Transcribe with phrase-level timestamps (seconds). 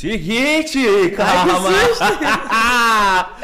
[0.00, 1.68] Seguinte, calma.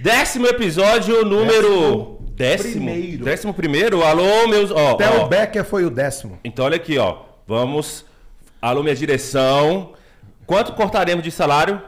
[0.00, 2.16] Décimo episódio, número.
[2.30, 2.86] Décimo.
[2.86, 3.22] primeiro.
[3.22, 4.02] Décimo primeiro.
[4.02, 4.70] Alô, meus.
[4.70, 5.26] Ó, Até ó.
[5.26, 6.38] o Becker foi o décimo.
[6.42, 7.24] Então olha aqui, ó.
[7.46, 8.06] Vamos.
[8.62, 9.92] Alô, minha direção.
[10.46, 11.82] Quanto cortaremos de salário?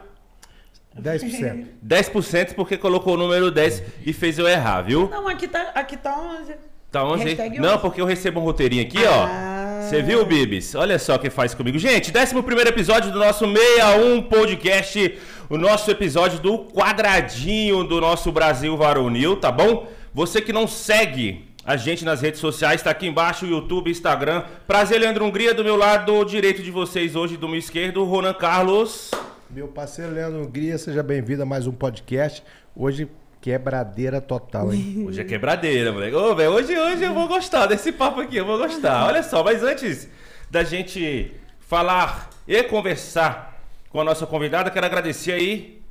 [0.95, 1.69] 10%.
[1.83, 5.09] 10% porque colocou o número 10 e fez eu errar, viu?
[5.09, 6.53] Não, aqui tá, aqui tá 11.
[6.93, 7.29] Tá 11 aí?
[7.29, 7.81] Hashtag Não, 11.
[7.81, 9.79] porque eu recebo um roteirinho aqui, Ah.
[9.79, 9.81] ó.
[9.89, 10.75] Você viu, Bibis?
[10.75, 11.77] Olha só o que faz comigo.
[11.79, 15.17] Gente, 11 episódio do nosso 61 podcast.
[15.49, 19.87] O nosso episódio do quadradinho do nosso Brasil Varonil, tá bom?
[20.13, 24.43] Você que não segue a gente nas redes sociais, tá aqui embaixo, YouTube, Instagram.
[24.67, 29.09] Prazer, Leandro Hungria, do meu lado direito de vocês hoje, do meu esquerdo, Ronan Carlos.
[29.49, 32.43] Meu parceiro Leandro Hungria, seja bem-vindo a mais um podcast.
[32.75, 33.07] Hoje,
[33.43, 35.03] quebradeira total, hein?
[35.05, 36.15] Hoje é quebradeira, moleque.
[36.15, 39.05] Ô, velho, hoje, hoje eu vou gostar desse papo aqui, eu vou gostar.
[39.05, 40.09] Olha só, mas antes
[40.49, 45.81] da gente falar e conversar com a nossa convidada, quero agradecer aí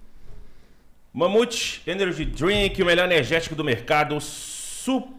[1.13, 5.11] Mamute Energy Drink, o melhor energético do mercado, Suprema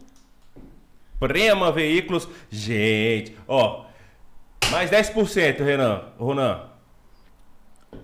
[1.71, 2.27] Veículos.
[2.49, 3.85] Gente, ó,
[4.71, 6.72] mais 10%, Renan, Ronan.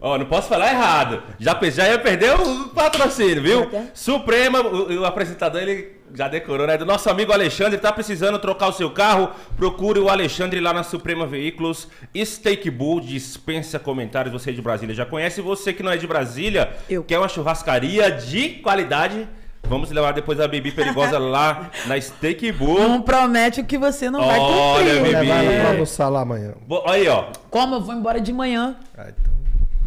[0.01, 1.21] Ó, não posso falar errado.
[1.39, 3.63] Já, já ia perder o patrocínio, viu?
[3.63, 3.83] Até.
[3.93, 6.77] Suprema, o, o apresentador, ele já decorou, né?
[6.77, 9.29] Do nosso amigo Alexandre, tá precisando trocar o seu carro?
[9.57, 11.87] Procure o Alexandre lá na Suprema Veículos.
[12.17, 14.31] Steak Bull, dispensa comentários.
[14.33, 15.41] Você de Brasília já conhece.
[15.41, 17.03] Você que não é de Brasília, Eu.
[17.03, 19.27] quer uma churrascaria de qualidade?
[19.67, 22.79] Vamos levar depois a Bibi Perigosa lá na Steak Bull.
[22.79, 24.95] Não promete o que você não vai Olha, cumprir.
[25.13, 25.29] Vou Bibi.
[25.29, 26.53] ela pra almoçar lá amanhã.
[26.65, 27.25] Bo- Aí, ó.
[27.51, 28.77] Como eu vou embora de manhã?
[28.97, 29.28] Ah, então,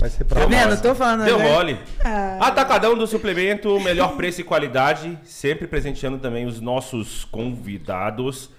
[0.02, 0.82] vai ser pra Tá vendo?
[0.82, 1.24] Tô falando.
[1.24, 1.50] Deu né?
[1.50, 1.78] mole.
[2.04, 2.48] Ah.
[2.48, 8.50] Atacadão do suplemento, melhor preço e qualidade, sempre presenteando também os nossos convidados.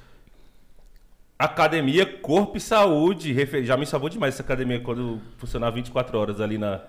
[1.38, 3.36] Academia Corpo e Saúde,
[3.66, 6.80] já me salvou demais essa academia quando funcionava 24 horas ali na,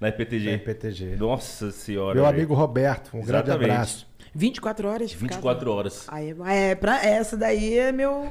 [0.00, 0.46] na IPTG.
[0.46, 1.16] Da IPTG.
[1.16, 2.14] Nossa senhora.
[2.14, 3.70] Meu amigo Roberto, um grande Exatamente.
[3.70, 4.08] abraço.
[4.34, 5.12] 24 horas?
[5.12, 5.32] ficava?
[5.34, 6.06] 24 horas.
[6.08, 8.30] Aí, é, pra, essa daí é meu,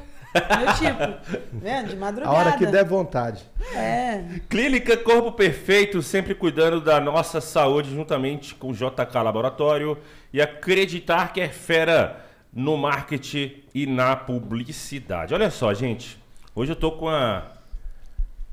[0.58, 1.38] meu tipo.
[1.54, 1.88] Vendo?
[1.90, 2.36] De A madrugada.
[2.36, 3.44] hora que der vontade.
[3.76, 4.24] É.
[4.50, 9.98] Clínica Corpo Perfeito, sempre cuidando da nossa saúde, juntamente com o JK Laboratório.
[10.34, 12.18] E acreditar que é fera
[12.54, 15.34] no marketing e na publicidade.
[15.34, 16.18] Olha só, gente.
[16.56, 17.46] Hoje eu tô com uma,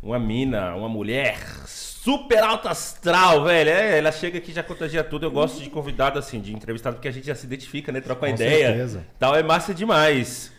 [0.03, 3.71] uma mina, uma mulher super alta astral, velho.
[3.71, 5.25] É, ela chega aqui e já contagia tudo.
[5.25, 8.01] Eu gosto de convidado, assim, de entrevistado, porque a gente já se identifica, né?
[8.03, 8.67] Troca uma Com ideia.
[8.69, 9.07] certeza.
[9.19, 10.53] Tal, é massa demais.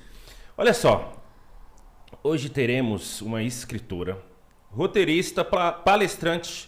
[0.58, 1.14] Olha só.
[2.27, 4.17] Hoje teremos uma escritora,
[4.72, 6.67] roteirista, pa- palestrante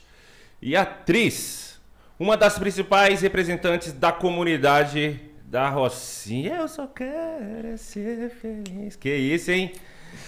[0.61, 1.81] e atriz.
[2.19, 6.57] Uma das principais representantes da comunidade da Rocinha.
[6.57, 8.95] Eu só quero ser feliz.
[8.97, 9.71] Que isso, hein?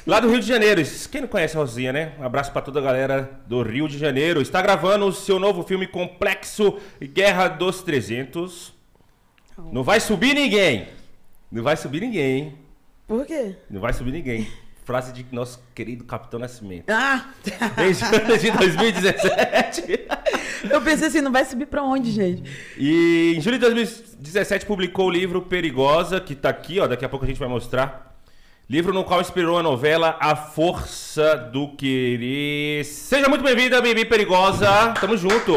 [0.08, 0.82] Lá do Rio de Janeiro.
[1.12, 2.14] Quem não conhece a Rosinha, né?
[2.18, 4.42] Um abraço pra toda a galera do Rio de Janeiro.
[4.42, 8.74] Está gravando o seu novo filme Complexo Guerra dos 300.
[9.72, 10.88] Não vai subir ninguém.
[11.52, 12.56] Não vai subir ninguém, hein?
[13.08, 13.56] Por quê?
[13.70, 14.48] Não vai subir ninguém.
[14.90, 16.90] Frase de nosso querido Capitão Nascimento.
[16.90, 17.26] Ah!
[17.76, 18.04] Desde
[18.40, 20.00] de 2017.
[20.68, 22.42] Eu pensei assim, não vai subir pra onde, gente?
[22.76, 27.10] E em julho de 2017 publicou o livro Perigosa, que tá aqui, ó, daqui a
[27.10, 28.18] pouco a gente vai mostrar.
[28.68, 32.84] Livro no qual inspirou a novela A Força do Querer.
[32.84, 34.96] Seja muito bem-vinda, Bibi Perigosa.
[35.00, 35.56] Tamo junto.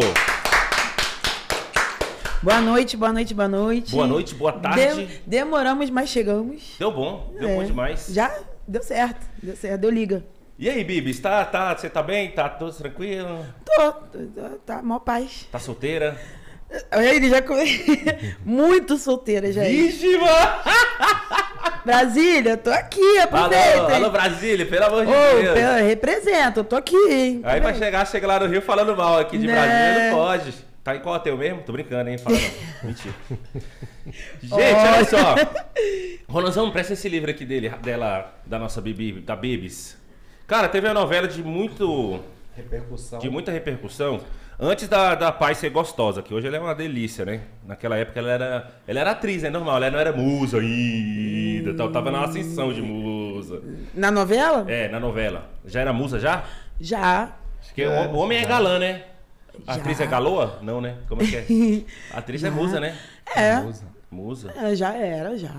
[2.42, 3.92] Boa noite, boa noite, boa noite.
[3.92, 5.06] Boa noite, boa tarde.
[5.06, 6.74] De- demoramos, mas chegamos.
[6.78, 7.54] Deu bom, deu É.
[7.56, 8.08] bom demais.
[8.10, 8.30] Já
[8.66, 10.24] deu certo, deu certo, deu liga.
[10.58, 12.30] E aí, Bibi, tá, tá, você tá bem?
[12.30, 13.44] Tá tudo tranquilo?
[13.64, 15.48] Tô, tô, tá mó paz.
[15.50, 16.16] Tá solteira?
[16.90, 17.64] Aí Ele já come...
[18.44, 19.62] Muito solteira já.
[19.64, 20.62] Vixe, mano!
[21.84, 23.94] Brasília, tô aqui, Alô, aproveita.
[23.96, 25.54] alô, Brasília, pelo amor de Deus.
[25.54, 27.40] pela- representa, eu tô aqui, hein?
[27.44, 29.52] Aí vai chegar, chega lá no Rio falando mal aqui de Né?
[29.52, 30.54] Brasília, não pode.
[30.84, 31.62] Tá em qual hotel mesmo?
[31.62, 32.18] Tô brincando, hein?
[32.18, 32.50] Fala não.
[32.90, 33.14] Mentira.
[34.42, 35.34] Gente, olha só.
[36.28, 39.96] Ronanzão, presta esse livro aqui dele, dela, da nossa Bibi, da Bibis.
[40.46, 42.20] Cara, teve uma novela de muito.
[42.56, 43.18] Repercussão.
[43.18, 44.20] de muita repercussão.
[44.60, 47.40] Antes da, da Paz ser gostosa, que hoje ela é uma delícia, né?
[47.66, 48.70] Naquela época ela era.
[48.86, 49.50] Ela era atriz, né?
[49.50, 51.74] Normal, ela não era musa ainda.
[51.74, 53.62] tal, Tava na ascensão de musa.
[53.94, 54.64] Na novela?
[54.70, 55.48] É, na novela.
[55.64, 56.44] Já era musa já?
[56.80, 57.32] Já.
[57.66, 59.04] Porque o- o homem é galã, né?
[59.66, 59.80] A Já.
[59.80, 60.58] atriz é galoa?
[60.62, 60.96] Não, né?
[61.08, 61.84] Como é que é?
[62.14, 62.96] A atriz é musa, né?
[63.36, 63.84] É, Musa.
[64.10, 64.52] Musa.
[64.56, 65.52] é, já era, já.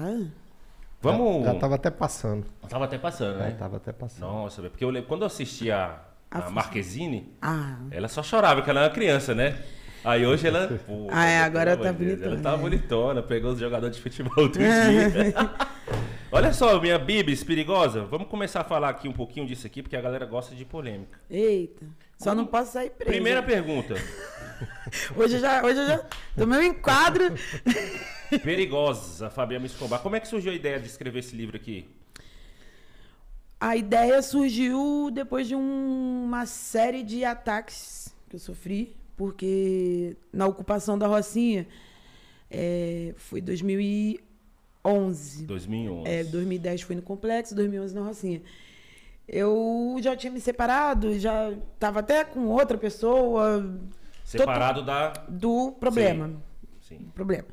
[1.01, 1.45] Vamos.
[1.45, 2.45] Já, já tava até passando.
[2.69, 3.55] Tava até passando, Já né?
[3.57, 4.21] tava até passando.
[4.29, 5.99] Nossa, velho, porque eu lembro, quando eu assisti a,
[6.31, 9.57] a A- Marquezine, Ah, ela só chorava, porque ela era uma criança, né?
[10.03, 10.67] Aí hoje ela.
[10.87, 12.57] Pô, Ah, é, agora tá bonitona, Ela tá né?
[12.57, 15.33] bonitona, pegou os jogadores de futebol outro dia.
[16.31, 18.05] Olha só, minha Bibis perigosa.
[18.05, 21.19] Vamos começar a falar aqui um pouquinho disso aqui, porque a galera gosta de polêmica.
[21.29, 21.85] eita.
[22.23, 23.11] Só não posso sair preso.
[23.11, 23.95] Primeira pergunta.
[25.17, 26.05] Hoje eu já, hoje eu já
[26.37, 27.33] tomei um enquadro.
[28.43, 29.99] Perigosa, Fabiana Escobar.
[30.01, 31.87] Como é que surgiu a ideia de escrever esse livro aqui?
[33.59, 40.45] A ideia surgiu depois de um- uma série de ataques que eu sofri, porque na
[40.47, 41.67] ocupação da Rocinha
[42.51, 45.45] é, foi 2011.
[45.45, 46.09] 2011.
[46.09, 48.41] É, 2010 fui no complexo, 2011 na Rocinha.
[49.27, 53.79] Eu já tinha me separado, já estava até com outra pessoa
[54.23, 55.09] Separado da.
[55.27, 56.41] do problema.
[56.81, 57.09] Sim.
[57.13, 57.47] problema.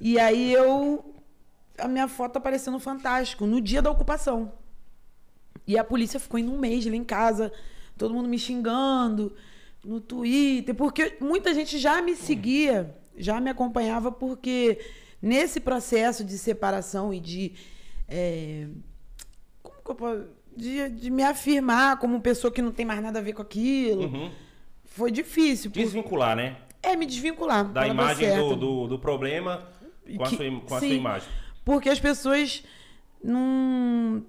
[0.00, 1.14] E aí eu.
[1.78, 4.52] A minha foto apareceu no Fantástico, no dia da ocupação.
[5.66, 7.52] E a polícia ficou em um mês lá em casa,
[7.98, 9.34] todo mundo me xingando
[9.84, 14.78] no Twitter, porque muita gente já me seguia, já me acompanhava, porque
[15.20, 17.52] nesse processo de separação e de.
[18.08, 18.68] é,
[19.62, 20.24] como que eu posso.
[20.56, 24.04] De, de me afirmar como pessoa que não tem mais nada a ver com aquilo.
[24.04, 24.30] Uhum.
[24.84, 25.70] Foi difícil.
[25.70, 26.56] por- Desvincular, né?
[26.82, 27.64] É, me desvincular.
[27.70, 29.68] Da imagem do, do, do problema
[30.16, 30.88] com, a Que- sua, im- com a sim.
[30.88, 31.28] sua imagem.
[31.64, 32.62] Porque as pessoas
[33.22, 34.22] não.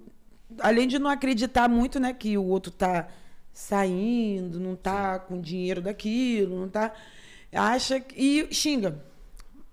[0.60, 3.08] Além de não acreditar muito, né, que o outro tá
[3.52, 6.92] saindo, não tá com dinheiro daquilo, não tá.
[7.52, 8.14] Acha que-
[8.50, 9.02] e xinga.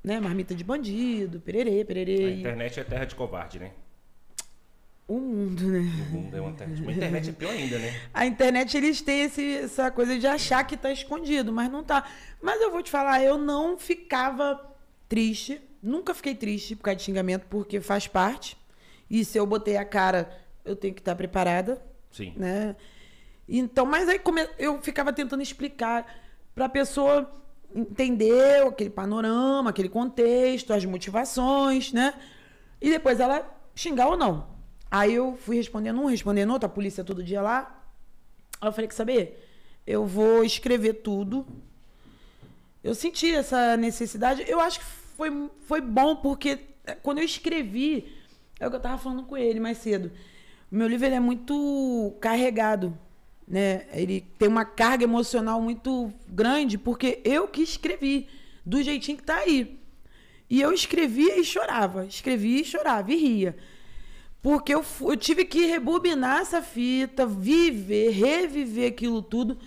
[0.03, 0.19] Né?
[0.19, 2.29] Marmita de bandido, pererê, A pererê.
[2.35, 3.71] e- internet é terra de covarde, né?
[5.07, 5.79] O mundo, né?
[5.79, 6.87] O mundo é uma internet.
[6.87, 7.93] A internet é pior ainda, né?
[8.13, 12.05] A internet, eles têm esse- essa coisa de achar que tá escondido, mas não tá.
[12.41, 14.59] Mas eu vou te falar, eu não ficava
[15.07, 18.57] triste, nunca fiquei triste por causa de xingamento, porque faz parte.
[19.07, 20.27] E se eu botei a cara,
[20.63, 21.79] eu tenho que estar preparada,
[22.11, 22.33] Sim.
[22.35, 22.75] né?
[23.47, 26.03] Então, mas aí come- eu ficava tentando explicar
[26.55, 27.31] pra pessoa
[27.75, 32.15] entender aquele panorama, aquele contexto, as motivações, né?
[32.81, 34.54] E depois ela xingar ou não.
[34.89, 37.83] Aí eu fui respondendo um, respondendo outro, a polícia todo dia lá.
[38.61, 39.47] Aí eu falei, que saber?
[39.85, 41.45] Eu vou escrever tudo.
[42.83, 44.45] Eu senti essa necessidade.
[44.47, 48.13] Eu acho que foi, foi bom, porque é, quando eu escrevi,
[48.59, 50.11] é o que eu tava falando com ele mais cedo.
[50.71, 52.97] O meu livro ele é muito carregado,
[53.47, 53.85] né?
[53.91, 58.27] Ele tem uma carga emocional muito grande, porque eu que escrevi,
[58.65, 59.79] do jeitinho que tá aí.
[60.49, 63.57] E eu escrevia e chorava, escrevia e chorava e ria.
[64.45, 69.57] Porque eu, eu tive que rebobinar essa fita, viver, reviver aquilo tudo.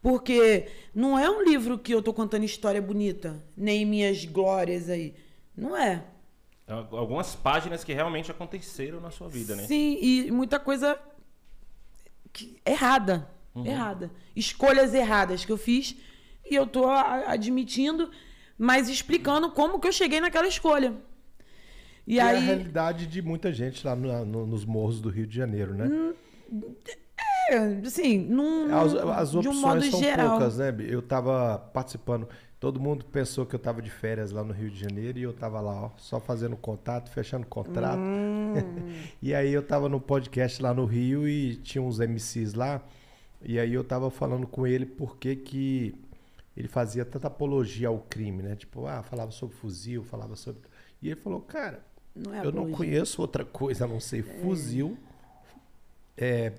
[0.00, 5.14] Porque não é um livro que eu tô contando história bonita, nem minhas glórias aí.
[5.54, 6.02] Não é.
[6.66, 9.64] Al- Algumas páginas que realmente aconteceram na sua vida, né?
[9.66, 10.98] Sim, e muita coisa
[12.32, 13.28] que- errada.
[13.66, 14.10] Errada.
[14.34, 15.94] Escolhas erradas que eu fiz.
[16.50, 18.10] E eu tô admitindo,
[18.56, 20.94] mas explicando como que eu cheguei naquela escolha.
[22.06, 22.44] E, E é a aí.
[22.44, 26.14] realidade de muita gente lá no- no- nos morros do Rio de Janeiro, né?
[27.48, 30.30] É, assim, num, As, as de um opções modo são geral.
[30.30, 30.74] poucas, né?
[30.80, 32.28] Eu tava participando.
[32.60, 35.32] Todo mundo pensou que eu tava de férias lá no Rio de Janeiro e eu
[35.32, 37.98] tava lá, ó, só fazendo contato, fechando contrato.
[37.98, 38.54] Hum.
[39.20, 42.80] e aí eu tava no podcast lá no Rio e tinha uns MCs lá.
[43.44, 45.94] E aí eu tava falando com ele por que que
[46.56, 48.54] ele fazia tanta apologia ao crime, né?
[48.54, 50.60] Tipo, ah, falava sobre fuzil, falava sobre.
[51.02, 51.82] E ele falou, cara,
[52.14, 54.98] Não é eu não conheço outra coisa a não ser fuzil,
[56.16, 56.52] é,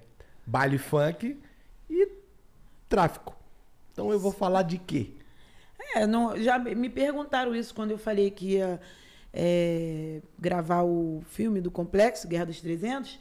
[0.45, 1.39] baile funk
[1.89, 2.07] e
[2.89, 3.35] tráfico.
[3.91, 5.11] Então eu vou falar de quê?
[5.95, 8.81] É, não, já me perguntaram isso quando eu falei que ia
[9.31, 13.19] é, gravar o filme do Complexo, Guerra dos 300.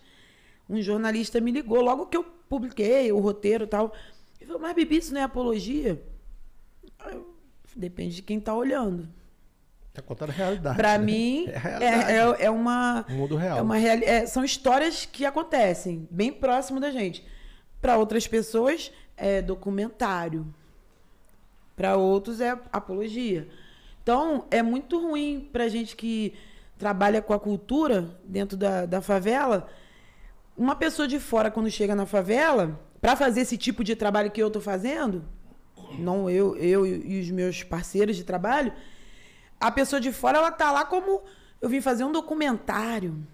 [0.69, 3.93] Um jornalista me ligou logo que eu publiquei o roteiro e tal.
[4.41, 6.03] Ele falou, mas Bibi, isso não é apologia?
[7.11, 7.33] Eu,
[7.75, 9.09] Depende de quem tá olhando.
[9.93, 10.77] Tá contando a realidade.
[10.77, 11.05] Pra né?
[11.05, 11.47] mim,
[11.81, 13.05] É é, é, é uma.
[13.09, 13.59] O mundo real.
[13.59, 17.25] É uma reali- é, são histórias que acontecem bem próximo da gente.
[17.81, 20.47] Para outras pessoas, é documentário.
[21.77, 23.49] Para outros, é apologia.
[24.03, 26.35] Então, é muito ruim para gente que
[26.79, 29.69] trabalha com a cultura dentro da, da favela.
[30.57, 34.43] Uma pessoa de fora, quando chega na favela, para fazer esse tipo de trabalho que
[34.43, 35.25] eu estou fazendo,
[35.99, 38.73] não eu, eu e os meus parceiros de trabalho,
[39.63, 41.23] a pessoa de fora, ela tá lá como
[41.61, 43.27] eu vim fazer um documentário.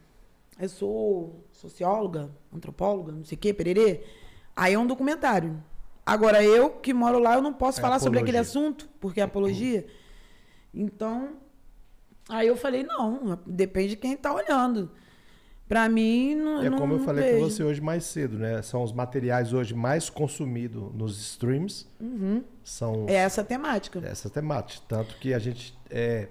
[0.61, 4.05] Eu sou socióloga, antropóloga, não sei o quê, pererê.
[4.55, 5.63] Aí é um documentário.
[6.05, 8.61] Agora, eu que moro lá, eu não posso É falar sobre aquele apologia.
[8.61, 9.87] assunto, porque é apologia.
[10.75, 11.37] Então,
[12.29, 14.91] aí eu falei, não, depende de quem tá olhando.
[15.69, 16.63] Pra mim, não.
[16.63, 18.63] É não- como eu não falei com você hoje mais cedo, né?
[18.63, 21.87] São os materiais hoje mais consumidos nos streams.
[22.65, 24.01] São É essa a temática.
[24.05, 24.83] essa temática.
[24.89, 26.29] Tanto que a gente é,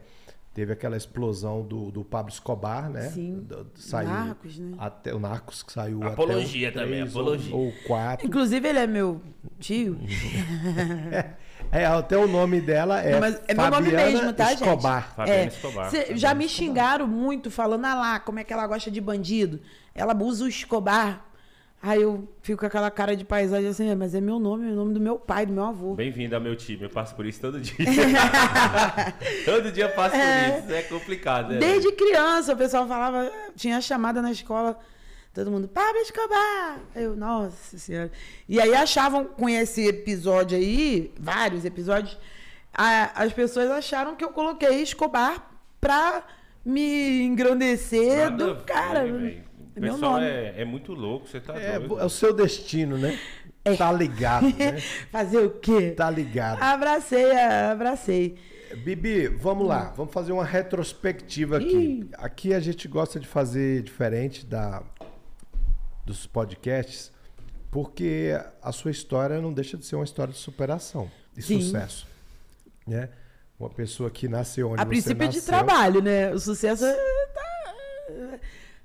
[0.55, 3.09] teve aquela explosão do, do Pablo Escobar, né?
[3.09, 3.41] Sim.
[3.47, 4.73] Do- saiu Narcos, né?
[4.79, 7.55] Até, o Narcos que saiu Apologia até o também, três apologia.
[7.55, 8.25] Ou, ou quatro.
[8.25, 9.21] Inclusive, ele é meu
[9.59, 9.99] tio.
[11.71, 15.01] É, até o nome dela é Não, mas é meu nome Fabiana mesmo, tá, Escobar.
[15.03, 15.15] gente?
[15.15, 15.89] Fabiana É, Escobar.
[15.89, 19.01] cê- Fabiana já me xingaram muito, falando, ah lá, como é que ela gosta de
[19.01, 19.59] bandido.
[19.93, 21.25] Ela usa o Escobar.
[21.81, 24.71] Aí eu fico com aquela cara de paisagem assim, "É, mas é meu nome, é
[24.71, 25.93] o nome do meu pai, do meu avô.
[25.93, 27.75] Bem-vindo ao meu time, eu passo por isso todo dia.
[29.45, 31.49] todo dia eu passo por isso, é complicado.
[31.53, 31.59] né?
[31.59, 34.77] Desde criança, o pessoal falava, tinha chamada na escola,
[35.43, 36.79] todo mundo, Pablo Escobar!
[36.95, 38.11] Eu, nossa senhora.
[38.49, 42.17] E aí achavam, com esse episódio aí, vários episódios,
[42.73, 45.47] a- as pessoas acharam que eu coloquei Escobar
[45.79, 46.23] pra
[46.65, 49.07] me engrandecer Nada do cara.
[49.07, 49.11] É
[49.79, 50.25] meu pessoal nome.
[50.25, 51.99] é, é muito louco, você tá É, doido.
[51.99, 53.17] é o seu destino, né?
[53.77, 54.77] Tá ligado, né?
[55.11, 55.91] Fazer o quê?
[55.91, 56.61] Tá ligado.
[56.63, 58.37] Abracei, abracei.
[58.83, 62.09] Bibi, vamos lá, vamos fazer uma retrospectiva aqui.
[62.17, 64.83] Aqui a gente gosta de fazer diferente da
[66.07, 67.11] dos podcasts,
[67.69, 71.61] porque a sua história não deixa de ser uma história de superação e Sim.
[71.61, 72.07] sucesso,
[72.87, 73.09] né?
[73.59, 75.53] Uma pessoa que nasceu onde A você princípio é de nasceu.
[75.53, 76.31] trabalho, né?
[76.31, 76.95] O sucesso é
[77.33, 78.39] tá-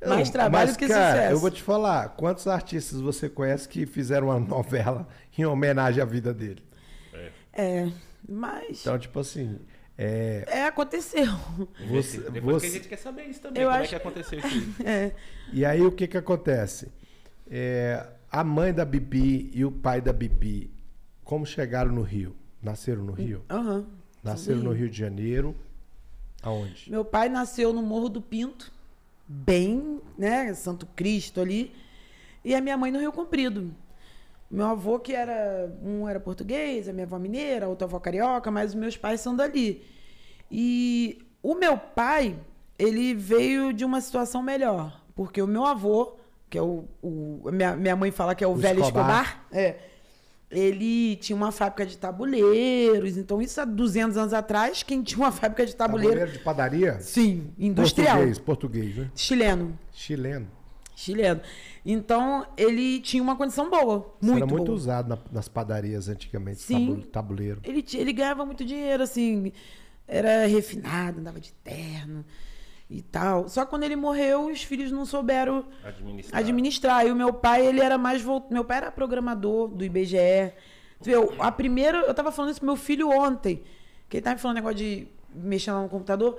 [0.09, 1.33] mais Não, trabalho mas, que cara, sucesso.
[1.33, 5.07] Eu vou te falar, quantos artistas você conhece que fizeram uma novela
[5.39, 6.63] em homenagem à vida dele?
[7.53, 7.89] É,
[8.29, 9.61] mas Então, tipo assim,
[9.97, 11.27] é, é aconteceu.
[11.89, 13.97] você, Depois você- que a gente quer saber isso também, Eu como é acho- que
[13.97, 14.75] aconteceu isso.
[14.85, 15.13] É.
[15.53, 16.91] E aí o que que acontece?
[17.51, 20.71] É, a mãe da Bibi e o pai da Bibi,
[21.25, 22.35] como chegaram no Rio?
[22.63, 23.45] Nasceram no Rio?
[23.51, 23.87] Aham.
[24.23, 24.65] Nasceram Sim.
[24.65, 25.55] no Rio de Janeiro.
[26.43, 26.91] Aonde?
[26.91, 28.73] Meu pai nasceu no Morro do Pinto,
[29.27, 31.73] bem, né, Santo Cristo ali,
[32.45, 33.73] e a minha mãe no Rio Comprido.
[34.51, 38.51] Meu avô que era, um era português, a minha avó mineira, a outra avó carioca,
[38.51, 39.83] mas os meus pais são dali.
[40.51, 42.39] E o meu pai,
[42.79, 46.17] ele veio de uma situação melhor, porque o meu avô,
[46.53, 49.23] que é o, o minha, minha mãe fala que é o, O velho Escobar.
[49.25, 49.77] Escobar, é,
[50.51, 55.33] ele tinha uma fábrica de tabuleiros, então isso há 200 anos atrás, quem tinha uma
[55.33, 57.01] fábrica de tabuleiro Tabuleiro de padaria?
[57.01, 58.17] Sim, industrial.
[58.17, 59.11] Português, português, né?
[59.15, 59.79] Chileno.
[59.95, 60.47] Chileno.
[60.95, 61.41] Chileno.
[61.87, 64.15] Então, ele tinha uma condição boa.
[64.21, 64.77] Muito era muito boa.
[64.77, 66.87] usado na- nas padarias antigamente, Sim.
[66.97, 67.61] tabu- tabuleiro.
[67.65, 69.53] Ele, ele ganhava muito dinheiro, assim.
[70.07, 72.23] Era refinado, andava de terno
[72.95, 73.49] e tal.
[73.49, 76.39] Só que quando ele morreu, os filhos não souberam Administrar.
[76.41, 77.07] administrar.
[77.07, 78.53] E o meu pai, ele era mais voltado.
[78.53, 80.53] Meu pai era programador do IBGE.
[81.03, 81.99] Tu vê, a primeira.
[82.01, 83.63] Eu tava falando isso pro meu filho ontem.
[84.09, 86.39] Que ele tava me falando negócio de mexer lá no computador.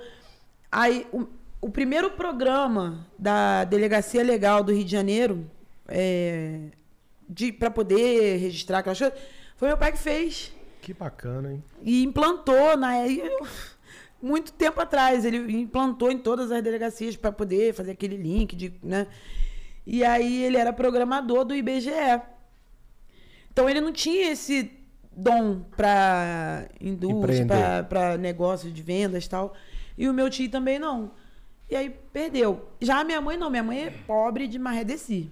[0.70, 1.26] Aí, o,
[1.60, 5.50] o primeiro programa da Delegacia Legal do Rio de Janeiro,
[5.88, 6.68] é,
[7.28, 9.18] de, para poder registrar aquelas coisas,
[9.56, 11.64] foi meu pai que fez Que bacana, hein?
[11.82, 13.46] e implantou na e eu-
[14.24, 18.72] muito tempo atrás ele implantou em todas as delegacias para poder fazer aquele link de
[18.82, 19.06] né?
[19.86, 21.90] E aí ele era programador do IBGE
[23.52, 24.72] então ele não tinha esse
[25.12, 29.54] dom para indústria para negócio de vendas e tal.
[29.96, 31.12] E o meu tio também não.
[31.70, 32.68] E aí perdeu.
[32.80, 33.48] Já a minha mãe não.
[33.48, 35.30] Minha mãe é pobre de Marredeci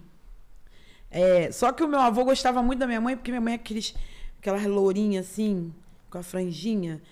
[1.12, 3.57] é, só que o meu avô gostava muito da minha mãe, porque minha mãe é
[3.57, 3.94] aqueles,
[4.38, 5.72] aquela lourinha assim,
[6.09, 7.02] com a franjinha.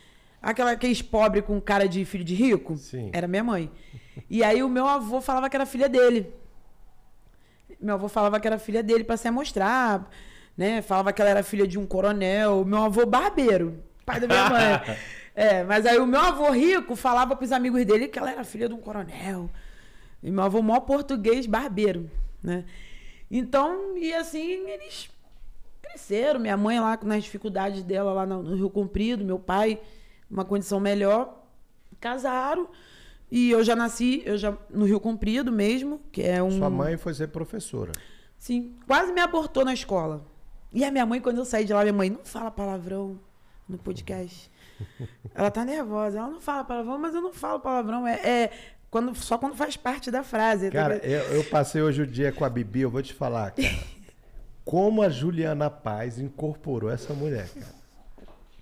[0.43, 2.77] Aquela, aqueles pobres com cara de filho de rico.
[2.77, 3.11] Sim.
[3.13, 3.71] Era minha mãe.
[4.29, 6.33] E aí o meu avô falava que era filha dele.
[7.81, 10.09] Meu avô falava que era filha dele para se amostrar,
[10.57, 10.83] né?
[10.83, 12.65] Falava que ela era filha de um coronel.
[12.65, 14.97] Meu avô barbeiro, pai da minha mãe.
[15.33, 18.69] É, mas aí o meu avô rico falava pros amigos dele que ela era filha
[18.69, 19.49] de um coronel.
[20.23, 22.11] E meu avô mó português barbeiro,
[22.43, 22.65] né?
[23.31, 25.09] Então, e assim, eles
[25.81, 26.41] cresceram.
[26.41, 29.81] Minha mãe lá nas dificuldades dela lá no no Rio Comprido, meu pai,
[30.31, 31.45] uma condição melhor,
[32.01, 32.69] casaram.
[33.31, 36.97] E eu já nasci, eu já no Rio Comprido mesmo, que é um Sua mãe
[36.97, 37.93] foi ser professora.
[38.39, 40.27] Sim, quase me abortou na escola.
[40.73, 43.19] E a minha mãe, quando eu saí de lá, minha mãe, não fala palavrão
[43.69, 44.51] no podcast.
[45.35, 48.07] Ela tá nervosa, ela não fala palavrão, mas eu não falo palavrão.
[48.07, 48.51] É, é
[48.91, 50.71] quando, só quando faz parte da frase.
[50.71, 53.69] Cara, eu, eu passei hoje o dia com a Bibi, eu vou te falar, cara.
[54.65, 57.75] Como a Juliana Paz incorporou essa mulher, cara.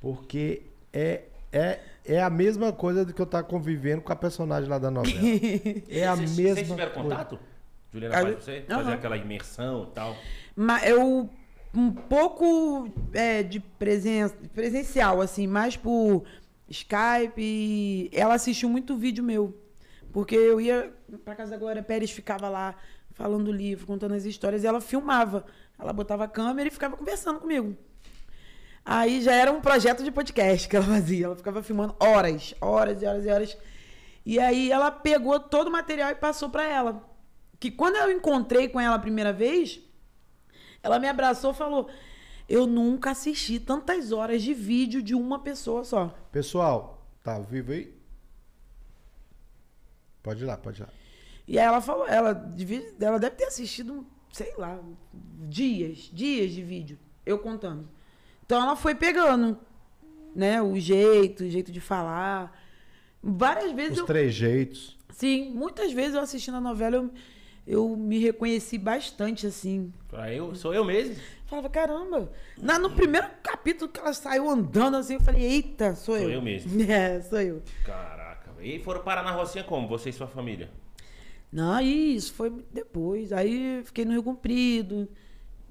[0.00, 4.68] Porque é, é, é a mesma coisa do que eu tava convivendo com a personagem
[4.68, 5.18] lá da novela.
[5.88, 7.08] É a Vocês- mesma Vocês tiveram coisa.
[7.08, 7.38] contato?
[7.92, 8.64] Juliana Ah, faz você?
[8.66, 8.92] Fazer aham.
[8.94, 10.16] aquela imersão e tal.
[10.54, 11.28] Mas eu
[11.74, 16.24] um pouco é, de presen presencial, assim, mais por
[16.68, 17.40] Skype.
[17.40, 19.56] e Ela assistiu muito vídeo meu.
[20.12, 20.92] Porque eu ia
[21.24, 22.74] pra casa da Glória Pérez, ficava lá
[23.12, 25.44] falando o livro, contando as histórias, e ela filmava.
[25.78, 27.76] Ela botava a câmera e ficava conversando comigo.
[28.90, 31.26] Aí já era um projeto de podcast que ela fazia.
[31.26, 33.58] Ela ficava filmando horas, horas e horas e horas.
[34.24, 37.06] E aí ela pegou todo o material e passou para ela.
[37.60, 39.78] Que quando eu encontrei com ela a primeira vez,
[40.82, 41.90] ela me abraçou e falou:
[42.48, 46.08] Eu nunca assisti tantas horas de vídeo de uma pessoa só.
[46.32, 47.94] Pessoal, tá ao vivo aí?
[50.22, 50.88] Pode ir lá, pode ir lá.
[51.46, 52.54] E aí ela falou, ela,
[53.00, 54.78] ela deve ter assistido, sei lá,
[55.12, 57.97] dias, dias de vídeo, eu contando.
[58.48, 59.58] Então ela foi pegando,
[60.34, 62.58] né, o jeito, o jeito de falar.
[63.22, 64.06] Várias vezes Os eu.
[64.06, 64.96] três jeitos.
[65.10, 67.10] Sim, muitas vezes eu assistindo a novela, eu,
[67.66, 69.92] eu me reconheci bastante, assim.
[70.14, 71.16] Ah, eu, sou eu mesmo.
[71.44, 72.32] Falava, caramba.
[72.56, 76.30] Na, no primeiro capítulo que ela saiu andando assim, eu falei, eita, sou, Sou eu.
[76.30, 76.70] eu mesmo.
[76.90, 77.62] É, sou eu.
[77.84, 78.50] Caraca.
[78.62, 79.86] E foram parar na Rocinha como?
[79.88, 80.70] Você e sua família?
[81.52, 83.30] Não, isso foi depois.
[83.30, 85.06] Aí fiquei no Rio Comprido.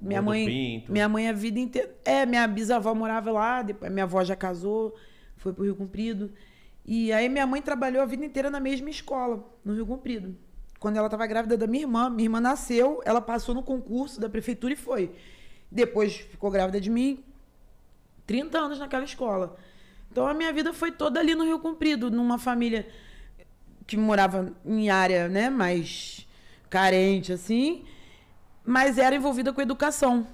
[0.00, 0.92] Minha mãe, Pinto.
[0.92, 1.94] minha mãe a vida inteira.
[2.04, 4.94] É, minha bisavó morava lá, depois minha avó já casou,
[5.36, 6.32] foi pro Rio Comprido.
[6.86, 10.36] E aí minha mãe trabalhou a vida inteira na mesma escola, no Rio Comprido.
[10.78, 14.28] Quando ela estava grávida da minha irmã, minha irmã nasceu, ela passou no concurso da
[14.28, 15.10] prefeitura e foi.
[15.70, 17.22] Depois ficou grávida de mim,
[18.26, 19.56] 30 anos naquela escola.
[20.10, 22.86] Então a minha vida foi toda ali no Rio Comprido, numa família
[23.86, 26.26] que morava em área, né, mais
[26.70, 27.84] carente assim,
[28.68, 30.26] mas era envolvida com educação.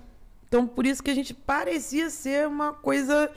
[0.48, 3.30] Então por isso que a gente parecia ser uma coisa,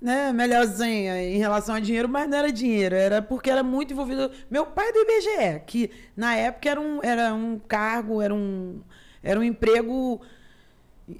[0.00, 4.30] né, melhorzinha em relação a dinheiro, mas não era dinheiro, era porque era muito envolvido.
[4.48, 8.80] Meu pai é do IBGE, que na época era um, era um cargo, era um
[9.24, 10.20] era um emprego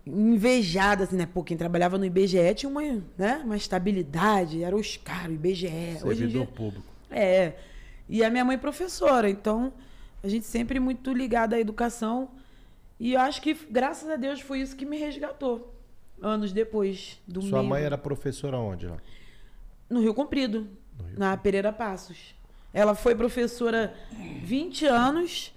[0.06, 1.26] invejado, assim, né?
[1.26, 2.82] Pô, quem trabalhava no IBGE tinha uma,
[3.18, 5.98] né, uma estabilidade, era os caras, o IBGE.
[6.04, 6.86] Hoje Servidor dia, público.
[7.10, 7.54] é.
[8.08, 9.72] E a minha mãe é professora, então
[10.22, 12.28] a gente sempre muito ligada à educação.
[13.00, 15.74] E eu acho que, graças a Deus, foi isso que me resgatou.
[16.20, 18.96] Anos depois do Sua meio- mãe era professora onde lá?
[19.88, 20.66] No Rio Comprido,
[21.16, 22.34] na Pereira Passos.
[22.74, 23.94] Ela foi professora
[24.42, 25.54] 20 anos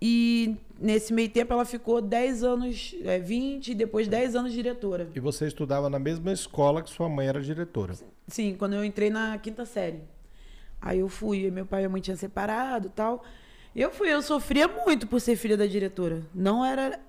[0.00, 5.08] e nesse meio tempo ela ficou 10 anos, é, 20 e depois 10 anos diretora.
[5.14, 7.94] E você estudava na mesma escola que sua mãe era diretora.
[8.26, 10.00] Sim, quando eu entrei na quinta série.
[10.80, 13.22] Aí eu fui, meu pai e minha mãe tinham separado e tal.
[13.74, 16.22] Eu fui, eu sofria muito por ser filha da diretora.
[16.34, 17.00] Não era.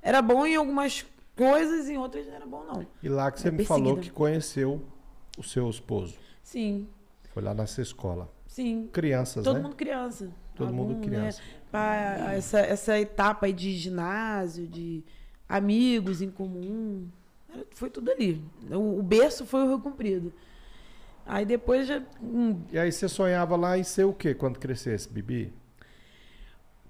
[0.00, 1.04] Era bom em algumas
[1.36, 2.86] coisas, em outras não era bom, não.
[3.02, 4.82] E lá que você Era me falou que conheceu
[5.38, 6.14] o seu esposo.
[6.42, 6.86] Sim,
[7.32, 8.30] Foi lá nessa escola.
[8.46, 8.88] sim.
[8.92, 9.62] Crianças, Todo né?
[9.62, 10.30] mundo criança.
[10.54, 11.40] Todo mundo criança.
[11.72, 12.36] Né?
[12.36, 15.02] Essa, essa etapa aí de ginásio, de
[15.48, 17.08] amigos em comum.
[17.70, 18.44] Foi tudo ali.
[18.70, 20.32] O, o berço foi o Rio Comprido.
[21.24, 22.02] Aí depois já.
[22.20, 25.52] hum, E aí você sonhava lá em ser o quê quando crescesse, Bibi?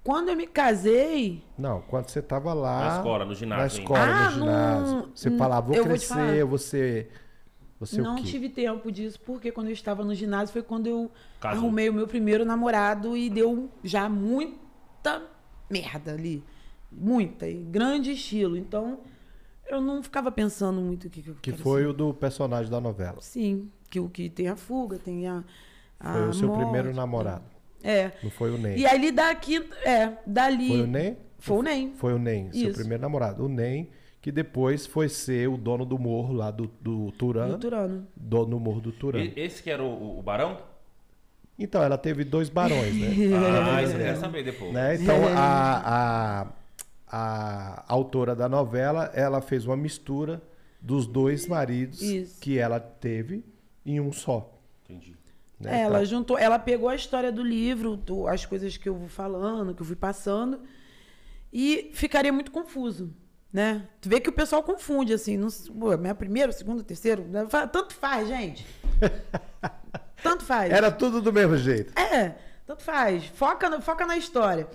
[0.03, 1.43] Quando eu me casei.
[1.57, 2.89] Não, quando você tava lá.
[2.89, 4.95] Na escola, no ginásio Na escola, Ah, no ginásio.
[4.95, 6.45] não- Você falava, vou eu vou crescer, falar.
[6.45, 7.09] você.
[7.79, 11.11] Você não tive tempo disso, porque quando eu estava no ginásio foi quando eu
[11.41, 11.63] Casou.
[11.63, 15.21] arrumei o meu primeiro namorado e deu já muita
[15.69, 16.43] merda ali.
[16.91, 18.55] Muita, em grande estilo.
[18.55, 18.99] Então,
[19.67, 21.87] eu não ficava pensando muito o que, que eu Que quero foi ser.
[21.87, 23.17] o do personagem da novela.
[23.19, 25.43] Sim, que o que tem a fuga, tem a.
[25.99, 27.43] a Foi o seu morte, primeiro namorado.
[27.83, 28.11] É.
[28.23, 28.77] Não foi o Nem.
[28.77, 30.67] E ali daqui, é, dali.
[30.69, 31.17] Foi o Nem?
[31.37, 31.93] Foi o Nem.
[31.93, 32.79] Foi o Nem, seu Isso.
[32.79, 33.45] primeiro namorado.
[33.45, 33.89] O Nem,
[34.21, 37.49] que depois foi ser o dono do morro lá do, do Turan.
[37.49, 38.07] Do Turano.
[38.15, 39.19] Dono do morro do Turan.
[39.25, 40.57] E- Esse que era o, o Barão?
[41.59, 43.07] Então, ela teve dois barões, né?
[43.75, 44.71] Ah, isso eu quero saber depois.
[44.73, 44.95] Né?
[44.95, 46.47] Então, a, a,
[47.07, 50.41] a autora da novela, ela fez uma mistura
[50.81, 52.41] dos dois maridos Isso.
[52.41, 53.43] que ela teve
[53.85, 54.51] em um só.
[54.83, 55.15] Entendi.
[55.63, 55.79] Né?
[55.79, 59.07] É, ela juntou, ela pegou a história do livro, do- as coisas que eu vou
[59.07, 60.61] falando, que eu fui passando,
[61.51, 63.13] e ficaria muito confuso,
[63.51, 63.87] né?
[64.01, 65.49] Tu vê que o pessoal confunde, assim, não,
[65.97, 67.45] minha primeiro, segundo, terceiro, né?
[67.71, 68.65] Tanto faz, gente.
[70.21, 70.71] tanto faz.
[70.71, 71.97] Era tudo do mesmo jeito.
[71.99, 73.25] É, tanto faz.
[73.25, 74.67] Foca, no- foca na história.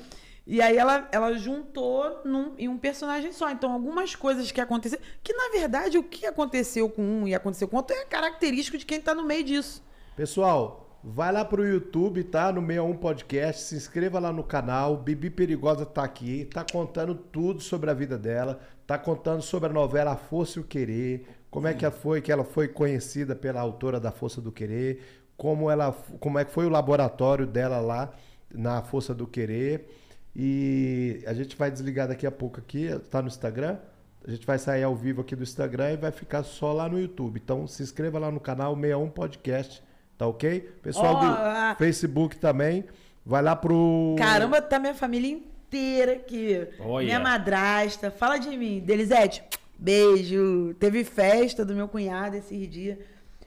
[0.46, 3.50] E aí ela, ela juntou num, em um personagem só.
[3.50, 5.02] Então, algumas coisas que aconteceram.
[5.22, 8.86] Que, na verdade, o que aconteceu com um e aconteceu com outro é característico de
[8.86, 9.82] quem tá no meio disso.
[10.18, 12.50] Pessoal, vai lá pro YouTube, tá?
[12.50, 14.96] No 61 Podcast, se inscreva lá no canal.
[14.96, 19.72] Bibi Perigosa tá aqui, tá contando tudo sobre a vida dela, tá contando sobre a
[19.72, 24.00] novela Força e o Querer, como é que foi, que ela foi conhecida pela autora
[24.00, 25.04] da Força do Querer,
[25.36, 28.12] como ela, como é que foi o laboratório dela lá
[28.52, 29.88] na Força do Querer.
[30.34, 33.78] E a gente vai desligar daqui a pouco aqui, tá no Instagram.
[34.26, 36.98] A gente vai sair ao vivo aqui do Instagram e vai ficar só lá no
[37.00, 37.40] YouTube.
[37.40, 39.86] Então se inscreva lá no canal 61 Podcast,
[40.18, 40.60] tá ok?
[40.82, 41.76] Pessoal Ó, do ah.
[41.78, 42.84] Facebook também,
[43.24, 44.16] vai lá pro.
[44.18, 46.66] Caramba, tá minha família inteira aqui.
[46.80, 47.06] Olha.
[47.06, 48.10] Minha madrasta.
[48.10, 48.80] Fala de mim.
[48.80, 49.42] Delisete,
[49.78, 50.74] beijo.
[50.74, 52.98] Teve festa do meu cunhado esse dia.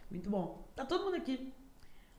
[0.09, 0.65] Muito bom.
[0.75, 1.51] Tá todo mundo aqui.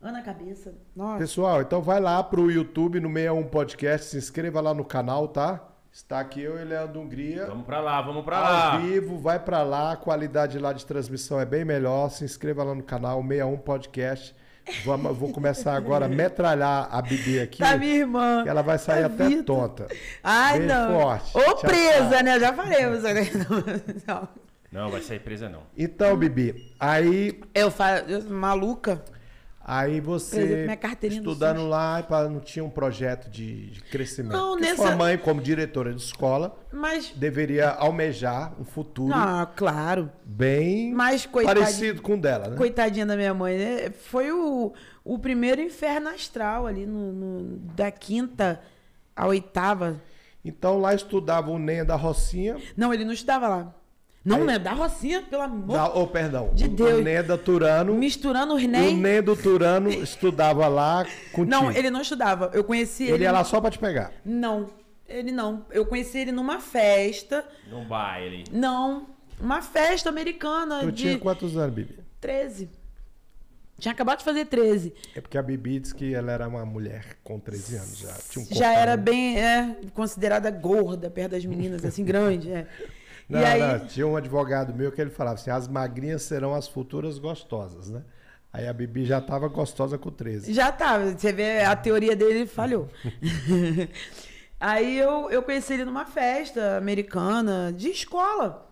[0.02, 0.74] Ana Cabeça.
[0.94, 1.18] Nossa.
[1.18, 5.68] Pessoal, então vai lá pro YouTube no 61 Podcast, se inscreva lá no canal, tá?
[5.92, 7.46] Está aqui eu e Leandro Hungria.
[7.46, 8.78] Vamos pra lá, vamos pra Ao lá.
[8.78, 12.10] vivo, vai pra lá, a qualidade lá de transmissão é bem melhor.
[12.10, 14.34] Se inscreva lá no canal 61 Podcast.
[14.84, 17.58] Vamos, vou começar agora a metralhar a Bibi aqui.
[17.58, 18.42] Tá minha irmã.
[18.42, 19.68] que ela vai sair Tá até Vitor.
[19.68, 19.86] tonta.
[20.22, 21.00] Ai, Beijo não.
[21.00, 21.30] forte.
[21.36, 22.22] Ou Tchau, presa, tchau.
[22.22, 22.40] né?
[22.40, 22.86] Já falei.
[22.86, 23.30] você-
[24.06, 24.28] Não.
[24.70, 25.60] Não, vai sair presa não.
[25.76, 29.02] Então, Bibi, aí, Eu falo, eu- maluca.
[29.64, 34.32] Aí você exemplo, estudando lá, não tinha um projeto de, de crescimento.
[34.32, 37.12] Não, nessa- Sua mãe, como diretora de escola, Mas.
[37.16, 40.10] deveria almejar um futuro Ah, claro.
[40.24, 41.64] bem Mas, coitadinha.
[41.64, 42.56] parecido com o dela, né?
[42.56, 43.90] Coitadinha da minha mãe, né?
[43.90, 44.72] Foi o,
[45.04, 48.60] o primeiro inferno astral ali no, no- da quinta
[49.14, 50.00] à oitava.
[50.44, 53.74] Então lá estudava o Nen da Rocinha, Não, ele não estudava lá.
[54.24, 54.58] Não, Aí- né?
[54.58, 55.76] Da Rocinha, pelo amor.
[55.76, 57.00] da, oh, perdão, De o, Deus.
[57.00, 58.96] o Nen da Turano, Misturando os o nem.
[58.96, 61.50] Nen do Turano estudava lá contigo.
[61.50, 62.50] Não, ele não estudava.
[62.54, 63.12] Eu conheci ele.
[63.14, 64.12] Ele ia lá só pra te pegar.
[64.24, 64.70] Não,
[65.08, 65.66] ele não.
[65.70, 67.44] Eu conheci ele numa festa.
[67.68, 68.44] Num baile.
[68.52, 69.08] Não,
[69.40, 71.98] uma festa americana Tu de tinha quantos anos, Bibi?
[72.20, 72.70] 13.
[73.80, 74.94] Tinha acabado de fazer 13.
[75.16, 78.14] É porque a Bibi disse que ela era uma mulher com 13 anos já.
[78.30, 82.52] Tinha um Já era bem é, considerada gorda perto das meninas, assim, grande.
[82.52, 82.68] É.
[83.28, 86.54] Não, e aí, não, tinha um advogado meu que ele falava assim: as magrinhas serão
[86.54, 88.02] as futuras gostosas, né?
[88.52, 90.52] Aí a Bibi já tava gostosa com 13.
[90.52, 91.16] já tava.
[91.16, 92.88] Você vê, a teoria dele falhou.
[94.60, 98.68] aí eu, eu conheci ele numa festa americana de escola.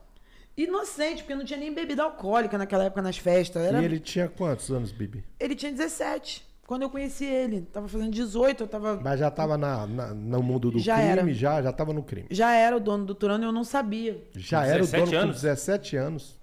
[0.54, 3.62] Inocente, porque não tinha nem bebida alcoólica naquela época nas festas.
[3.62, 5.24] Era E ele tinha quantos anos, Bibi?
[5.38, 7.62] Ele tinha 17 quando eu conheci ele.
[7.62, 9.00] Tava fazendo 18, eu tava.
[9.02, 11.34] Mas já tava na, na- no mundo do Já crime, era.
[11.34, 12.28] já, já tava no crime.
[12.30, 14.22] Já era o dono do Turano e eu não sabia.
[14.36, 15.42] Já Com era o 17 dono com anos?
[15.42, 16.38] 17 anos.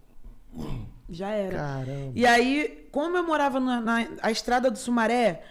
[1.09, 1.57] Já era.
[1.57, 2.11] Caramba.
[2.13, 5.43] E aí, como eu morava na, na a estrada do Sumaré,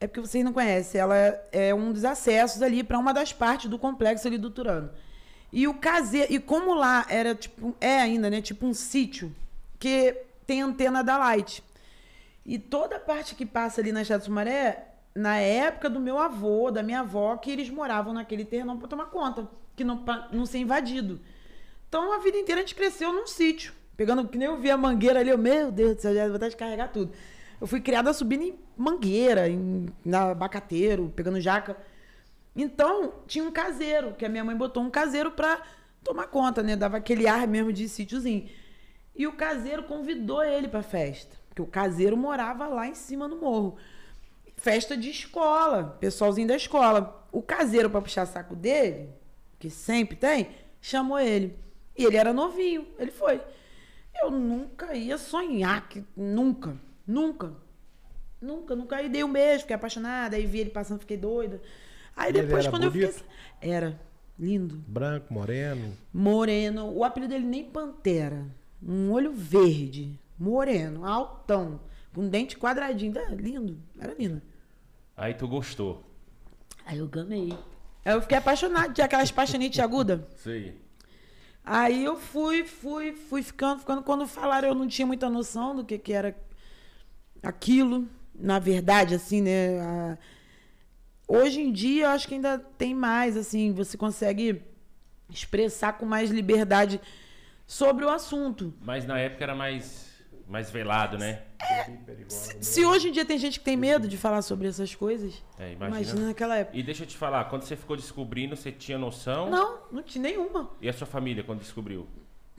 [0.00, 1.14] é porque vocês não conhecem, ela
[1.52, 4.90] é um dos acessos ali para uma das partes do complexo ali do Turano.
[5.52, 9.32] E o caseiro, e como lá era tipo, é ainda, né, tipo um sítio
[9.78, 11.62] que tem antena da Light.
[12.44, 16.70] E toda a parte que passa ali na estrada Sumaré, na época do meu avô,
[16.70, 20.46] da minha avó, que eles moravam naquele terreno para tomar conta, que não pra não
[20.46, 21.20] ser invadido.
[21.88, 23.74] Então a vida inteira a gente cresceu num sítio.
[23.96, 26.32] Pegando, que nem eu vi a mangueira ali, eu, meu Deus do céu, já vou
[26.32, 27.12] vontade de carregar tudo.
[27.60, 31.76] Eu fui criada subindo em mangueira, em, na abacateiro, pegando jaca.
[32.56, 35.62] Então, tinha um caseiro, que a minha mãe botou um caseiro pra
[36.02, 36.76] tomar conta, né?
[36.76, 38.48] Dava aquele ar mesmo de sítiozinho.
[39.14, 41.36] E o caseiro convidou ele pra festa.
[41.60, 43.76] Porque o caseiro morava lá em cima no morro.
[44.56, 47.26] Festa de escola, pessoalzinho da escola.
[47.32, 49.10] O caseiro, pra puxar saco dele,
[49.58, 51.56] que sempre tem, chamou ele.
[51.96, 53.40] E ele era novinho, ele foi.
[54.22, 57.52] Eu nunca ia sonhar, que nunca, nunca,
[58.40, 58.96] nunca, nunca.
[58.96, 61.60] Aí dei um beijo, fiquei apaixonada, aí vi ele passando, fiquei doida.
[62.16, 63.12] Aí Ele depois, quando eu bonito?
[63.12, 63.70] fiquei.
[63.70, 63.98] Era
[64.38, 64.82] lindo.
[64.86, 65.96] Branco, moreno.
[66.12, 66.90] Moreno.
[66.92, 68.46] O apelido dele nem Pantera.
[68.82, 70.18] Um olho verde.
[70.40, 71.80] Moreno, altão.
[72.14, 73.12] Com dente quadradinho.
[73.18, 73.78] Ah, lindo.
[74.00, 74.40] Era lindo.
[75.16, 76.02] Aí tu gostou.
[76.86, 77.52] Aí eu gamei.
[78.04, 78.92] Aí eu fiquei apaixonada.
[78.92, 80.26] Tinha aquelas paixonite aguda.
[80.38, 80.80] Sei.
[81.62, 84.02] Aí eu fui, fui, fui ficando, ficando.
[84.02, 86.34] Quando falaram, eu não tinha muita noção do que, que era
[87.42, 88.08] aquilo.
[88.34, 89.78] Na verdade, assim, né?
[89.80, 90.18] a-
[91.28, 94.62] Hoje em dia, eu acho que ainda tem mais, assim, você consegue
[95.28, 97.00] expressar com mais liberdade
[97.68, 98.74] sobre o assunto.
[98.80, 100.09] Mas na época era mais,
[100.50, 101.42] mais velado, né?
[102.60, 105.72] Se hoje em dia tem gente que tem medo de falar sobre essas coisas, É,
[105.72, 105.86] imagina.
[106.00, 106.76] imagina naquela época.
[106.76, 109.48] E deixa eu te falar, quando você ficou descobrindo, você tinha noção?
[109.48, 110.70] Não, não tinha nenhuma.
[110.82, 112.06] E a sua família, quando descobriu?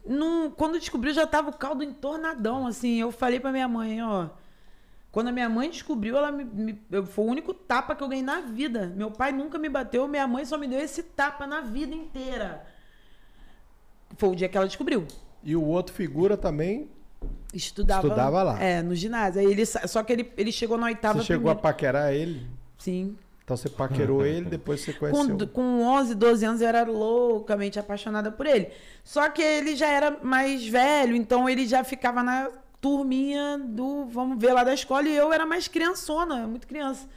[0.05, 2.99] Não, quando descobriu, já tava o caldo entornadão, assim.
[2.99, 4.29] Eu falei pra minha mãe, ó.
[5.11, 8.23] Quando a minha mãe descobriu, ela me, me- foi o único tapa que eu ganhei
[8.23, 8.87] na vida.
[8.95, 12.65] Meu pai nunca me bateu, minha mãe só me deu esse tapa na vida inteira.
[14.17, 15.05] Foi o dia que ela descobriu.
[15.43, 16.89] E o outro figura também.
[17.53, 18.61] Estudava, Estudava lá.
[18.61, 19.41] É, no ginásio.
[19.41, 22.47] Aí ele, só que ele, ele chegou na oitava Você chegou a paquerar ele.
[22.78, 23.17] Sim.
[23.43, 25.38] Então você paquerou ele, depois você conheceu.
[25.38, 28.69] Com, com 11, 12 anos eu era loucamente apaixonada por ele.
[29.03, 32.49] Só que ele já era mais velho, então ele já ficava na
[32.80, 37.09] turminha do vamos ver lá da escola e eu era mais criançona, muito criança.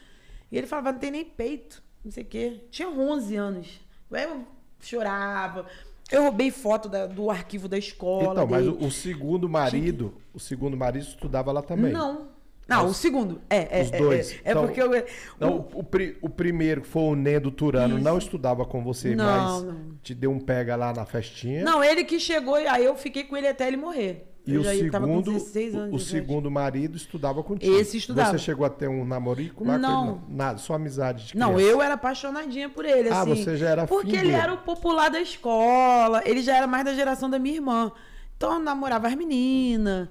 [0.51, 2.61] E ele falava, não tem nem peito, não sei o quê.
[2.71, 3.81] Tinha 11 anos.
[4.11, 4.45] Eu
[4.81, 5.67] chorava.
[6.13, 8.33] Eu roubei foto da- do arquivo da escola.
[8.33, 8.77] Então, mas dele.
[8.81, 11.93] o, o segundo marido, o segundo marido estudava lá também.
[11.93, 12.33] Não.
[12.67, 13.41] Não, Os- o segundo.
[13.51, 14.33] É, é, os é, dois.
[14.33, 14.91] É, é Então, porque eu.
[15.39, 18.05] Não, o- o, o pri- o primeiro, que foi o Nendo Turano, Isso.
[18.05, 19.95] não estudava com você, Não, mas não.
[20.03, 21.63] te deu um pega lá na festinha.
[21.63, 24.31] Não, ele que chegou e aí eu fiquei com ele até ele morrer.
[24.47, 26.05] E Eu o segundo, 16 anos, o 17.
[26.11, 27.75] segundo marido estudava contigo.
[27.79, 28.33] Esse estudava.
[28.33, 30.05] Você chegou a ter um namorico lá Não.
[30.07, 30.21] com ele?
[30.29, 31.73] Não, Nada, só amizade de Não, criança.
[31.73, 33.35] eu era apaixonadinha por ele, Ah, assim.
[33.35, 36.85] você já era Porque afim ele era o popular da escola, ele já era mais
[36.85, 37.91] da geração da minha irmã.
[38.37, 40.09] Então eu namorava as meninas,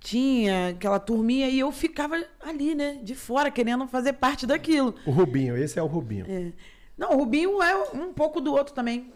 [0.00, 4.94] tinha aquela turminha e eu ficava ali, né, de fora, querendo fazer parte daquilo.
[5.04, 6.24] O Rubinho, esse é o Rubinho.
[6.28, 6.52] É.
[6.96, 9.12] Não, o Rubinho é um pouco do outro também.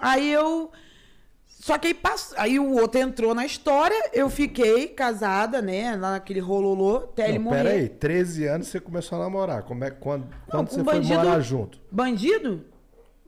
[0.00, 0.70] Aí eu.
[1.68, 2.32] Só que aí, pass...
[2.38, 5.94] aí o outro entrou na história, eu fiquei casada, né?
[5.96, 7.56] Lá naquele rololô, até ele Não, morrer.
[7.62, 9.62] pera aí, 13 anos você começou a namorar.
[9.64, 11.78] Como é, quando quando com você bandido- foi morar junto?
[11.90, 12.64] Bandido?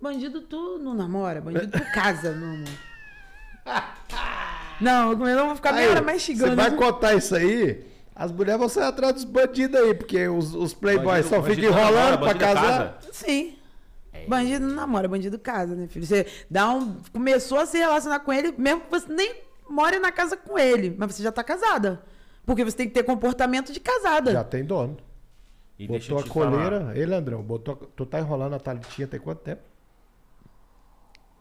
[0.00, 2.68] Bandido tu não namora, bandido tu casa, meu amor.
[4.80, 7.84] Não, eu não vou ficar meia hora mais Você vai contar isso aí,
[8.16, 11.70] as mulheres vão sair atrás dos bandidos aí, porque os, os playboys Bandido- só ficam
[11.70, 12.62] namora, enrolando pra casar.
[12.62, 12.94] casa.
[13.12, 13.58] Sim.
[14.28, 16.04] Bandido não namora, bandido casa, né, filho?
[16.06, 19.34] Você dá um, começou a se relacionar com ele, mesmo que você nem
[19.68, 22.02] more na casa com ele, mas você já tá casada.
[22.44, 24.32] Porque você tem que ter comportamento de casada.
[24.32, 24.96] Já tem dono.
[25.78, 26.68] E deixa eu Botou a falar.
[26.68, 26.98] coleira.
[26.98, 29.62] Ei, Leandrão, botou, a- tu tá enrolando a Thalitinha tem quanto tempo?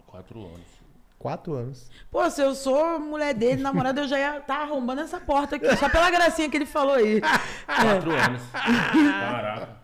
[0.06, 0.80] Quatro anos.
[1.18, 1.90] Quatro anos.
[2.10, 5.76] Pô, se eu sou mulher dele, namorada, eu já ia estar arrombando essa porta aqui,
[5.76, 7.20] só pela gracinha que ele falou aí.
[7.66, 8.42] Quatro anos.
[8.54, 9.79] Caraca.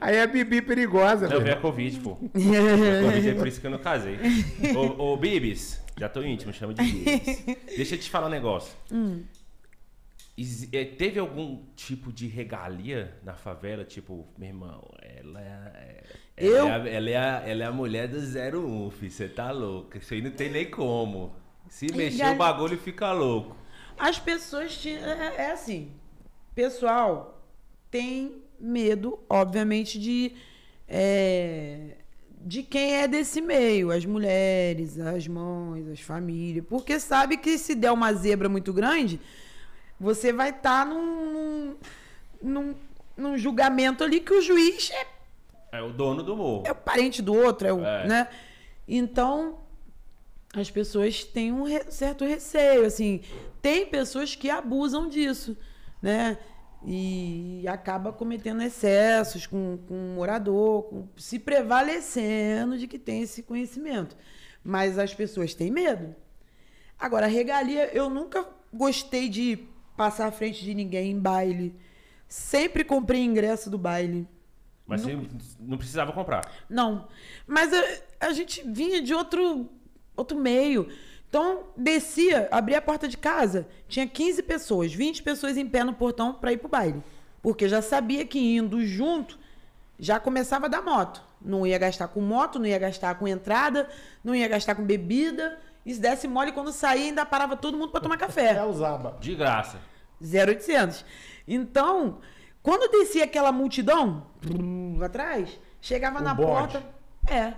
[0.00, 1.58] Aí é Bibi perigosa, Eu vi velho.
[1.58, 2.12] a Covid, pô.
[2.34, 4.18] A Covid é por isso que eu não casei.
[4.76, 7.44] Ô, ô Bibis, já tô íntimo, chama de Bibis.
[7.76, 8.72] Deixa eu te falar um negócio.
[10.36, 13.84] Exi- eh, Teve algum tipo de regalia na favela?
[13.84, 16.02] Tipo, meu irmão, ela é.
[16.36, 16.66] Ela, Eu?
[16.66, 19.10] é, a, ela, é, a, ela é a mulher do 01, filho.
[19.12, 19.96] Você tá louco.
[19.96, 21.34] Isso aí não tem nem como.
[21.68, 23.56] Se mexer Regalia- o bagulho fica louco.
[23.96, 24.84] As pessoas.
[24.86, 25.92] É, é assim.
[26.54, 27.40] Pessoal
[27.90, 30.32] tem medo, obviamente, de.
[30.88, 31.96] é,
[32.46, 36.64] de quem é desse meio, as mulheres, as mães, as famílias.
[36.68, 39.18] Porque sabe que se der uma zebra muito grande,
[39.98, 41.74] você vai estar num,
[42.42, 42.74] num,
[43.16, 45.06] num julgamento ali que o juiz é
[45.78, 46.64] É o dono do morro.
[46.66, 48.06] é o parente do outro, é o, É.
[48.06, 48.28] né?
[48.86, 49.60] Então,
[50.54, 53.22] as pessoas têm um re- certo receio, assim.
[53.62, 55.56] Tem pessoas que abusam disso,
[56.02, 56.36] né?
[56.86, 63.42] E acaba cometendo excessos com, com o morador, com- se prevalecendo de que tem esse
[63.42, 64.16] conhecimento.
[64.62, 66.14] Mas as pessoas têm medo.
[66.98, 69.66] Agora, regalia, eu nunca gostei de
[69.96, 71.74] passar à frente de ninguém em baile.
[72.28, 74.26] Sempre comprei ingresso do baile.
[74.86, 75.18] Mas você
[75.60, 76.42] não precisava comprar.
[76.68, 77.08] Não.
[77.46, 79.68] Mas a, a gente vinha de outro,
[80.16, 80.88] outro meio.
[81.36, 85.92] Então, descia, abria a porta de casa, tinha 15 pessoas, 20 pessoas em pé no
[85.92, 87.02] portão para ir pro baile.
[87.42, 89.36] Porque já sabia que indo junto,
[89.98, 91.20] já começava da moto.
[91.42, 93.90] Não ia gastar com moto, não ia gastar com entrada,
[94.22, 95.58] não ia gastar com bebida.
[95.84, 98.64] E se desse mole, quando saía, ainda parava todo mundo para tomar É café.
[98.64, 99.16] o Zaba.
[99.20, 99.80] De graça.
[100.22, 101.04] 0800.
[101.48, 102.20] Então,
[102.62, 104.24] quando descia aquela multidão
[105.04, 106.48] atrás, chegava O na bonde.
[106.48, 106.82] porta.
[107.26, 107.54] É.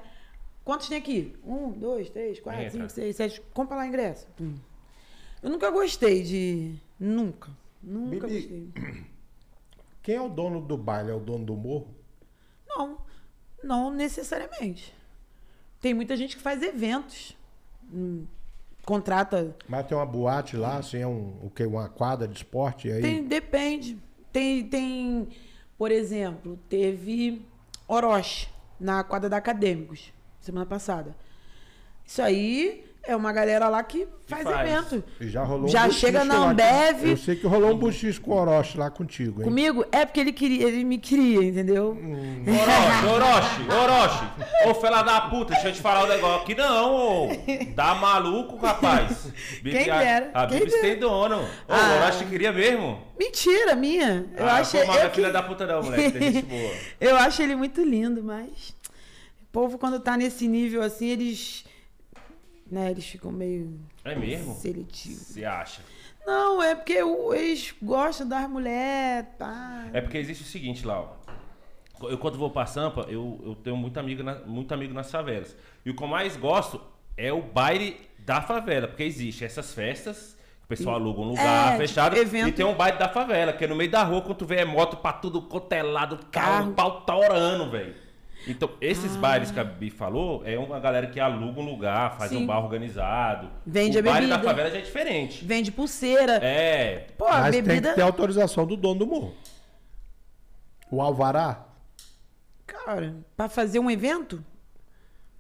[0.66, 1.32] Quantos tem aqui?
[1.44, 2.72] Um, dois, três, quatro, Entra.
[2.72, 3.40] cinco, seis, sete.
[3.54, 4.26] Compra lá ingresso.
[5.40, 6.74] Eu nunca gostei de.
[6.98, 7.52] Nunca.
[7.80, 8.68] Nunca Bibi.
[8.74, 9.04] gostei.
[10.02, 11.12] Quem é o dono do baile?
[11.12, 11.94] É o dono do morro?
[12.68, 12.98] Não.
[13.62, 14.92] Não necessariamente.
[15.80, 17.36] Tem muita gente que faz eventos.
[17.92, 18.26] Hum,
[18.84, 21.64] contrata Mas tem uma boate lá, assim, é um, o quê?
[21.64, 22.90] Uma quadra de esporte?
[22.90, 23.96] Aí, Tem, depende.
[24.32, 25.28] Tem, tem,
[25.78, 27.46] por exemplo, teve
[27.86, 28.48] Orochi
[28.80, 30.12] na quadra da Acadêmicos,
[30.47, 31.14] semana passada.
[32.07, 34.68] Isso aí é uma galera lá que faz, faz.
[34.68, 35.03] evento.
[35.20, 36.51] E já rolou Já buchiche chega na.
[36.51, 37.05] Ambev.
[37.11, 39.44] Eu sei que rolou um buchiche com o Orochi lá contigo, hein?
[39.44, 41.92] Comigo é porque ele queria, ele me queria, entendeu?
[42.01, 42.44] Hum.
[42.49, 43.07] Orochi,
[43.70, 44.68] Orochi, Orochi.
[44.70, 46.55] Ô, fela da puta, deixa eu te falar um negócio aqui.
[46.55, 47.28] Não, ô.
[47.74, 49.32] Dá maluco, rapaz.
[49.62, 50.86] Bibi- Quem a- dera, A, quem Bibis dera.
[50.88, 51.36] tem dono.
[51.42, 51.99] Ô, Ah.
[52.01, 53.01] o Orochi queria mesmo.
[53.18, 54.26] Mentira, minha.
[54.36, 56.11] Eu ah, não é filha que- da puta não, moleque.
[56.18, 56.72] Tem gente boa.
[57.01, 58.74] Eu acho ele muito lindo, mas
[59.57, 61.64] povo quando tá nesse nível assim, eles
[62.70, 64.54] né, eles ficam meio É mesmo?
[64.57, 65.18] seletivos.
[65.28, 65.80] Você acha?
[66.26, 66.92] Não, é porque
[67.34, 69.86] eles gostam das mulheres, tá?
[69.94, 72.07] É porque existe o seguinte, lá, ó.
[72.11, 75.57] Eu quando vou pra Sampa, eu, eu tenho muito amigo, na, muito amigo nas favelas.
[75.86, 76.78] E o que eu mais gosto
[77.16, 81.78] é o baile da favela, porque existe essas festas, o pessoal aluga um lugar É,
[81.78, 84.36] fechado, evento- e tem um baile da favela, que é no meio da rua, quando
[84.36, 86.90] tu vê é moto pra tudo cotelado, carro, Carro.
[86.98, 88.04] o pau orando, velho.
[88.47, 92.30] Então, esses bailes que a Bibi falou, é uma galera que aluga um lugar, faz
[92.30, 92.38] Sim.
[92.38, 93.51] um bar organizado.
[93.66, 94.49] Vende o a baile da bebida.
[94.55, 95.44] favela já é diferente.
[95.44, 96.34] Vende pulseira.
[96.42, 97.88] É, Pô, a Mas tem bebida.
[97.90, 99.34] que ter autorização do dono do morro.
[100.90, 101.64] O Alvará?
[102.66, 104.44] Cara, pra fazer um evento?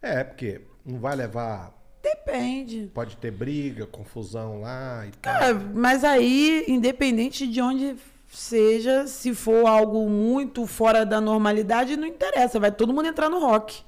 [0.02, 1.72] É, porque não vai levar.
[2.02, 2.90] Dep- Depende.
[2.94, 5.34] Pode ter briga, confusão lá e tal.
[5.42, 7.96] É, mas aí, independente de onde
[8.28, 13.38] seja, se for algo muito fora da normalidade, não interessa, vai todo mundo entrar no
[13.38, 13.82] rock.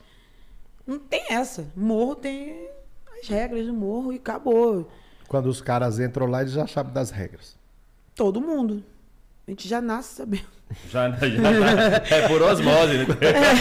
[0.87, 1.67] Não tem essa.
[1.77, 2.69] Morro tem
[3.21, 4.91] as regras do morro e acabou.
[5.27, 7.57] Quando os caras entram lá, eles já sabem das regras.
[8.15, 8.83] Todo mundo.
[9.47, 10.58] A gente já nasce sabendo.
[10.91, 13.07] Já, já é por osmose, né?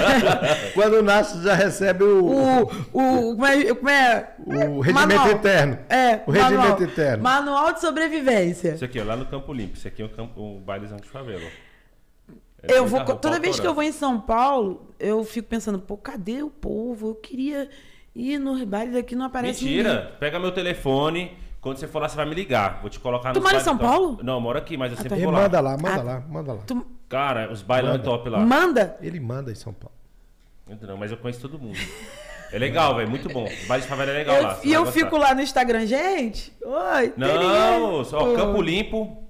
[0.73, 4.33] Quando nasce, já recebe o, O, o, como é, como é?
[4.69, 5.29] o regimento Manual.
[5.31, 5.79] eterno.
[5.89, 6.81] É, O regimento manual.
[6.83, 7.23] eterno.
[7.23, 8.73] Manual de sobrevivência.
[8.75, 9.77] Isso aqui, ó, lá no Campo Limpo.
[9.77, 11.47] Isso aqui é o, campo, o bailezão de favela.
[12.63, 15.95] É Eu vou, toda vez que eu vou em São Paulo, eu fico pensando, pô,
[15.95, 17.09] cadê o povo?
[17.09, 17.69] Eu queria
[18.15, 19.93] ir nos bailes aqui, não aparece Mentira!
[19.93, 20.09] ninguém.
[20.19, 21.37] Pega meu telefone.
[21.61, 22.79] Quando você for lá, você vai me ligar.
[22.81, 23.89] Vou te colocar Tu nos mora em São top.
[23.89, 24.19] Paulo?
[24.23, 25.41] Não, eu moro aqui, mas eu sempre Ele vou lá.
[25.41, 26.03] manda lá, manda Ah.
[26.03, 26.61] lá, manda lá.
[26.65, 28.03] Tu Cara, os bailão é Manda.
[28.03, 28.39] top lá.
[28.39, 28.97] manda?
[29.01, 29.95] Ele manda em São Paulo.
[30.81, 31.77] Não, mas eu conheço todo mundo.
[32.51, 33.09] É legal, velho.
[33.09, 33.45] Muito bom.
[33.45, 34.59] O baile de favela é legal Eu- lá.
[34.63, 34.99] e eu gostar.
[34.99, 36.53] fico lá no Instagram, gente.
[36.63, 38.33] Oi, Não, só.
[38.35, 39.23] Campo Limpo.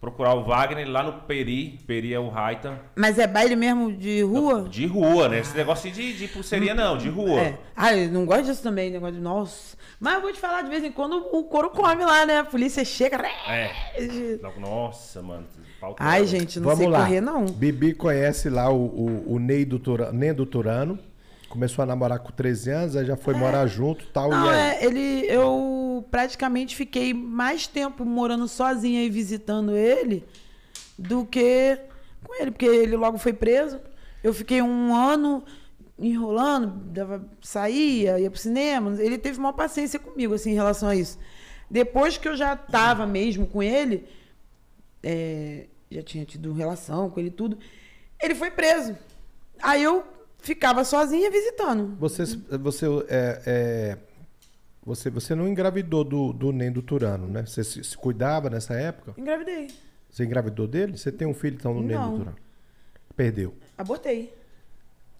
[0.00, 1.80] Procurar o Wagner lá no Peri.
[1.86, 2.78] Peri é o Raita.
[2.94, 4.68] Mas é baile mesmo de rua?
[4.68, 5.38] De rua, né?
[5.38, 7.40] Esse negócio de, de pulseirinha, não, de rua.
[7.40, 7.58] É.
[7.74, 9.76] Ah, eu não gosto disso também, negócio de nossa.
[9.98, 12.40] Mas eu vou te falar, de vez em quando o couro come lá, né?
[12.40, 13.16] A polícia chega.
[13.48, 13.72] É.
[14.58, 15.46] Nossa, mano.
[15.80, 16.98] pau Ai, gente, não Vamos sei lá.
[17.00, 17.46] correr, não.
[17.46, 20.98] Bibi conhece lá o, o, o Ney do Turano, Ney do Turano.
[21.48, 24.28] Começou a namorar com 13 anos, aí já foi morar junto e tal.
[24.28, 24.58] Não, e aí?
[24.58, 25.75] é, ele, eu
[26.10, 30.24] praticamente fiquei mais tempo morando sozinha e visitando ele
[30.98, 31.78] do que
[32.24, 33.80] com ele, porque ele logo foi preso.
[34.22, 35.44] Eu fiquei um ano
[35.98, 36.82] enrolando,
[37.40, 39.00] saía, ia pro cinema.
[39.00, 41.18] Ele teve uma paciência comigo, assim, em relação a isso.
[41.70, 44.06] Depois que eu já tava mesmo com ele,
[45.02, 47.58] é, já tinha tido relação com ele tudo,
[48.20, 48.96] ele foi preso.
[49.62, 50.04] Aí eu
[50.38, 51.96] ficava sozinha visitando.
[51.98, 52.24] Você,
[52.58, 53.98] você, é, é,
[54.86, 57.44] você, você não engravidou do, do Ney do Turano, né?
[57.44, 59.12] Você se, se cuidava nessa época?
[59.18, 59.68] Engravidei.
[60.08, 60.96] Você engravidou dele?
[60.96, 62.12] Você tem um filho então no Ney Não.
[62.12, 62.36] do Turano?
[63.16, 63.54] Perdeu.
[63.76, 64.32] Abortei.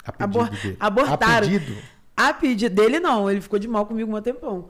[0.04, 0.76] A pedido Abor- dele.
[0.78, 1.46] abortaram.
[1.46, 1.82] A pedido?
[2.16, 3.30] A pedido dele, não.
[3.30, 4.68] Ele ficou de mal comigo um tempão.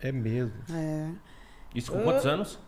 [0.00, 0.54] É mesmo.
[0.72, 1.10] É.
[1.74, 2.58] Isso com quantos anos?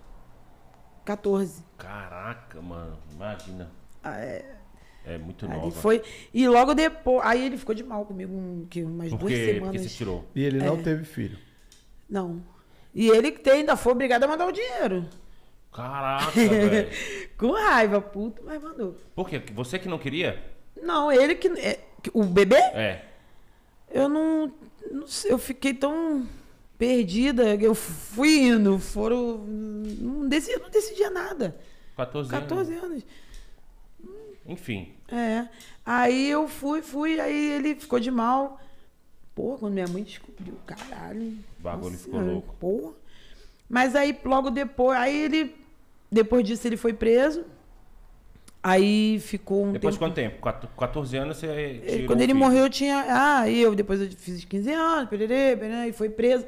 [1.04, 1.62] 14.
[1.78, 2.98] Caraca, mano.
[3.14, 3.70] Imagina.
[4.02, 4.56] Ah, é.
[5.04, 5.70] É muito Aí nova.
[5.72, 6.02] foi.
[6.32, 7.26] E logo depois.
[7.26, 9.38] Aí ele ficou de mal comigo um, que umas Por duas quê?
[9.38, 9.82] Porque semanas.
[9.82, 10.24] você tirou.
[10.34, 10.64] E ele É.
[10.64, 11.36] não teve filho.
[12.12, 12.42] Não.
[12.94, 15.08] E ele que tem- ainda foi obrigado a mandar o dinheiro.
[15.72, 16.88] Caraca, velho.
[17.38, 18.94] Com raiva, puto, mas mandou.
[19.14, 19.42] Por quê?
[19.54, 20.44] Você que não queria?
[20.82, 21.48] Não, ele que.
[21.58, 21.80] é,
[22.12, 22.56] o bebê?
[22.56, 23.02] É.
[23.90, 24.52] Eu não,
[24.90, 26.28] não sei, eu fiquei tão
[26.76, 27.54] perdida.
[27.54, 29.38] Eu fui indo, foram.
[29.38, 31.56] Não decidi, não decidia nada.
[31.96, 32.48] 14 anos.
[32.48, 33.04] 14 anos.
[34.44, 34.92] Enfim.
[35.08, 35.48] É.
[35.86, 38.60] Aí eu fui, fui, aí ele ficou de mal.
[39.34, 41.38] Pô, quando minha mãe descobriu, caralho.
[41.58, 42.54] O bagulho ficou louco.
[42.60, 42.92] Porra.
[43.68, 45.56] Mas aí, logo depois, aí ele.
[46.10, 47.44] Depois disso, ele foi preso.
[48.62, 50.10] Aí ficou um Depois de tempo.
[50.10, 50.40] quanto tempo?
[50.40, 53.04] Quatro- 14 anos você tirou quando ele morreu, eu tinha.
[53.08, 56.46] Ah, eu depois eu fiz 15 anos, pererê, pererê, e foi preso.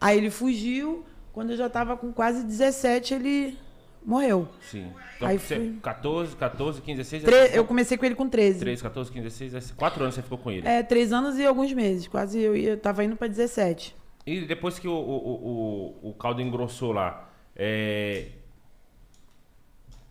[0.00, 1.04] Aí ele fugiu.
[1.32, 3.58] Quando eu já tava com quase 17, ele
[4.06, 4.48] morreu.
[4.60, 4.90] Sim.
[5.16, 7.24] Então, Aí você, fui- 14, 14, 15, 16...
[7.24, 8.60] Tre- Eu comecei com ele com 13.
[8.60, 9.70] 13, 14, 15, 16...
[9.72, 10.66] 4 anos você ficou com ele.
[10.66, 12.06] É, três anos e alguns meses.
[12.06, 13.96] Quase eu ia, tava indo pra 17.
[14.24, 18.28] E depois que o, o, o, o caldo engrossou lá, é...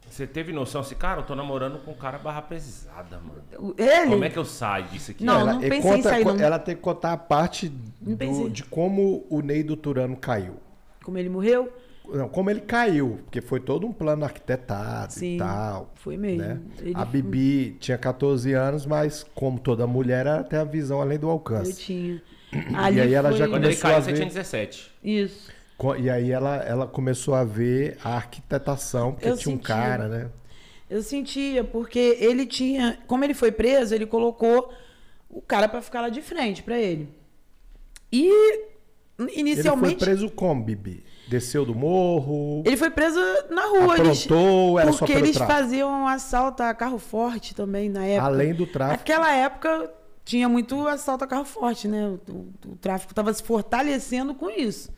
[0.10, 3.74] Você teve noção assim, cara, eu tô namorando com um cara barra pesada, mano.
[3.78, 4.12] Ele?
[4.12, 5.26] Como é que eu saio disso aqui?
[5.26, 6.39] Não, ela, não pensei em sair, não.
[6.39, 10.56] Ela tem que contar a parte do, de como o Ney do Turano caiu.
[11.04, 11.72] Como ele morreu?
[12.14, 15.91] Não, como ele caiu, porque foi todo um plano arquitetado Sim, e tal.
[15.95, 16.39] foi mesmo.
[16.43, 16.60] né?
[16.82, 21.01] Ele A foi- Bibi tinha 14 anos, mas como toda mulher, ela tem a visão
[21.01, 21.74] além do Eu alcance.
[21.82, 22.22] tinha.
[22.53, 24.91] E aí ela já Quando ele começou caiu, a você ver- tinha 17.
[25.03, 25.51] Isso.
[25.99, 29.76] E aí ela, ela começou a ver a arquitetação, porque Eu tinha um sentia.
[29.76, 30.30] cara, né?
[30.89, 32.97] Eu sentia, porque ele tinha.
[33.08, 34.72] Como ele foi preso, ele colocou
[35.30, 37.10] o cara pra ficar lá de frente pra ele.
[38.12, 38.66] E Ele
[39.18, 40.03] foi inicialmente.
[40.06, 41.03] preso como, Bibi?
[41.28, 43.19] Desceu do morro, Ele foi preso
[43.49, 43.97] na rua.
[43.97, 45.59] eles- aprontou, era só porque eles tráfico?
[45.59, 48.28] faziam um assalto a carro forte também na época.
[48.28, 48.99] Além do tráfico.
[48.99, 49.91] Naquela época
[50.23, 52.05] tinha muito assalto a carro forte, né?
[52.07, 54.91] O, o- o tráfico estava se fortalecendo com isso.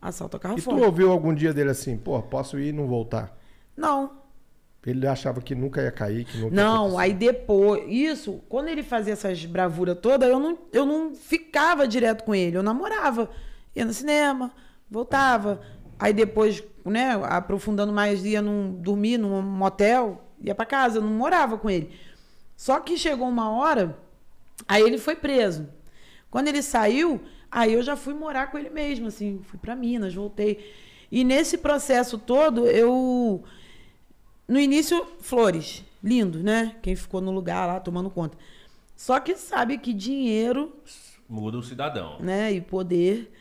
[0.00, 0.84] Assalto a carro E tu forte.
[0.84, 3.38] ouviu algum dia dele assim, pô, posso ir e não voltar?
[3.76, 4.20] Não.
[4.84, 7.84] Ele achava que nunca ia cair, que nunca Não, aí depois.
[7.86, 12.56] Isso, quando ele fazia essas bravuras todas, eu não, eu não ficava direto com ele.
[12.56, 13.30] Eu namorava.
[13.76, 14.50] Ia no cinema,
[14.92, 15.60] voltava.
[15.98, 21.10] Aí depois, né, aprofundando mais, ia num, dormir num motel, ia pra casa, eu não
[21.10, 21.90] morava com ele.
[22.56, 23.98] Só que chegou uma hora,
[24.68, 25.66] aí ele foi preso.
[26.30, 27.20] Quando ele saiu,
[27.50, 30.72] aí eu já fui morar com ele mesmo, assim, fui para Minas, voltei.
[31.10, 33.42] E nesse processo todo, eu
[34.46, 36.76] no início flores, lindo, né?
[36.82, 38.36] Quem ficou no lugar lá tomando conta.
[38.96, 40.72] Só que sabe que dinheiro
[41.28, 42.52] muda o cidadão, né?
[42.52, 43.32] E poder.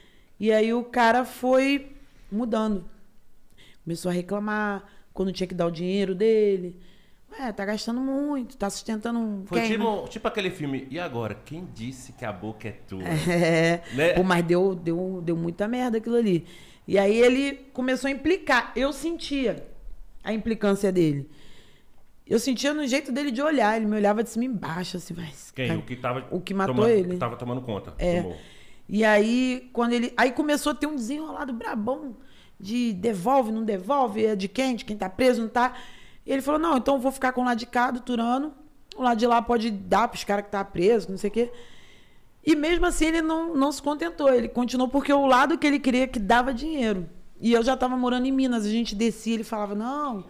[0.42, 1.92] E aí o cara foi
[2.32, 2.84] mudando.
[3.84, 4.84] Começou a reclamar
[5.14, 6.82] quando tinha que dar o dinheiro dele.
[7.32, 9.46] Ué, tá gastando muito, tá sustentando um.
[9.46, 10.88] Foi tipo, tipo aquele filme.
[10.89, 11.36] E agora?
[11.46, 13.04] Quem disse que a boca é tua?
[13.04, 13.84] É.
[13.94, 14.14] Né?
[14.16, 16.48] Pô, mas deu, deu, deu muita merda aquilo ali.
[16.88, 18.74] E aí ele começou a implicar.
[18.76, 19.64] Eu sentia
[20.24, 21.30] a implicância dele.
[22.26, 23.78] Eu sentia no jeito dele de olhar.
[23.78, 25.52] Ele me olhava de cima e embaixo, assim, mas.
[25.52, 25.68] Quem?
[25.68, 26.28] Cara, o que tava.
[26.32, 27.10] O que matou tomando, ele.
[27.12, 27.94] Que tava tomando conta.
[28.00, 28.24] É.
[28.24, 28.38] Tomou.
[28.92, 30.14] E aí, quando ele.
[30.18, 32.18] Aí começou a ter um desenrolado brabão
[32.60, 34.76] de devolve, não devolve, é de quem?
[34.76, 35.74] De quem tá preso, não tá.
[36.26, 38.54] E ele falou: não, então eu vou ficar com o lado de cá, do Turano.
[38.98, 41.52] O lado de lá pode dar pros caras que tá preso, não sei o quê.
[42.46, 44.28] E mesmo assim ele não, não se contentou.
[44.28, 47.10] Ele continuou porque o lado que ele queria que dava dinheiro.
[47.39, 50.26] E eu já tava morando em Minas, a gente descia, ele falava: não,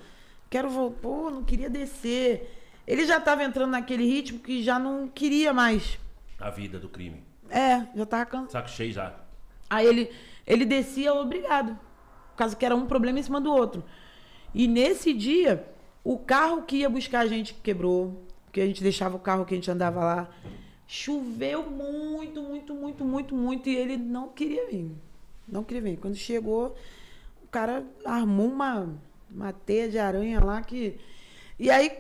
[0.52, 2.60] quero voltar, pô, não queria descer.
[2.86, 5.98] Ele já tava entrando naquele ritmo que já não queria mais.
[6.40, 7.31] A vida do crime.
[7.52, 8.52] É, já tava cansado.
[8.52, 9.14] Saco cheio já.
[9.70, 10.12] Aí ele,
[10.48, 11.78] ele descia obrigado.
[12.32, 13.84] Por causa que era um problema em cima do outro.
[14.54, 15.66] E nesse dia,
[16.04, 18.24] o carro que ia buscar a gente quebrou.
[18.46, 20.30] Porque a gente deixava o carro que a gente andava lá.
[20.88, 23.70] Choveu muito, muito, muito, muito, muito.
[23.70, 24.92] E ele não queria vir.
[25.48, 25.98] Não queria vir.
[25.98, 26.76] Quando chegou,
[27.44, 28.90] o cara armou uma,
[29.30, 30.98] uma teia de aranha lá que.
[31.62, 31.92] E aí,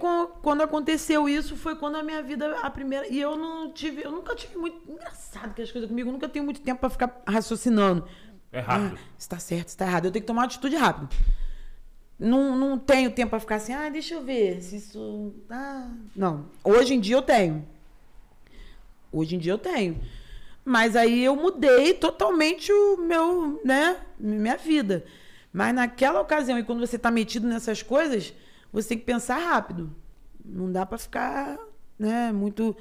[0.41, 3.07] quando aconteceu isso, foi quando a minha vida, a primeira.
[3.07, 4.01] E eu não tive.
[4.01, 4.81] Eu nunca tive muito.
[4.91, 8.07] Engraçado que as coisas comigo, eu nunca tenho muito tempo para ficar raciocinando.
[8.51, 8.97] É rápido.
[8.97, 10.05] Ah, está certo, está errado.
[10.05, 11.09] Eu tenho que tomar uma atitude rápida.
[12.17, 15.31] Não, não tenho tempo para ficar assim, ah, deixa eu ver se isso.
[15.47, 16.47] Ah, não.
[16.63, 17.63] Hoje em dia eu tenho.
[19.11, 20.01] Hoje em dia eu tenho.
[20.65, 25.05] Mas aí eu mudei totalmente o meu, né, minha vida.
[25.53, 28.33] Mas naquela ocasião, e quando você está metido nessas coisas,
[28.71, 29.93] você tem que pensar rápido.
[30.43, 31.57] Não dá para ficar,
[31.97, 32.75] né, muito.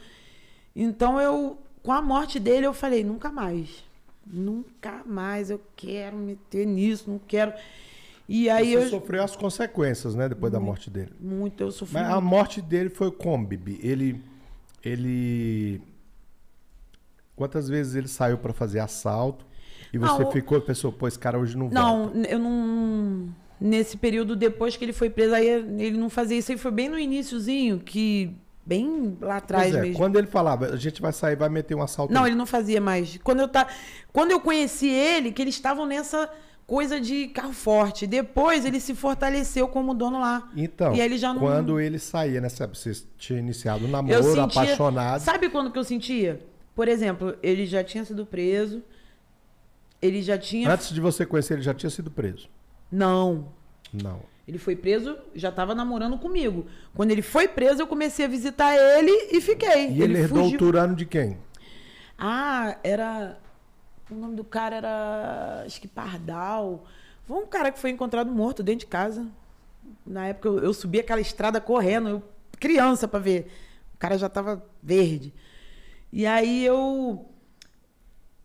[0.74, 3.84] Então eu, com a morte dele, eu falei, nunca mais.
[4.26, 7.52] Nunca mais eu quero meter nisso, não quero.
[8.28, 11.12] E aí Você eu sofreu as consequências, né, depois muito, da morte dele.
[11.18, 11.94] Muito, eu sofri.
[11.94, 12.16] Mas muito.
[12.16, 13.80] a morte dele foi como, Bibi?
[13.82, 14.22] Ele
[14.82, 15.82] ele
[17.36, 19.44] quantas vezes ele saiu para fazer assalto
[19.92, 22.18] e você não, ficou, pensou, pô, esse cara hoje não Não, volta.
[22.28, 23.28] eu não
[23.60, 26.88] nesse período depois que ele foi preso aí ele não fazia isso aí foi bem
[26.88, 28.34] no iníciozinho que
[28.64, 29.96] bem lá atrás é, mesmo.
[29.96, 32.12] Quando ele falava, a gente vai sair, vai meter um assalto.
[32.12, 33.18] Não, ele não fazia mais.
[33.18, 33.66] Quando eu tá,
[34.12, 36.30] quando eu conheci ele, que eles estavam nessa
[36.70, 38.06] coisa de carro forte.
[38.06, 40.48] Depois ele se fortaleceu como dono lá.
[40.56, 41.40] Então, e ele já não...
[41.40, 42.48] quando ele saía, né?
[42.48, 44.44] Você tinha iniciado um namoro, sentia...
[44.44, 45.20] apaixonado.
[45.20, 46.40] Sabe quando que eu sentia?
[46.72, 48.84] Por exemplo, ele já tinha sido preso.
[50.00, 50.72] Ele já tinha.
[50.72, 52.48] Antes de você conhecer, ele já tinha sido preso?
[52.90, 53.48] Não.
[53.92, 54.22] Não.
[54.46, 56.66] Ele foi preso, já estava namorando comigo.
[56.94, 59.90] Quando ele foi preso, eu comecei a visitar ele e fiquei.
[59.90, 60.56] E ele, ele herdou fugiu...
[60.56, 61.38] o Turano de quem?
[62.18, 63.38] Ah, era
[64.10, 65.62] o nome do cara era.
[65.64, 66.84] Acho que Pardal.
[67.26, 69.26] Foi um cara que foi encontrado morto dentro de casa.
[70.04, 72.22] Na época eu, eu subi aquela estrada correndo, eu,
[72.58, 73.52] criança para ver.
[73.94, 75.32] O cara já tava verde.
[76.12, 77.24] E aí eu.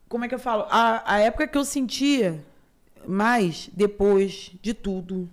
[0.08, 0.68] Como é que eu falo?
[0.70, 2.44] A, a época que eu sentia
[3.08, 5.30] mais, depois de tudo,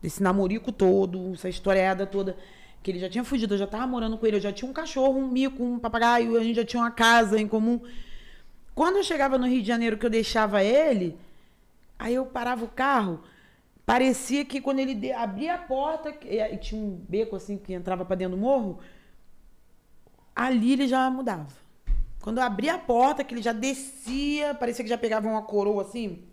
[0.00, 2.36] desse namorico todo, essa historiada toda,
[2.82, 4.74] que ele já tinha fugido, eu já tava morando com ele, eu já tinha um
[4.74, 7.80] cachorro, um mico, um papagaio, a gente já tinha uma casa em comum.
[8.74, 11.16] Quando eu chegava no Rio de Janeiro, que eu deixava ele,
[11.98, 13.22] aí eu parava o carro,
[13.86, 18.16] parecia que quando ele abria a porta, e tinha um beco assim que entrava para
[18.16, 18.80] dentro do morro,
[20.34, 21.46] ali ele já mudava.
[22.20, 25.82] Quando eu abria a porta, que ele já descia, parecia que já pegava uma coroa
[25.82, 26.24] assim,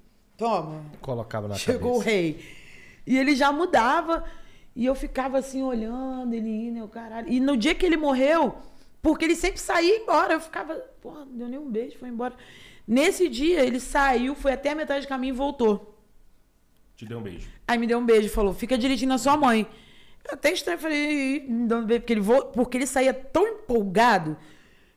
[0.41, 0.83] toma.
[0.99, 2.09] Colocava na Chegou cabeça.
[2.09, 2.45] o rei.
[3.05, 4.25] E ele já mudava,
[4.75, 7.29] e eu ficava assim olhando, ele indo, o caralho.
[7.29, 8.55] E no dia que ele morreu,
[9.01, 10.33] porque ele sempre saía embora.
[10.33, 12.35] Eu ficava, porra, não deu nem um beijo, foi embora.
[12.87, 15.95] Nesse dia, ele saiu, foi até a metade do caminho e voltou.
[16.95, 17.47] Te deu um beijo.
[17.67, 19.67] Aí me deu um beijo e falou: fica direitinho na sua mãe.
[20.23, 24.37] Eu até estranho, falei, me dando beijo, porque ele, voltou, porque ele saía tão empolgado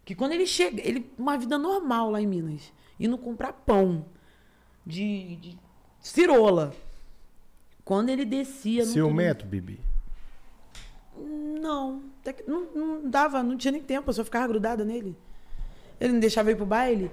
[0.05, 4.05] que quando ele chega, ele uma vida normal lá em Minas, indo comprar pão
[4.85, 5.59] de, de
[6.01, 6.75] cirola.
[7.85, 8.85] Quando ele descia.
[8.85, 9.81] Ciumento, Bibi?
[11.17, 12.03] Não,
[12.47, 15.17] não, não dava, não tinha nem tempo, eu só ficava grudada nele.
[16.01, 17.11] Ele não deixava ir pro baile.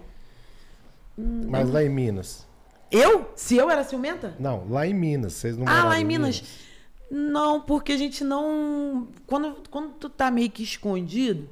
[1.18, 2.48] Hum, Mas lá em Minas.
[2.90, 3.30] Eu?
[3.36, 4.36] Se eu era ciumenta?
[4.40, 5.34] Não, lá em Minas.
[5.34, 6.42] Vocês não Ah, lá em Minas.
[6.42, 6.72] Minas.
[7.12, 9.08] Não, porque a gente não.
[9.28, 11.50] Quando, quando tu tá meio que escondido,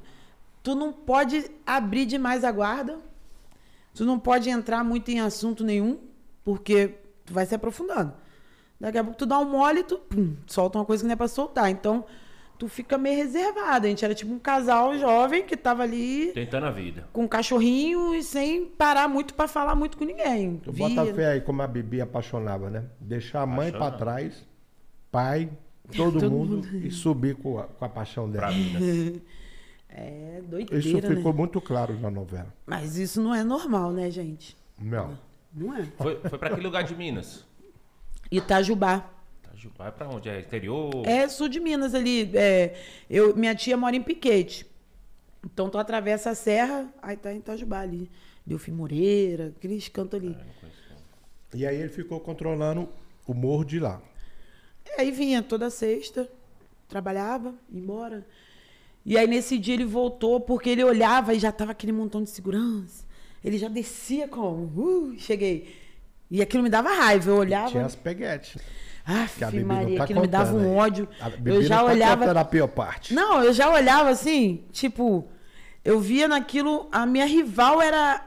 [0.62, 2.98] tu não pode abrir demais a guarda
[3.94, 5.98] Tu não pode entrar muito em assunto nenhum,
[6.44, 8.12] porque tu vai se aprofundando.
[8.80, 11.12] Daqui a pouco tu dá um mole e tu pum, solta uma coisa que não
[11.12, 11.70] é pra soltar.
[11.70, 12.04] Então,
[12.58, 13.86] tu fica meio reservado.
[13.86, 17.06] A gente era tipo um casal jovem que tava ali Tentando a vida.
[17.12, 20.56] com um cachorrinho e sem parar muito pra falar muito com ninguém.
[20.58, 22.84] Tu Via- bota fé aí como a Bibi apaixonava, né?
[22.98, 23.98] Deixar a mãe pra Apaixonava.
[24.20, 24.48] trás,
[25.12, 25.50] pai,
[25.94, 28.46] todo, Todo mundo, e subir com a, com a paixão dela.
[28.46, 29.20] Pra Minas.
[29.92, 31.38] É doideira, Isso ficou né?
[31.38, 32.54] muito claro na novela.
[32.64, 34.56] Mas isso não é normal, né, gente?
[34.80, 35.18] Não.
[35.52, 35.84] Não é.
[35.96, 37.44] Foi, foi pra aquele lugar de Minas.
[38.30, 39.10] Itajubá.
[39.42, 40.28] Itajubá é pra onde?
[40.28, 41.06] É exterior?
[41.06, 42.30] É sul de Minas ali.
[42.34, 42.76] É,
[43.08, 44.66] eu, minha tia mora em Piquete.
[45.44, 48.10] Então tu atravessa a serra, aí tá em Itajubá ali.
[48.46, 50.36] Delfim Moreira, aqueles cantos ali.
[51.54, 52.88] E aí ele ficou controlando
[53.26, 54.00] o morro de lá.
[54.98, 56.28] Aí vinha toda sexta,
[56.88, 58.26] trabalhava, ia embora.
[59.04, 62.30] E aí nesse dia ele voltou porque ele olhava e já tava aquele montão de
[62.30, 63.04] segurança.
[63.44, 65.74] Ele já descia como, uh, cheguei.
[66.30, 67.70] E aquilo me dava raiva, eu olhava.
[67.70, 68.56] Tinha as peguetes.
[69.04, 71.08] Aff, Maria, tá aquilo me dava um ódio.
[71.44, 72.20] Eu já não tá olhava.
[72.20, 73.14] contando a pior parte.
[73.14, 75.28] Não, eu já olhava assim, tipo,
[75.84, 78.26] eu via naquilo, a minha rival era.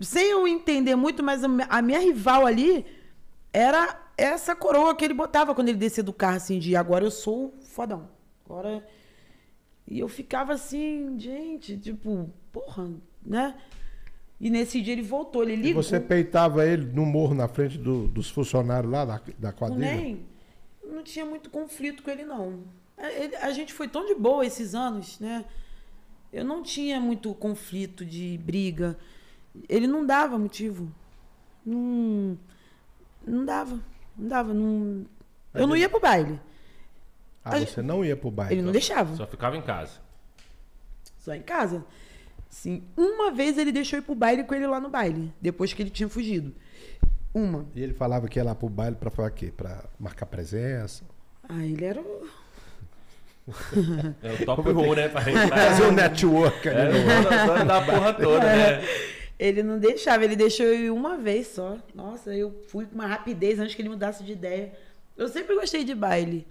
[0.00, 2.86] Sem eu entender muito, mas a minha rival ali
[3.52, 7.10] era essa coroa que ele botava quando ele descia do carro, assim, de agora eu
[7.10, 8.08] sou fodão.
[8.44, 8.86] Agora.
[9.86, 12.90] E eu ficava assim, gente, tipo, porra,
[13.24, 13.54] né?
[14.40, 15.82] E nesse dia ele voltou, ele E ligou.
[15.82, 19.94] você peitava ele no morro na frente do- dos funcionários lá da, da quadrilha?
[19.96, 20.26] NEM
[20.84, 22.62] não tinha muito conflito com ele, não.
[22.96, 25.44] É, ele- a gente foi tão de boa esses anos, né?
[26.32, 28.96] Eu não tinha muito conflito de briga.
[29.68, 30.88] Ele não dava motivo.
[31.66, 32.38] Não,
[33.26, 33.80] não dava.
[34.16, 34.54] Não dava.
[34.54, 35.04] Não...
[35.54, 36.38] Eu não ia pro baile.
[37.44, 38.54] Ah, A você não ia pro baile.
[38.54, 39.16] Ele não deixava.
[39.16, 40.00] Só ficava em casa.
[41.18, 41.84] Só em casa.
[42.48, 42.82] Sim.
[42.96, 45.32] Uma vez ele deixou ir pro baile com ele lá no baile.
[45.40, 46.54] Depois que ele tinha fugido.
[47.34, 47.66] Uma.
[47.74, 49.52] E ele falava que ia lá pro baile pra fazer o quê?
[49.54, 51.04] Pra marcar presença?
[51.48, 52.26] Ah, ele era o.
[54.22, 55.08] É o top roll, né?
[55.08, 57.46] Pra Fazer um network É, ali.
[57.46, 58.82] dono da porra toda, né?
[59.38, 61.78] Ele não deixava, ele deixou eu ir uma vez só.
[61.94, 64.72] Nossa, eu fui com uma rapidez antes que ele mudasse de ideia.
[65.16, 66.44] Eu sempre gostei de baile.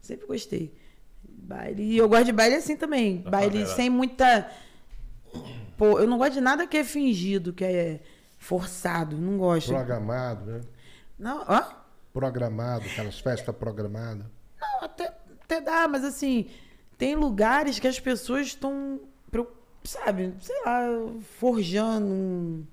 [0.00, 0.72] Sempre gostei.
[1.24, 1.82] Baile.
[1.82, 3.22] E eu gosto de baile assim também.
[3.22, 3.74] Da baile favela.
[3.74, 4.48] sem muita.
[5.80, 8.00] Pô, eu não gosto de nada que é fingido, que é
[8.36, 9.16] forçado.
[9.16, 9.68] Não gosto.
[9.68, 10.60] Programado, né?
[11.18, 11.62] Não, ó.
[12.12, 14.26] Programado, aquelas festas programadas.
[14.60, 15.06] Não, até,
[15.42, 16.50] até dá, mas assim,
[16.98, 19.00] tem lugares que as pessoas estão,
[19.82, 20.82] sabe, sei lá,
[21.38, 22.66] forjando um-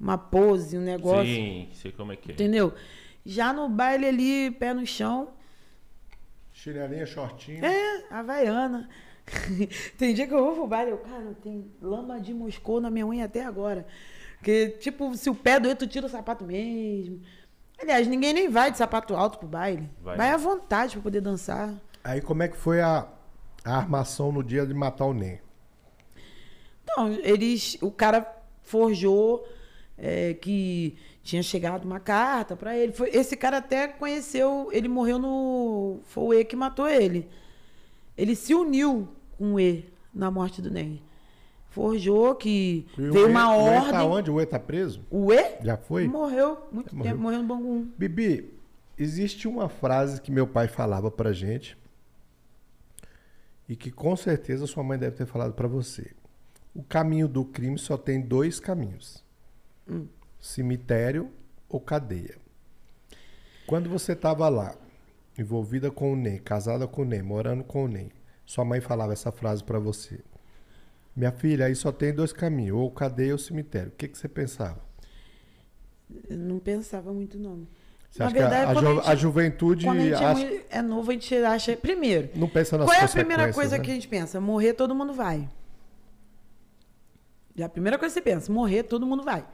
[0.00, 1.26] uma pose, um negócio.
[1.26, 2.34] Sim, sei como é que é.
[2.34, 2.72] Entendeu?
[3.22, 5.28] Já no baile ali, pé no chão,
[6.54, 7.62] Chinelinha, shortinho.
[7.62, 8.88] é, Havaiana.
[9.98, 13.06] tem dia que eu vou pro baile, eu, cara, tem lama de Moscou na minha
[13.06, 13.86] unha até agora.
[14.36, 17.20] Porque, tipo, se o pé doer, tu tira o sapato mesmo.
[17.78, 19.88] Aliás, ninguém nem vai de sapato alto pro baile.
[20.00, 21.74] Vai Vai, à vontade pra poder dançar.
[22.02, 23.08] Aí como é que foi a,
[23.64, 25.40] a armação no dia de matar o Nen?
[26.86, 27.76] Não, eles.
[27.82, 28.26] O cara
[28.62, 29.46] forjou
[29.98, 32.92] é, que tinha chegado uma carta pra ele.
[32.92, 34.68] Foi, esse cara até conheceu.
[34.72, 36.00] Ele morreu no.
[36.04, 37.28] Foi o E que matou ele.
[38.16, 39.84] Ele se uniu com o E
[40.14, 41.02] na morte do Ney.
[41.70, 43.90] Forjou que E o veio E- uma o E ordem.
[43.92, 44.30] tá onde?
[44.30, 45.02] O E tá preso?
[45.10, 46.08] O E Já foi?
[46.08, 47.12] morreu muito Morreu.
[47.12, 47.86] tempo, morreu no Bangu.
[47.98, 48.54] Bibi,
[48.98, 51.76] existe uma frase que meu pai falava pra gente
[53.68, 56.12] e que com certeza sua mãe deve ter falado pra você.
[56.74, 59.22] O caminho do crime só tem dois caminhos:
[60.40, 61.30] cemitério
[61.68, 62.36] ou cadeia.
[63.66, 64.74] Quando você estava lá,
[65.38, 68.10] envolvida com o Ney, casada com o Ney, morando com o Ney,
[68.46, 70.20] sua mãe falava essa frase pra você.
[71.14, 73.88] Minha filha, aí só tem dois caminhos, ou cadeia ou cemitério.
[73.88, 74.80] O que, que você pensava?
[76.30, 77.66] Eu não pensava muito, não.
[78.10, 80.02] Você Na acha que a- verdade, a, quando ju- a gente- a juventude Quando a
[80.02, 81.76] gente é acha- é novo, a gente acha.
[81.76, 83.84] Primeiro, não pensa nas Qual é a primeira coisa né?
[83.84, 84.40] que a gente pensa?
[84.40, 85.48] Morrer, todo mundo vai.
[87.54, 89.44] Já a primeira coisa que você pensa, morrer, todo mundo vai.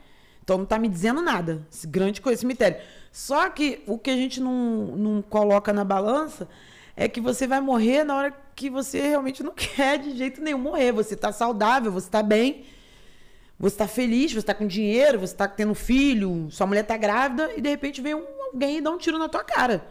[0.43, 1.65] Então não tá me dizendo nada.
[1.87, 2.81] Grande coisa, cemitério.
[3.13, 6.49] Só que o que a gente não, não coloca na balança
[6.97, 10.59] é que você vai morrer na hora que você realmente não quer de jeito nenhum
[10.59, 10.93] morrer.
[10.93, 12.65] Você tá saudável, você tá bem,
[13.59, 17.51] você tá feliz, você tá com dinheiro, você tá tendo filho, sua mulher tá grávida
[17.57, 19.87] e de repente vem um- alguém e dá um tiro na tua cara.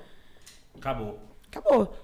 [0.77, 1.19] Acabou.
[1.49, 1.97] Acabou.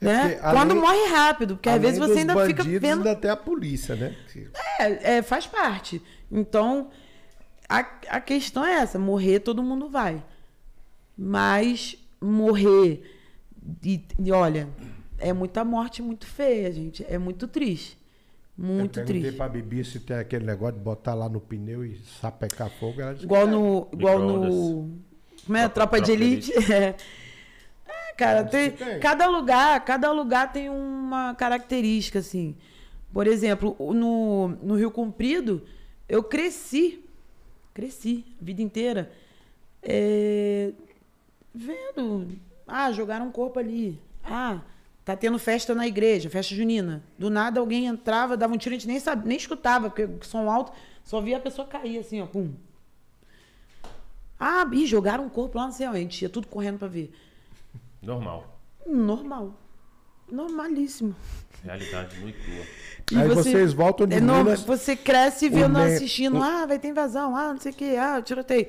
[0.00, 0.38] É né?
[0.42, 2.98] além- Quando morre rápido, porque às vezes você ainda fica bandidos, vendo.
[3.06, 4.14] ainda tem a polícia, né?
[4.32, 4.48] Que-
[4.80, 6.02] É, é, faz parte.
[6.30, 6.90] Então,
[7.68, 10.22] a, a questão é essa: morrer todo mundo vai.
[11.16, 13.11] Mas morrer.
[13.84, 14.68] E, e olha,
[15.18, 17.04] é muita morte muito feia, gente.
[17.08, 17.98] É muito triste.
[18.56, 19.36] Muito eu perguntei triste.
[19.36, 23.00] pra Bibi se tem aquele negócio de botar lá no pneu e sapecar fogo.
[23.00, 23.88] Ela disse Igual que no.
[23.92, 24.90] Igual no.
[25.46, 25.68] Como é?
[25.68, 26.52] Tropa- Tropa, de de Elite.
[26.72, 26.94] É.
[27.86, 29.00] É, cara, tem, tem.
[29.00, 32.54] cada lugar, cada lugar tem uma característica, assim.
[33.12, 35.62] Por exemplo, no, no Rio Comprido,
[36.08, 37.04] eu cresci,
[37.74, 39.10] cresci a vida inteira,
[39.82, 40.72] é,
[41.54, 42.28] vendo,
[42.66, 44.60] ah, jogaram um corpo ali, ah,
[45.04, 47.02] tá tendo festa na igreja, festa junina.
[47.18, 50.48] Do nada alguém entrava, dava um tiro, a gente nem, sabe, nem escutava, porque som
[50.50, 50.72] alto,
[51.04, 52.52] só via a pessoa cair assim, ó, pum.
[54.38, 56.88] Ah, e jogaram um corpo lá, não sei onde, a gente ia tudo correndo pra
[56.88, 57.12] ver.
[58.02, 58.58] Normal.
[58.86, 59.54] Normal.
[60.30, 61.14] Normalíssimo.
[61.62, 62.64] Realidade muito crua.
[63.12, 66.66] E Aí vocês voltam de é, não, Minas, Você cresce vendo, ne- assistindo, o- ah,
[66.66, 68.66] vai ter invasão, ah, não sei o que, ah, tiroteio.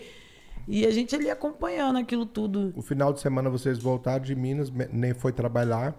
[0.68, 2.72] E a gente ali acompanhando aquilo tudo.
[2.76, 5.94] O final de semana vocês voltaram de Minas, nem foi trabalhar.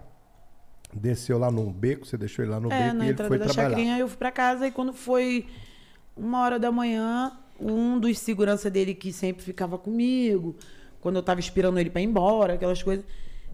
[0.93, 3.29] Desceu lá no beco, você deixou ele lá no é, beco na e ele entrada
[3.29, 3.71] foi da trabalhar.
[3.71, 5.47] chacrinha, eu fui pra casa e quando foi
[6.17, 10.55] uma hora da manhã, um dos segurança dele que sempre ficava comigo,
[11.01, 13.05] quando eu tava esperando ele pra ir embora, aquelas coisas,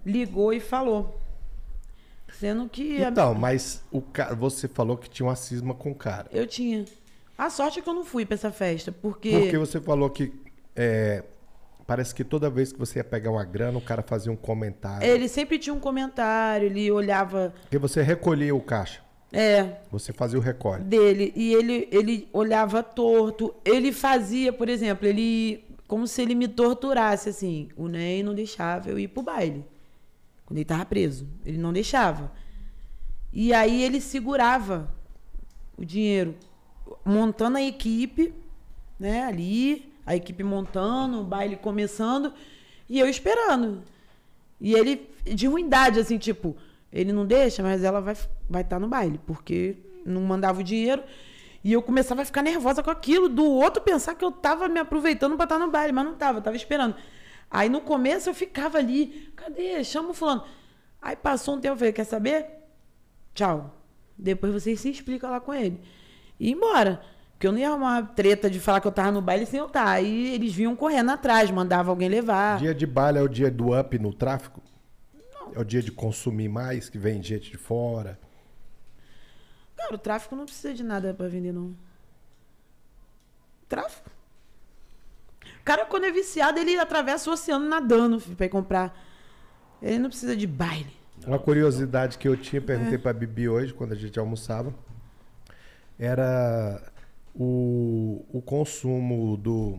[0.05, 1.19] ligou e falou.
[2.39, 5.95] Sendo que a- Então, mas o cara, você falou que tinha uma cisma com o
[5.95, 6.29] cara.
[6.33, 6.85] eu tinha.
[7.37, 9.31] A sorte é que eu não fui pra essa festa, porque.
[9.31, 10.31] Porque você falou que
[10.77, 11.25] é,
[11.87, 15.07] parece que toda vez que você ia pegar uma grana, o cara fazia um comentário.
[15.07, 17.53] Ele sempre tinha um comentário, ele olhava.
[17.63, 19.03] Porque você recolhia o caixa.
[19.33, 20.83] É, Você fazia o recolhe.
[20.83, 21.33] dele.
[21.37, 23.55] E ele, ele olhava torto.
[23.65, 25.65] Ele fazia, por exemplo, ele.
[25.87, 27.69] Como se ele me torturasse, assim.
[27.77, 29.65] O Ney não deixava eu ir pro baile.
[30.45, 31.29] Quando ele tava preso.
[31.47, 32.33] Ele não deixava.
[33.33, 34.93] E aí ele segurava
[35.79, 36.35] o dinheiro,
[37.05, 38.35] montando a equipe,
[38.99, 42.33] né, ali, a equipe montando, o baile começando,
[42.89, 43.83] e eu esperando.
[44.61, 46.57] E ele, de ruindade, assim, tipo,
[46.93, 50.65] ele não deixa, mas ela vai estar vai tá no baile, porque não mandava o
[50.65, 51.03] dinheiro.
[51.63, 54.81] E eu começava a ficar nervosa com aquilo, do outro pensar que eu tava me
[54.81, 56.95] aproveitando pra estar no baile, mas não tava, tava esperando.
[57.51, 59.83] Aí no começo eu ficava ali, cadê?
[59.85, 60.45] Chama o fulano.
[61.03, 62.47] Aí passou um tempo, eu falei, quer saber?
[63.35, 63.75] Tchau.
[64.17, 65.81] Depois vocês se explicam lá com ele.
[66.39, 67.03] E embora.
[67.41, 69.59] Porque eu não ia arrumar uma treta de falar que eu tava no baile sem
[69.59, 69.89] eu estar.
[69.89, 72.59] Aí eles vinham correndo atrás, mandavam alguém levar.
[72.59, 74.61] Dia de baile é o dia do up no tráfico?
[75.55, 78.21] É o dia de consumir mais, que vem gente de fora.
[79.75, 81.75] Cara, o tráfico não precisa de nada pra vender, não.
[83.67, 84.11] Tráfico.
[85.63, 88.95] O cara, quando é viciado, ele atravessa o oceano nadando filho, pra ir comprar.
[89.81, 90.95] Ele não precisa de baile.
[91.27, 94.75] Uma curiosidade que eu tinha, perguntei pra Bibi hoje, quando a gente almoçava,
[95.99, 96.90] era
[97.35, 99.79] o, o consumo do,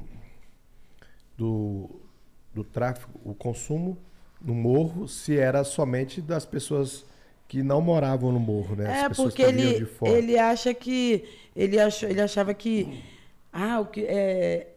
[1.38, 1.90] do,
[2.54, 3.98] do tráfico, o consumo
[4.42, 7.06] no morro, se era somente das pessoas
[7.48, 8.90] que não moravam no morro, né?
[8.90, 10.12] As É, pessoas porque ele, de fora.
[10.12, 11.26] ele acha que.
[11.56, 13.04] Ele, achou, ele achava que.
[13.52, 14.06] Ah, o que.
[14.06, 14.68] É,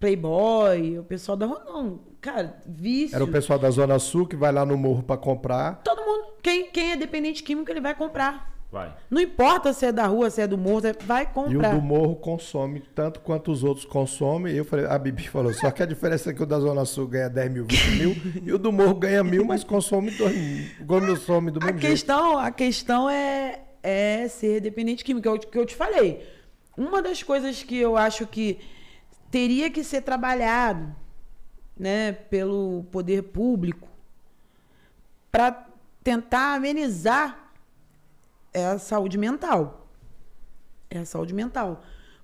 [0.00, 1.46] Playboy, o pessoal da.
[1.46, 3.14] Não, cara, vício.
[3.14, 5.82] Era o pessoal da Zona Sul que vai lá no morro pra comprar.
[5.82, 6.28] Todo mundo.
[6.42, 8.57] Quem, quem é dependente químico, ele vai comprar.
[8.70, 8.94] Vai.
[9.08, 11.74] Não importa se é da rua, se é do morro, você vai E o comprar.
[11.74, 14.52] do morro consome tanto quanto os outros consomem.
[14.52, 16.84] E eu falei, a Bibi falou, só que a diferença é que o da Zona
[16.84, 20.36] Sul ganha 10 mil, 20 mil, e o do morro ganha mil, mas consome, dois,
[20.36, 21.92] mil, consome do A mesmo jeito.
[21.92, 26.28] questão, a questão é, é ser dependente químico, que eu, que eu te falei.
[26.76, 28.58] Uma das coisas que eu acho que
[29.30, 30.94] teria que ser trabalhado
[31.74, 33.88] né, pelo poder público
[35.32, 35.66] para
[36.04, 37.47] tentar amenizar
[38.52, 39.88] é a saúde mental.
[40.90, 41.82] É a saúde mental.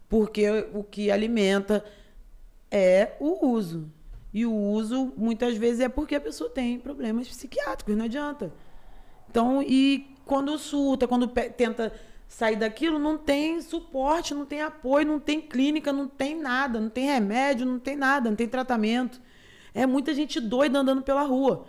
[0.08, 1.84] Porque o que alimenta
[2.70, 3.90] é o uso.
[4.32, 8.52] E o uso, muitas vezes, é porque a pessoa tem problemas psiquiátricos, não adianta.
[9.30, 11.92] Então, e quando surta, quando tenta
[12.26, 16.88] sair daquilo, não tem suporte, não tem apoio, não tem clínica, não tem nada, não
[16.88, 19.20] tem remédio, não tem nada, não tem tratamento.
[19.72, 21.66] É muita gente doida andando pela rua.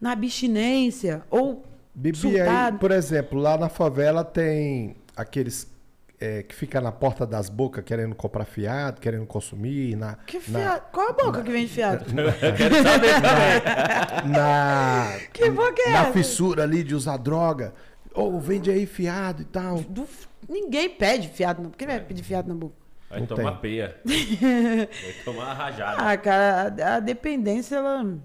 [0.00, 1.62] Na abstinência, ou
[1.94, 5.70] Bibi, aí, por exemplo, lá na favela tem aqueles
[6.18, 10.42] é, que fica na porta das bocas querendo comprar fiado, querendo consumir, na, Que na,
[10.42, 10.82] fiado?
[10.92, 12.04] Qual a boca que vende fiado?
[12.56, 14.32] Quero saber também.
[14.32, 16.12] na, Que boca é na essa?
[16.12, 17.74] fissura ali de usar droga.
[18.14, 19.78] Ou vende aí fiado e tal.
[19.80, 20.06] Do-
[20.48, 21.70] Ninguém pede fiado, não.
[21.70, 22.74] Por que vai pedir fiado na boca?
[23.08, 23.60] Vai Não tomar tem.
[23.60, 23.96] peia.
[24.04, 24.88] Vai
[25.24, 26.02] tomar uma rajada.
[26.02, 28.02] Ah, cara, a, a dependência, ela.
[28.04, 28.20] O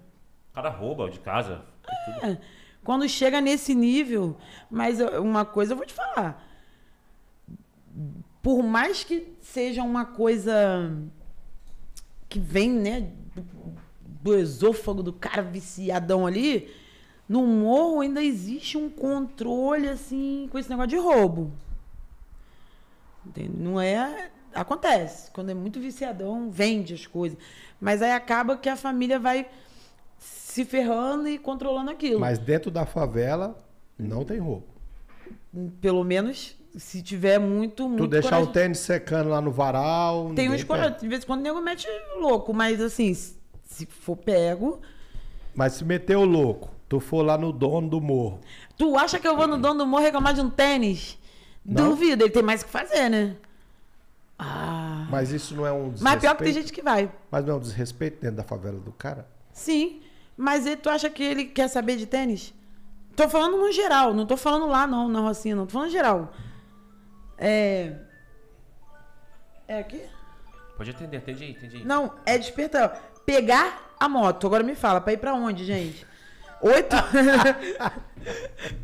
[0.55, 1.61] cara rouba de casa.
[2.24, 2.38] É,
[2.88, 4.38] quando chega nesse nível,
[4.72, 6.42] mas uma coisa eu vou te falar.
[8.42, 10.98] Por mais que seja uma coisa
[12.30, 13.12] que vem, né,
[14.24, 16.74] do, esôfago do cara viciadão ali,
[17.28, 21.52] no morro ainda existe um controle, assim, com esse negócio de roubo.
[23.54, 24.32] Não é.
[24.56, 25.30] Acontece.
[25.32, 27.38] Quando é muito viciadão, vende as coisas.
[27.82, 29.46] Mas aí acaba que a família vai
[30.58, 32.20] se ferrando e controlando aquilo.
[32.20, 33.55] Mas dentro da favela
[33.97, 34.66] não tem roubo.
[35.80, 40.32] Pelo menos se tiver muito, muito Tu deixar coragem- o tênis secando lá no varal.
[40.36, 40.99] Tem uns corajosos.
[41.01, 41.88] De vez em quando o nego mete
[42.20, 44.82] louco, mas assim, se se for pego.
[45.53, 48.39] Mas se meter o louco, tu for lá no dono do morro.
[48.78, 51.20] Tu acha que eu vou no dono do morro reclamar de um tênis?
[51.64, 51.89] Não.
[51.91, 53.36] Duvido, ele tem mais o que fazer, né?
[54.39, 55.08] Ah.
[55.12, 56.03] Mas isso não é um desrespeito.
[56.03, 57.12] Mas pior que tem gente que vai.
[57.30, 59.28] Mas não é um desrespeito dentro da favela do cara?
[59.51, 60.01] Sim.
[60.38, 62.54] Mas ele, tu acha que ele quer saber de tênis?
[63.16, 65.66] Tô falando no geral, não tô falando lá não, na Rocinha, não.
[65.66, 66.32] Tô falando geral.
[67.38, 67.96] É.
[69.68, 70.02] É aqui?
[70.78, 71.84] Pode atender, atende aí, atende aí.
[71.84, 73.02] Não, é despertar.
[73.26, 74.46] Pegar a moto.
[74.46, 76.06] Agora me fala, pra ir pra onde, gente?
[76.62, 76.96] Oito?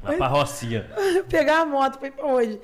[0.03, 0.89] Lá pra Rocinha.
[1.29, 2.59] pegar a moto pra ir pra onde?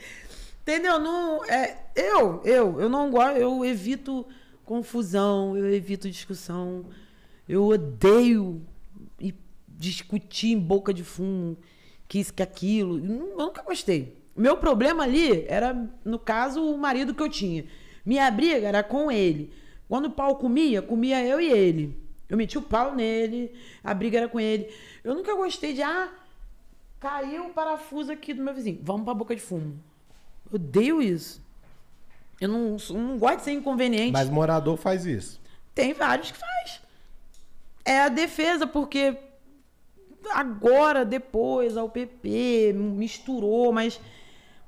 [0.62, 1.00] Entendeu?
[1.00, 4.26] Não, é, eu, eu, eu não gosto, eu evito
[4.66, 6.86] confusão, eu evito discussão.
[7.48, 8.62] Eu odeio
[9.80, 11.58] discutir em boca de fumo,
[12.08, 12.98] que isso, que aquilo.
[12.98, 14.18] Eu nunca gostei.
[14.36, 15.74] Meu problema ali era,
[16.04, 17.66] no caso, o marido que eu tinha.
[18.06, 19.52] Minha briga era com ele.
[19.88, 21.98] Quando o pau comia, comia eu e ele.
[22.28, 23.52] Eu meti o pau nele,
[23.84, 24.72] a briga era com ele.
[25.04, 26.12] Eu nunca gostei de, ah,
[27.00, 28.80] caiu o parafuso aqui do meu vizinho.
[28.84, 29.82] Vamos pra boca de fumo.
[30.52, 31.42] Eu odeio isso.
[32.40, 34.12] Eu não, não gosto de ser inconveniente.
[34.12, 35.42] Mas morador faz isso.
[35.74, 36.82] Tem vários que faz.
[37.84, 39.18] É a defesa, porque
[40.32, 44.00] agora, depois, a UPP misturou, mas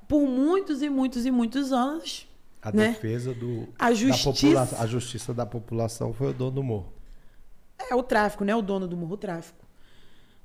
[0.08, 2.28] por muitos e muitos e muitos anos,
[2.60, 2.88] A né?
[2.88, 3.68] defesa do.
[3.78, 6.92] A justiça- a justiça da população foi o dono do morro.
[7.90, 8.54] É o tráfico, né?
[8.54, 9.64] O dono do morro, o tráfico.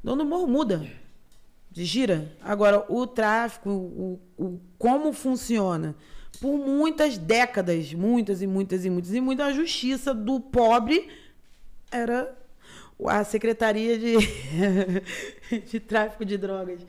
[0.03, 0.85] O dono do morro muda.
[1.71, 2.31] Gira.
[2.41, 5.95] Agora, o tráfico, o, o, como funciona?
[6.41, 11.07] Por muitas décadas, muitas e muitas e muitas e muitas, a justiça do pobre
[11.91, 12.35] era
[13.05, 14.15] a Secretaria de,
[15.69, 16.81] de Tráfico de Drogas.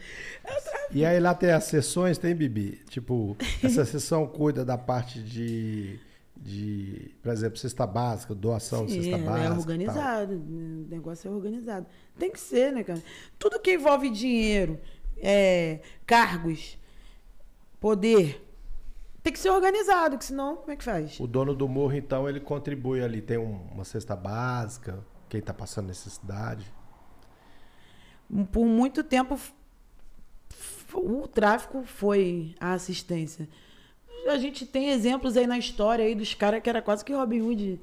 [0.45, 0.93] É o tráfico.
[0.97, 2.81] E aí lá tem as sessões, tem, Bibi?
[2.89, 5.99] Tipo, essa sessão cuida da parte de,
[6.37, 9.45] de por exemplo, cesta básica, doação de Sim, cesta ela básica.
[9.45, 9.59] é tal.
[9.59, 10.35] organizado.
[10.35, 11.87] O negócio é organizado.
[12.19, 13.03] Tem que ser, né, cara?
[13.39, 14.81] Tudo que envolve dinheiro,
[15.19, 16.79] é, cargos,
[17.81, 18.45] poder,
[19.23, 21.21] tem que ser organizado, que senão, como é que faz?
[21.21, 23.21] O dono do morro, então, ele contribui ali.
[23.21, 26.65] Tem um- uma cesta básica, quem tá passando necessidade.
[28.53, 29.39] Por muito tempo,
[30.93, 33.49] o tráfico foi a assistência.
[34.27, 37.41] A gente tem exemplos aí na história aí dos caras que era quase que Robin
[37.41, 37.81] Hood.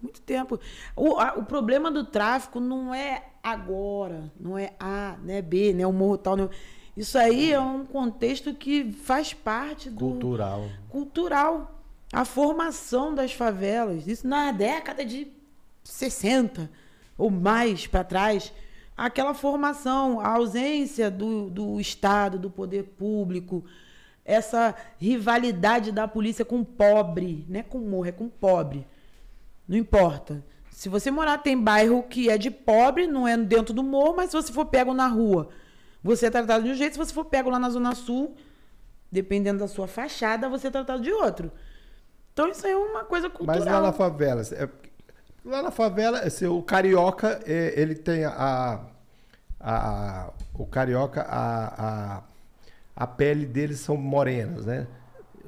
[0.00, 0.58] Muito tempo.
[0.96, 5.86] O, a- o problema do tráfico não é agora, não é A, né, B, né,
[5.86, 6.36] o morro tal.
[6.36, 6.48] Né?
[6.96, 10.68] Isso aí é um contexto que faz parte do Cultural.
[10.88, 11.78] cultural.
[12.12, 14.06] A formação das favelas.
[14.06, 15.26] Isso na década de
[15.92, 16.70] 60
[17.16, 18.52] ou mais para trás.
[18.96, 23.64] Aquela formação, a ausência do, do Estado, do poder público,
[24.24, 28.30] essa rivalidade da polícia com o pobre, não é com o morro, é com o
[28.30, 28.86] pobre.
[29.66, 30.44] Não importa.
[30.70, 34.30] Se você morar, tem bairro que é de pobre, não é dentro do morro, mas
[34.30, 35.48] se você for pego na rua,
[36.02, 36.92] você é tratado de um jeito.
[36.94, 38.34] Se você for pego lá na Zona Sul,
[39.10, 41.52] dependendo da sua fachada, você é tratado de outro.
[42.32, 43.60] Então isso aí é uma coisa cultural.
[43.60, 44.68] Mas lá na favela, é-
[45.44, 48.80] lá na favela, assim, o carioca, é, ele tem a,
[49.60, 52.22] a- o carioca, a, a,
[52.96, 54.86] a pele deles são morenas, né?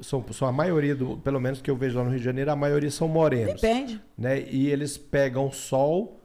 [0.02, 2.50] São, são a maioria, do, pelo menos que eu vejo lá no Rio de Janeiro,
[2.50, 3.60] a maioria são morenos.
[3.60, 4.00] Depende.
[4.18, 4.40] Né?
[4.50, 6.20] E eles pegam sol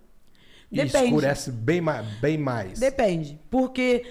[0.71, 1.05] e Depende.
[1.05, 1.81] escurece bem,
[2.19, 2.79] bem mais.
[2.79, 3.39] Depende.
[3.49, 4.05] Porque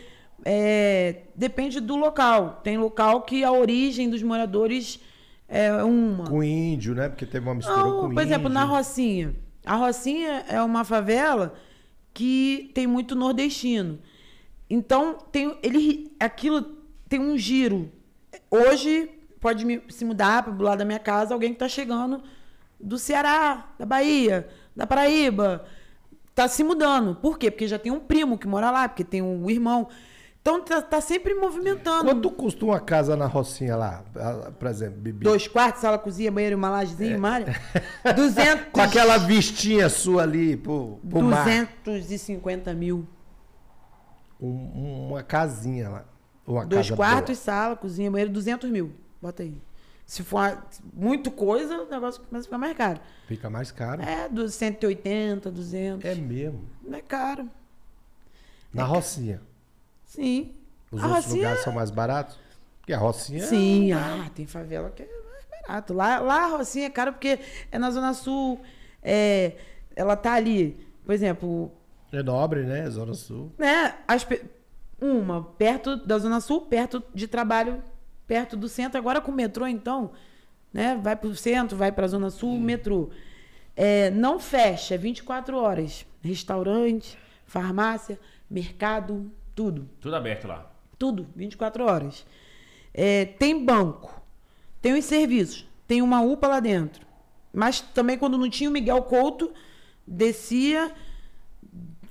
[0.44, 2.60] é, depende do local.
[2.62, 5.00] Tem local que a origem dos moradores
[5.48, 6.24] é uma.
[6.24, 7.08] Com índio, né?
[7.08, 8.54] Porque teve uma mistura Não, com por exemplo, índio.
[8.54, 9.34] na Rocinha.
[9.68, 11.54] A Rocinha é uma favela
[12.14, 13.98] que tem muito nordestino.
[14.68, 16.62] Então, tem ele aquilo
[17.08, 17.92] tem um giro.
[18.50, 19.10] Hoje
[19.40, 22.22] pode me- se mudar para o lado da minha casa alguém que está chegando
[22.80, 25.64] do Ceará, da Bahia, da Paraíba.
[26.34, 27.14] Tá se mudando.
[27.16, 27.50] Por quê?
[27.50, 29.88] Porque já tem um primo que mora lá, porque tem um irmão.
[30.48, 32.04] Então tá, tá sempre movimentando.
[32.04, 34.02] Quanto custa uma casa na Rocinha lá?
[34.16, 35.24] Ah, Por exemplo, Bibi?
[35.24, 37.54] Dois quartos, sala, cozinha, banheiro, uma lajezinha, uma área.
[38.16, 41.44] 200, Com aquela vistinha sua ali pro, pro mar.
[41.84, 43.06] 250 mil.
[44.40, 46.04] Um- uma casinha lá.
[46.46, 48.92] Uma Dois quartos, sala, cozinha, banheiro, 200 mil.
[49.20, 49.60] Bota aí.
[50.06, 52.94] Se for uma- muito coisa, o negócio começa a ficar mais caro.
[52.94, 53.06] boa.
[53.26, 54.00] Fica mais caro.
[54.02, 56.04] É, dos 180, 200.
[56.08, 56.64] É mesmo.
[56.82, 57.46] Não é caro.
[58.72, 59.42] Na Rocinha.
[60.08, 60.54] Sim.
[60.90, 62.38] Os a outros Rocinha lugares são mais baratos?
[62.80, 63.44] Porque a Rocinha.
[63.46, 65.92] Sim, ah, tem favela que é mais barato.
[65.92, 67.38] Lá, lá a Rocinha é caro porque
[67.70, 68.60] é na Zona Sul.
[69.02, 69.52] É,
[69.94, 71.70] ela tá ali, por exemplo,
[72.10, 72.88] É nobre, né?
[72.88, 73.52] Zona Sul.
[73.58, 73.94] né?
[74.08, 74.26] As,
[75.00, 77.82] uma perto da Zona Sul, perto de trabalho,
[78.26, 78.98] perto do centro.
[78.98, 80.12] Agora com o metrô, então,
[80.72, 80.98] né?
[81.02, 83.10] Vai pro centro, vai pra Zona Sul, metrô.
[83.76, 86.06] É, não fecha, é 24 horas.
[86.22, 88.18] Restaurante, farmácia,
[88.50, 89.88] mercado, tudo.
[90.00, 90.70] Tudo aberto lá.
[90.96, 92.24] Tudo, 24 horas.
[92.94, 94.22] É, tem banco,
[94.80, 97.04] tem os serviços, tem uma UPA lá dentro.
[97.52, 99.52] Mas também quando não tinha o Miguel Couto,
[100.06, 100.94] descia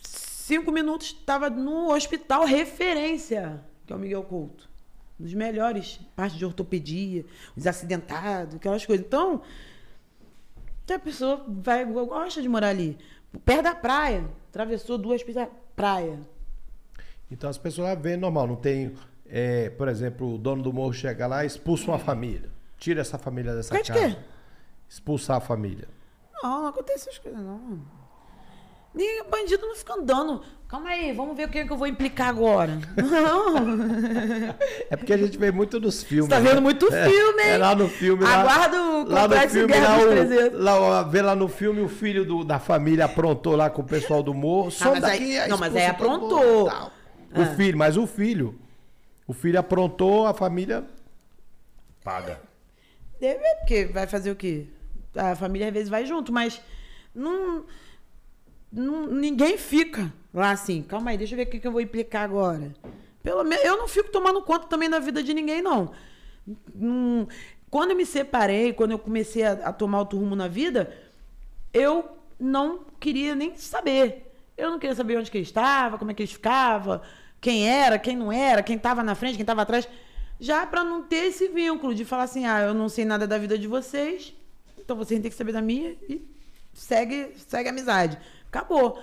[0.01, 4.69] cinco minutos, estava no hospital referência, que é o Miguel Couto.
[5.17, 7.25] Dos melhores, parte de ortopedia,
[7.55, 9.05] os acidentados, aquelas coisas.
[9.05, 9.41] Então,
[10.93, 12.97] a pessoa vai, gosta de morar ali.
[13.45, 16.19] Perto da praia, atravessou duas pistas praia.
[17.29, 18.93] Então as pessoas lá vêem normal, não tem.
[19.29, 22.49] é, por exemplo, o dono do morro chega lá e expulsa uma família.
[22.77, 24.09] Tira essa família dessa Quer de casa.
[24.09, 24.15] quê?
[24.89, 25.87] Expulsar a família.
[26.41, 27.79] Não, não acontece essas coisas, não.
[28.93, 30.41] Nem bandido não fica andando.
[30.67, 32.79] Calma aí, vamos ver o que, é que eu vou implicar agora.
[32.95, 33.55] Não.
[34.89, 36.27] É porque a gente vê muito nos filmes.
[36.27, 36.61] Você tá vendo né?
[36.61, 37.49] muito É, filme, hein?
[37.49, 38.23] É lá no filme.
[38.23, 40.59] Lá, Aguarda o lá no filme, Guerra lá, dos o, 300.
[40.59, 44.23] lá, vê lá no filme o filho do- da família aprontou lá com o pessoal
[44.23, 44.71] do morro.
[44.71, 46.69] Some mas aí- daqui, aí não, mas aí aprontou.
[47.33, 47.43] Tal.
[47.43, 47.51] Ah.
[47.51, 48.59] O filho, mas o filho.
[49.27, 50.85] O filho aprontou, a família.
[52.03, 52.41] Paga.
[53.19, 54.67] Deve, é porque vai fazer o quê?
[55.15, 56.61] A família às vezes vai junto, mas
[57.13, 57.65] não,
[58.71, 60.81] não- ninguém fica lá assim.
[60.83, 62.73] Calma aí, deixa eu ver o que, que eu vou implicar agora.
[63.23, 65.91] Pelo menos eu não fico tomando conta também da vida de ninguém, não.
[66.73, 67.27] Não-
[67.69, 70.95] quando eu me separei, quando eu comecei a, a tomar outro rumo na vida,
[71.73, 74.26] eu não queria nem saber.
[74.57, 77.01] Eu não queria saber onde que ele estava, como é que ele ficava,
[77.39, 79.87] quem era, quem não era, quem estava na frente, quem estava atrás.
[80.39, 83.37] Já para não ter esse vínculo de falar assim, ah, eu não sei nada da
[83.37, 84.33] vida de vocês,
[84.79, 86.25] então vocês têm que saber da minha e
[86.73, 88.17] segue, segue a amizade.
[88.47, 88.99] Acabou.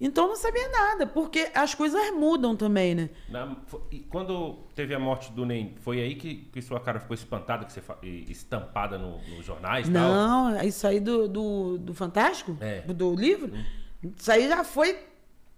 [0.00, 3.10] Então eu não sabia nada, porque as coisas mudam também, né?
[3.28, 3.56] Na-
[3.90, 7.64] e quando teve a morte do Ney, foi aí que, que sua cara ficou espantada,
[7.64, 7.82] que você
[8.28, 10.12] estampada no- nos jornais e tal?
[10.12, 12.56] Não, isso aí do, do, do Fantástico?
[12.60, 12.82] É.
[12.82, 13.50] Do, do livro?
[14.02, 14.98] Isso aí já foi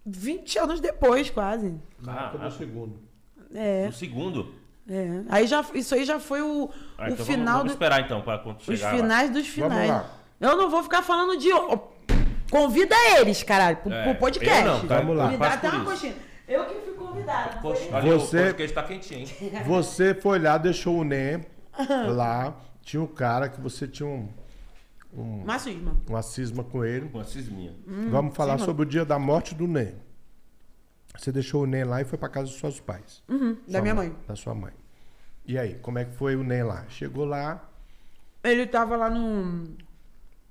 [0.07, 1.74] 20 anos depois, quase.
[2.01, 3.01] Na época Ah, do segundo.
[3.55, 4.55] É, No segundo?
[4.88, 5.22] é.
[5.28, 8.01] Aí já, isso aí já foi o, Ah, o então final vamos, vamos do, esperar
[8.01, 8.97] então para quando os chegar lá.
[8.97, 9.91] finais dos Vamos finais.
[9.91, 10.11] lá.
[10.41, 11.49] Eu não vou ficar falando de.
[12.51, 14.64] Convida eles, caralho, pro, É, pro podcast.
[14.66, 14.99] eu não, tá?
[14.99, 15.28] Vamos lá.
[15.28, 16.14] Me dá até uma coxinha.
[16.49, 17.55] Eu que fui convidada.
[17.57, 19.62] não Poxa, olha, Você- o podcast tá quentinho, hein?
[19.66, 21.45] Você foi lá, deixou o NEM
[22.09, 22.57] lá.
[22.82, 24.28] Tinha um cara que você tinha um,
[25.13, 25.97] Macisma.
[26.09, 27.11] uma cisma com ele.
[27.13, 27.75] Uma cisminha.
[28.11, 28.67] Vamos falar cisma.
[28.67, 29.95] sobre o dia da morte do NEM.
[31.19, 33.23] Você deixou o NEM lá e foi pra casa dos seus pais.
[33.29, 34.15] Uhum, da minha mãe.
[34.29, 34.73] Da sua mãe.
[35.45, 36.85] E aí, como é que foi o NEM lá?
[36.89, 37.69] Chegou lá,
[38.45, 39.75] Ele tava lá no.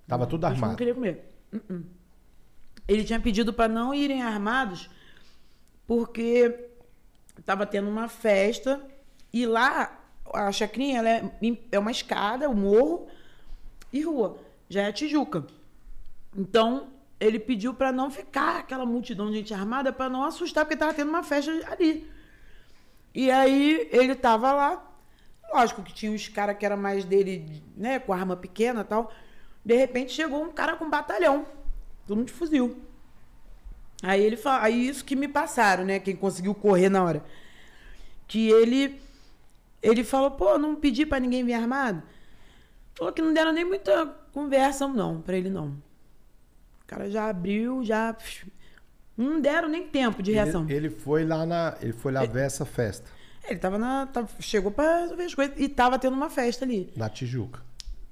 [0.07, 0.75] tava tudo que não armado.
[0.77, 1.31] queria comer.
[1.53, 1.83] Uh-uh.
[2.87, 4.89] Ele tinha pedido para não irem armados
[5.87, 6.69] porque
[7.37, 8.81] estava tendo uma festa
[9.31, 9.97] e lá
[10.33, 11.31] a chacrinha ela é,
[11.71, 13.07] é uma escada, o morro
[13.93, 14.37] e rua.
[14.69, 15.45] Já é Tijuca.
[16.37, 16.87] Então
[17.19, 20.93] ele pediu para não ficar aquela multidão de gente armada para não assustar porque estava
[20.93, 22.09] tendo uma festa ali.
[23.13, 24.95] E aí ele tava lá,
[25.51, 29.11] lógico que tinha os caras que era mais dele, né, com arma pequena tal.
[29.65, 31.45] De repente chegou um cara com batalhão,
[32.07, 32.79] todo mundo de fuzil.
[34.01, 34.61] Aí ele fa...
[34.61, 37.25] aí isso que me passaram, né, quem conseguiu correr na hora.
[38.27, 39.01] Que ele
[39.81, 42.01] ele falou: "Pô, não pedi pra ninguém vir armado".
[42.99, 45.69] Falou que não deram nem muita conversa não pra ele não.
[46.83, 48.15] O cara já abriu, já
[49.17, 50.63] não deram nem tempo de reação.
[50.65, 53.09] Ele, ele foi lá na, ele foi lá ver essa festa
[53.47, 54.05] Ele tava na.
[54.07, 57.61] tava- chegou pra resolver as coisas e tava tendo uma festa ali, na Tijuca.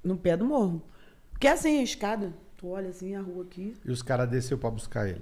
[0.03, 0.81] no pé do morro.
[1.31, 2.33] Porque é assim, a escada.
[2.57, 3.75] Tu olha assim, a rua aqui.
[3.85, 5.21] E os caras desceu pra buscar ele.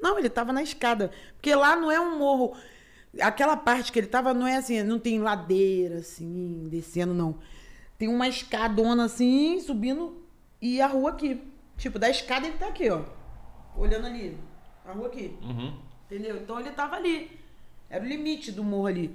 [0.00, 1.12] Não, ele tava na escada.
[1.34, 2.56] Porque lá não é um morro.
[3.20, 7.38] Aquela parte que ele tava não é assim, não tem ladeira, assim, descendo, não.
[8.02, 10.16] Tem uma escadona assim, subindo,
[10.60, 11.40] e a rua aqui.
[11.76, 13.02] Tipo, da escada ele tá aqui, ó.
[13.76, 14.36] Olhando ali.
[14.84, 15.38] A rua aqui.
[15.40, 15.72] Uhum.
[16.10, 16.36] Entendeu?
[16.38, 17.30] Então ele tava ali.
[17.88, 19.14] Era o limite do morro ali.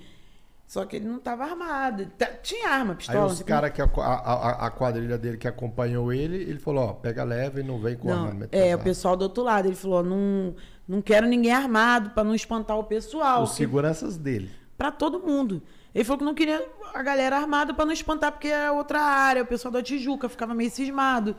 [0.66, 2.06] Só que ele não tava armado.
[2.18, 3.26] Tá- Tinha arma, Aí pistola.
[3.26, 6.94] os assim, caras que a, a, a quadrilha dele que acompanhou ele, ele falou, ó,
[6.94, 9.68] pega leve e não vem com Não, armamento é, o pessoal do outro lado.
[9.68, 10.56] Ele falou: não,
[10.88, 13.44] não quero ninguém armado pra não espantar o pessoal.
[13.44, 14.50] Os seguranças dele.
[14.78, 15.62] Pra todo mundo.
[15.98, 16.64] Ele falou que não queria
[16.94, 19.42] a galera armada pra não espantar, porque é outra área.
[19.42, 21.36] O pessoal da Tijuca ficava meio cismado.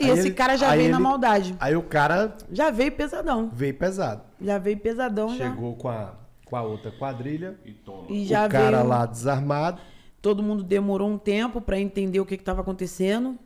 [0.00, 1.54] E Aí esse ele- cara já veio na ele- maldade.
[1.60, 3.48] Aí o cara Já veio pesadão.
[3.52, 4.22] veio pesado.
[4.40, 5.28] Já veio pesadão.
[5.36, 5.48] já.
[5.50, 6.14] Chegou com a,
[6.46, 7.56] Com a outra quadrilha.
[7.64, 8.06] E toma.
[8.10, 9.80] E já o cara veio, lá desarmado.
[10.20, 13.38] todo mundo demorou um tempo pra entender o que estava acontecendo.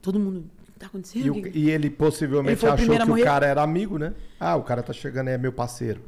[0.00, 0.38] Todo mundo,
[0.68, 1.26] o que tá acontecendo?
[1.26, 4.14] E, O e ele possivelmente Ele achou que o cara era amigo, né?
[4.40, 6.00] Ah, o cara tá chegando aí, é meu parceiro.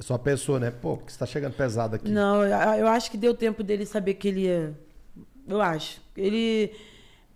[0.00, 0.70] Só pensou, né?
[0.70, 2.10] Pô, porque você tá chegando pesado aqui.
[2.10, 4.74] Não, eu acho que deu tempo dele saber que ele ia.
[5.46, 6.00] Eu acho.
[6.16, 6.72] Ele.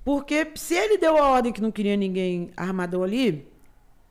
[0.04, 3.46] Porque se ele deu a ordem que não queria ninguém armadão ali,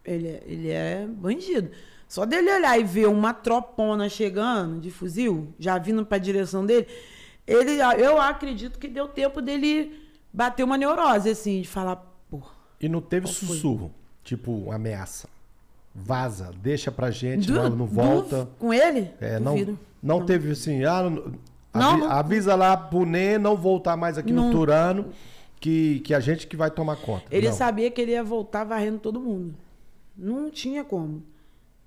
[0.06, 1.72] ele, é- ele é bandido.
[2.07, 6.88] Só dele olhar e ver uma tropona chegando de fuzil, já vindo pra direção dele,
[7.45, 9.99] ele, eu acredito que deu tempo dele
[10.32, 11.95] bater uma neurose, assim, de falar,
[12.30, 12.41] pô.
[12.80, 13.48] E não teve Qual foi?
[13.48, 13.94] sussurro.
[14.24, 15.28] Tipo, ameaça.
[15.99, 18.48] Vaza, deixa pra gente, du- não, não du- volta.
[18.60, 19.11] Com ele?
[19.19, 19.80] É, não, Duvido.
[20.02, 21.34] não, teve assim, ah, não-
[21.74, 22.11] Não, avi- não.
[22.11, 24.52] avisa lá pro Nê não voltar mais aqui no Não.
[24.52, 25.07] Turano,
[25.60, 27.26] que, que a gente que vai tomar conta.
[27.32, 27.56] Ele Não.
[27.56, 29.56] sabia que ele ia voltar varrendo todo mundo.
[30.15, 31.24] Não tinha como.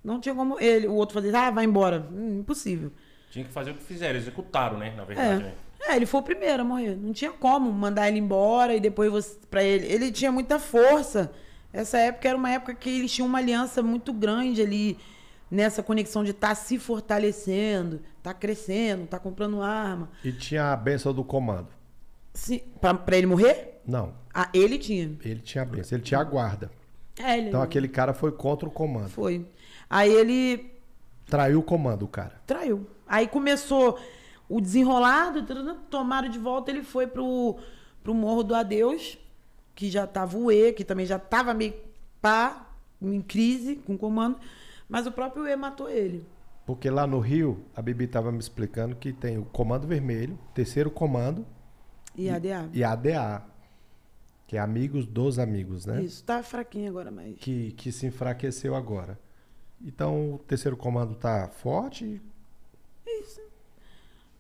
[0.03, 2.07] Não tinha como ele, o outro fazer, ah, vai embora.
[2.13, 2.91] Hum, impossível.
[3.31, 4.93] Tinha que fazer o que fizeram, executaram, né?
[4.97, 5.45] Na verdade.
[5.45, 5.53] né?
[5.89, 5.93] É.
[5.93, 6.97] é, ele foi o primeiro a morrer.
[6.97, 9.87] Não tinha como mandar ele embora e depois você para ele.
[9.87, 11.31] Ele tinha muita força.
[11.73, 14.99] Essa época era uma época que eles tinham uma aliança muito grande ali
[15.51, 20.11] nessa conexão de estar se fortalecendo, tá crescendo, tá comprando arma.
[20.25, 21.69] E tinha a benção do comando.
[22.35, 23.81] Se, pra, pra ele morrer?
[23.87, 25.17] Não, Ah, ele tinha.
[25.25, 26.71] ele tinha a benção, ele tinha a guarda.
[27.19, 29.09] É, ele Então aquele cara foi contra o comando.
[29.11, 29.45] foi.
[29.89, 30.71] Aí ele
[31.27, 32.41] Traiu o comando, o cara.
[32.47, 32.87] Traiu.
[33.07, 33.99] Aí começou
[34.49, 35.45] o desenrolado,
[35.89, 37.57] tomaram de volta, ele foi pro,
[38.03, 39.17] pro Morro do Adeus,
[39.81, 41.73] que já tava o E, que também já tava meio
[42.21, 42.67] pá,
[43.01, 44.39] em crise com o comando,
[44.87, 46.23] mas o próprio E matou ele.
[46.67, 50.91] Porque lá no Rio, a Bibi tava me explicando que tem o comando vermelho, terceiro
[50.91, 51.47] comando
[52.15, 52.69] E a ADA.
[52.75, 53.43] e ADA,
[54.47, 56.03] que é amigos dos amigos, né?
[56.03, 57.39] Isso, tá fraquinho agora, mas.
[57.39, 59.19] Que, que se enfraqueceu agora.
[59.81, 62.21] Então o terceiro comando tá forte.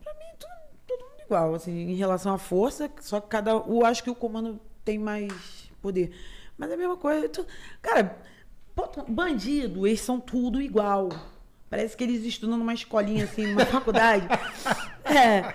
[0.04, 0.52] Pra mim, tudo,
[0.86, 3.52] todo mundo igual, assim, em relação à força, só que cada.
[3.52, 5.32] Eu acho que o comando tem mais
[5.82, 6.12] poder.
[6.56, 7.28] Mas é a mesma coisa.
[7.28, 7.46] tu-
[7.80, 8.18] cara,
[9.08, 11.08] bandido, eles são tudo igual.
[11.68, 14.26] Parece que eles estudam numa escolinha, assim, numa faculdade.
[15.04, 15.54] É.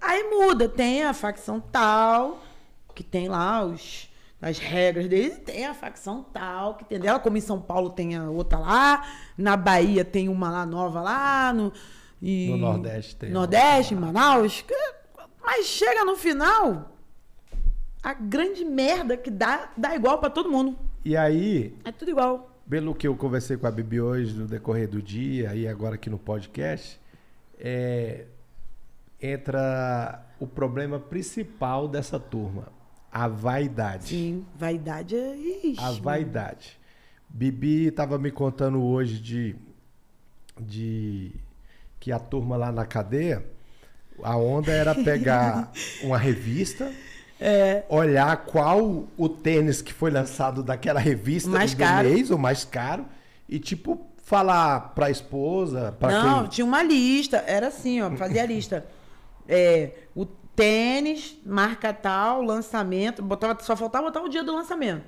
[0.00, 2.42] Aí muda, tem a facção tal,
[2.94, 4.08] que tem lá os,
[4.40, 7.90] as regras deles, e tem a facção tal, que tem dela, como em São Paulo
[7.90, 9.06] tem a outra lá,
[9.36, 11.72] na Bahia tem uma lá nova lá, no,
[12.22, 13.30] e- No Nordeste tem.
[13.30, 14.64] Nordeste, em Manaus.
[15.42, 16.93] Mas chega no final,
[18.04, 20.78] a grande merda que dá, dá igual pra todo mundo.
[21.04, 22.50] E aí, É tudo igual.
[22.68, 26.08] pelo que eu conversei com a Bibi hoje no decorrer do dia e agora aqui
[26.10, 27.00] no podcast,
[27.58, 28.26] é,
[29.20, 32.68] entra o problema principal dessa turma,
[33.10, 34.08] a vaidade.
[34.08, 35.36] Sim, vaidade é.
[35.36, 36.78] Ixi, A vaidade.
[37.28, 39.56] Bibi estava me contando hoje de,
[40.60, 41.32] de
[41.98, 43.44] que a turma lá na cadeia,
[44.22, 45.72] a onda era pegar
[46.02, 46.92] uma revista,
[47.46, 47.84] É.
[47.88, 52.08] olhar qual o tênis que foi lançado daquela revista Mais caro.
[52.08, 53.04] mês, o mais caro,
[53.48, 57.44] e tipo falar pra esposa, pra Não, quem tinha uma lista.
[57.46, 58.86] Era assim, ó, fazia a lista.
[59.46, 63.22] É, o tênis, marca tal, lançamento.
[63.22, 65.02] Botava, só faltava botar o dia do lançamento.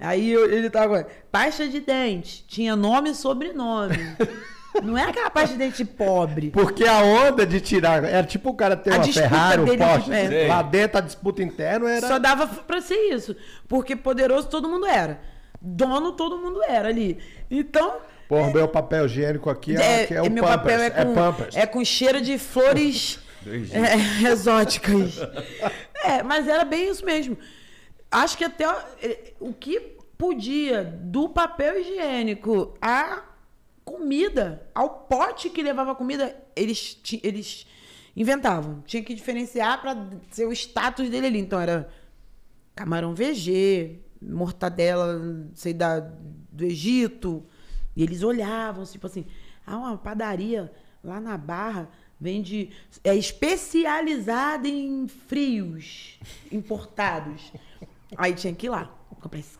[0.00, 1.06] Aí eu- ele tava.
[1.32, 2.44] Pasta de dente.
[2.46, 3.96] Tinha nome e sobrenome.
[4.82, 6.50] Não é aquela pasta de dente pobre.
[6.50, 8.02] Porque a onda de tirar.
[8.04, 10.12] Era tipo o cara ter A uma Ferrari, um Porsche.
[10.12, 10.46] é.
[10.48, 12.06] Lá dentro a disputa interna era.
[12.08, 13.36] Só dava pra ser isso.
[13.68, 15.20] Porque poderoso todo mundo era.
[15.60, 17.18] Dono todo mundo era ali.
[17.50, 17.98] Então.
[18.28, 20.60] Pô, meu papel higiênico aqui é, é- que é o meu Pampers.
[20.62, 21.56] papel é com, Pampers.
[21.56, 25.18] é com cheiro de flores é, exóticas.
[26.02, 27.36] É, mas era bem isso mesmo.
[28.10, 28.66] Acho que até
[29.40, 33.22] o- que podia, do papel higiênico à
[33.84, 37.66] comida, ao pote que levava comida, eles, eles
[38.16, 38.82] inventavam.
[38.86, 41.38] Tinha que diferenciar para ser o status dele ali.
[41.38, 41.88] Então era
[42.74, 45.20] camarão VG, mortadela,
[45.54, 47.44] sei da do Egito.
[47.96, 49.26] E eles olhavam, tipo assim,
[49.66, 51.88] ah, uma padaria lá na Barra
[52.20, 52.70] vende
[53.02, 56.18] é especializada em frios
[56.50, 57.52] importados.
[58.16, 58.86] Aí tinha que ir lá
[59.20, 59.58] comprar esse.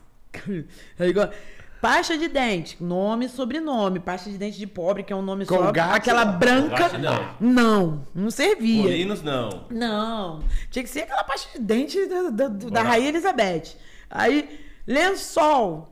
[0.99, 1.31] Aí, igual,
[1.85, 4.01] pasta de dente, nome e sobrenome.
[4.01, 5.59] Pasta de dente de pobre, que é um nome só.
[5.59, 6.39] Colgate, Aquela não.
[6.39, 6.89] branca.
[6.89, 7.35] Colgate, não.
[7.39, 8.85] Não, não servia.
[8.85, 9.67] Molinos, não.
[9.69, 12.83] Não, tinha que ser aquela pasta de dente da, da, da.
[12.83, 13.77] Rainha Elizabeth.
[14.09, 15.91] Aí, lençol.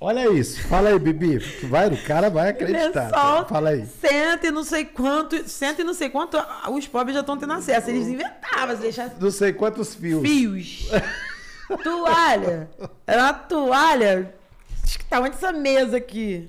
[0.00, 0.60] Olha isso.
[0.66, 1.38] Fala aí, Bibi.
[1.68, 3.04] Vai, o cara vai acreditar.
[3.04, 3.46] lençol.
[3.46, 3.86] Fala aí.
[3.86, 5.48] Cento e não sei quanto.
[5.48, 6.36] Cento e não sei quanto.
[6.68, 7.90] Os pobres já estão tendo acesso.
[7.90, 10.20] Eles inventavam, se deixar Não sei quantos fios.
[10.22, 10.90] fios.
[11.84, 12.68] toalha.
[13.06, 14.41] Era uma toalha.
[14.84, 16.48] Que tamanho dessa mesa aqui.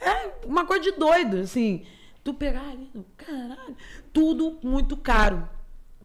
[0.00, 1.84] É uma coisa de doido, assim.
[2.24, 3.76] Tu pegar ali, caralho.
[4.12, 5.48] Tudo muito caro.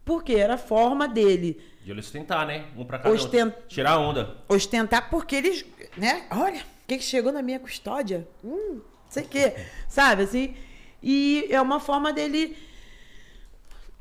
[0.04, 2.66] Porque era a forma dele De ele ostentar, né?
[2.78, 3.14] Um pra cada.
[3.14, 4.38] Ostent- Tirar onda.
[4.48, 5.66] ostentar, porque eles,
[5.98, 6.26] né?
[6.32, 8.28] Olha, o que, que chegou na minha custódia?
[8.44, 9.54] Hum, sei o quê.
[9.88, 10.56] Sabe, assim?
[11.02, 12.56] E é uma forma dele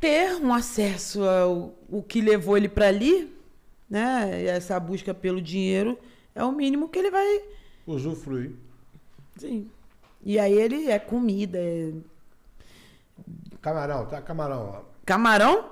[0.00, 3.34] ter um acesso ao o que levou ele para ali,
[3.88, 4.44] né?
[4.44, 5.98] Essa busca pelo dinheiro
[6.34, 7.40] é o mínimo que ele vai.
[7.86, 8.52] Usufruir.
[9.36, 9.70] Sim.
[10.22, 11.92] E aí ele é comida, é
[13.60, 14.74] Camarão, tá camarão.
[14.80, 14.82] ó.
[15.04, 15.70] camarão.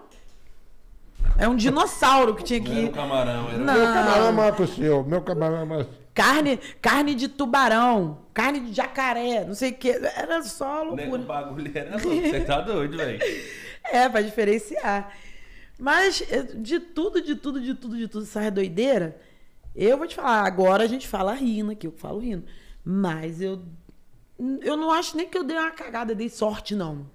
[1.39, 2.91] É um dinossauro que tinha que ir.
[2.93, 3.75] camarão, era Não.
[3.75, 5.05] Meu camarão é maior que o seu.
[5.05, 5.87] Meu camarão é maior.
[6.15, 9.89] Carne, carne de tubarão, carne de jacaré, não sei o que.
[9.91, 11.23] Era só O loucura.
[11.23, 12.09] bagulho era louco.
[12.29, 13.19] Você tá doido, velho.
[13.85, 15.13] É, pra diferenciar.
[15.79, 19.17] Mas eh, de tudo, de tudo, de tudo, de tudo, essa doideira,
[19.75, 22.45] eu vou te falar, agora a gente fala rindo aqui, eu falo rindo.
[22.85, 23.61] Mas eu.
[24.61, 27.07] Eu não acho nem que eu dei uma cagada, dei sorte, não.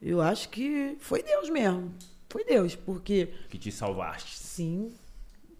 [0.00, 1.92] Eu acho que foi Deus mesmo.
[2.28, 4.38] Foi Deus, porque Que te salvaste.
[4.38, 4.92] Sim,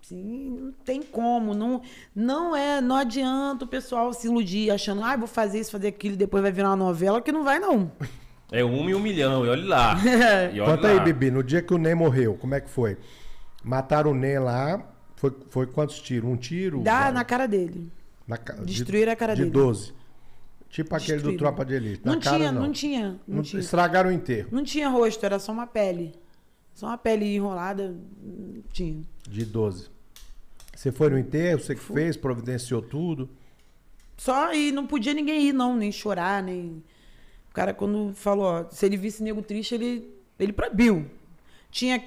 [0.00, 1.82] sim, não tem como, não,
[2.14, 6.14] não é, não adianta o pessoal se iludir achando, ah, vou fazer isso, fazer aquilo,
[6.14, 7.90] e depois vai virar uma novela, que não vai não.
[8.52, 9.96] É um e um milhão, e olha lá.
[10.52, 11.04] E olha Conta aí, lá.
[11.04, 12.98] Bibi, no dia que o Ney morreu, como é que foi?
[13.62, 14.89] Mataram o Ney lá,
[15.20, 16.28] foi, foi quantos tiros?
[16.30, 16.80] Um tiro?
[16.82, 17.90] Dá na cara dele.
[18.26, 19.52] Na ca- de- Destruíram a cara de dele.
[19.52, 19.92] 12.
[20.70, 21.38] Tipo aquele do Destruíram.
[21.38, 22.02] Tropa de Elite.
[22.06, 22.62] Na Não cara, tinha, não.
[22.62, 23.60] não tinha, não Não- tinha.
[23.60, 24.48] Estragaram o enterro.
[24.52, 26.14] Não tinha rosto, era só uma pele.
[26.72, 27.94] Só uma pele enrolada,
[28.72, 29.02] tinha.
[29.28, 29.88] De 12.
[30.74, 33.28] Você foi no enterro, você que fez, providenciou tudo.
[34.16, 36.82] Só e não podia ninguém ir, não, nem chorar, nem.
[37.50, 41.04] O cara, quando falou, ó, se ele visse nego triste, ele, ele proibiu.
[41.70, 42.02] Tinha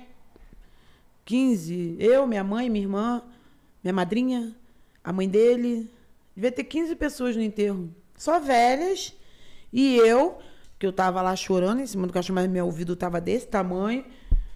[1.26, 3.22] 15, eu, minha mãe, minha irmã,
[3.84, 4.54] minha madrinha,
[5.04, 5.90] a mãe dele.
[6.36, 7.90] Devia ter 15 pessoas no enterro.
[8.16, 9.14] Só velhas.
[9.72, 10.38] E eu,
[10.80, 14.04] que eu tava lá chorando em cima do caixão, mas meu ouvido tava desse tamanho.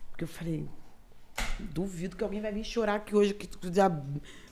[0.10, 0.68] Porque eu falei,
[1.60, 3.34] duvido que alguém vai vir chorar aqui hoje.
[3.34, 3.90] Que, já,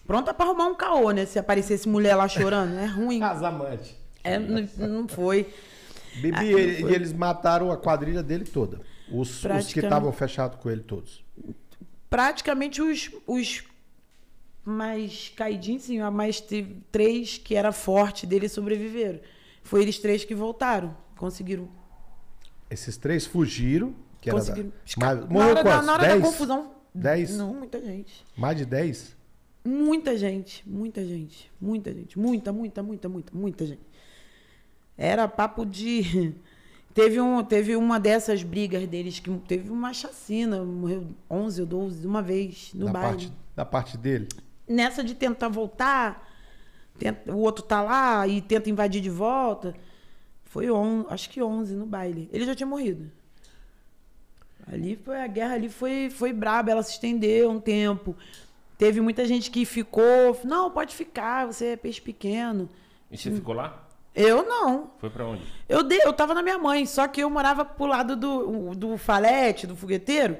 [0.05, 1.25] pronta pra arrumar um caô, né?
[1.25, 2.77] Se aparecesse mulher lá chorando.
[2.77, 3.19] É ruim.
[3.21, 3.95] Casamante.
[4.23, 5.51] É, não, não foi.
[6.15, 6.91] Bibi, Ah, ele- foi.
[6.91, 8.79] e eles mataram a quadrilha dele toda.
[9.11, 11.24] Os, os que estavam fechados com ele todos.
[12.09, 13.63] Praticamente os, os
[14.63, 19.19] mais caidinhos, sim, mas teve três que era forte dele sobreviveram.
[19.63, 20.95] Foi eles três que voltaram.
[21.17, 21.69] Conseguiram.
[22.69, 23.95] Esses três fugiram.
[24.21, 24.73] Que era da- conseguiram.
[24.97, 25.85] Mas, na morreu hora, da, quantos?
[25.85, 26.21] na hora Dez?
[26.21, 26.75] da confusão.
[26.93, 27.37] Dez?
[27.37, 28.25] Não, muita gente.
[28.37, 29.15] Mais de 10?
[29.67, 33.81] Muita gente, muita gente, muita gente, muita, muita, muita, muita, muita gente.
[34.97, 36.33] Era papo de.
[36.95, 41.99] Teve, um, teve uma dessas brigas deles que teve uma chacina, morreu 11 ou 12
[41.99, 43.09] de uma vez no da, baile.
[43.09, 44.29] parte, da parte dele?
[44.65, 46.25] Nessa de tentar voltar,
[46.97, 49.75] tenta- o outro tá lá e tenta invadir de volta.
[50.45, 52.29] Foi on, acho que 11 no baile.
[52.31, 53.11] Ele já tinha morrido.
[54.65, 58.15] Ali foi a guerra ali foi foi braba, ela se estendeu um tempo.
[58.77, 62.69] Teve muita gente que ficou, não, pode ficar, você é peixe pequeno.
[63.11, 63.84] E você ficou lá?
[64.15, 64.91] Eu não.
[64.97, 65.41] Foi pra onde?
[65.67, 68.97] Eu dei, eu tava na minha mãe, só que eu morava pro lado do, do
[68.97, 70.37] falete, do fogueteiro.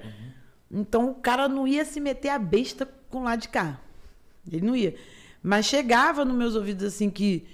[0.72, 3.80] Então o cara não ia se meter a besta com o lado de cá.
[4.52, 4.96] Ele não ia.
[5.44, 7.46] Mas chegava nos meus ouvidos assim que,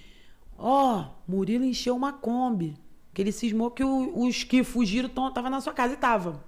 [0.57, 2.77] ó, Murilo encheu uma Kombi.
[3.13, 6.41] Que ele cismou que o- os que fugiram tão, tava na sua casa e tava.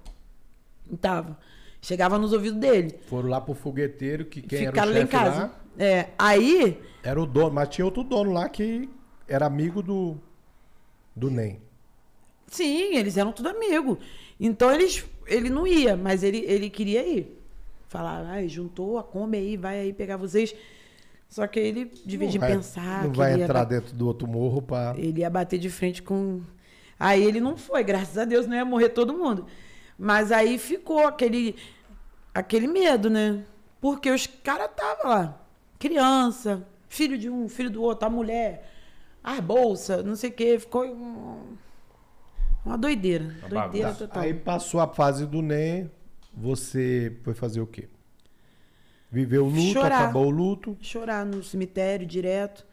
[0.90, 1.38] E tava.
[1.82, 2.98] Chegava nos ouvidos dele.
[3.08, 5.40] Foram lá pro fogueteiro, que quem Ficaram era lá o em chefe casa.
[5.42, 7.50] lá É, aí era o dono.
[7.52, 8.88] Mas tinha outro dono lá que
[9.28, 10.16] era amigo do,
[11.14, 11.60] do NEM.
[12.46, 13.98] Sim, eles eram tudo amigo.
[14.38, 17.40] Então eles, ele não ia, mas ele, ele queria ir.
[17.88, 20.54] Falar, ai, juntou a Kombi aí, vai aí pegar vocês.
[21.28, 24.94] Só que ele, de vez pensar Não vai entrar dentro do outro morro pra...
[24.96, 26.42] ele ia bater de frente com.
[26.98, 29.46] Aí ele não foi, graças a Deus, não ia morrer todo mundo.
[29.98, 31.56] Mas aí ficou aquele,
[32.32, 33.42] aquele medo, né?
[33.80, 35.40] Porque os caras estavam lá.
[35.78, 38.73] Criança, filho de um, filho do outro, a mulher,
[39.24, 40.58] a bolsa, não sei o quê.
[40.58, 41.56] Ficou um-
[42.64, 43.24] uma doideira.
[43.40, 44.06] Uma doideira bagunça.
[44.06, 44.22] total.
[44.22, 45.90] Aí passou a fase do NEM,
[46.32, 47.88] você foi fazer o quê?
[49.10, 50.02] Viveu o luto, Chorar.
[50.04, 50.76] acabou o luto.
[50.80, 52.66] chorar no cemitério direto.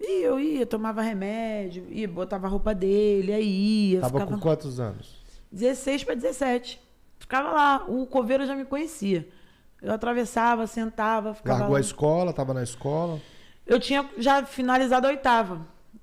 [0.00, 4.00] E eu ia, tomava remédio, ia, botava a roupa dele, aí ia.
[4.00, 5.16] Tava ficava com quantos anos?
[5.50, 6.80] 16 para 17.
[7.18, 9.28] Ficava lá, o coveiro já me conhecia.
[9.82, 11.78] Eu atravessava, sentava, ficava Largou lá.
[11.78, 13.20] a escola, tava na escola.
[13.68, 15.60] Eu tinha já finalizado a oitava,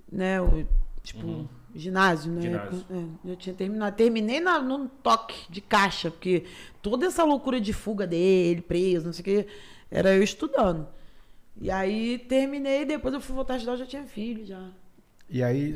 [0.09, 0.39] né?
[0.39, 0.65] O,
[1.01, 2.41] tipo, ginásio, né?
[2.41, 2.85] Ginásio.
[2.91, 3.95] É, eu tinha terminado.
[3.95, 6.45] Terminei na, num toque de caixa, porque
[6.81, 9.47] toda essa loucura de fuga dele, preso, não sei o quê,
[9.89, 10.87] era eu estudando.
[11.59, 14.69] E aí terminei, depois eu fui voltar a estudar, eu já tinha filho, já.
[15.27, 15.73] E aí,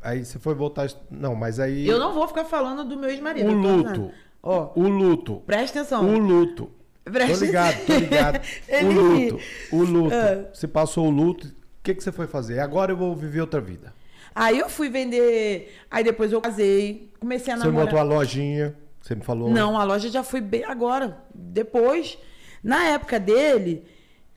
[0.00, 0.88] aí você foi voltar.
[1.10, 1.88] Não, mas aí.
[1.88, 3.50] Eu não vou ficar falando do meu ex-marido.
[3.50, 4.12] O luto.
[4.40, 5.42] Ó, O luto.
[5.44, 6.08] presta atenção.
[6.08, 6.70] O luto.
[7.12, 8.40] Presta Tô ligado, tô ligado.
[8.68, 9.40] Ele o luto.
[9.72, 10.14] O luto.
[10.14, 10.48] Ah.
[10.52, 11.46] Você passou o luto.
[11.46, 11.52] O
[11.82, 12.58] que, que você foi fazer?
[12.58, 13.94] Agora eu vou viver outra vida.
[14.34, 15.72] Aí eu fui vender.
[15.88, 17.12] Aí depois eu casei.
[17.20, 17.86] Comecei a Você namorar.
[17.86, 18.76] montou a lojinha.
[19.00, 19.48] Você me falou.
[19.48, 21.16] Não, a loja já foi bem agora.
[21.32, 22.18] Depois,
[22.62, 23.84] na época dele,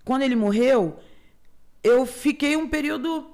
[0.05, 0.99] quando ele morreu,
[1.83, 3.31] eu fiquei um período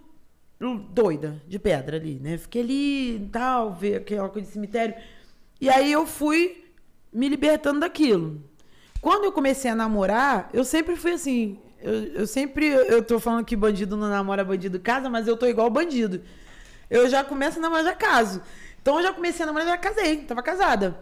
[0.92, 2.38] doida de pedra ali, né?
[2.38, 4.96] Fiquei ali e tal, ver aquela coisa de cemitério.
[5.60, 6.64] E aí eu fui
[7.12, 8.42] me libertando daquilo.
[9.06, 11.60] Quando eu comecei a namorar, eu sempre fui assim.
[11.80, 12.66] Eu, eu sempre.
[12.66, 16.24] Eu tô falando que bandido não namora, bandido casa, mas eu tô igual bandido.
[16.90, 18.42] Eu já começo a namorar, já caso.
[18.82, 20.24] Então eu já comecei a namorar, já casei.
[20.24, 20.98] Tava casada.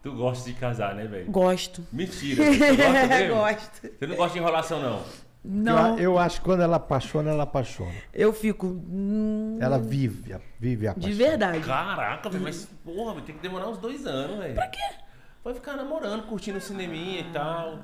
[0.00, 1.28] Tu gosta de casar, né, velho?
[1.28, 1.84] Gosto.
[1.92, 2.44] Mentira.
[2.44, 3.34] Você gosta mesmo?
[3.34, 3.88] Gosto.
[3.98, 5.02] Você não gosta de enrolação, não?
[5.44, 7.90] Não, Eu, eu acho que quando ela apaixona, ela apaixona.
[8.14, 8.68] eu fico.
[8.68, 11.18] hum, Ela vive, a- vive a de paixão.
[11.18, 11.60] verdade.
[11.66, 14.54] Caraca, velho, mas porra, ter que demorar uns dois anos, velho.
[14.54, 14.78] Pra quê?
[15.42, 17.78] Vai ficar namorando, curtindo o cineminha e tal.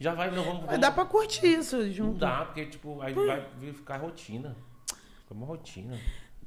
[0.00, 0.64] Já vai, não vamos.
[0.66, 2.18] Mas dá pra curtir isso Não junto.
[2.18, 4.56] dá, porque, tipo, aí vai ficar rotina.
[5.20, 5.96] Fica uma rotina.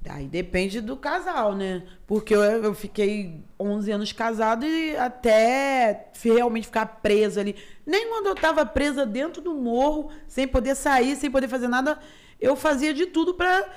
[0.07, 1.83] Aí depende do casal, né?
[2.05, 7.55] Porque eu, eu fiquei 11 anos casado e até realmente ficar presa ali.
[7.85, 11.97] Nem quando eu tava presa dentro do morro, sem poder sair, sem poder fazer nada,
[12.39, 13.67] eu fazia de tudo pra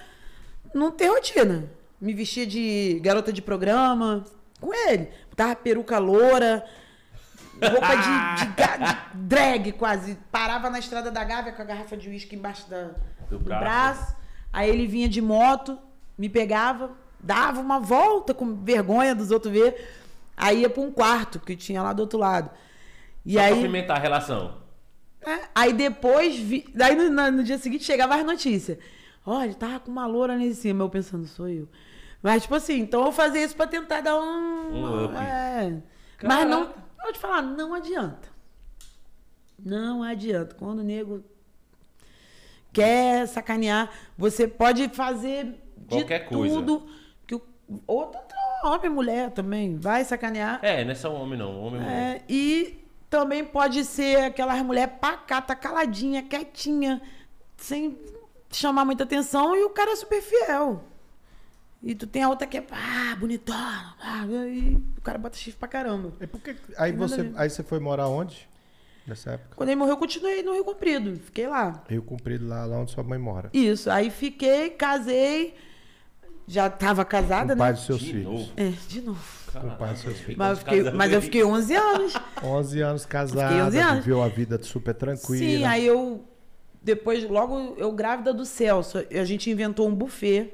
[0.75, 1.71] não ter rotina.
[2.01, 4.25] Me vestia de garota de programa
[4.61, 5.09] com ele.
[5.31, 6.65] Botava peruca loura,
[7.63, 10.19] roupa de, de ga- de drag quase.
[10.31, 12.91] Parava na estrada da Gávea com a garrafa de uísque embaixo da,
[13.29, 13.63] Do do, braço.
[13.63, 14.17] braço.
[14.53, 15.79] Aí ele vinha de moto,
[16.17, 19.95] me pegava, dava uma volta com vergonha dos outros ver.
[20.37, 22.51] Aí ia pra um quarto que tinha lá do outro lado.
[23.27, 24.57] E Só pra aí, pimentar a relação.
[25.27, 28.79] é, aí depois, vi, daí no, na- no dia seguinte chegava as notícias.
[29.27, 30.85] Olha, tava com uma loura ali em cima.
[30.85, 31.69] Eu pensando, sou eu.
[32.23, 34.75] Mas, tipo assim, então eu fazia isso pra tentar dar um.
[34.75, 35.15] Um up.
[35.17, 35.81] É.
[36.23, 36.73] Mas não.
[37.03, 38.29] Vou te falar, não adianta.
[39.59, 40.55] Não adianta.
[40.55, 41.25] Quando o nego
[42.73, 45.45] quer sacanear, você pode fazer
[45.77, 46.55] de Qualquer coisa.
[46.57, 46.87] tudo.
[47.27, 47.43] Que o,
[47.87, 48.35] ou tanto
[48.65, 50.59] homem, mulher também, vai sacanear.
[50.63, 51.61] É, não é só homem, não.
[51.61, 52.17] Homem e mulher.
[52.17, 57.01] É, e também pode ser aquelas mulher pacata, caladinha, quietinha,
[57.57, 57.99] sem
[58.51, 60.85] chamar muita atenção, e o cara é super fiel.
[61.83, 65.59] E tu tem a outra que é, ah, bonitona, ah, e o cara bota chifre
[65.61, 66.13] pra caramba.
[66.21, 68.49] E por que, aí, Tem você, aí você foi morar onde?
[69.07, 69.55] Nessa época?
[69.57, 71.83] Quando ele morreu, eu continuei no Rio Comprido, fiquei lá.
[71.89, 73.49] Rio Comprido, lá, lá onde sua mãe mora.
[73.55, 75.55] Isso, aí fiquei, casei,
[76.49, 77.73] já tava casada, Com o pai né?
[77.75, 78.25] dos seus De filhos.
[78.25, 78.53] novo.
[78.57, 79.39] É, de novo.
[79.53, 80.37] Com o pai dos seus filhos.
[80.37, 82.15] Mas eu, fiquei, mas eu fiquei 11 anos.
[82.43, 84.05] 11 anos Fiquei casada, 11 anos.
[84.05, 85.39] viveu a vida super tranquila.
[85.39, 86.25] Sim, aí eu.
[86.83, 90.53] Depois, logo eu grávida do Celso, a gente inventou um buffet.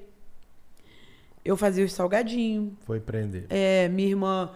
[1.44, 2.72] Eu fazia os salgadinhos.
[2.86, 3.46] Foi empreender.
[3.50, 4.50] É, minha irmã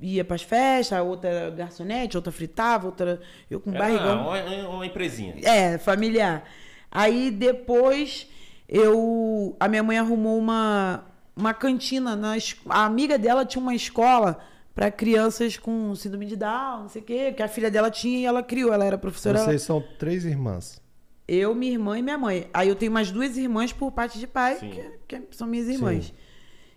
[0.00, 3.20] ia pras festas, a outra era garçonete, outra fritava, outra.
[3.50, 4.22] Eu com Era barrigão.
[4.22, 5.34] uma, uma empresinha.
[5.42, 6.44] É, familiar.
[6.90, 8.26] Aí depois
[8.68, 9.56] eu.
[9.60, 11.04] A minha mãe arrumou uma,
[11.36, 12.16] uma cantina.
[12.16, 12.34] Na,
[12.68, 14.40] a amiga dela tinha uma escola
[14.74, 18.18] para crianças com síndrome de Down, não sei o quê, que a filha dela tinha
[18.18, 18.72] e ela criou.
[18.72, 19.38] Ela era professora.
[19.38, 20.80] Vocês são três irmãs.
[21.28, 22.48] Eu, minha irmã e minha mãe.
[22.52, 24.70] Aí eu tenho mais duas irmãs por parte de pai, Sim.
[25.06, 26.12] que, que são minhas irmãs.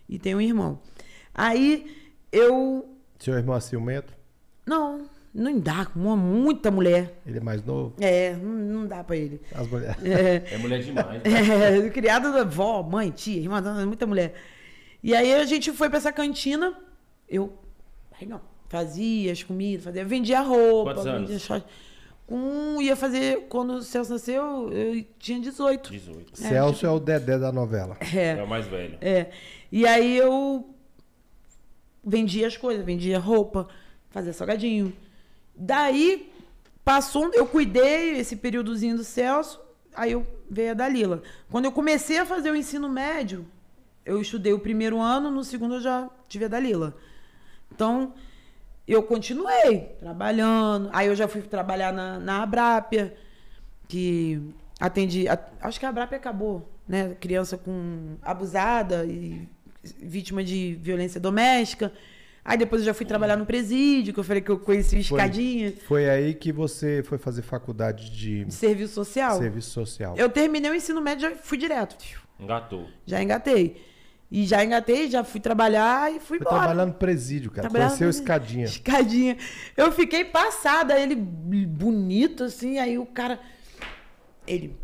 [0.08, 0.78] E tenho um irmão.
[1.34, 1.94] Aí
[2.32, 2.96] eu.
[3.18, 4.12] Seu irmão é ciumento?
[4.66, 7.18] Não, não dá, uma- muita mulher.
[7.26, 7.94] Ele é mais novo?
[8.00, 9.40] É, não, não dá pra ele.
[9.54, 9.96] As mulheres.
[10.04, 11.22] É, É mulher demais.
[11.24, 14.34] é, criado da avó, mãe, tia, irmã, muita mulher.
[15.02, 16.76] E aí a gente foi pra essa cantina,
[17.28, 17.52] eu
[18.68, 21.30] fazia as comidas, fazia, vendia roupa, Quantos anos?
[21.30, 21.64] vendia.
[22.26, 25.90] Com, ia fazer, quando o Celso nasceu, eu tinha 18.
[25.92, 26.36] 18.
[26.36, 27.96] Celso é o Dedé da novela.
[28.12, 28.98] É É, o mais velho.
[29.00, 29.30] é.
[29.70, 30.74] E aí eu
[32.04, 33.68] vendia as coisas, vendia roupa,
[34.10, 34.92] fazia salgadinho.
[35.54, 36.32] Daí
[36.84, 39.60] passou, eu cuidei esse períodozinho do Celso,
[39.94, 41.22] aí eu veio a Dalila.
[41.50, 43.46] Quando eu comecei a fazer o ensino médio,
[44.04, 46.96] eu estudei o primeiro ano, no segundo eu já tive a Dalila.
[47.74, 48.14] Então,
[48.86, 50.88] eu continuei trabalhando.
[50.92, 53.16] Aí eu já fui trabalhar na, na Abrápia,
[53.88, 54.40] que
[54.78, 55.26] atendi.
[55.28, 57.16] a- acho que a Abrápia acabou, né?
[57.20, 59.48] Criança com abusada e
[59.98, 61.92] vítima de violência doméstica.
[62.44, 65.04] Aí depois eu já fui trabalhar no presídio, que eu falei que eu conheci o
[65.04, 65.18] Foi.
[65.18, 69.36] escadinha Foi aí que você foi fazer faculdade de de serviço social.
[69.38, 70.14] serviço social.
[70.16, 71.96] Eu terminei o ensino médio e já fui direto.
[72.38, 72.86] Engatou.
[73.04, 73.82] Já engatei.
[74.30, 76.56] E já engatei, já fui trabalhar e fui Foi embora.
[76.58, 77.62] trabalhar no presídio, cara.
[77.68, 78.64] Trabalhava Conheceu escadinha.
[78.64, 79.36] Escadinha.
[79.76, 83.40] Eu fiquei passada, ele bonito assim, aí o cara.
[84.46, 84.76] Ele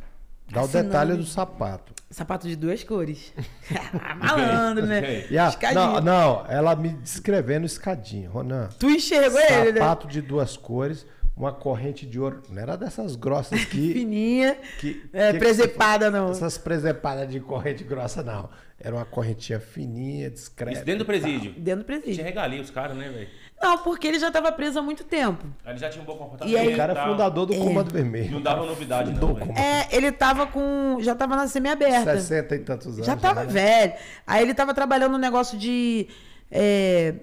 [0.53, 1.93] Dá o detalhe do sapato.
[2.11, 3.33] Sapato de duas cores.
[4.19, 5.27] Malandro, né?
[5.31, 5.87] E a- Escadinha.
[5.87, 8.29] não, não, ela me descrevendo escadinha.
[8.29, 9.81] Ronan, Tu enxergou ele, né?
[9.81, 11.07] sapato de duas cores,
[11.37, 12.43] uma corrente de ouro.
[12.51, 13.93] Não era dessas grossas que.
[13.95, 14.57] Fininha.
[14.79, 16.31] que É, que presepada, que não.
[16.31, 18.49] Essas presepadas de corrente grossa, não.
[18.85, 20.73] Era uma correntinha fininha, discreta.
[20.77, 21.53] Isso dentro do presídio.
[21.57, 22.25] Dentro do Tinha presídio.
[22.25, 23.29] regalia os caras, né, velho?
[23.63, 25.47] Não, porque ele já tava preso há muito tempo.
[25.65, 26.53] Aí Ele já tinha um bom comportamento.
[26.53, 28.33] E aí- O cara é fundador do Comando Vermelho.
[28.33, 29.21] Não dava novidade, não.
[29.35, 30.99] Comando- É, ele tava com.
[31.01, 32.15] Já tava na semi-aberta.
[32.19, 33.07] 60 e tantos anos.
[33.07, 33.53] Já tava né?
[33.53, 33.93] velho.
[34.27, 36.09] Aí ele tava trabalhando no negócio de
[36.51, 37.15] é,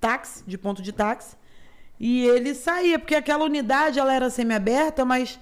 [0.00, 1.34] táxi, de ponto de táxi.
[1.98, 5.38] E ele saía, porque aquela unidade ela era semi-aberta, mas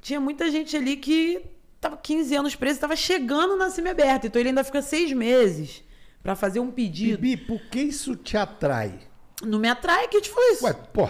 [0.00, 1.42] tinha muita gente ali que
[1.80, 4.26] tava 15 anos preso e tava chegando na semi-aberta.
[4.26, 5.84] Então ele ainda fica seis meses
[6.22, 7.18] pra fazer um pedido.
[7.20, 9.06] Bibi, por que isso te atrai?
[9.44, 10.64] Não me atrai que te foi isso.
[10.64, 11.08] Ué, pô.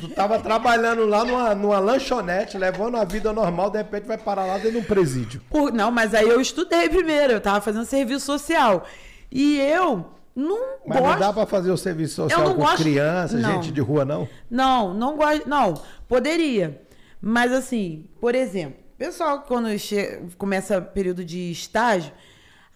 [0.00, 4.46] Tu tava trabalhando lá numa, numa lanchonete, levando a vida normal, de repente vai parar
[4.46, 5.40] lá dentro de um presídio.
[5.50, 8.86] Por- não, mas aí eu estudei primeiro, eu tava fazendo serviço social.
[9.30, 11.12] E eu não Mas gosto.
[11.14, 13.54] não dá pra fazer o serviço social com gosto- criança, Não.
[13.60, 14.28] gente de rua, não?
[14.48, 15.48] Não, não gosto.
[15.48, 15.74] Não,
[16.06, 16.80] poderia.
[17.20, 20.20] Mas assim, por exemplo, pessoal quando che...
[20.38, 22.12] começa período de estágio,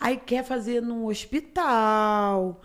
[0.00, 2.60] aí quer fazer num hospital,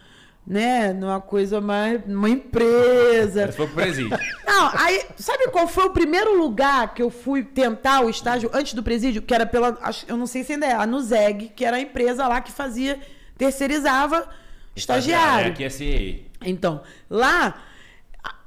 [0.47, 0.93] né?
[0.93, 2.05] Numa coisa mais.
[2.07, 3.43] numa empresa.
[3.45, 4.17] Esse foi pro presídio.
[4.47, 8.73] Não, aí, sabe qual foi o primeiro lugar que eu fui tentar o estágio antes
[8.73, 9.21] do presídio?
[9.21, 9.77] Que era pela.
[10.07, 12.97] Eu não sei se ainda é, a Nuzeg, que era a empresa lá que fazia,
[13.37, 14.27] terceirizava
[14.75, 15.47] estagiário.
[15.47, 16.25] É, aqui é CE.
[16.45, 17.61] Então, lá,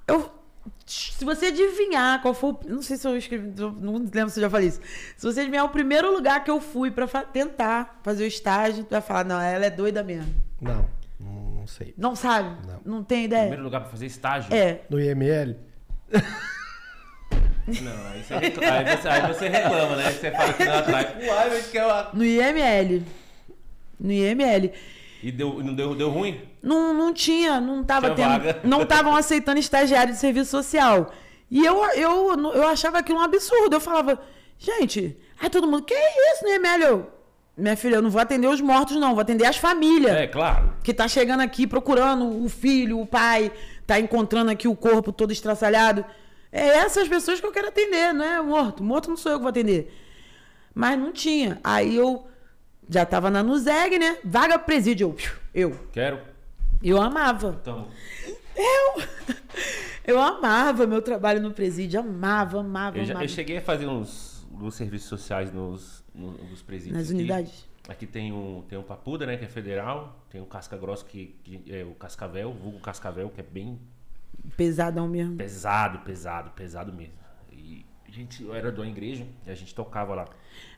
[0.09, 0.31] eu,
[0.87, 2.61] se você adivinhar qual foi o.
[2.67, 4.81] Não sei se eu escrevi, não lembro se eu já falei isso.
[5.17, 8.85] Se você adivinhar o primeiro lugar que eu fui pra fa- tentar fazer o estágio,
[8.85, 10.33] tu vai falar, não, ela é doida mesmo.
[10.61, 10.85] Não,
[11.61, 11.95] não, não sei.
[11.97, 12.57] Não sabe?
[12.85, 13.05] Não.
[13.05, 13.43] tem ideia?
[13.43, 14.53] Primeiro lugar pra fazer estágio.
[14.55, 14.81] É.
[14.89, 15.57] No IML?
[17.83, 20.11] Não, aí você, reclama, aí, você, aí você reclama, né?
[20.11, 21.17] Você fala que não atrai.
[21.29, 22.11] Uai, mas que é uma...
[22.13, 23.03] No IML.
[24.01, 24.73] No IML.
[25.23, 26.41] E deu, não deu, deu ruim?
[26.63, 28.45] Não, não tinha, não tava Tinha tendo.
[28.45, 28.61] vaga.
[28.65, 31.13] Não estavam aceitando estagiário de serviço social.
[31.51, 33.77] E eu, eu, eu achava aquilo um absurdo.
[33.77, 34.21] Eu falava,
[34.59, 36.83] gente, aí todo mundo, que isso, no IML?
[36.83, 37.11] Eu,
[37.61, 40.13] minha filha, eu não vou atender os mortos, não, vou atender as famílias.
[40.17, 40.73] É, claro.
[40.83, 43.53] Que tá chegando aqui procurando o filho, o pai,
[43.87, 46.05] tá encontrando aqui o corpo todo estraçalhado.
[46.53, 48.83] É essas pessoas que eu quero atender, não é morto.
[48.83, 49.97] Morto não sou eu que vou atender.
[50.75, 51.61] Mas não tinha.
[51.63, 52.27] Aí eu
[52.89, 54.17] já tava na Nuzeg, né?
[54.25, 55.15] Vaga presídio.
[55.55, 55.71] Eu.
[55.71, 56.19] Eu, Quero.
[56.83, 57.57] eu amava.
[57.61, 57.89] Então,
[58.57, 59.03] Eu,
[60.05, 62.01] eu amava meu trabalho no presídio.
[62.01, 63.25] Amava, amava, eu, já- amava.
[63.25, 66.97] eu cheguei a fazer uns, uns serviços sociais nos, no- nos presídios.
[66.99, 67.15] Nas aqui.
[67.19, 67.69] unidades.
[67.89, 69.37] Aqui tem um, tem um Papuda, né?
[69.37, 70.25] Que é federal.
[70.31, 73.79] Tem o Casca Grossa, que, que é o Cascavel, vulgo Cascavel, que é bem
[74.57, 75.37] Pesadão mesmo.
[75.37, 77.15] pesado, pesado, pesado mesmo.
[77.53, 80.29] E a gente eu era de uma igreja e a gente tocava lá.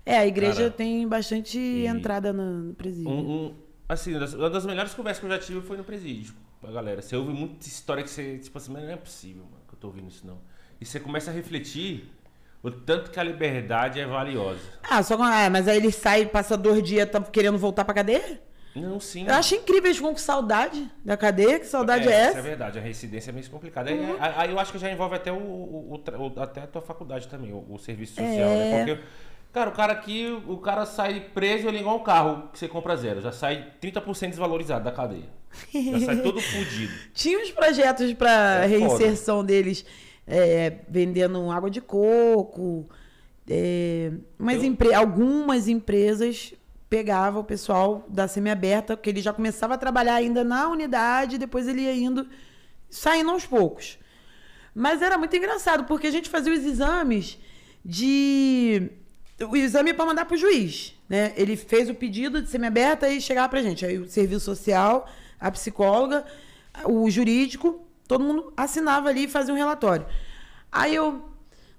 [0.04, 3.10] É, a igreja Cara, tem bastante e- entrada no, presídio.
[3.10, 3.54] Um, um-
[3.88, 6.34] assim, uma das melhores conversas que eu já tive foi no presídio.
[6.62, 7.02] A galera.
[7.02, 9.78] Você ouve muita história que você, tipo assim, mas não é possível, mano, que eu
[9.78, 10.38] tô ouvindo isso não.
[10.80, 12.10] E você começa a refletir
[12.62, 14.60] o tanto que a liberdade é valiosa.
[14.82, 18.40] Ah, só ah, mas aí ele sai, passa dois dias, tá querendo voltar pra cadeia?
[18.74, 19.26] Não, sim.
[19.26, 21.58] Eu acho incrível, eles ficam com saudade da cadeia.
[21.60, 22.42] Que saudade é, Isso é essa?
[22.42, 23.90] verdade, a residência é meio complicada.
[23.90, 26.80] Aí, aí- aí eu acho que já envolve até, o, o- o até a tua
[26.80, 28.70] faculdade também, o, o serviço social, É.
[28.70, 28.84] né?
[28.86, 29.02] Porque,
[29.52, 32.66] cara, o cara aqui, o cara sai preso, ele é igual um carro que você
[32.66, 33.20] compra zero.
[33.20, 35.28] Já sai 30% desvalorizado da cadeia.
[35.74, 36.92] Já sai todo fudido.
[37.12, 39.84] Tinha uns projetos pra É reinserção deles,
[40.26, 42.88] é, vendendo água de coco.
[43.48, 46.54] é, mas Eu- empre- Algumas empresas
[46.88, 51.66] pegavam o pessoal da semiaberta, que ele já começava a trabalhar ainda na unidade, depois
[51.66, 52.26] ele ia indo,
[52.88, 53.98] saindo aos poucos.
[54.74, 57.38] Mas era muito engraçado, porque a gente fazia os exames
[57.84, 58.90] de.
[59.50, 60.94] O exame para mandar para o juiz.
[61.08, 61.32] Né?
[61.36, 63.84] Ele fez o pedido de semiaberta e chegava para gente.
[63.84, 65.08] Aí o serviço social,
[65.40, 66.24] a psicóloga,
[66.84, 70.06] o jurídico, todo mundo assinava ali e fazia um relatório.
[70.70, 71.30] Aí eu.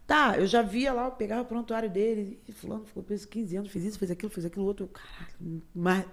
[0.06, 3.56] Tá, eu já via lá, eu pegava o prontuário dele, e fulano ficou preso 15
[3.56, 4.86] anos, fez isso, fez aquilo, fez aquilo outro.
[4.86, 6.06] Eu, Caralho, mas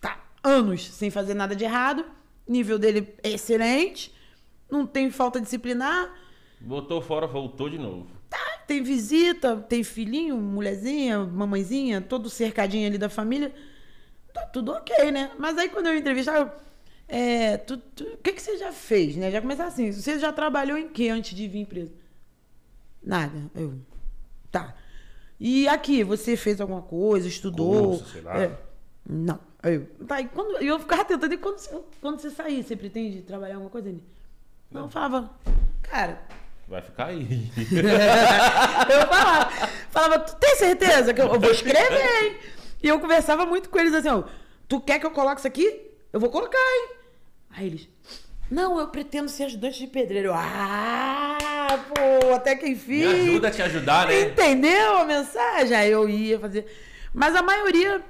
[0.00, 2.02] tá anos sem fazer nada de errado.
[2.48, 4.14] Nível dele é excelente,
[4.70, 6.10] não tem falta disciplinar.
[6.58, 8.06] Botou fora, voltou de novo.
[8.30, 13.54] Tá, tem visita, tem filhinho, mulherzinha, mamãezinha, todo cercadinho ali da família.
[14.32, 15.30] Tá tudo ok, né?
[15.38, 16.56] Mas aí quando eu entrevistava,
[17.08, 19.30] é, tu- tu- o que, que você já fez, né?
[19.30, 21.92] Já começar assim, você já trabalhou em que antes de vir preso?
[23.02, 23.32] Nada.
[23.54, 23.74] Eu,
[24.50, 24.74] tá.
[25.38, 27.90] E aqui, você fez alguma coisa, estudou?
[27.98, 28.42] Curso, sei lá.
[28.42, 28.58] É,
[29.08, 29.38] não.
[29.62, 33.22] Eu, tá, e quando, eu ficava tentando, e quando, você- quando você sair, você pretende
[33.22, 33.88] trabalhar alguma coisa?
[33.88, 34.02] Ele,
[34.70, 35.30] não, eu falava,
[35.82, 36.20] cara,
[36.68, 37.48] Vai ficar aí.
[38.90, 39.50] eu falava,
[39.90, 42.36] Falava, tu tem certeza que eu, eu vou escrever, hein?
[42.82, 44.24] E eu conversava muito com eles assim, ó,
[44.68, 45.85] tu quer que eu coloque isso aqui?
[46.16, 46.88] Eu vou colocar, hein?
[47.50, 47.88] Aí eles,
[48.50, 50.32] não, eu pretendo ser ajudante de pedreiro.
[50.32, 51.36] Ah,
[51.94, 53.00] pô, até que enfim.
[53.00, 54.22] Me ajuda a te ajudar, né?
[54.22, 55.76] Entendeu a mensagem?
[55.76, 56.64] Aí eu ia fazer.
[57.12, 58.02] Mas a maioria,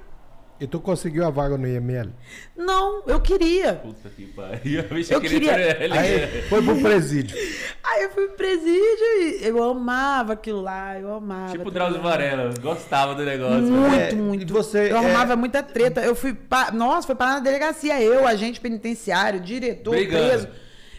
[0.59, 2.09] E tu conseguiu a vaga no IML?
[2.55, 3.75] não, eu queria.
[3.75, 4.83] Puta que pariu.
[5.09, 5.77] Eu queria-.
[5.99, 7.37] Aí foi pro presídio.
[7.83, 11.51] Aí eu fui pro presídio e eu amava aquilo lá, eu amava.
[11.51, 12.01] Tipo o Drauzio.
[12.01, 12.51] Varela.
[12.59, 13.61] Gostava do negócio.
[13.61, 14.51] Muito, É, muito.
[14.53, 16.01] você, eu é- arrumava muita treta.
[16.01, 16.33] Eu fui.
[16.33, 16.71] Pa...
[16.71, 18.01] Nossa, foi parar na delegacia.
[18.01, 20.27] Eu, agente penitenciário, diretor, Brigando.
[20.27, 20.47] preso.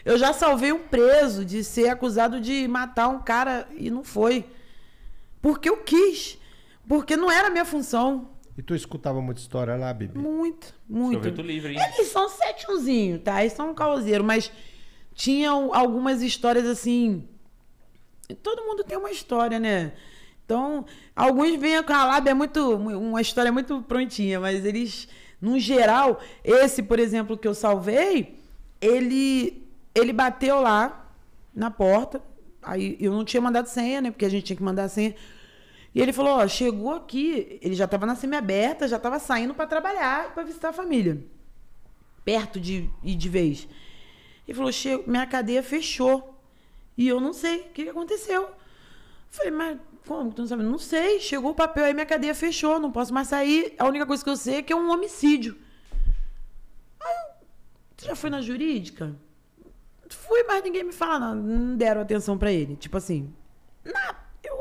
[0.05, 4.45] Eu já salvei um preso de ser acusado de matar um cara e não foi.
[5.41, 6.37] Porque eu quis.
[6.87, 8.29] Porque não era a minha função.
[8.59, 10.19] E tu escutava muita história lá, Bibi?
[10.19, 11.23] Muito, muito.
[11.23, 11.79] Sorvete livre, hein?
[11.95, 13.39] Eles são setunzinho, tá?
[13.39, 14.51] Eles são um causeiro, mas
[15.13, 17.25] tinham algumas histórias assim.
[18.43, 19.93] Todo mundo tem uma história, né?
[20.43, 22.75] Então, alguns veem com a lábia muito.
[22.75, 25.07] uma história muito prontinha, mas eles,
[25.39, 28.41] no geral, esse, por exemplo, que eu salvei,
[28.81, 29.65] ele,
[29.95, 31.09] ele bateu lá
[31.55, 32.21] na porta.
[32.61, 34.11] Aí eu não tinha mandado senha, né?
[34.11, 35.15] Porque a gente tinha que mandar senha.
[35.93, 39.65] E ele falou: Ó, chegou aqui, ele já estava na semi-aberta, já estava saindo para
[39.67, 41.23] trabalhar, para visitar a família.
[42.23, 43.67] Perto de ir de vez.
[44.47, 46.35] Ele falou: "Che- minha cadeia fechou.
[46.97, 48.49] E eu não sei o que que aconteceu.
[49.31, 50.31] Falei, mas como?
[50.33, 50.63] Tu não sabe?
[50.63, 51.19] Não sei.
[51.19, 53.73] Chegou o papel aí, minha cadeia fechou, não posso mais sair.
[53.79, 55.57] A única coisa que eu sei é que é um homicídio.
[56.99, 57.45] Aí eu,
[57.95, 59.15] tu já foi na jurídica?
[60.09, 61.35] Fui, mas ninguém me fala nada.
[61.35, 62.75] Não deram atenção pra ele.
[62.75, 63.33] Tipo assim,
[63.85, 64.15] na- eu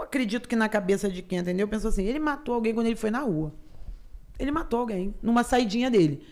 [0.09, 3.11] acredito que na cabeça de quem entendeu, pensou assim: ele matou alguém quando ele foi
[3.11, 3.55] na rua.
[4.39, 6.23] Ele matou alguém numa saidinha dele.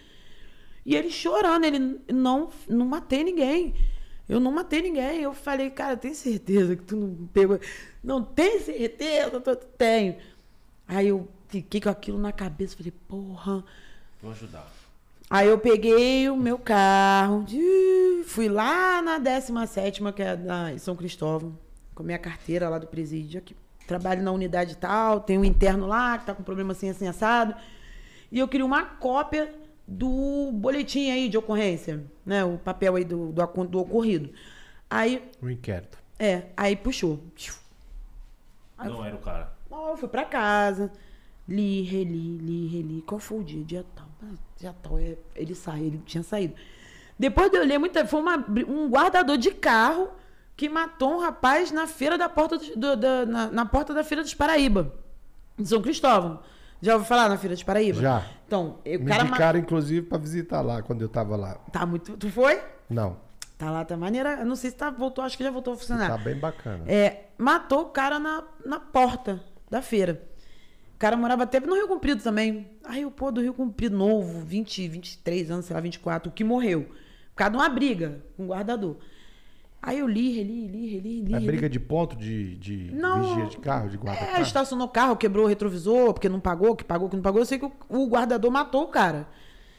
[0.84, 3.74] E ele chorando, ele não, não matei ninguém.
[4.28, 5.20] Eu não matei ninguém.
[5.22, 7.58] Eu falei, cara, tem certeza que tu não pegou?
[8.02, 9.40] Não, tem certeza?
[9.40, 10.16] Tô- Tenho.
[10.86, 13.64] Aí eu fiquei com aquilo na cabeça, falei, porra.
[14.22, 14.72] Vou ajudar.
[15.28, 20.94] Aí eu peguei o meu carro, de- fui lá na 17, que é da, São
[20.94, 21.58] Cristóvão,
[21.96, 23.38] com a minha carteira lá do presídio.
[23.38, 23.56] Aqui.
[23.86, 27.54] Trabalho na unidade tal, tem um interno lá que tá com problema assim, assim, assado.
[28.32, 29.54] E eu queria uma cópia
[29.86, 32.44] do boletim aí de ocorrência, né?
[32.44, 34.30] O papel aí do, do, do ocorrido.
[34.90, 35.98] Aí, O inquérito.
[36.18, 37.20] é, aí puxou.
[38.78, 39.52] Aí Não era o cara.
[39.70, 40.90] não, eu fui pra casa,
[41.48, 43.02] li, reli, li, reli.
[43.02, 43.64] Qual foi o dia?
[43.64, 44.06] Dia tal.
[44.22, 44.98] Ah, Dia tal.
[44.98, 46.54] É, ele sai, ele tinha saído.
[47.18, 48.06] Depois de eu ler muita.
[48.06, 48.36] Foi uma
[48.68, 50.08] um guardador de carro
[50.56, 54.02] que matou um rapaz na feira da porta dos- do, da- na, na porta da
[54.02, 54.92] Feira dos Paraíba.
[55.58, 56.40] Em São Cristóvão.
[56.80, 58.00] Já ouviu falar na Feira dos Paraíba?
[58.00, 58.26] Já.
[58.46, 59.24] Então, o Me cara.
[59.24, 61.54] indicaram, inclusive, pra visitar lá, quando eu tava lá.
[61.72, 62.16] Tá muito.
[62.16, 62.60] Tu foi?
[62.88, 63.16] Não,
[63.58, 64.34] Tá lá, tá maneira.
[64.40, 66.08] Eu não sei se tá, voltou, acho que já voltou a funcionar.
[66.10, 66.84] tá bem bacana.
[66.86, 70.22] É, matou o cara na, na porta da feira.
[70.94, 72.70] O cara morava até no Rio Comprido também.
[72.84, 76.44] Aí o pô do Rio Comprido, novo, 20, 23 anos, sei lá, 24, o que
[76.44, 76.82] morreu.
[76.84, 78.96] Por causa de uma briga com o guardador.
[79.82, 81.32] Aí eu li, reli, li, reli, li.
[81.32, 81.46] É reli.
[81.46, 83.22] briga de ponto de, de Não.
[83.22, 84.42] vigia de carro, de guarda É, carro?
[84.42, 87.40] estacionou o carro, quebrou o retrovisor, porque não pagou, que pagou, que não pagou.
[87.40, 89.28] Eu sei que o, o guardador matou o cara.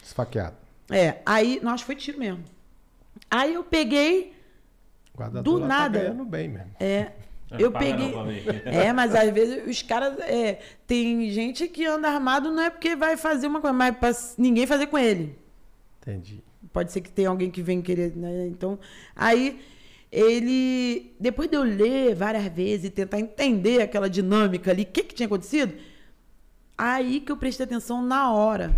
[0.01, 0.55] Esfaqueado.
[0.89, 2.41] É, aí, não, acho que foi tiro mesmo.
[3.29, 4.33] Aí eu peguei,
[5.13, 5.99] O guardador Do lá nada.
[5.99, 6.71] tá ganhando bem mesmo.
[6.79, 7.11] É.
[7.57, 8.13] Eu paga peguei.
[8.65, 10.17] É, mas às vezes os caras.
[10.19, 14.11] É, tem gente que anda armado não é porque vai fazer uma coisa, mas pra
[14.37, 15.37] ninguém fazer com ele.
[16.01, 16.41] Entendi.
[16.71, 18.15] Pode ser que tenha alguém que venha querer.
[18.15, 18.47] Né?
[18.47, 18.77] Então,
[19.15, 19.59] aí
[20.11, 21.15] ele.
[21.19, 25.15] Depois de eu ler várias vezes e tentar entender aquela dinâmica ali, o que, que
[25.15, 25.73] tinha acontecido,
[26.77, 28.75] aí que eu prestei atenção na hora.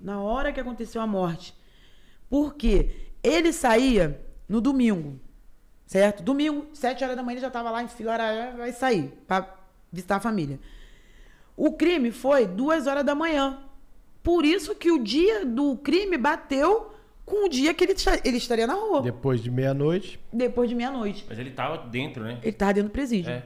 [0.00, 1.54] Na hora que aconteceu a morte.
[2.28, 3.10] Por quê?
[3.22, 5.18] Ele saía no domingo.
[5.86, 6.22] Certo?
[6.22, 9.56] Domingo, sete horas da manhã, ele já estava lá em fila, era- vai sair para
[9.92, 10.60] visitar a família.
[11.56, 13.58] O crime foi duas horas da manhã.
[14.22, 16.94] Por isso que o dia do crime bateu
[17.30, 17.94] com o dia que ele,
[18.24, 19.00] ele estaria na rua.
[19.00, 21.24] Depois de meia-noite, Depois de meia-noite.
[21.28, 22.38] Mas ele tava dentro, né?
[22.42, 23.30] Ele estava dentro do presídio.
[23.30, 23.42] É.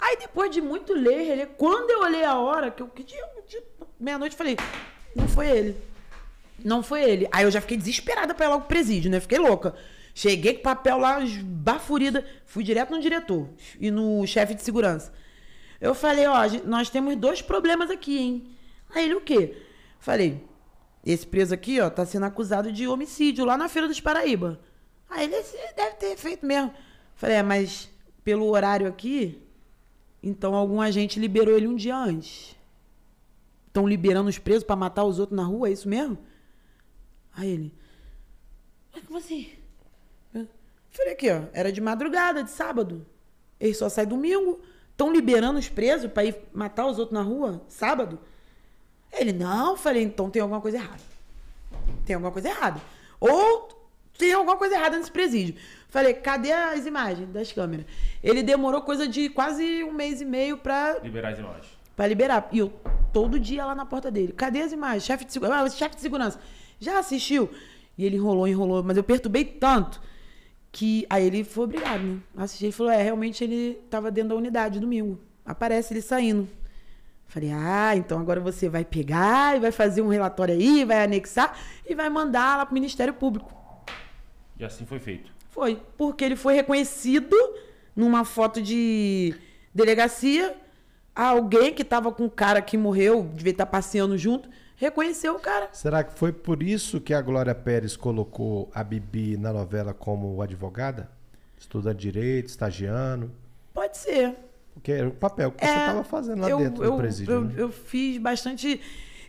[0.00, 3.62] Aí depois de muito ler, quando eu olhei a hora, que eu que dia, dia-
[3.98, 4.56] meia-noite, eu falei,
[5.16, 5.76] não foi ele.
[6.64, 7.28] Não foi ele.
[7.32, 9.20] Aí eu já fiquei desesperada pra ir lá pro presídio, né?
[9.20, 9.74] Fiquei louca.
[10.14, 12.24] Cheguei com o papel lá, bafurida.
[12.46, 13.48] Fui direto no diretor
[13.80, 15.12] e no chefe de segurança.
[15.80, 18.44] Eu falei, ó, nós temos dois problemas aqui, hein?
[18.92, 19.54] Aí ele, o quê?
[20.00, 20.42] Falei,
[21.12, 24.60] esse preso aqui, ó, tá sendo acusado de homicídio lá na Feira dos Paraíba.
[25.08, 26.72] Aí ele "Esse deve ter feito mesmo.
[27.14, 27.90] Falei, é, mas
[28.22, 29.42] pelo horário aqui,
[30.22, 32.54] então algum agente liberou ele um dia antes.
[33.66, 36.18] Estão liberando os presos pra matar os outros na rua, é isso mesmo?
[37.34, 37.74] Aí ele.
[38.92, 39.52] Mas como assim?
[40.90, 41.42] Falei aqui, ó.
[41.52, 43.06] Era de madrugada, de sábado.
[43.60, 44.60] Ele só sai domingo.
[44.90, 48.18] estão liberando os presos pra ir matar os outros na rua, sábado?
[49.12, 51.00] Ele, não, falei, então tem alguma coisa errada.
[52.04, 52.80] Tem alguma coisa errada.
[53.20, 53.68] Ou
[54.16, 55.54] tem alguma coisa errada nesse presídio.
[55.88, 57.86] Falei, cadê as imagens das câmeras?
[58.22, 61.66] Ele demorou coisa de quase um mês e meio pra, Liberar as imagens.
[61.96, 62.48] pra liberar.
[62.52, 62.72] E eu
[63.12, 64.32] todo dia lá na porta dele.
[64.32, 65.04] Cadê as imagens?
[65.04, 65.62] Chefe de segurança.
[65.64, 66.38] Ah, chefe de segurança.
[66.78, 67.50] Já assistiu?
[67.96, 68.82] E ele enrolou, enrolou.
[68.82, 70.00] Mas eu perturbei tanto
[70.70, 72.18] que aí ele foi obrigado, né?
[72.36, 72.66] Assistir.
[72.66, 75.18] Ele falou, é, realmente ele tava dentro da unidade domingo.
[75.44, 76.46] Aparece ele saindo.
[77.28, 81.58] Falei, ah, então agora você vai pegar e vai fazer um relatório aí, vai anexar
[81.86, 83.52] e vai mandar lá pro Ministério Público.
[84.58, 85.30] E assim foi feito.
[85.50, 87.36] Foi, porque ele foi reconhecido
[87.94, 89.34] numa foto de
[89.74, 90.56] delegacia.
[91.14, 95.68] Alguém que tava com o cara que morreu, devia estar passeando junto, reconheceu o cara.
[95.72, 100.40] Será que foi por isso que a Glória Pérez colocou a Bibi na novela como
[100.40, 101.10] advogada?
[101.58, 103.30] Estudando direito, estagiando.
[103.74, 104.34] Pode ser.
[104.78, 107.32] Porque era o papel que você É, estava fazendo lá eu, dentro eu, do presídio.
[107.32, 107.54] Eu, né?
[107.56, 108.80] eu fiz bastante.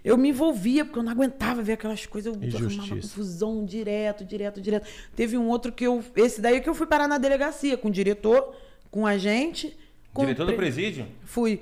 [0.03, 2.33] Eu me envolvia, porque eu não aguentava ver aquelas coisas.
[2.33, 2.81] Eu Injustiça.
[2.81, 4.87] arrumava confusão direto, direto, direto.
[5.15, 6.03] Teve um outro que eu.
[6.15, 8.55] Esse daí que eu fui parar na delegacia, com o diretor,
[8.91, 9.77] com a gente.
[10.13, 11.05] Com Diretor do pre- presídio?
[11.23, 11.61] Fui.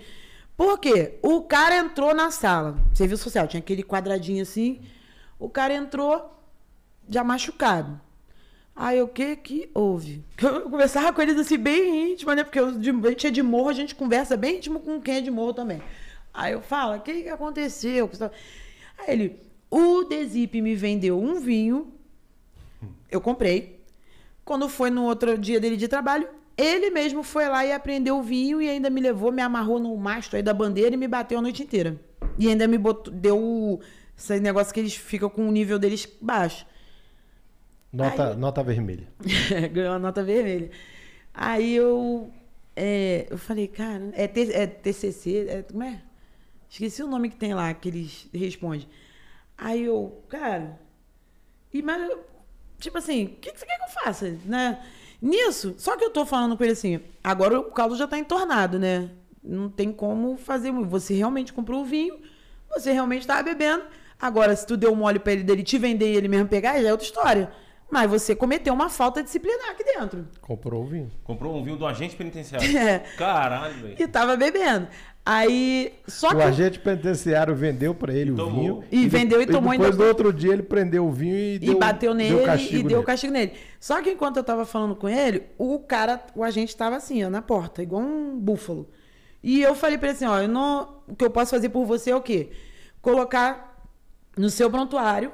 [0.56, 1.18] Por quê?
[1.22, 4.82] O cara entrou na sala, serviço social, tinha aquele quadradinho assim.
[5.40, 6.34] O cara entrou
[7.10, 8.00] já machucado.
[8.80, 10.24] Aí o que que houve?
[10.40, 12.44] Eu conversava com eles assim, bem íntima, né?
[12.44, 15.22] Porque eu, a gente é de morro, a gente conversa bem íntimo com quem é
[15.22, 15.82] de morro também.
[16.32, 18.08] Aí eu falo, o que que aconteceu?
[19.00, 19.42] Aí ele,
[19.72, 21.92] o Desip me vendeu um vinho,
[23.10, 23.84] eu comprei.
[24.46, 28.22] Quando foi no outro dia dele de trabalho, ele mesmo foi lá e apreendeu o
[28.22, 31.40] vinho e ainda me levou, me amarrou no mastro aí da bandeira e me bateu
[31.40, 32.00] a noite inteira.
[32.38, 33.80] E ainda me botou, deu
[34.16, 36.64] esse negócio que eles ficam com o nível deles baixo.
[37.92, 39.08] Nota, Aí- nota vermelha.
[39.72, 40.70] Ganhou a nota vermelha.
[41.34, 42.32] Aí eu,
[42.76, 46.02] é, eu falei, cara, é, T- é TCC, é, como é?
[46.70, 48.88] Esqueci o nome que tem lá, que eles respondem.
[49.58, 50.80] Aí eu, cara,
[51.74, 52.12] e, mas,
[52.80, 54.84] tipo assim, o que, que você quer que eu faça, né?
[55.22, 58.78] Nisso, só que eu tô falando com ele assim, agora o caldo já tá entornado,
[58.78, 59.10] né?
[59.44, 60.90] Não tem como fazer muito.
[60.90, 62.20] Você realmente comprou o vinho,
[62.70, 63.84] você realmente tava bebendo.
[64.20, 66.90] Agora, se tu deu mole pra ele dele te vender e ele mesmo pegar, já
[66.90, 67.52] é outra história.
[67.90, 70.28] Mas você cometeu uma falta disciplinar aqui dentro.
[70.42, 71.10] Comprou o vinho.
[71.24, 72.68] Comprou um vinho do agente penitenciário.
[72.78, 73.00] É.
[73.18, 73.96] Caralho, velho.
[73.98, 74.88] E tava bebendo.
[75.26, 76.42] Aí, só O que.
[76.42, 78.84] agente penitenciário vendeu pra ele o vinho.
[78.92, 81.56] E de- vendeu e tomou depois ainda- no outro dia ele prendeu o vinho e,
[81.56, 82.44] E deu, bateu nele deu e
[82.84, 83.04] deu nele.
[83.06, 83.54] castigo nele.
[83.80, 87.30] Só que enquanto eu tava falando com ele, o cara, o agente tava assim, ó,
[87.30, 88.90] na porta, igual um búfalo.
[89.44, 91.86] E eu falei pra ele assim, ó, eu não, o que eu posso fazer por
[91.86, 92.52] você é o quê?
[93.02, 93.86] Colocar
[94.38, 95.32] no seu prontuário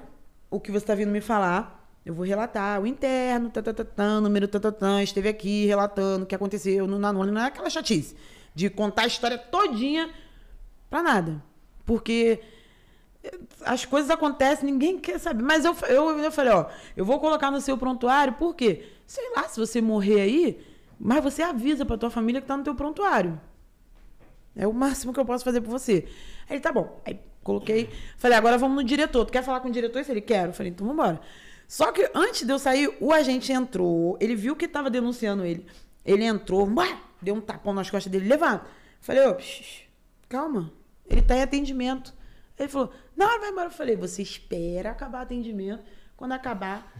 [0.49, 1.82] o que você tá vindo me falar.
[2.05, 6.99] Eu vou relatar o interno, tatatã, número tatatã, esteve aqui relatando o que aconteceu no
[6.99, 7.31] Nanone.
[7.31, 8.15] Não é aquela chatice
[8.53, 10.09] de contar a história todinha
[10.89, 11.41] pra nada.
[11.85, 12.41] Porque
[13.65, 15.43] as coisas acontecem, ninguém quer saber.
[15.43, 16.65] Mas eu, eu, eu falei, ó,
[16.95, 18.85] eu vou colocar no seu prontuário, por quê?
[19.07, 20.65] Sei lá, se você morrer aí,
[20.99, 23.39] mas você avisa pra tua família que tá no teu prontuário.
[24.55, 26.05] É o máximo que eu posso fazer por você.
[26.49, 27.01] Aí ele, tá bom.
[27.05, 29.25] Aí coloquei, falei, agora vamos no diretor.
[29.25, 30.03] Tu quer falar com o diretor?
[30.07, 30.53] Ele, quero.
[30.53, 31.19] Falei, então vambora.
[31.67, 35.65] Só que antes de eu sair, o agente entrou, ele viu que tava denunciando ele.
[36.05, 36.69] Ele entrou,
[37.21, 38.65] deu um tapão nas costas dele, levanta.
[38.99, 39.83] Falei, ô, shh,
[40.29, 40.71] calma,
[41.09, 42.13] ele tá em atendimento.
[42.57, 43.67] Ele falou, não, vai embora.
[43.67, 45.83] Eu falei, você espera acabar o atendimento.
[46.15, 46.91] Quando acabar,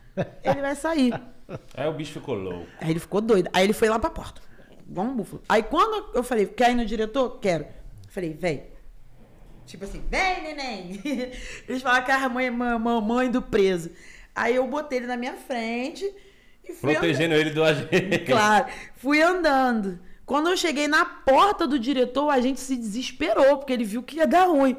[0.44, 1.14] ele vai sair.
[1.76, 2.68] Aí o bicho ficou louco.
[2.80, 3.50] Aí ele ficou doido.
[3.54, 4.42] Aí ele foi lá pra porta.
[4.90, 5.44] Igual um búfalo.
[5.48, 7.40] Aí quando eu falei, quer ir no diretor?
[7.40, 7.64] Quero.
[7.64, 8.74] Eu falei, vem.
[9.66, 11.02] Tipo assim, vem, neném.
[11.68, 13.92] Eles falaram que a mãe, mãe, mãe do preso.
[14.36, 16.04] Aí eu botei ele na minha frente
[16.68, 17.96] e fui Protegendo ele do agente.
[17.96, 18.26] andando.
[18.26, 18.66] Claro.
[18.96, 20.00] Fui andando.
[20.26, 24.18] Quando eu cheguei na porta do diretor, a gente se desesperou, porque ele viu que
[24.18, 24.78] ia dar ruim.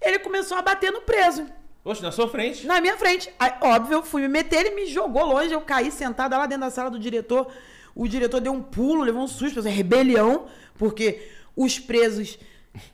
[0.00, 1.46] Ele começou a bater no preso.
[1.82, 2.66] Oxe, na sua frente.
[2.66, 3.30] Na minha frente.
[3.38, 6.64] Aí, óbvio, eu fui me meter, ele me jogou longe, eu caí sentada lá dentro
[6.64, 7.50] da sala do diretor.
[7.94, 10.46] O diretor deu um pulo, levou um susto, fez rebelião,
[10.76, 12.38] porque os presos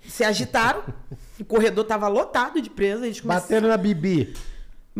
[0.07, 0.83] se agitaram.
[1.41, 3.05] o corredor tava lotado de presos.
[3.05, 3.43] Eles começaram...
[3.43, 4.35] Bateram na Bibi.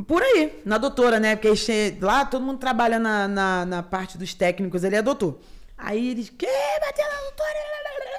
[0.07, 1.37] Por aí, na doutora, né?
[1.37, 5.39] Porque lá todo mundo trabalha na, na, na parte dos técnicos, ele é doutor.
[5.77, 7.71] Aí eles, que bateu na doutora?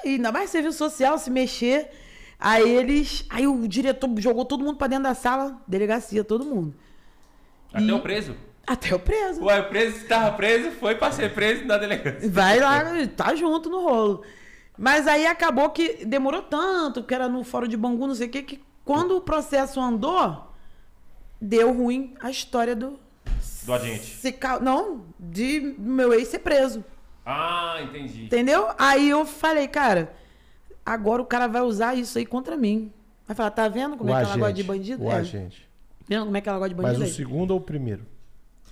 [0.04, 1.90] E ainda mais serviço social, se mexer.
[2.40, 3.26] Aí eles.
[3.30, 6.74] Aí o diretor jogou todo mundo pra dentro da sala, delegacia, todo mundo.
[7.74, 8.36] Até o preso.
[8.66, 9.44] Até o preso.
[9.44, 12.30] Ué, o preso que tava preso foi pra ser preso na delegacia.
[12.30, 12.84] Vai lá,
[13.16, 14.24] tá junto no rolo.
[14.78, 18.30] Mas aí acabou que demorou tanto, que era no fórum de Bangu, não sei o
[18.30, 20.51] quê, que quando o processo andou,
[21.42, 23.00] deu ruim a história do.
[23.66, 24.06] Do agente.
[24.06, 26.84] se Não, de meu ex ser preso.
[27.26, 28.26] Ah, entendi.
[28.26, 28.68] Entendeu?
[28.78, 30.14] Aí eu falei, cara,
[30.86, 32.92] agora o cara vai usar isso aí contra mim.
[33.28, 35.04] Vai falar, tá vendo como o é que agente, ela gosta de bandido?
[35.06, 35.16] O É.
[35.16, 35.70] agente.
[36.08, 37.04] Vendo como é que ela gosta de Mas bandido?
[37.04, 37.14] o aí?
[37.14, 38.06] segundo ou o primeiro?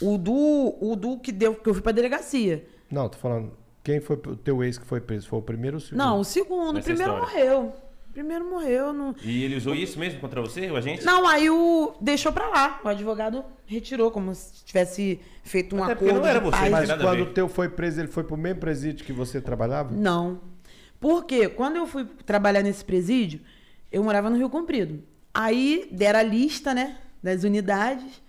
[0.02, 2.66] O do, o do que deu, que eu fui pra delegacia.
[2.90, 3.52] Não, tô falando.
[3.84, 5.28] Quem foi o teu ex que foi preso?
[5.28, 5.98] Foi o primeiro ou o segundo?
[6.00, 6.80] Não, o segundo.
[6.80, 7.20] O primeiro história.
[7.22, 7.74] morreu.
[8.12, 8.92] Primeiro morreu.
[8.92, 9.16] Não...
[9.24, 11.06] E ele usou isso mesmo contra você, o agente?
[11.06, 12.82] não, aí o deixou pra lá.
[12.84, 16.72] O advogado retirou, como se tivesse feito um Até porque acordo não era você, paz.
[16.72, 19.96] mas- quando o teu foi preso, ele foi pro mesmo presídio que você trabalhava?
[19.96, 20.42] Não.
[21.00, 23.40] Porque quando eu fui trabalhar nesse presídio,
[23.92, 25.02] eu morava no Rio Comprido.
[25.34, 28.22] Aí deram a lista, né, das unidades.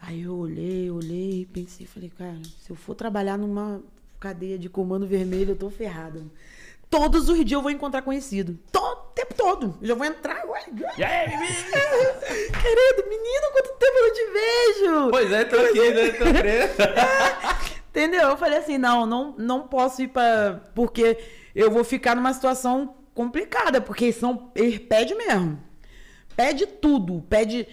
[0.00, 3.82] Aí eu olhei, olhei, pensei, falei, cara, se eu for trabalhar numa
[4.20, 6.30] cadeia de comando vermelho, eu tô ferrado.
[6.94, 8.56] Todos os dias eu vou encontrar conhecido.
[8.70, 9.76] Todo, o tempo todo.
[9.82, 10.46] Eu já vou entrar.
[10.46, 10.84] Ué, menino?
[12.62, 15.10] querido, menino, quanto tempo eu não te vejo?
[15.10, 16.10] Pois é, tô aqui, né?
[16.10, 16.74] Tô preso.
[17.90, 18.28] Entendeu?
[18.28, 20.60] Eu falei assim, não, não, não posso ir pra.
[20.72, 21.18] Porque
[21.52, 24.52] eu vou ficar numa situação complicada, porque são.
[24.54, 25.58] Eles pedem mesmo.
[26.36, 27.24] Pede tudo.
[27.28, 27.66] Pede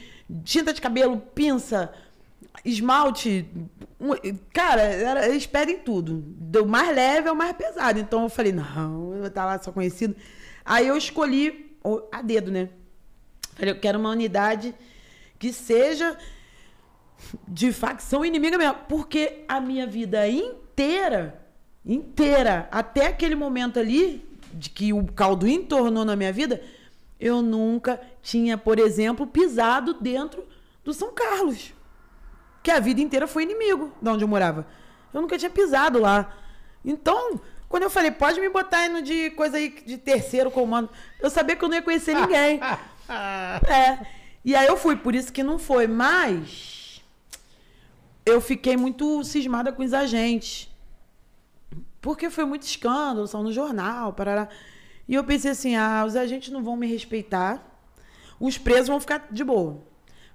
[0.43, 1.93] tinta de cabelo, pinça,
[2.65, 3.45] esmalte.
[4.53, 6.23] Cara, era- eles pedem tudo.
[6.25, 7.99] Do mais leve ao mais pesado.
[7.99, 10.15] Então eu falei, não, eu vou estar lá só conhecido.
[10.65, 11.77] Aí eu escolhi
[12.11, 12.69] a dedo, né?
[13.55, 14.73] Falei, eu quero uma unidade
[15.39, 16.17] que seja
[17.47, 18.75] de facção inimiga mesmo.
[18.87, 21.41] Porque a minha vida inteira,
[21.85, 26.61] inteira, até aquele momento ali, de que o caldo entornou na minha vida,
[27.19, 30.45] eu nunca tinha, por exemplo, pisado dentro
[30.83, 31.73] do São Carlos.
[32.63, 34.67] Que a vida inteira foi inimigo de onde eu morava.
[35.13, 36.33] Eu nunca tinha pisado lá.
[36.83, 40.89] Então, quando eu falei, pode me botar indo de coisa aí de terceiro comando,
[41.19, 42.59] eu sabia que eu não ia conhecer ninguém.
[43.67, 44.07] É.
[44.45, 45.85] E aí eu fui, por isso que não foi.
[45.85, 47.03] Mas
[48.25, 50.69] eu fiquei muito cismada com os agentes.
[51.99, 54.47] Porque foi muito escândalo, são no jornal, parará.
[55.07, 57.61] E eu pensei assim, ah, os agentes não vão me respeitar.
[58.39, 59.83] Os presos vão ficar de boa.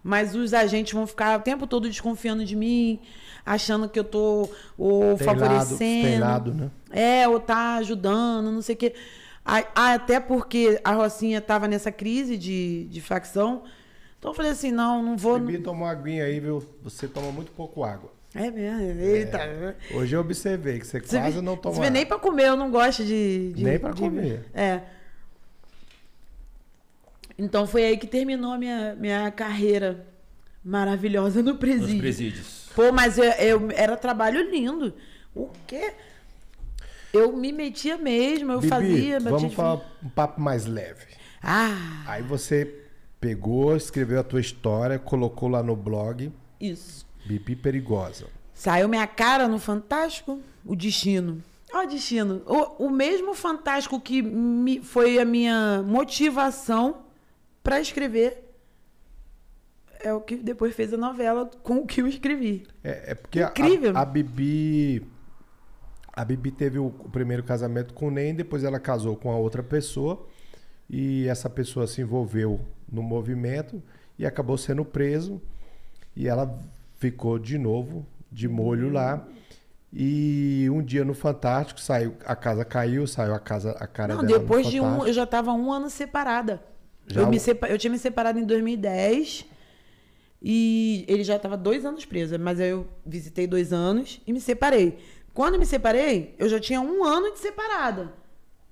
[0.08, 3.00] Mas os agentes vão ficar o tempo todo desconfiando de mim,
[3.44, 6.54] achando que eu tô ou favorecendo.
[6.54, 6.70] né?
[6.92, 8.94] É, ou tá ajudando, não sei o quê.
[9.74, 13.64] Até porque a Rocinha tava nessa crise de, de facção.
[14.18, 15.40] Então eu falei assim, não, não vou.
[15.40, 16.62] Bibi, toma uma aguinha aí, viu?
[16.84, 18.12] Você toma muito pouco água.
[18.34, 19.76] É mesmo, eita.
[19.94, 22.46] Hoje eu observei que você Você quase vê- não toma você vê, nem pra comer,
[22.48, 23.52] eu não gosto de.
[23.54, 24.44] de- Nem pra de- comer.
[24.54, 24.82] É.
[27.38, 30.06] Então foi aí que terminou a minha, minha carreira
[30.64, 31.98] maravilhosa no Nos presídio.
[31.98, 32.66] presídios.
[32.74, 34.92] Pô, mas eu, eu- era trabalho lindo.
[35.34, 35.92] O quê?
[37.12, 41.06] Eu me metia mesmo, eu Bibi, fazia, vamos falar um papo mais leve.
[41.42, 42.74] Ah, Aí você
[43.20, 47.06] pegou, escreveu a tua história, colocou lá no blog, isso.
[47.24, 48.26] Bibi Perigosa.
[48.52, 51.42] Saiu minha cara no Fantástico, o destino.
[51.72, 52.42] Ó, o destino.
[52.46, 57.05] O, o mesmo Fantástico que me, foi a minha motivação
[57.66, 58.44] para escrever
[60.00, 62.64] é o que depois fez a novela com o que eu escrevi.
[62.84, 63.96] É, é porque a- Incrível.
[63.96, 65.04] A, a Bibi.
[66.12, 69.64] A Bibi teve o, primeiro casamento com o Ney, depois ela casou com a outra
[69.64, 70.26] pessoa.
[70.88, 72.60] E essa pessoa se envolveu
[72.90, 73.82] no movimento
[74.16, 75.42] e acabou sendo preso.
[76.14, 76.56] E ela
[76.98, 79.26] ficou de novo de molho lá.
[79.92, 84.24] E um dia no Fantástico saiu, a casa caiu, saiu a casa, a cara Não,
[84.24, 86.62] depois de um, eu já estava um ano separada.
[87.06, 89.44] Já Eu, me o- sepa- eu tinha me separado em 2010
[90.42, 94.40] e ele já estava dois anos preso, mas aí eu visitei dois anos e me
[94.40, 94.98] separei.
[95.32, 98.12] Quando eu me separei, eu já tinha um ano de separada.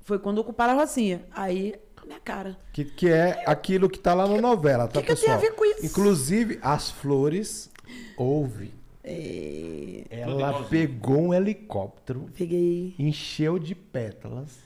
[0.02, 1.22] Foi quando ocuparam a Rocinha.
[1.30, 1.74] Aí,
[2.06, 2.58] minha cara.
[2.72, 5.38] Que, que é aquilo que tá lá na novela, tá, que que eu tenho pessoal?
[5.38, 5.86] a ver com isso?
[5.86, 7.70] Inclusive, as flores
[8.16, 8.72] ouve.
[9.02, 12.94] É, Ela pegou um helicóptero, peguei.
[12.98, 14.63] encheu de pétalas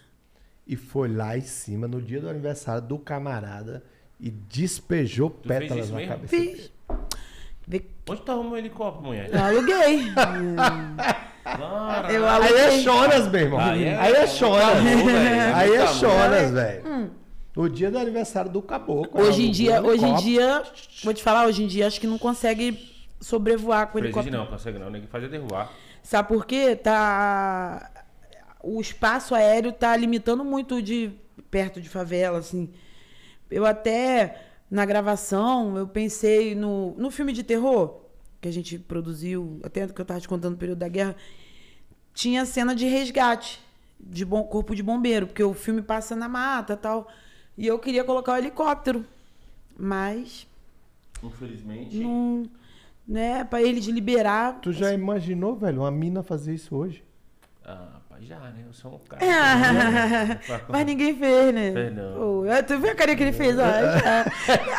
[0.68, 3.82] e foi lá em cima no dia do aniversário do camarada
[4.20, 6.12] e despejou fez pétalas isso na mesmo?
[6.14, 6.36] cabeça.
[6.36, 6.72] Fiz.
[7.66, 9.30] Vê- Onde tá o meu helicóptero, mulher?
[9.32, 10.12] Eu aluguei.
[11.44, 12.56] Cara, Eu Aí aluguei.
[12.64, 13.60] é choras, meu irmão.
[13.60, 14.82] Aí é- Aí é choras.
[14.82, 15.56] Velho.
[15.56, 17.10] Aí é choras, velho.
[17.56, 19.20] O dia do aniversário do caboclo.
[19.20, 20.62] Hoje em dia, um hoje em dia,
[21.02, 22.78] vou te falar, hoje em dia acho que não consegue
[23.20, 24.36] sobrevoar com o Presídio helicóptero.
[24.36, 24.90] não, consegue não.
[24.90, 25.70] Nem fazer derrubar.
[26.02, 26.76] Sabe por quê?
[26.76, 27.90] Tá
[28.62, 31.12] o espaço aéreo tá limitando muito de
[31.50, 32.70] perto de favela, assim.
[33.50, 38.00] Eu até na gravação, eu pensei no, no filme de terror
[38.40, 41.16] que a gente produziu, até que eu tava te contando no período da guerra,
[42.14, 43.60] tinha cena de resgate
[43.98, 47.08] de bom, corpo de bombeiro, porque o filme passa na mata, tal.
[47.56, 49.04] E eu queria colocar o helicóptero,
[49.76, 50.46] mas
[51.22, 51.96] Infelizmente.
[51.98, 52.48] não,
[53.06, 57.02] né, para eles liberar Tu já imaginou, velho, uma mina fazer isso hoje?
[57.64, 58.64] Ah, rapaz, já, né?
[58.66, 59.22] Eu sou um cara.
[60.48, 60.60] É.
[60.68, 61.72] Mas ninguém fez, né?
[61.72, 62.12] Fez não.
[62.14, 63.56] Pô, é, tu viu a carinha que ele fez?
[63.58, 64.26] Ó, já.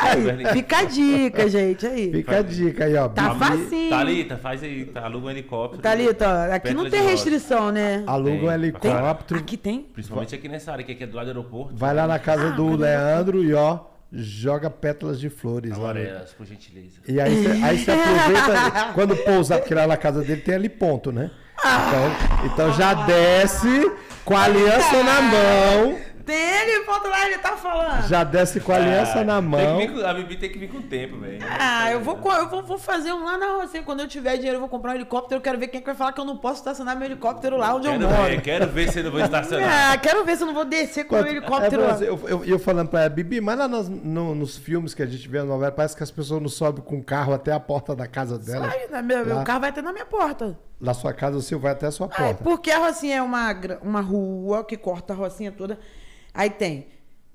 [0.00, 1.86] Aí, fica a dica, gente.
[1.86, 2.10] Aí.
[2.12, 3.08] Fica a dica aí, ó.
[3.08, 3.90] Tá facinho.
[3.90, 5.82] Thalita, faz aí, tá, aluga um helicóptero.
[5.82, 8.02] Thalita, ó, aqui não tem restrição, né?
[8.06, 8.50] Aluga um Tem.
[8.50, 9.40] helicóptero.
[9.40, 9.82] Aqui tem?
[9.82, 11.74] Principalmente aqui nessa área, que aqui é do lado do aeroporto.
[11.76, 13.80] Vai lá na casa Ah, do Leandro e ó,
[14.12, 15.94] joga pétalas de flores lá.
[15.94, 16.00] né?
[16.02, 17.00] Amarelas, por gentileza.
[17.06, 20.68] E aí você aí você aproveita quando pousar, porque lá na casa dele tem ali
[20.68, 21.30] ponto, né?
[21.64, 23.92] Então, então já desce
[24.24, 26.09] com a aliança na mão.
[26.24, 28.06] Tem ele, ponto lá, ele tá falando.
[28.08, 29.78] Já desce com a aliança Ah, na mão.
[29.78, 31.38] vir a Bibi tem que vir com o tempo, velho.
[31.58, 33.82] Ah, eu vou, eu vou, vou fazer um lá na Rocinha.
[33.82, 35.38] Quando eu tiver dinheiro, eu vou comprar um helicóptero.
[35.38, 37.56] Eu quero ver quem é que vai falar que eu não posso estacionar meu helicóptero
[37.56, 38.22] lá onde Quero eu moro.
[38.24, 39.92] ver, quero ver se eu não vou estacionar.
[39.92, 41.98] Ah, quero ver se eu não vou descer com o meu helicóptero É, lá.
[42.00, 45.06] eu, eu, eu falando pra ela, Bibi, mas lá nos, no- nos filmes que a
[45.06, 47.60] gente vê na novela, parece que as pessoas não sobem com o carro até a
[47.60, 48.68] porta da casa dela.
[48.70, 50.56] Aí, né, meu, meu carro vai ter na minha porta.
[50.80, 52.42] Na sua casa, o seu vai até a sua porta.
[52.42, 55.78] porque a Rocinha é uma, uma rua que corta a Rocinha toda.
[56.34, 56.86] Aí tem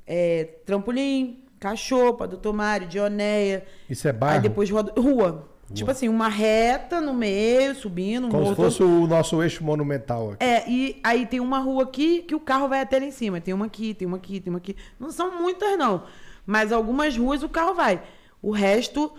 [0.05, 3.65] é, trampolim, cachopa, Doutor Mário, Dioneia.
[3.89, 4.35] Isso é bairro?
[4.35, 4.93] Aí depois rua.
[4.97, 5.49] rua.
[5.73, 10.31] Tipo assim, uma reta no meio, subindo, um Como se fosse o nosso eixo monumental
[10.31, 10.43] aqui.
[10.43, 13.41] É, e aí tem uma rua aqui que o carro vai até lá em cima.
[13.41, 14.75] Tem uma aqui, tem uma aqui, tem uma aqui.
[14.99, 16.03] Não são muitas, não.
[16.45, 17.99] Mas algumas ruas o carro vai.
[18.43, 19.11] O resto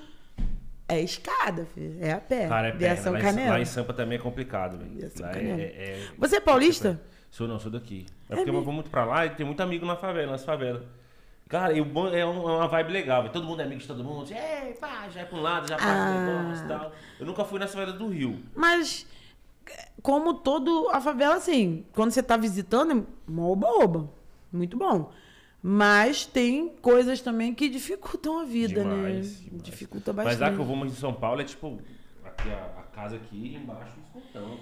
[0.89, 1.97] é escada, filho.
[2.01, 2.47] É a pé.
[2.47, 3.11] Cara, é perna.
[3.11, 5.11] Lá, em, lá em Sampa também é complicado, velho.
[5.19, 7.01] Lá é, é- é- Você é paulista?
[7.31, 8.07] Sou não, sou daqui.
[8.28, 10.44] É, É porque eu vou muito pra lá e tem muito amigo na favela, nas
[10.44, 10.82] favelas.
[11.48, 13.32] Cara, e bom é, é uma vibe legal, velho.
[13.32, 14.28] Todo mundo é amigo de todo mundo.
[14.32, 16.43] Ei, pá, já é pra um lado, já passa Ah.
[16.43, 16.93] negócio e tal.
[17.20, 18.43] Eu nunca fui nas favelas do Rio.
[18.55, 19.07] Mas,
[20.03, 24.11] como todo a favela, assim, quando você tá visitando, é mó oba-oba.
[24.53, 25.12] Muito bom.
[25.62, 28.94] Mas tem coisas também que dificultam a vida, Demais,
[29.43, 29.44] né?
[29.44, 29.62] demais.
[29.62, 30.48] Dificulta Mas bastante.
[30.51, 31.78] lá que eu vou em São Paulo é tipo,
[32.24, 34.59] aqui a, a casa aqui embaixo um velho.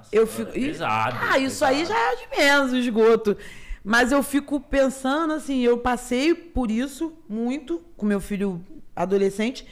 [0.00, 0.50] Nossa, Eu é fico.
[0.56, 1.16] e- Pesado.
[1.20, 3.36] Ah, isso aí já é de menos, o esgoto.
[3.84, 8.64] Mas eu fico pensando assim, eu passei por isso muito com meu filho
[8.94, 9.66] adolescente.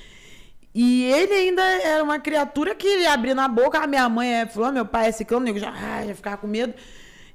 [0.74, 4.46] E ele ainda era uma criatura que ele abria na boca, a minha mãe é
[4.46, 6.72] fulano, meu pai é ciclano, nego já, ah, já ficava com medo.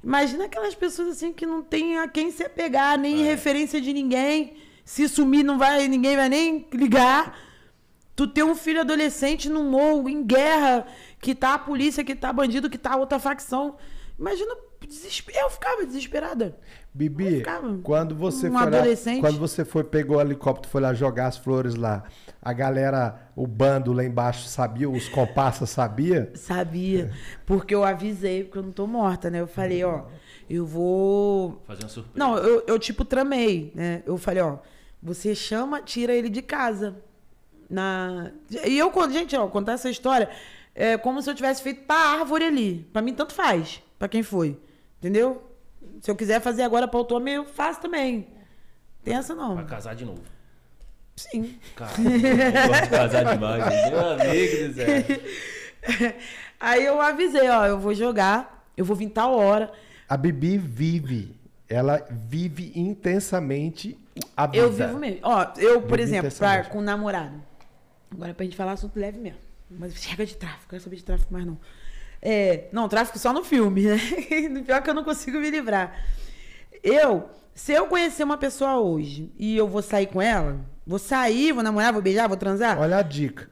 [0.02, 3.24] Imagina aquelas pessoas assim que não tem a quem se apegar, nem É.
[3.24, 4.54] referência de ninguém.
[4.84, 7.38] Se sumir, não vai, ninguém vai nem ligar.
[8.16, 10.86] Tu ter um filho adolescente no morro, em guerra,
[11.24, 13.76] que tá a polícia, que tá bandido, que tá a outra facção.
[14.18, 14.54] Imagina,
[14.86, 16.54] desesper- eu ficava desesperada.
[16.92, 19.20] Bibi, ficava quando você um foi lá, adolescente.
[19.20, 22.04] quando você foi pegou o helicóptero, foi lá jogar as flores lá,
[22.42, 26.30] a galera, o bando lá embaixo sabia, os comparsas sabia?
[26.34, 27.10] Sabia,
[27.46, 29.40] porque eu avisei, porque eu não tô morta, né?
[29.40, 30.02] Eu falei, ó,
[30.48, 31.62] eu vou.
[31.66, 32.18] Fazer uma surpresa.
[32.18, 34.02] Não, eu, eu tipo tramei, né?
[34.04, 34.58] Eu falei, ó,
[35.02, 36.94] você chama, tira ele de casa.
[37.68, 38.30] Na...
[38.66, 40.28] E eu, gente, ó, contar essa história
[40.74, 42.88] é como se eu tivesse feito pra árvore ali.
[42.92, 44.58] Pra mim, tanto faz, pra quem foi.
[44.98, 45.50] Entendeu?
[46.00, 48.28] Se eu quiser fazer agora pra outro homem, eu faço também.
[49.02, 49.54] Tem essa não.
[49.54, 50.22] Vai casar de novo.
[51.16, 51.58] Sim.
[51.76, 53.64] Cara, eu gosto de casar demais.
[53.64, 53.90] gente.
[53.90, 56.14] Meu amigo do céu.
[56.58, 59.70] Aí eu avisei, ó, eu vou jogar, eu vou vir tal hora.
[60.08, 61.38] A Bibi vive,
[61.68, 63.98] ela vive intensamente
[64.36, 64.64] a vida.
[64.64, 65.20] Eu vivo mesmo.
[65.22, 67.42] Ó, eu, por Vive exemplo, pra, com um namorado.
[68.10, 69.43] Agora pra gente falar assunto leve mesmo.
[69.70, 71.58] Mas chega de tráfico, quero saber de tráfico mais não.
[72.22, 73.98] É, não, tráfico só no filme, né?
[74.64, 75.94] Pior que eu não consigo me livrar.
[76.82, 81.52] Eu, se eu conhecer uma pessoa hoje e eu vou sair com ela, vou sair,
[81.52, 83.50] vou namorar, vou beijar, vou transar, Olha a dica.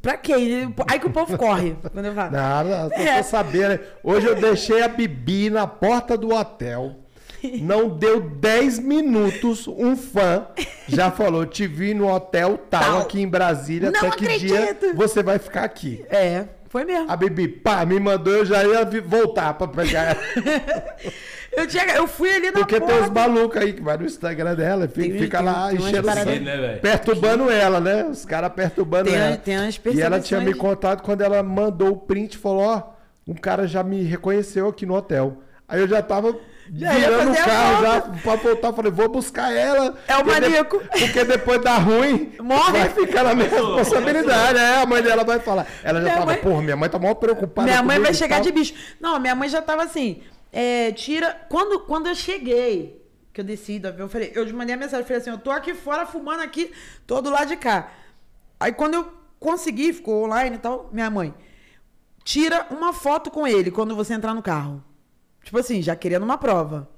[0.00, 0.32] pra quê?
[0.90, 2.30] Aí que o povo corre, quando eu falo.
[2.32, 3.14] Nada, só É.
[3.14, 3.68] pra saber.
[3.68, 3.80] né?
[4.02, 7.03] Hoje eu deixei a Bibi na porta do hotel.
[7.62, 10.46] Não deu 10 minutos, um fã
[10.88, 12.98] já falou: te vi no hotel tal, Tal.
[13.00, 14.94] aqui em Brasília, Não até que dia acredito.
[14.96, 16.04] você vai ficar aqui.
[16.08, 17.10] É, foi mesmo.
[17.10, 20.20] A Bibi, pá, me mandou, eu já ia vi- voltar pra pegar ela.
[21.56, 22.92] Eu, tinha, eu fui ali na Porque porta.
[22.96, 25.76] tem uns malucos aí que vai no Instagram dela, fica, Tem- fica tem- lá tem
[25.78, 28.04] enchendo o Né, perturbando ela, né?
[28.06, 29.36] Os caras perturbando Tem- ela.
[29.36, 32.82] tem umas e ela tinha me contado quando ela mandou o print, falou, ó,
[33.28, 35.38] um cara já me reconheceu aqui no hotel.
[35.68, 36.36] Aí eu já tava
[36.70, 39.96] virando o carro já pra voltar, falei, vou buscar ela.
[40.08, 40.80] É o porque de- maníaco.
[40.98, 42.72] Porque depois dá ruim, Morre.
[42.72, 44.58] vai ficar na minha responsabilidade.
[44.58, 45.66] É, a mãe dela vai falar.
[45.82, 48.14] Ela já Minha tava, mãe- porra, minha mãe tá mal preocupada Minha mãe vai e
[48.14, 48.44] chegar tal.
[48.44, 48.74] de bicho.
[49.00, 50.22] Não, minha mãe já tava assim.
[50.52, 51.36] é, tira.
[51.48, 55.00] Quando, quando eu cheguei, que eu desci do avião, eu falei, eu mandei a mensagem,
[55.00, 56.70] eu falei assim, eu tô aqui fora fumando aqui,
[57.06, 57.90] tô do lado de cá.
[58.60, 61.34] Aí quando eu consegui, ficou online e tal, minha mãe,
[62.22, 64.82] tira uma foto com ele quando você entrar no carro.
[65.44, 66.88] Tipo assim, já querendo uma prova.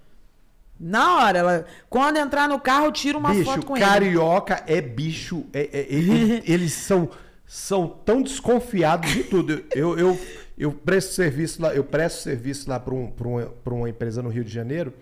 [0.79, 1.67] Na hora, ela.
[1.89, 3.85] Quando entrar no carro, tira uma bicho, foto com ele.
[3.85, 5.45] carioca é bicho.
[5.53, 7.11] é- é- ele- eles são,
[7.47, 9.65] são tão desconfiados de tudo.
[9.75, 10.21] Eu, eu,
[10.59, 14.23] eu presto serviço lá, eu presto serviço lá para um, pra um, pra uma empresa
[14.23, 14.93] no Rio de Janeiro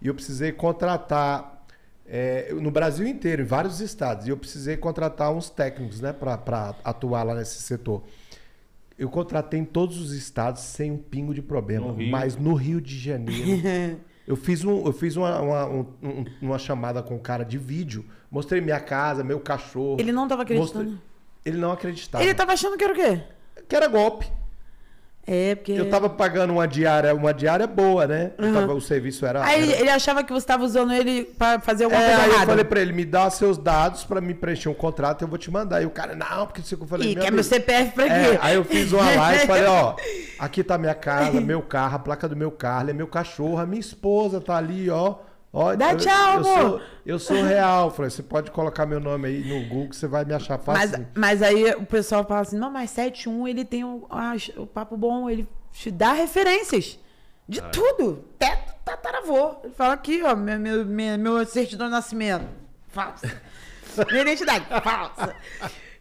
[0.00, 1.64] e eu precisei contratar
[2.06, 6.74] é, no Brasil inteiro, em vários estados, e eu precisei contratar uns técnicos, né, para
[6.82, 8.02] atuar lá nesse setor.
[8.98, 12.80] Eu contratei em todos os estados sem um pingo de problema, No mas no Rio
[12.80, 17.20] de Janeiro eu fiz, um, eu fiz uma, uma, um- um- uma chamada com o
[17.20, 19.96] cara de vídeo, mostrei minha casa, meu cachorro.
[20.00, 20.84] Ele não tava acreditando.
[20.90, 21.08] mostrei-
[21.44, 22.24] Ele não acreditava.
[22.24, 23.22] Ele tava achando que era o quê?
[23.68, 24.30] Que era golpe.
[25.30, 25.72] É, porque.
[25.72, 28.30] Eu tava pagando uma diária, uma diária boa, né?
[28.38, 29.44] Eu tava- o serviço era.
[29.44, 32.22] Aí ele, era- ele achava que você tava usando ele pra fazer alguma É, coisa
[32.22, 32.46] aí eu errada.
[32.50, 35.36] falei pra ele, me dá seus dados pra me preencher um contrato e eu vou
[35.36, 35.82] te mandar.
[35.82, 37.92] E o cara, não, porque você que eu falei, Ih, meu quer meu amigo, CPF
[37.92, 38.10] pra quê?
[38.10, 39.94] É, aí eu fiz uma live e falei, ó,
[40.40, 43.66] aqui tá minha casa, meu carro, a placa do meu carro, é meu cachorro, a
[43.66, 45.16] minha esposa tá ali, ó.
[45.52, 46.70] Ó Dá eu- tchau, eu amor.
[46.70, 47.90] Sou, eu sou real.
[47.90, 50.90] Falei, você pode colocar meu nome aí no Google, que você vai me achar Mas,
[50.90, 51.06] fácil.
[51.14, 54.96] mas aí o pessoal fala assim, não, mas 71 ele tem o, ah, o papo
[54.96, 56.98] bom, ele te dá referências
[57.48, 58.24] de tudo.
[58.36, 59.56] Até tataravô.
[59.64, 62.44] Ele fala aqui, ó, meu, meu, meu, meu certidão de nascimento.
[62.88, 63.40] Falsa.
[64.10, 65.34] minha identidade, falsa.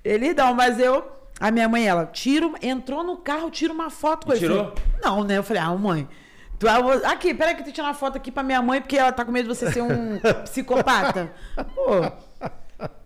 [0.03, 1.15] Eles dão, mas eu...
[1.39, 4.39] A minha mãe, ela tira, entrou no carro, tira uma foto com ele.
[4.39, 4.73] Tirou?
[5.01, 5.37] Não, né?
[5.37, 6.07] Eu falei, ah, mãe...
[6.59, 8.97] Tu, ah, aqui, peraí que eu tô tirando uma foto aqui pra minha mãe, porque
[8.97, 11.31] ela tá com medo de você ser um psicopata.
[11.75, 12.03] Pô,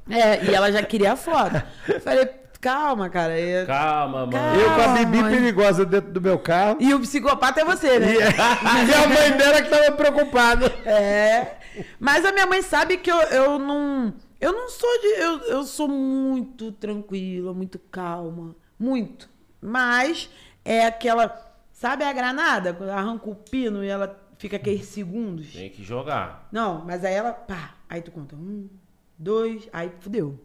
[0.09, 1.61] é, e ela já queria a foto.
[1.87, 2.29] Eu Falei,
[2.59, 3.39] calma, cara.
[3.39, 4.31] E, Calma, mano.
[4.31, 4.55] Calma.
[4.55, 5.31] eu com a Bibi mãe.
[5.33, 6.77] perigosa dentro do meu carro.
[6.79, 8.13] e o psicopata é você, né?
[8.13, 10.65] E, e a mãe dela que tava preocupada.
[10.85, 11.55] É.
[11.99, 14.13] Mas a minha mãe sabe que eu, eu não.
[14.39, 15.07] Eu não sou de.
[15.21, 18.55] Eu, eu sou muito tranquila, muito calma.
[18.79, 19.29] Muito.
[19.61, 20.29] Mas
[20.65, 21.50] é aquela.
[21.81, 22.75] Sabe a granada?
[22.75, 25.51] Quando arranca o pino e ela fica aqueles segundos?
[25.51, 26.47] Tem que jogar.
[26.51, 27.33] Não, mas aí ela.
[27.33, 27.73] Pá.
[27.89, 28.35] Aí tu conta.
[28.35, 28.69] Um,
[29.17, 29.67] dois.
[29.73, 30.39] Aí fudeu.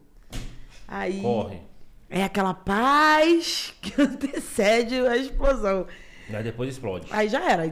[0.88, 1.20] Aí.
[1.20, 1.60] Corre.
[2.08, 5.86] É aquela paz que antecede a explosão.
[6.32, 7.06] Aí depois explode.
[7.10, 7.62] Aí já era.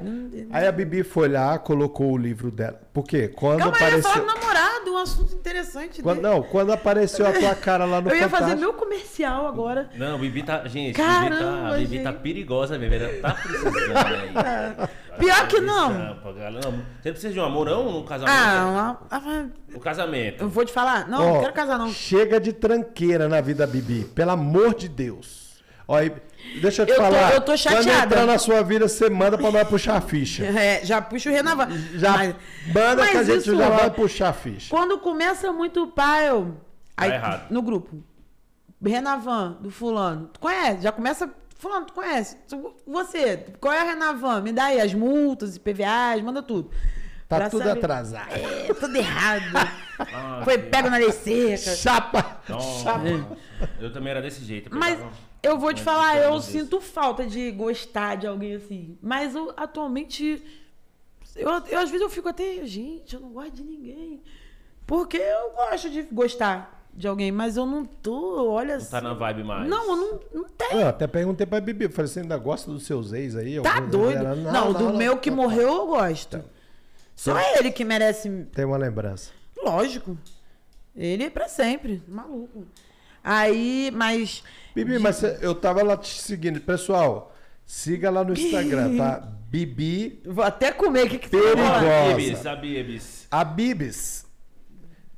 [0.50, 2.80] Aí a Bibi foi lá, colocou o livro dela.
[2.92, 3.26] Por quê?
[3.28, 4.34] Quando Calma aí, eu ia falar apareceu.
[4.36, 6.02] do namorado, um assunto interessante.
[6.02, 6.34] Quando, dele.
[6.34, 8.60] não, quando apareceu a tua cara lá no eu ia fazer Fantástico.
[8.60, 9.90] meu comercial agora.
[9.96, 10.66] Não, Bibi tá.
[10.68, 12.20] Gente, Caramba, Bibi, tá, Bibi tá gente.
[12.22, 12.94] perigosa mesmo.
[12.94, 14.88] Ela tá precisando aí.
[15.18, 16.14] Pior que Tá não.
[17.00, 17.92] Você precisa de um amor, não?
[17.92, 18.36] No casamento?
[18.36, 20.42] Ah, ah, O casamento.
[20.42, 21.08] eu vou te falar.
[21.08, 21.88] Não, Ó, não quero casar, não.
[21.90, 24.04] Chega de tranqueira na vida, Bibi.
[24.14, 25.53] Pelo amor de Deus.
[25.88, 27.32] E deixa eu te Eu tô- falar.
[27.34, 28.04] eu tô Quando chateada.
[28.06, 30.44] entrar na sua vida, você manda pra nós puxar a ficha.
[30.56, 31.68] É, já puxa o Renavan.
[31.94, 32.34] Já Mas-
[32.68, 34.70] manda mas que a gente isso, já vai puxar a ficha.
[34.70, 36.56] Quando começa muito pai, eu...
[36.96, 37.50] aí, errado.
[37.50, 38.02] no grupo.
[38.84, 40.28] Renavan, do fulano.
[40.32, 40.82] Tu conhece?
[40.82, 41.30] Já começa.
[41.56, 42.36] Fulano, tu conhece?
[42.86, 44.42] Você, qual é a Renavan?
[44.42, 46.70] Me dá aí as multas, IPVAs, manda tudo.
[47.26, 48.28] Tá Pra tudo saber- atrasado.
[48.32, 49.44] É, tudo errado.
[49.96, 51.76] Ah, Foi pego na lei seca.
[51.76, 52.38] Chapa!
[52.48, 52.90] Nossa,
[53.80, 54.68] Eu também era desse jeito.
[54.76, 55.12] Mas pegava-
[55.44, 56.44] eu vou te Mas falar, pelo eu Deus.
[56.44, 58.98] sinto falta de gostar de alguém assim.
[59.02, 60.42] Mas eu, atualmente,
[61.36, 64.22] eu, eu, às vezes eu fico até, gente, eu não gosto de ninguém.
[64.86, 69.14] Porque eu gosto de gostar de alguém, mas eu não tô, olha Não tá na
[69.14, 69.68] vibe mais.
[69.68, 70.80] Não, eu não, não tenho.
[70.80, 71.88] Eu até perguntei pra Bibi.
[71.88, 73.60] Falei, você ainda gosta dos seus ex aí?
[73.62, 74.18] Tá doido?
[74.18, 76.44] ela, Não, do meu que morreu eu gosto.
[77.16, 79.30] Só ele que merece Tem uma lembrança.
[79.62, 80.16] Lógico.
[80.94, 82.02] Ele é pra sempre.
[82.06, 82.64] Maluco.
[83.22, 84.42] Aí, mas.
[84.74, 86.60] Bibi, mas cê- eu tava lá te seguindo.
[86.60, 87.32] Pessoal,
[87.64, 89.28] siga lá no Instagram, tá?
[89.48, 92.14] Bibi, Vou até comer o que, que você Perigosa.
[92.16, 93.26] Bibis, a Bibis.
[93.30, 94.26] a Bibis.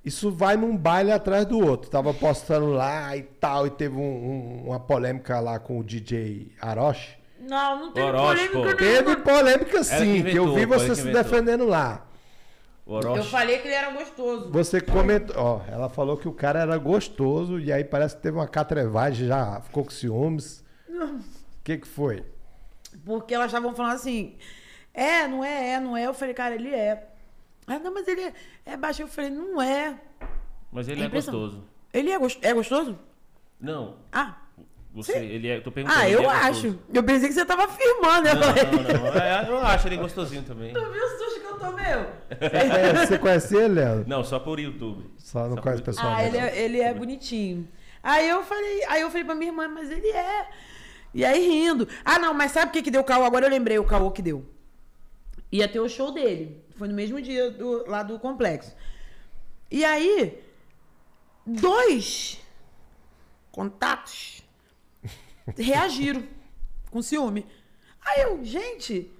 [0.04, 1.90] Isso vai num baile atrás do outro.
[1.90, 6.52] Tava postando lá e tal, e teve um- um- uma polêmica lá com o DJ
[6.60, 7.16] Aroshi.
[7.40, 8.52] Não, não tem Horóscopo.
[8.52, 9.16] polêmica Teve nenhuma.
[9.24, 11.22] polêmica Ela sim, que que eu vi você que se inventou.
[11.24, 12.05] defendendo lá.
[12.86, 13.18] Orochi.
[13.18, 14.50] Eu falei que ele era gostoso.
[14.52, 18.36] Você comentou, ó, ela falou que o cara era gostoso e aí parece que teve
[18.38, 20.64] uma catrevagem, já ficou com ciúmes.
[20.88, 21.18] O
[21.64, 22.24] que que foi?
[23.04, 24.36] Porque elas estavam falando assim,
[24.94, 26.06] é, não é, é, não é.
[26.06, 27.08] Eu falei, cara, ele é.
[27.66, 28.32] Ah, não, mas ele é,
[28.64, 29.02] é baixo.
[29.02, 29.98] Eu falei, não é.
[30.70, 31.64] Mas ele É é gostoso.
[31.92, 32.98] Ele é, é gostoso?
[33.60, 34.36] Não, Ah,
[34.94, 35.26] você, Sim.
[35.26, 35.60] ele é.
[35.60, 36.00] Tô perguntando.
[36.00, 36.68] ah ele eu é gostoso.
[36.68, 36.78] acho.
[36.94, 38.28] Eu pensei que você tava afirmando.
[38.28, 39.56] Eu Não, falei, não, não.
[39.56, 40.72] Eu acho ele gostosinho também.
[40.72, 41.08] tu viu
[41.68, 42.70] o susto que eu tomei?
[42.70, 44.08] É, você conhece ele, Leandro?
[44.08, 45.10] Não, só por YouTube.
[45.18, 46.14] Só não Só conhece por- pessoal.
[46.14, 47.68] Ah, ele é, ele é bonitinho.
[48.02, 50.48] Aí eu falei, aí eu falei pra minha irmã, mas ele é.
[51.14, 51.88] E aí rindo.
[52.04, 53.24] Ah, não, mas sabe o que, que deu o caô?
[53.24, 54.44] Agora eu lembrei o caô que deu.
[55.50, 56.62] Ia ter o show dele.
[56.76, 58.74] Foi no mesmo dia do, lá do complexo.
[59.70, 60.38] E aí,
[61.44, 62.38] dois
[63.50, 64.42] contatos
[65.56, 66.22] reagiram
[66.90, 67.46] com ciúme.
[68.04, 69.10] Aí eu, gente,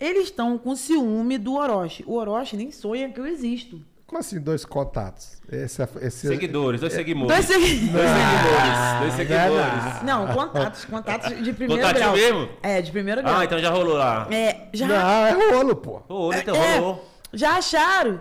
[0.00, 2.04] eles estão com ciúme do Orochi.
[2.06, 3.80] O Orochi nem sonha que eu existo.
[4.06, 5.36] Como assim, dois contatos?
[5.52, 7.28] Esse, é- esse, Seguidores, dois seguidores.
[7.28, 9.00] Dois segui- Dois seguidores.
[9.00, 10.02] Dois seguidores.
[10.02, 10.26] não.
[10.32, 12.16] Contatos, contatos de primeiro Contatinho grau.
[12.16, 12.48] mesmo?
[12.62, 13.36] É, de primeiro grau.
[13.38, 14.26] Ah, então já rolou lá.
[14.30, 14.96] É, já, Não,
[15.26, 16.00] é rolo, pô.
[16.08, 17.06] Ô, então é, rolou.
[17.34, 18.20] já acharam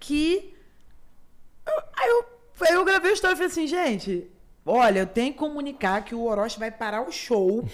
[0.00, 0.54] que.
[1.98, 2.24] Aí eu,
[2.62, 4.30] aí eu gravei a história e falei assim, gente,
[4.64, 7.68] olha, eu tenho que comunicar que o Orochi vai parar o show,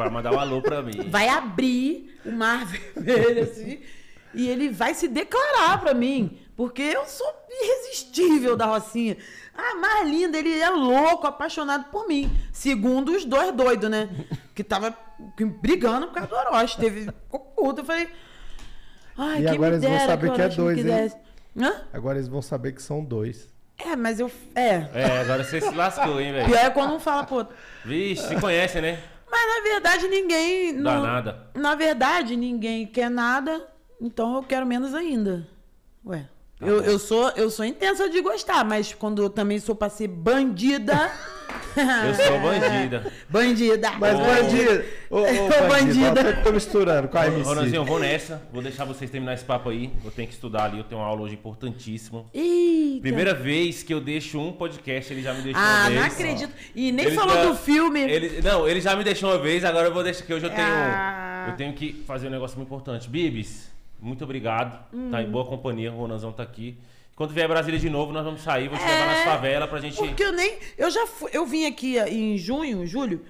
[0.00, 1.08] Pra mandar um alô pra mim.
[1.08, 2.64] vai abrir o mar
[2.96, 3.80] vermelho, assim,
[4.32, 9.16] e ele vai se declarar pra mim, porque eu sou irresistível da Rocinha.
[9.54, 12.30] Ah, mais linda, ele é louco, apaixonado por mim.
[12.52, 14.08] Segundo os dois doidos, né?
[14.54, 14.96] Que tava
[15.60, 16.78] brigando por causa do Orochi.
[16.78, 17.00] Teve.
[17.06, 17.80] Ficou puto.
[17.80, 18.08] Eu falei.
[19.18, 20.84] Ai, E agora me eles vão saber o que é dois, hein?
[20.84, 21.16] quisesse.
[21.60, 21.72] Hã?
[21.92, 23.48] Agora eles vão saber que são dois.
[23.76, 24.30] É, mas eu.
[24.54, 24.86] É.
[24.94, 26.46] É, agora você se lascou, hein, velho.
[26.46, 27.44] Pior é quando um fala, pô.
[27.84, 28.98] Vixe, se conhece, né?
[29.30, 30.74] Mas na verdade ninguém.
[30.82, 31.50] Dá não- nada.
[31.54, 33.66] Na verdade, ninguém quer nada,
[34.00, 35.46] então eu quero menos ainda.
[36.04, 36.28] Ué.
[36.60, 39.88] Tá eu, eu, sou, eu sou intensa de gostar, mas quando eu também sou pra
[39.88, 41.10] ser bandida.
[41.76, 43.12] Eu sou bandida.
[43.28, 43.92] bandida.
[43.98, 44.84] Mas, Ô, bandido!
[45.10, 45.68] Ô, bandido!
[45.68, 46.36] bandida.
[46.40, 47.42] ó, Tô misturando com a MC.
[47.42, 48.42] Ronaldinho, eu vou nessa.
[48.52, 49.92] Vou deixar vocês terminar esse papo aí.
[50.04, 50.78] Eu tenho que estudar ali.
[50.78, 52.24] Eu tenho uma aula hoje importantíssima.
[52.34, 53.00] Eita.
[53.02, 56.00] Primeira vez que eu deixo um podcast, ele já me deixou Ah, uma vez.
[56.00, 56.52] não acredito.
[56.74, 58.00] E nem Ele falou já- do filme.
[58.00, 60.50] Ele, não, ele já me deixou uma vez, agora eu vou deixar que hoje eu
[60.50, 60.66] tenho.
[60.68, 61.46] Ah.
[61.50, 63.08] Eu tenho que fazer um negócio muito importante.
[63.08, 63.68] Bibis,
[64.00, 64.72] muito obrigado.
[65.10, 65.20] Tá Hum.
[65.20, 66.78] em boa companhia, o Ronanzão tá aqui.
[67.16, 69.68] Quando vier a Brasília de novo, nós vamos sair, vou te É, levar nas favelas
[69.68, 69.96] pra gente.
[69.96, 70.58] Porque eu nem.
[70.78, 71.30] Eu já fui.
[71.34, 73.22] Eu vim aqui em junho, julho.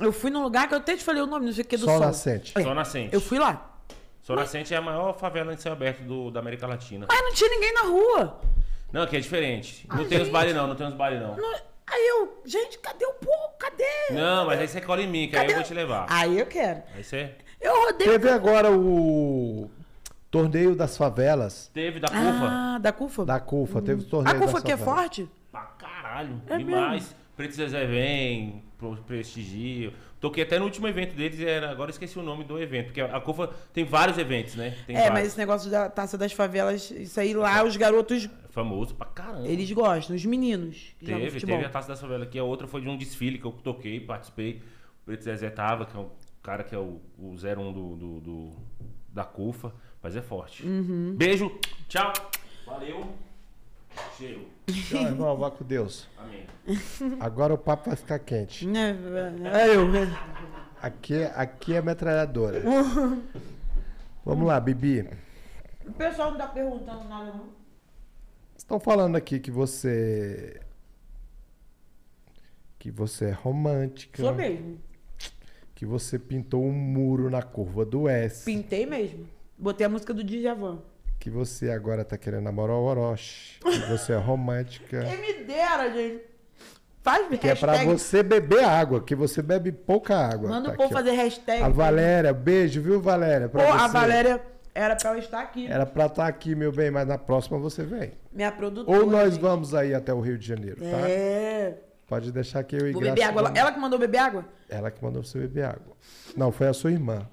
[0.00, 1.76] Eu fui num lugar que eu até te falei o nome, não sei o que
[1.76, 2.06] do Sol sol.
[2.06, 2.52] Nascente.
[2.56, 3.14] É, Sol Nascente.
[3.14, 3.78] Eu fui lá.
[4.22, 7.06] Sol Nascente é a maior favela em céu aberto do, da América Latina.
[7.08, 8.40] Mas não tinha ninguém na rua.
[8.92, 9.86] Não, aqui é diferente.
[9.88, 10.32] Não Ah, tem os gente.
[10.32, 11.36] baile não, não tem os baile não.
[11.36, 11.54] Não-
[11.88, 13.52] Aí eu, gente, cadê o povo?
[13.58, 13.84] Cadê?
[14.12, 16.06] Não, mas aí você cola em mim, que aí Cadê eu vou te levar.
[16.10, 16.82] Aí eu quero.
[16.94, 17.30] Aí você
[17.60, 18.08] Eu rodei.
[18.08, 19.70] Teve agora o
[20.42, 22.48] torneio das favelas, teve da curva.
[22.50, 23.24] Ah, da CUFA?
[23.24, 23.82] da CUFA.
[23.82, 25.00] Teve o A torneio CUFA das que é favelas.
[25.00, 25.28] forte?
[25.50, 27.14] Pra caralho, É demais.
[27.36, 29.92] Preto Zezé vem, pro- prestigio.
[30.18, 33.00] Toquei até no último evento deles, era, agora eu esqueci o nome do evento, porque
[33.02, 34.74] a CUFA tem vários eventos, né?
[34.86, 35.28] Tem é, mas vários.
[35.28, 39.46] esse negócio da taça das favelas, isso aí lá, os garotos, Famoso pra caramba.
[39.46, 42.88] eles gostam, os meninos Teve, teve a Taça da Favela aqui, a outra foi de
[42.88, 44.62] um desfile que eu toquei, participei.
[45.02, 46.10] O Preto Zezé tava, que é o
[46.42, 48.52] cara que é o, o 01 do, do, do-
[49.10, 49.72] da CUFA,
[50.06, 50.64] mas é forte.
[50.64, 51.16] Uhum.
[51.16, 51.50] Beijo,
[51.88, 52.12] tchau,
[52.64, 53.08] valeu,
[54.16, 56.08] cheiro, Tchau, irmão, vá com Deus.
[56.16, 56.46] amém.
[57.18, 58.64] Agora o papo vai ficar quente.
[58.68, 58.96] Né,
[59.52, 59.84] é eu.
[60.80, 62.62] Aqui, aqui é metralhadora.
[64.24, 65.08] Vamos lá, Bibi.
[65.84, 67.48] O pessoal não tá perguntando nada, não.
[68.56, 70.60] Estão falando aqui que você.
[72.78, 74.22] Que você é romântica.
[74.22, 74.78] Sou mesmo.
[75.74, 78.44] Que você pintou um muro na curva do S.
[78.44, 79.34] Pintei mesmo.
[79.58, 80.78] Botei a música do Djavan.
[81.18, 83.58] Que você agora tá querendo namorar o Orochi.
[83.60, 85.02] Que você é romântica.
[85.02, 86.22] Quem me dera, gente.
[87.02, 87.98] Faz Que é pra hashtag.
[87.98, 90.48] você beber água, que você bebe pouca água.
[90.50, 91.62] Manda Tá o povo fazer hashtag.
[91.62, 93.48] A Valéria, beijo, viu, Valéria?
[93.48, 93.92] Pô, Pra a você.
[93.92, 94.42] Valéria
[94.74, 95.66] era pra eu estar aqui.
[95.68, 98.12] Era pra estar aqui, meu bem, mas na próxima você vem.
[98.32, 98.98] Minha produtora.
[98.98, 99.40] Ou nós gente.
[99.42, 101.08] vamos aí até o Rio de Janeiro, tá?
[101.08, 101.78] É.
[102.08, 103.42] Pode deixar que eu e Vou beber água.
[103.42, 104.44] vamos- Ela que mandou beber água?
[104.68, 105.96] Ela que mandou você beber água.
[106.36, 107.26] Não, foi a sua irmã.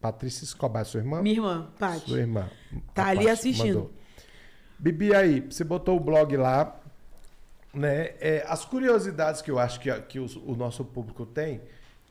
[0.00, 1.20] Patrícia Escobar, sua irmã?
[1.22, 2.08] Minha irmã, Paty.
[2.10, 2.48] Sua irmã.
[2.94, 3.66] Tá ali Paty assistindo.
[3.78, 3.92] mandou.
[4.78, 6.80] Bibi, aí, você botou o blog lá,
[7.74, 8.12] né?
[8.20, 11.60] É, as curiosidades que eu acho que, que os- o, nosso público tem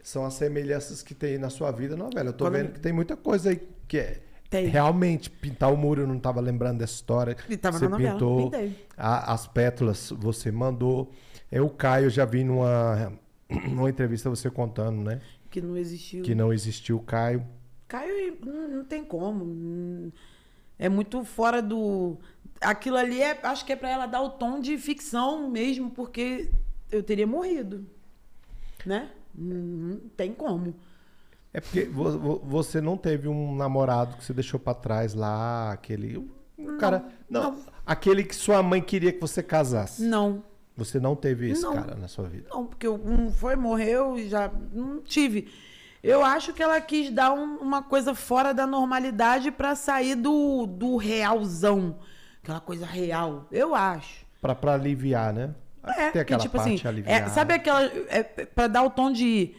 [0.03, 2.30] são as semelhanças que tem na sua vida, não, velho?
[2.30, 4.22] Eu tô Quando- vendo que tem muita coisa aí que é.
[4.49, 4.68] Tem.
[4.68, 7.35] Realmente, pintar o muro, eu não tava lembrando dessa história.
[7.49, 8.51] E tava você na novela, pintou,
[8.97, 11.11] a- as pétalas você mandou.
[11.51, 13.11] É o Caio, eu já vi numa,
[13.69, 15.19] numa entrevista você contando, né?
[15.49, 16.23] Que não existiu.
[16.23, 17.45] Que não existiu o Caio.
[17.88, 19.45] Caio não, não tem como.
[19.45, 20.11] Hum,
[20.80, 22.18] É muito fora do.
[22.61, 23.39] Aquilo ali é.
[23.43, 26.49] Acho que é pra ela dar o tom de ficção mesmo, porque
[26.91, 27.85] eu teria morrido.
[28.85, 29.09] Né?
[29.38, 30.73] Hum, Não tem como.
[31.53, 35.72] É porque vo- vo- você não teve um namorado que você deixou pra trás lá,
[35.72, 36.30] aquele.
[36.80, 37.05] Cara.
[37.30, 37.59] Não, não.
[37.85, 40.03] aquele que sua mãe queria que você casasse.
[40.03, 40.43] Não.
[40.76, 41.73] Você não teve esse Não.
[41.73, 42.49] cara na sua vida.
[42.51, 45.47] Não, porque um foi, morreu e já não tive.
[46.07, 50.65] Eu acho que ela quis dar um- uma coisa fora da normalidade pra sair do,
[50.65, 51.97] do realzão.
[52.41, 53.45] Aquela coisa real.
[53.51, 54.25] Eu acho.
[54.41, 55.53] Pra, pra aliviar, né?
[55.85, 57.21] Que tem aquela tipo parte assim, aliviar.
[57.23, 57.84] é, sabe aquela.
[58.09, 59.53] É, pra dar o tom de,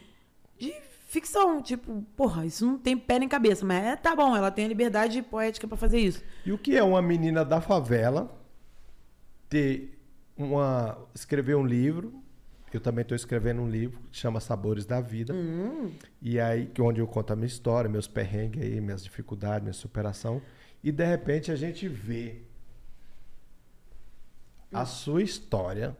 [0.59, 0.73] de
[1.09, 1.61] ficção.
[1.63, 3.65] Tipo, porra, isso não tem pé nem cabeça.
[3.65, 6.23] Mas é, tá bom, ela tem a liberdade poética pra fazer isso.
[6.47, 8.31] E o que é uma menina da favela
[9.49, 9.99] ter
[10.37, 10.99] uma.
[11.15, 12.23] escrever um livro?
[12.73, 15.33] Eu também estou escrevendo um livro que chama Sabores da Vida.
[15.35, 15.93] Hum.
[16.21, 19.73] E aí, que onde eu conto a minha história, meus perrengues aí, minhas dificuldades, minha
[19.73, 20.43] superação.
[20.83, 22.43] E de repente a gente vê
[24.73, 25.97] a sua história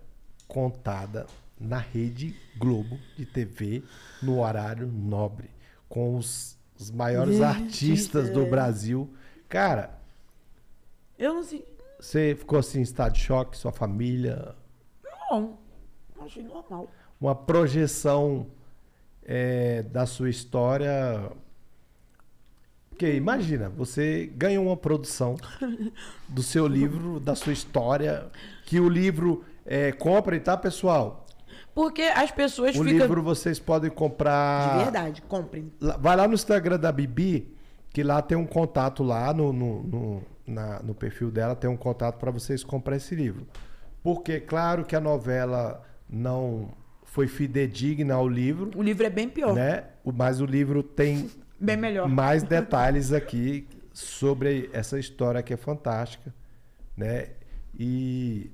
[0.47, 1.27] contada
[1.59, 3.83] na Rede Globo de TV
[4.23, 5.51] no horário nobre,
[5.89, 8.51] com os, os maiores artistas do é.
[8.51, 9.13] Brasil.
[9.49, 9.99] Cara,
[11.19, 11.65] Eu não sei.
[11.99, 14.55] você ficou assim em estado de choque, sua família,
[15.31, 15.59] Não.
[16.29, 16.89] Achei normal.
[17.21, 18.47] uma projeção
[19.25, 21.31] é, da sua história.
[22.91, 25.37] Porque imagina, você ganha uma produção
[26.29, 28.27] do seu livro, da sua história,
[28.67, 31.25] que o livro é, comprem, tá, pessoal?
[31.75, 32.99] Porque as pessoas O ficam.
[32.99, 34.79] livro vocês podem comprar.
[34.79, 35.73] De verdade, comprem.
[36.01, 37.55] Vai lá no Instagram da Bibi,
[37.91, 41.77] que lá tem um contato lá no, no, no, na- no perfil dela, tem um
[41.77, 43.47] contato para vocês comprar esse livro.
[44.03, 46.73] Porque, claro que a novela não
[47.05, 49.55] foi fidedigna ao livro, O livro é bem pior.
[49.55, 49.85] né?
[50.05, 51.31] Mas o livro tem
[51.61, 52.09] Bem melhor.
[52.09, 56.33] mais detalhes aqui sobre essa história que é fantástica,
[56.97, 57.31] né?
[57.79, 58.51] E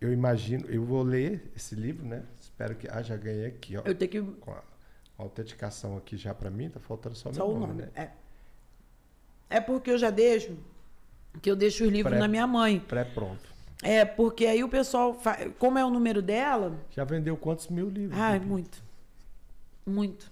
[0.00, 2.22] eu imagino, eu vou ler esse livro, né?
[2.40, 4.20] Espero que ah, já ganhei aqui, ó, Eu tenho que.
[4.22, 4.62] com a
[5.18, 7.82] autenticação aqui já para mim, tá faltando só, Só meu o nome, nome.
[7.82, 7.88] né?
[9.50, 9.56] É.
[9.56, 10.56] É porque eu já deixo.
[11.40, 12.78] Que eu deixo os livros Pré- na minha mãe.
[12.80, 13.48] Pré-pronto.
[13.82, 15.14] É, porque aí o pessoal.
[15.14, 16.78] fa- Como é o número dela.
[16.90, 18.18] Já vendeu quantos mil livros?
[18.18, 18.46] Bibi?
[18.46, 18.82] muito.
[19.86, 20.30] Muito.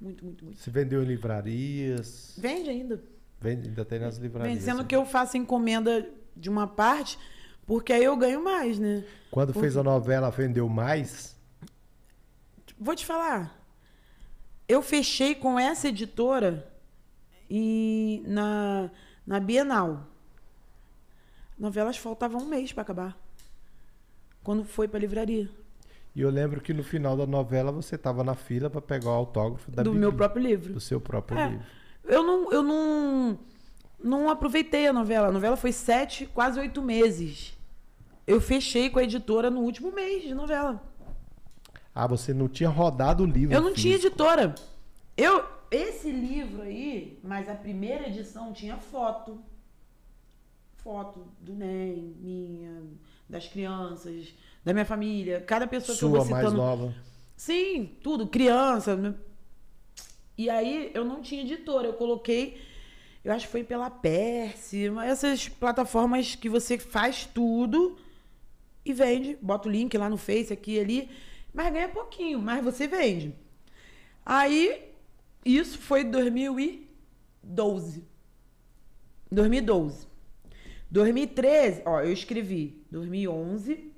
[0.00, 0.60] Muito, muito, muito.
[0.60, 3.02] Se vendeu em livrarias, Vende ainda.
[3.40, 4.52] vende, ainda tem nas livrarias.
[4.54, 4.88] Vende, sendo né?
[4.88, 6.06] que eu faço encomenda
[6.36, 7.18] de uma parte,
[7.66, 9.04] porque aí eu ganho mais, né?
[9.30, 11.34] Quando fez a novela, vendeu mais?
[12.78, 13.58] Vou te falar.
[14.68, 16.70] Eu fechei com essa editora
[17.48, 18.90] e na,
[19.26, 20.06] na Bienal.
[21.58, 23.16] Novelas faltava um mês para acabar.
[24.42, 25.48] Quando foi para livraria.
[26.14, 29.14] E eu lembro que no final da novela você tava na fila para pegar o
[29.14, 30.72] autógrafo da do meu próprio livro.
[30.72, 31.48] do seu próprio É.
[31.50, 31.66] livro.
[32.04, 33.38] Eu não, eu não,
[34.02, 35.28] não aproveitei a novela.
[35.28, 37.56] A novela foi sete, quase oito meses.
[38.26, 40.82] Eu fechei com a editora no último mês de novela.
[41.94, 43.54] Ah, você não tinha rodado o livro.
[43.54, 44.08] Eu não tinha físico.
[44.14, 44.54] editora.
[45.16, 49.40] Eu, esse livro aí, mas a primeira edição tinha foto.
[50.86, 52.84] Foto do NEM, minha,
[53.28, 54.32] das crianças,
[54.64, 55.40] da minha família.
[55.40, 56.62] Cada pessoa que eu Sua vou mais citando.
[56.62, 56.94] nova.
[57.36, 59.18] Sim, tudo, criança.
[60.38, 62.62] E aí eu não tinha editora, eu coloquei,
[63.24, 67.98] eu acho que foi pela Perse, essas plataformas que você faz tudo
[68.84, 71.10] e vende, bota o link lá no Face, aqui ali,
[71.52, 73.34] mas ganha pouquinho, mas você vende.
[74.24, 74.84] Aí,
[75.44, 78.04] isso foi 2012.
[79.32, 80.14] 2012.
[80.96, 83.92] 2013, ó, eu escrevi 2011,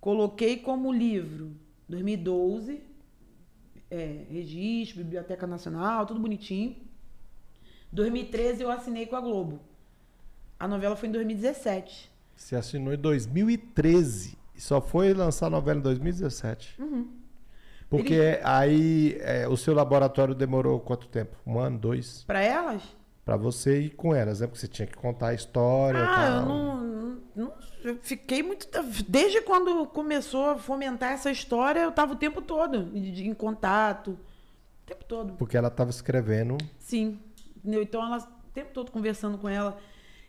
[0.00, 1.56] coloquei como livro
[1.88, 2.80] 2012,
[3.90, 6.76] é, registro, Biblioteca Nacional, tudo bonitinho.
[7.90, 9.60] 2013 eu assinei com a Globo.
[10.56, 12.08] A novela foi em 2017.
[12.36, 16.80] Você assinou em 2013 e só foi lançar a novela em 2017.
[16.80, 17.10] Uhum.
[17.88, 21.36] Porque aí é, o seu laboratório demorou quanto tempo?
[21.44, 22.22] Um ano, dois?
[22.22, 22.99] Pra elas?
[23.30, 24.48] Pra você ir com elas, né?
[24.48, 26.40] Porque você tinha que contar a história e Ah, tal.
[26.40, 27.52] eu não, não-
[27.84, 28.66] eu fiquei muito.
[29.06, 34.18] Desde quando começou a fomentar essa história, eu tava o tempo todo em contato.
[34.82, 35.34] O tempo todo.
[35.34, 36.58] Porque ela tava escrevendo.
[36.80, 37.20] Sim.
[37.64, 39.78] Então ela o tempo todo conversando com ela.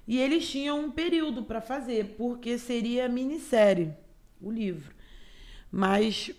[0.07, 3.95] E eles tinham um período para fazer, porque seria minissérie
[4.39, 4.93] o livro.
[5.71, 6.29] Mas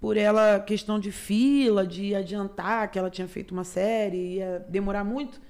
[0.00, 5.02] por ela questão de fila, de adiantar que ela tinha feito uma série, ia demorar
[5.02, 5.40] muito,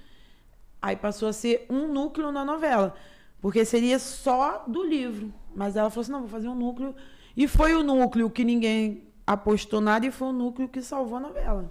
[0.87, 2.95] aí passou a ser um núcleo na novela,
[3.41, 5.33] porque seria só do livro.
[5.55, 6.95] Mas ela falou assim: "Não, vou fazer um núcleo".
[7.37, 11.21] E foi o núcleo que ninguém apostou nada e foi o núcleo que salvou a
[11.21, 11.71] novela.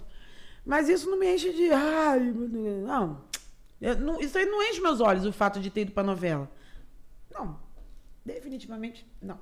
[0.64, 1.70] Mas isso não me enche de.
[1.72, 2.86] Ai, meu Deus.
[2.86, 3.20] Não.
[3.80, 6.50] Eu não- Isso aí não enche meus olhos, o fato de ter ido pra novela.
[7.32, 7.58] Não.
[8.24, 9.38] Definitivamente, não.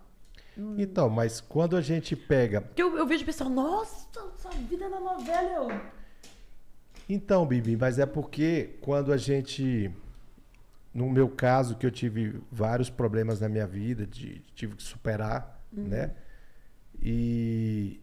[0.78, 2.60] Então, mas quando a gente pega.
[2.60, 4.06] Porque eu, eu vejo o pessoal, nossa,
[4.36, 5.72] sua vida na novela.
[5.72, 5.80] Eu...
[7.08, 9.90] Então, Bibi, mas é porque quando a gente.
[10.92, 15.60] No meu caso, que eu tive vários problemas na minha vida, de, tive que superar,
[15.72, 16.12] né?
[17.02, 18.00] E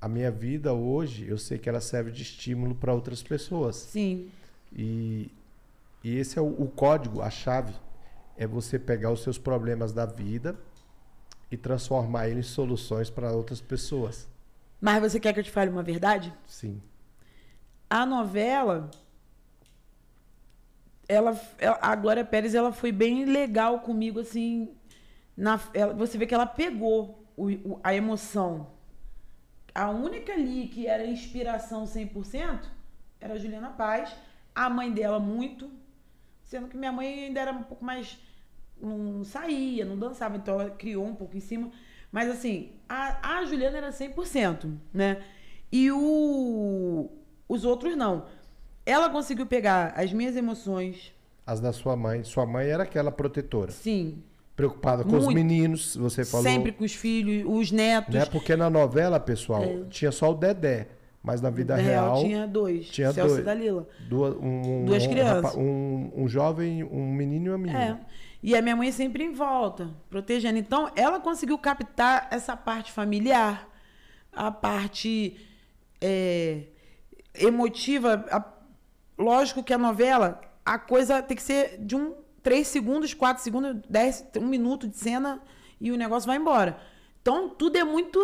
[0.00, 3.76] a minha vida hoje, eu sei que ela serve de estímulo para outras pessoas.
[3.76, 4.30] Sim.
[4.72, 5.30] E,
[6.02, 7.74] e esse é o, o código, a chave.
[8.36, 10.56] É você pegar os seus problemas da vida
[11.50, 14.28] e transformar eles em soluções para outras pessoas.
[14.80, 16.32] Mas você quer que eu te fale uma verdade?
[16.46, 16.80] Sim.
[17.88, 18.90] A novela,
[21.08, 24.70] ela, ela- a Glória Pérez, ela foi bem legal comigo, assim.
[25.36, 28.68] Na, ela- você vê que ela pegou o- o- a emoção.
[29.74, 32.68] A única ali que era inspiração 100%
[33.20, 34.14] era a Juliana Paz.
[34.54, 35.70] A mãe dela, muito.
[36.44, 38.18] Sendo que minha mãe ainda era um pouco mais
[38.80, 41.70] não saía, não dançava, então ela criou um pouco em cima.
[42.12, 45.22] Mas assim, a, a Juliana era 100%, né?
[45.72, 47.08] E o,
[47.48, 48.24] os outros não.
[48.84, 51.12] Ela conseguiu pegar as minhas emoções.
[51.46, 52.22] As da sua mãe.
[52.24, 53.70] Sua mãe era aquela protetora.
[53.72, 54.22] Sim.
[54.54, 55.28] Preocupada com Muito.
[55.28, 56.46] os meninos, você falou.
[56.46, 58.14] Sempre com os filhos, os netos.
[58.14, 58.24] Né?
[58.24, 60.88] Porque na novela, pessoal, tinha só o Dedé.
[61.22, 62.86] Mas na vida Na real, tinha dois.
[62.88, 63.40] tinha Celso dois.
[63.40, 63.88] e Dalila.
[64.08, 65.54] duas, um, Duas um crianças.
[65.56, 68.00] um, um jovem, um menino e uma menina.
[68.00, 68.26] É.
[68.40, 70.56] E a minha mãe sempre em volta, protegendo.
[70.56, 73.68] Então, ela conseguiu captar essa parte familiar,
[74.32, 75.36] a parte
[76.00, 76.62] é,
[77.38, 78.24] emotiva.
[78.30, 78.52] A-
[79.18, 83.82] lógico que a novela, a coisa tem que ser de um três segundos, quatro segundos,
[83.88, 85.40] dez, um minuto de cena
[85.80, 86.78] e o negócio vai embora.
[87.20, 88.18] Então, tudo é muito.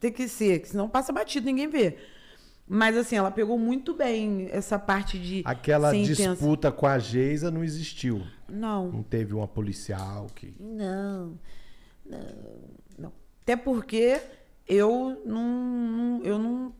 [0.00, 1.98] Tem que ser, senão passa batido, ninguém vê.
[2.66, 5.42] Mas assim, ela pegou muito bem essa parte de.
[5.44, 6.30] Aquela intensa.
[6.30, 8.22] disputa com a Geisa não existiu.
[8.48, 8.90] Não.
[8.90, 10.54] Não teve uma policial que.
[10.58, 11.38] Não,
[12.06, 12.18] não,
[12.98, 13.12] não.
[13.42, 14.18] Até porque
[14.66, 16.72] eu não, não- eu não,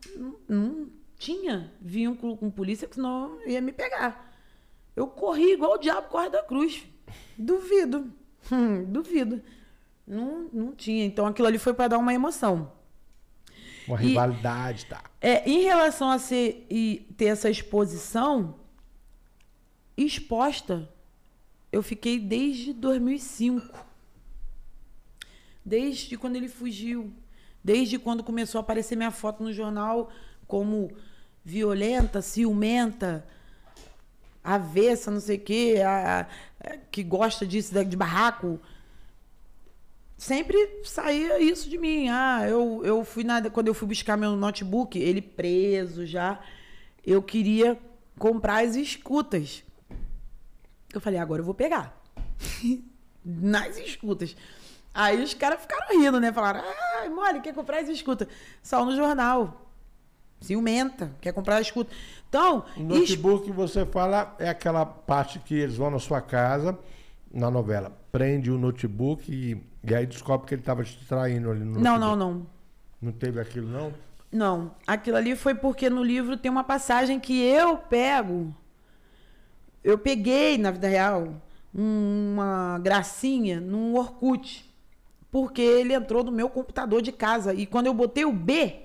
[0.48, 0.86] não
[1.18, 4.32] tinha vínculo com polícia, que senão ia me pegar.
[4.96, 6.84] Eu corri igual o diabo corre da cruz.
[7.36, 8.12] Duvido.
[8.52, 9.42] Hum, duvido.
[10.06, 11.04] Não, não tinha.
[11.04, 12.70] Então aquilo ali foi para dar uma emoção.
[13.88, 15.02] Uma E- rivalidade, tá?
[15.20, 18.56] É, em relação a ser e ter essa exposição
[19.96, 20.88] exposta,
[21.72, 23.74] eu fiquei desde 2005.
[25.64, 27.12] Desde quando ele fugiu.
[27.62, 30.10] Desde quando começou a aparecer minha foto no jornal
[30.46, 30.90] como
[31.44, 33.26] violenta, ciumenta,
[34.42, 36.26] avessa, não sei o quê, a-
[36.60, 38.60] a- que gosta disso, de barraco
[40.16, 42.08] sempre saía isso de mim.
[42.08, 46.40] Ah, eu, eu fui na, quando eu fui buscar meu notebook, ele preso já,
[47.04, 47.78] eu queria
[48.18, 49.62] comprar as escutas.
[50.92, 52.00] Eu falei, agora eu vou pegar.
[53.24, 54.36] Nas escutas.
[54.92, 56.32] Aí os caras ficaram rindo, né?
[56.32, 56.62] Falaram,
[57.12, 58.28] mole, quer comprar as escutas?
[58.62, 59.63] Só no jornal.
[60.44, 61.90] Ciumenta, quer comprar escuta.
[62.28, 66.78] Então, O notebook você fala é aquela parte que eles vão na sua casa,
[67.32, 67.92] na novela.
[68.12, 71.98] Prende o notebook e, e aí descobre que ele estava te traindo ali no não,
[71.98, 72.00] notebook.
[72.00, 72.46] não, não.
[73.02, 73.92] Não teve aquilo, não?
[74.32, 78.54] Não, aquilo ali foi porque no livro tem uma passagem que eu pego.
[79.82, 81.34] Eu peguei, na vida real,
[81.72, 84.72] uma gracinha num Orkut.
[85.30, 87.52] Porque ele entrou no meu computador de casa.
[87.52, 88.82] E quando eu botei o B,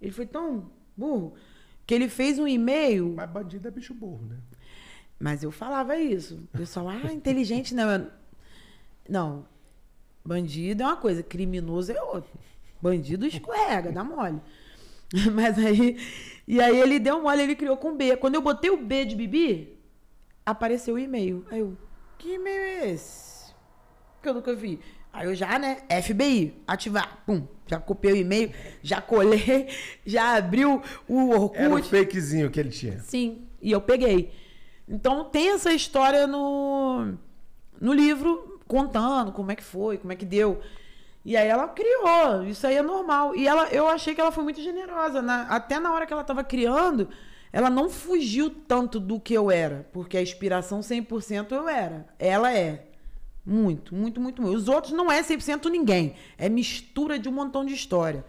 [0.00, 1.34] ele foi tão burro
[1.86, 3.14] que ele fez um e-mail.
[3.16, 4.36] Mas bandido é bicho burro, né?
[5.18, 6.36] Mas eu falava isso.
[6.54, 7.90] O pessoal, ah, inteligente não.
[7.90, 8.06] Eu-
[9.08, 9.46] Não.
[10.24, 12.30] Bandido é uma coisa, criminoso é outra.
[12.82, 14.40] Bandido escorrega, dá mole.
[15.34, 15.96] Mas aí.
[16.46, 18.16] E aí ele deu mole, ele criou com B.
[18.16, 19.78] Quando eu botei o B de Bibi,
[20.44, 21.44] apareceu o e-mail.
[21.50, 21.76] Aí eu,
[22.18, 23.52] que e-mail é esse?
[24.22, 24.78] Que eu nunca vi.
[25.18, 25.78] Aí eu já, né?
[26.02, 27.18] FBI, ativar.
[27.26, 27.42] Pum.
[27.66, 29.68] Já copiei o e-mail, já colei,
[30.06, 31.58] já abriu o Orkut.
[31.60, 33.00] Era o fakezinho que ele tinha.
[33.00, 34.32] Sim, e eu peguei.
[34.88, 37.14] Então tem essa história no,
[37.80, 40.60] no livro, contando como é que foi, como é que deu.
[41.24, 43.34] E aí ela criou, isso aí é normal.
[43.36, 45.20] E ela, eu achei que ela foi muito generosa.
[45.20, 47.08] na- até na hora que ela estava criando,
[47.52, 49.86] ela não fugiu tanto do que eu era.
[49.92, 52.06] Porque a inspiração 100% eu era.
[52.18, 52.87] Ela é.
[53.48, 54.58] Muito, muito, muito, muito.
[54.58, 56.14] Os outros não é 100% ninguém.
[56.36, 58.22] É mistura de um montão de história.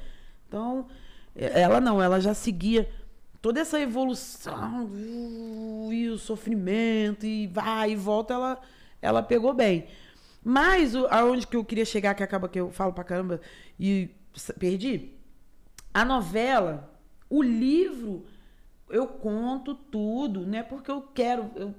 [0.47, 0.87] Então,
[1.35, 2.89] ela não, ela já seguia
[3.41, 4.89] toda essa evolução
[5.91, 8.61] e o sofrimento e vai e volta, ela,
[9.01, 9.87] ela pegou bem.
[10.41, 13.41] Mas aonde que eu queria chegar, que acaba que eu falo pra caramba
[13.77, 14.09] e
[14.57, 15.11] perdi,
[15.93, 16.89] a novela,
[17.29, 18.25] o livro,
[18.89, 21.75] eu conto tudo, não é porque eu quero, eu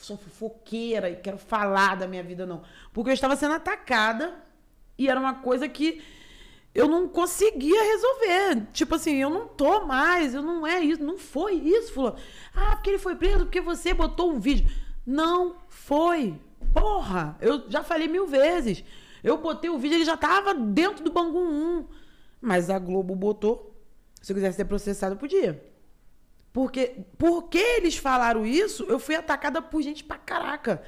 [0.00, 2.62] sou fofoqueira e quero falar da minha vida, não.
[2.92, 4.34] Porque eu estava sendo atacada
[4.98, 6.02] e era uma coisa que
[6.74, 8.66] eu não conseguia resolver.
[8.72, 12.16] Tipo assim, eu não tô mais, eu não é isso, não foi isso, fulano.
[12.54, 14.68] Ah, porque ele foi preso, porque você botou um vídeo.
[15.06, 16.40] Não foi.
[16.72, 18.84] Porra, eu já falei mil vezes.
[19.22, 21.86] Eu botei o vídeo, ele já tava dentro do Bangu 1.
[22.40, 23.74] Mas a Globo botou.
[24.22, 25.69] Se eu quisesse ser processado, eu podia.
[26.52, 30.82] Porque, porque eles falaram isso, eu fui atacada por gente pra caraca.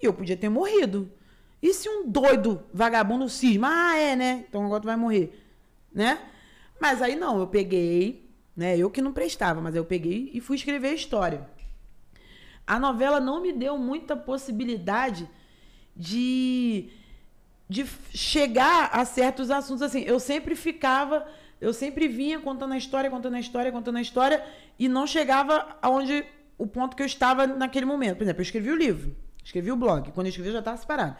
[0.00, 1.10] E eu podia ter morrido.
[1.60, 3.68] E se um doido vagabundo cisma?
[3.70, 4.44] Ah, é, né?
[4.48, 5.44] Então agora tu vai morrer.
[5.92, 6.18] Né?
[6.80, 8.76] Mas aí não, eu peguei, né?
[8.76, 11.48] Eu que não prestava, mas eu peguei e fui escrever a história.
[12.66, 15.28] A novela não me deu muita possibilidade
[15.96, 16.90] de,
[17.68, 17.84] de
[18.14, 20.02] chegar a certos assuntos assim.
[20.02, 21.26] Eu sempre ficava,
[21.60, 24.44] eu sempre vinha contando a história, contando a história, contando a história
[24.78, 26.24] e não chegava aonde
[26.56, 28.16] o ponto que eu estava naquele momento.
[28.16, 30.12] Por exemplo, eu escrevi o livro, escrevi o blog.
[30.12, 31.16] Quando eu escrevi, eu já estava separado.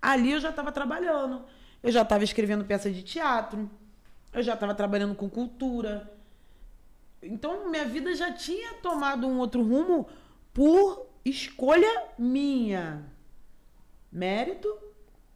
[0.00, 1.44] Ali eu já estava trabalhando,
[1.82, 3.70] eu já estava escrevendo peça de teatro,
[4.32, 6.12] eu já estava trabalhando com cultura.
[7.22, 10.08] Então minha vida já tinha tomado um outro rumo
[10.52, 13.04] por escolha minha.
[14.12, 14.86] Mérito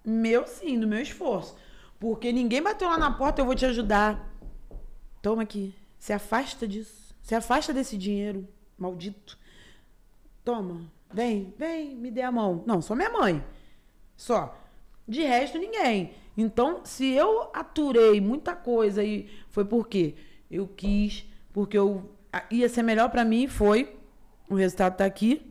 [0.04, 1.56] meu sim, do meu esforço.
[1.98, 4.29] Porque ninguém bateu lá na porta, eu vou te ajudar.
[5.22, 5.74] Toma aqui.
[5.98, 7.14] Se afasta disso.
[7.22, 8.48] Se afasta desse dinheiro
[8.78, 9.38] maldito.
[10.44, 10.90] Toma.
[11.12, 12.64] Vem, vem, me dê a mão.
[12.66, 13.44] Não, só minha mãe.
[14.16, 14.56] Só.
[15.06, 16.14] De resto, ninguém.
[16.36, 20.14] Então, se eu aturei muita coisa e foi porque
[20.50, 22.10] eu quis, porque eu
[22.50, 23.96] ia ser melhor para mim, foi.
[24.48, 25.42] O resultado tá aqui.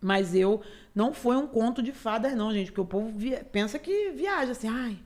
[0.00, 0.60] Mas eu
[0.94, 2.70] não foi um conto de fadas, não, gente.
[2.70, 4.98] Porque o povo via, pensa que viaja assim, ai,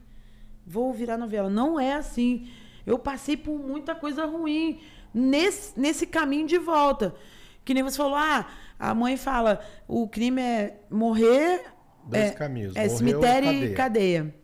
[0.67, 1.49] vou virar novela.
[1.49, 2.49] Não é assim.
[2.89, 4.81] Eu passei por muita coisa ruim
[5.13, 7.15] nesse, nesse caminho de volta.
[7.63, 8.49] Que nem você falou, ah,
[8.79, 11.67] a mãe fala, o crime é morrer.
[12.05, 12.75] Dois é, caminhos.
[12.75, 14.35] É cemitério e cadeia.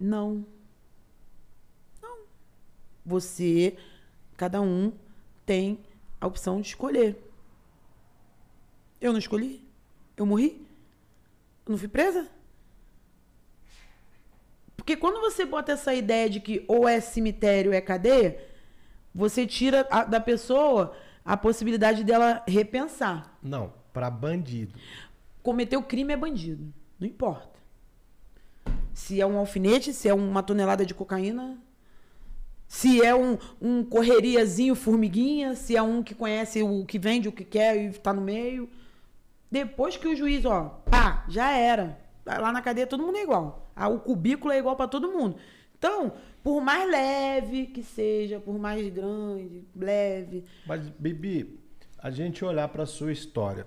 [0.00, 0.46] Não.
[2.00, 2.18] Não.
[3.04, 3.76] Você,
[4.34, 4.90] cada um
[5.44, 5.84] tem
[6.18, 7.18] a opção de escolher.
[8.98, 9.62] Eu não escolhi.
[10.16, 10.66] Eu morri.
[11.66, 12.30] Eu não fui presa.
[14.84, 18.38] Porque quando você bota essa ideia de que ou é cemitério ou é cadeia,
[19.14, 20.94] você tira a, da pessoa
[21.24, 23.34] a possibilidade dela repensar.
[23.42, 24.78] Não, para bandido.
[25.42, 26.70] Cometer o crime é bandido.
[27.00, 27.58] Não importa.
[28.92, 31.58] Se é um alfinete, se é uma tonelada de cocaína,
[32.68, 37.32] se é um, um correriazinho formiguinha, se é um que conhece o que vende, o
[37.32, 38.68] que quer e está no meio.
[39.50, 42.03] Depois que o juiz, ó, pá, já era.
[42.24, 43.70] Lá na cadeia todo mundo é igual.
[43.76, 45.36] Ah, o cubículo é igual para todo mundo.
[45.76, 50.44] Então, por mais leve que seja, por mais grande, leve.
[50.66, 51.60] Mas, Bibi,
[51.98, 53.66] a gente olhar para sua história.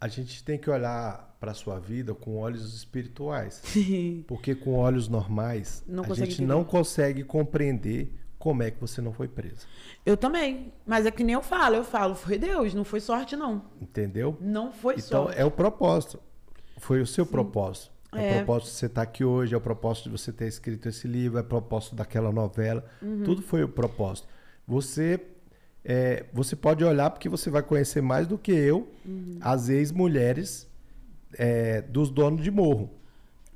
[0.00, 3.62] A gente tem que olhar para sua vida com olhos espirituais.
[4.26, 6.46] Porque com olhos normais, não a gente entender.
[6.46, 8.12] não consegue compreender
[8.42, 9.68] como é que você não foi presa.
[10.04, 10.72] Eu também.
[10.84, 13.62] Mas é que nem eu falo, eu falo, foi Deus, não foi sorte, não.
[13.80, 14.36] Entendeu?
[14.40, 15.34] Não foi então, sorte.
[15.34, 16.18] Então é o propósito.
[16.76, 17.30] Foi o seu Sim.
[17.30, 17.92] propósito.
[18.12, 20.48] É, é o propósito de você estar aqui hoje, é o propósito de você ter
[20.48, 22.84] escrito esse livro, é o propósito daquela novela.
[23.00, 23.22] Uhum.
[23.22, 24.26] Tudo foi o propósito.
[24.66, 25.20] Você
[25.84, 29.38] é, você pode olhar porque você vai conhecer mais do que eu uhum.
[29.40, 30.68] as ex-mulheres
[31.34, 32.90] é, dos donos de morro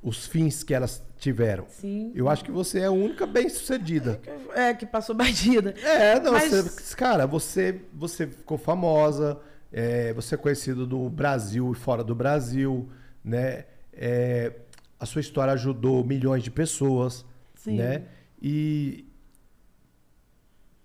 [0.07, 1.67] os fins que elas tiveram.
[1.69, 2.13] Sim.
[2.15, 4.21] Eu acho que você é a única bem-sucedida.
[4.55, 5.75] É, que passou batida.
[5.83, 6.51] É, não, Mas...
[6.51, 9.41] você, cara, você, você ficou famosa,
[9.73, 12.89] é, você é conhecido no Brasil e fora do Brasil,
[13.25, 13.65] né?
[13.93, 14.53] É,
[14.99, 17.25] a sua história ajudou milhões de pessoas,
[17.55, 17.77] Sim.
[17.77, 18.05] né?
[18.41, 19.07] E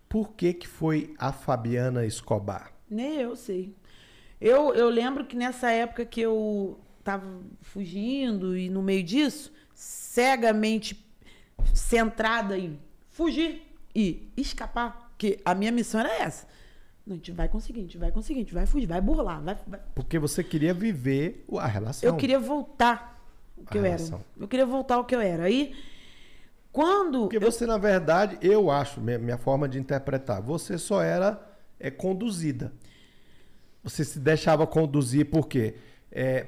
[0.07, 2.73] por que que foi a Fabiana Escobar?
[2.89, 3.73] Nem eu sei.
[4.39, 7.25] Eu, eu lembro que nessa época que eu estava
[7.61, 11.03] fugindo e no meio disso, cegamente
[11.73, 12.79] centrada em
[13.09, 13.63] fugir
[13.95, 16.45] e escapar, que a minha missão era essa.
[17.05, 19.41] Não, a gente vai conseguir, a gente vai conseguir, a gente vai fugir, vai burlar,
[19.41, 19.79] vai, vai.
[19.95, 22.07] Porque você queria viver a relação.
[22.07, 23.19] Eu queria voltar
[23.57, 24.19] o que a eu relação.
[24.19, 24.43] era.
[24.43, 25.45] Eu queria voltar o que eu era.
[25.45, 25.75] Aí,
[26.71, 27.21] quando.
[27.21, 27.41] Porque eu...
[27.41, 31.41] você, na verdade, eu acho, minha, minha forma de interpretar, você só era
[31.79, 32.71] é, conduzida.
[33.83, 35.73] Você se deixava conduzir porque
[36.11, 36.45] é,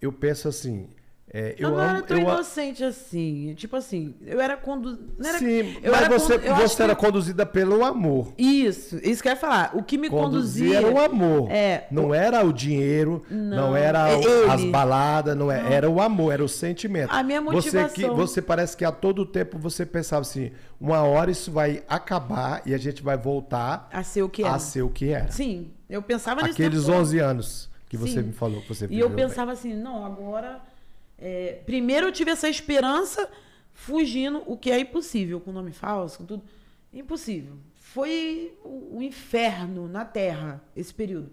[0.00, 0.88] eu penso assim.
[1.34, 3.54] É, eu, eu, não amo, era tão eu inocente assim.
[3.54, 5.38] Tipo assim, eu era conduzida.
[5.38, 7.00] Sim, mas era você, você era que...
[7.00, 8.34] conduzida pelo amor.
[8.36, 9.70] Isso, isso que eu ia falar.
[9.72, 10.76] O que me conduzia.
[10.76, 11.50] Era o amor.
[11.50, 12.14] É, não o...
[12.14, 16.34] era o dinheiro, não, não era é as baladas, não, é, não era o amor,
[16.34, 17.10] era o sentimento.
[17.10, 17.88] A minha motivação.
[17.88, 21.82] Você, que, você parece que a todo tempo você pensava assim: uma hora isso vai
[21.88, 24.54] acabar e a gente vai voltar a ser o que era.
[24.54, 25.30] A ser o que era.
[25.30, 26.52] Sim, eu pensava nisso.
[26.52, 28.28] Aqueles 11 anos que você Sim.
[28.28, 29.54] me falou que você E eu pensava bem.
[29.54, 30.60] assim, não, agora.
[31.24, 33.30] É, primeiro eu tive essa esperança
[33.72, 36.42] fugindo, o que é impossível, com nome falso, com tudo.
[36.92, 37.54] Impossível.
[37.76, 41.30] Foi o, o inferno na Terra, esse período.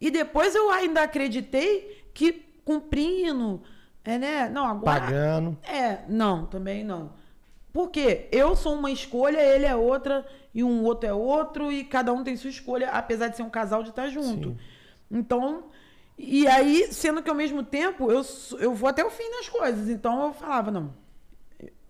[0.00, 2.32] E depois eu ainda acreditei que
[2.64, 3.60] cumprindo,
[4.04, 4.48] é, né?
[4.48, 5.00] Não, agora.
[5.00, 5.58] Pagando.
[5.64, 7.12] É, não, também não.
[7.72, 10.24] Porque eu sou uma escolha, ele é outra,
[10.54, 13.50] e um outro é outro, e cada um tem sua escolha, apesar de ser um
[13.50, 14.50] casal de estar junto.
[14.50, 14.58] Sim.
[15.10, 15.64] Então,
[16.22, 18.22] e aí, sendo que ao mesmo tempo eu,
[18.58, 19.88] eu vou até o fim das coisas.
[19.88, 20.94] Então eu falava, não,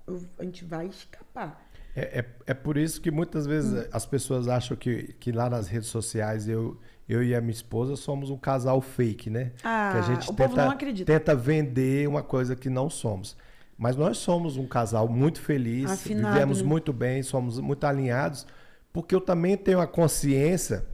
[0.07, 1.61] eu, a gente vai escapar.
[1.97, 3.89] É, é, é, por isso que muitas vezes hum.
[3.93, 6.79] as pessoas acham que, que lá nas redes sociais eu,
[7.09, 9.53] eu e a minha esposa somos um casal fake, né?
[9.65, 13.37] Ah, que a gente o tenta, tenta vender uma coisa que não somos.
[13.77, 16.69] Mas nós somos um casal muito feliz, Afinado, vivemos né?
[16.69, 18.47] muito bem, somos muito alinhados,
[18.93, 20.87] porque eu também tenho a consciência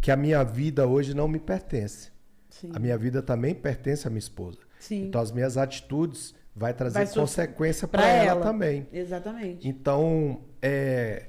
[0.00, 2.13] que a minha vida hoje não me pertence.
[2.60, 2.70] Sim.
[2.72, 4.58] A minha vida também pertence à minha esposa.
[4.78, 5.06] Sim.
[5.06, 8.30] Então as minhas atitudes vai trazer vai consequência para ela.
[8.30, 8.40] ela.
[8.42, 8.86] também.
[8.92, 9.66] Exatamente.
[9.66, 11.26] Então, é,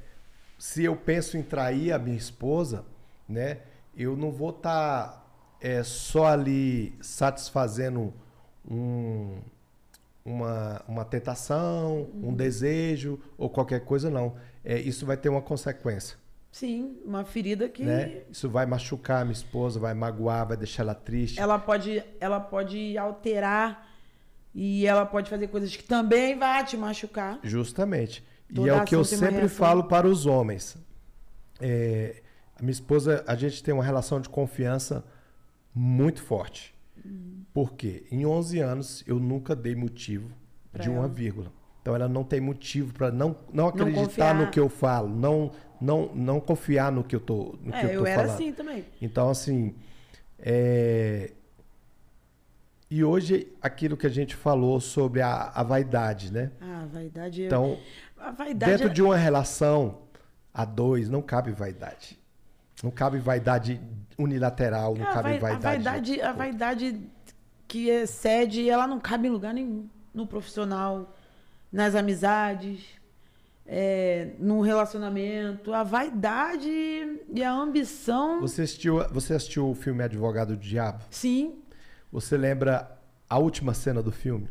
[0.60, 2.85] se eu penso em trair a minha esposa,
[3.27, 3.61] né,
[3.97, 5.26] eu não vou estar tá,
[5.60, 8.14] é, só ali satisfazendo
[8.69, 9.39] um,
[10.23, 12.30] uma, uma tentação, uhum.
[12.30, 14.35] um desejo ou qualquer coisa, não.
[14.64, 16.18] É, isso vai ter uma consequência.
[16.56, 17.84] Sim, uma ferida que.
[17.84, 18.22] Né?
[18.32, 21.38] Isso vai machucar a minha esposa, vai magoar, vai deixar ela triste.
[21.38, 23.86] Ela pode, ela pode alterar
[24.53, 27.41] e ela pode fazer coisas que também vai te machucar.
[27.44, 28.23] Justamente.
[28.53, 30.77] Toda e é o que eu sempre falo para os homens.
[31.60, 32.23] É,
[32.57, 35.03] a minha esposa, a gente tem uma relação de confiança
[35.73, 36.73] muito forte.
[37.06, 37.44] Hum.
[37.53, 38.06] Por quê?
[38.10, 40.32] Em 11 anos, eu nunca dei motivo
[40.72, 41.07] pra de uma ela.
[41.10, 41.52] vírgula.
[41.82, 45.52] Então, ela não tem motivo para não, não acreditar não no que eu falo, não,
[45.80, 48.35] não, não confiar no que eu tô, no é, que eu, eu tô era falando.
[48.35, 48.85] assim também.
[49.02, 49.76] Então, assim,
[50.39, 51.31] é,
[52.89, 56.52] e hoje, aquilo que a gente falou sobre a, a vaidade, né?
[56.61, 57.43] Ah, a vaidade.
[57.43, 57.80] Então,
[58.18, 58.93] a vaidade dentro é...
[58.93, 60.02] de uma relação
[60.53, 62.18] a dois, não cabe vaidade.
[62.84, 63.81] Não cabe vaidade
[64.18, 65.65] unilateral, não cabe vaidade.
[65.65, 67.02] A vaidade, a vaidade
[67.68, 69.89] que excede, ela não cabe em lugar nenhum.
[70.14, 71.14] No profissional,
[71.72, 72.85] nas amizades,
[73.66, 75.74] é, no relacionamento.
[75.74, 78.42] A vaidade e a ambição.
[78.42, 81.04] Você assistiu, você assistiu o filme Advogado do Diabo?
[81.10, 81.56] Sim.
[82.12, 82.98] Você lembra
[83.30, 84.48] a última cena do filme?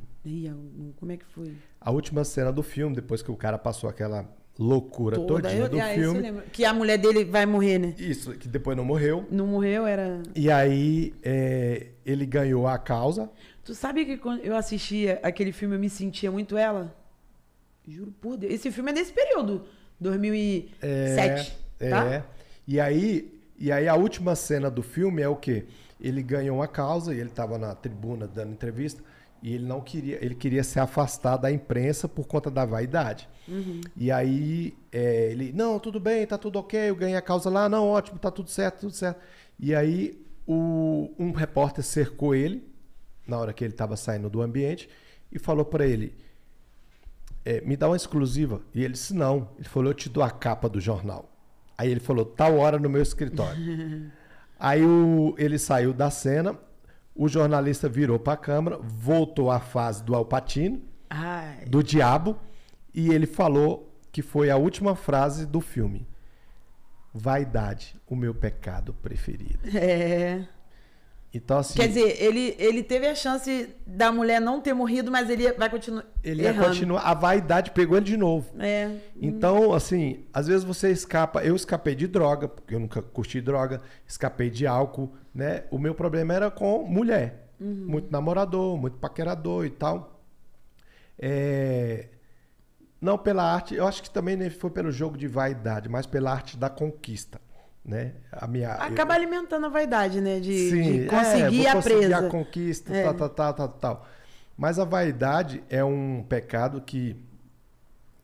[0.96, 1.52] como é que foi?
[1.80, 4.26] A última cena do filme, depois que o cara passou aquela
[4.58, 5.48] loucura Toda.
[5.48, 6.42] todinha do ah, filme.
[6.52, 7.94] Que a mulher dele vai morrer, né?
[7.98, 9.26] Isso, que depois não morreu.
[9.30, 10.22] Não morreu, era.
[10.34, 13.30] E aí é, ele ganhou a causa.
[13.64, 16.94] Tu sabe que quando eu assistia aquele filme eu me sentia muito ela?
[17.86, 18.52] Juro por Deus.
[18.52, 19.66] Esse filme é desse período,
[20.00, 21.58] 2007.
[21.80, 22.04] É, tá?
[22.06, 22.24] é.
[22.66, 25.64] E aí, e aí a última cena do filme é o quê?
[26.04, 29.02] ele ganhou uma causa e ele estava na tribuna dando entrevista
[29.42, 33.28] e ele não queria, ele queria se afastar da imprensa por conta da vaidade.
[33.48, 33.80] Uhum.
[33.96, 37.68] E aí é, ele, não, tudo bem, tá tudo ok, eu ganhei a causa lá,
[37.70, 39.18] não, ótimo, tá tudo certo, tudo certo.
[39.58, 42.66] E aí o, um repórter cercou ele
[43.26, 44.88] na hora que ele estava saindo do ambiente
[45.32, 46.14] e falou para ele,
[47.44, 48.62] é, me dá uma exclusiva.
[48.74, 49.48] E ele disse, não.
[49.56, 51.30] Ele falou, eu te dou a capa do jornal.
[51.76, 54.10] Aí ele falou, tal hora no meu escritório.
[54.58, 56.56] Aí o, ele saiu da cena,
[57.14, 61.64] o jornalista virou para a câmera, voltou à fase do Alpatino, Ai.
[61.66, 62.38] do diabo,
[62.94, 66.06] e ele falou que foi a última frase do filme.
[67.12, 69.58] Vaidade, o meu pecado preferido.
[69.76, 70.46] É.
[71.34, 75.28] Então, assim, Quer dizer, ele, ele teve a chance da mulher não ter morrido, mas
[75.28, 76.04] ele vai continuar.
[76.22, 77.00] Ele ia continuar.
[77.00, 78.48] A vaidade pegou ele de novo.
[78.60, 78.92] É.
[79.20, 81.42] Então, assim, às vezes você escapa.
[81.42, 85.64] Eu escapei de droga, porque eu nunca curti droga, escapei de álcool, né?
[85.72, 87.48] O meu problema era com mulher.
[87.60, 87.84] Uhum.
[87.88, 90.22] Muito namorador, muito paquerador e tal.
[91.18, 92.10] É...
[93.00, 96.30] Não pela arte, eu acho que também nem foi pelo jogo de vaidade, mas pela
[96.30, 97.40] arte da conquista
[97.84, 98.14] né?
[98.32, 99.16] A minha, Acaba eu...
[99.16, 100.40] alimentando a vaidade, né?
[100.40, 102.18] De, Sim, de conseguir é, a conseguir presa.
[102.18, 103.02] a conquista, é.
[103.04, 104.08] tal, tal, tal, tal, tal.
[104.56, 107.16] Mas a vaidade é um pecado que,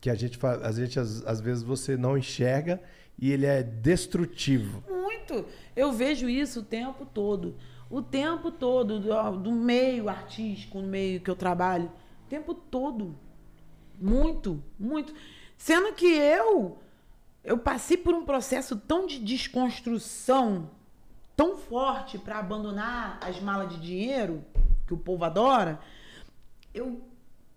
[0.01, 2.81] que a gente, a gente às, às vezes você não enxerga
[3.19, 4.83] e ele é destrutivo.
[4.89, 5.45] Muito.
[5.77, 7.57] Eu vejo isso o tempo todo.
[7.91, 11.91] O tempo todo, do, do meio artístico, no meio que eu trabalho.
[12.27, 13.15] O tempo todo.
[14.01, 15.13] Muito, muito.
[15.59, 16.79] Sendo que eu
[17.51, 20.71] eu passei por um processo tão de desconstrução,
[21.35, 24.45] tão forte para abandonar as malas de dinheiro,
[24.87, 25.81] que o povo adora.
[26.73, 27.03] Eu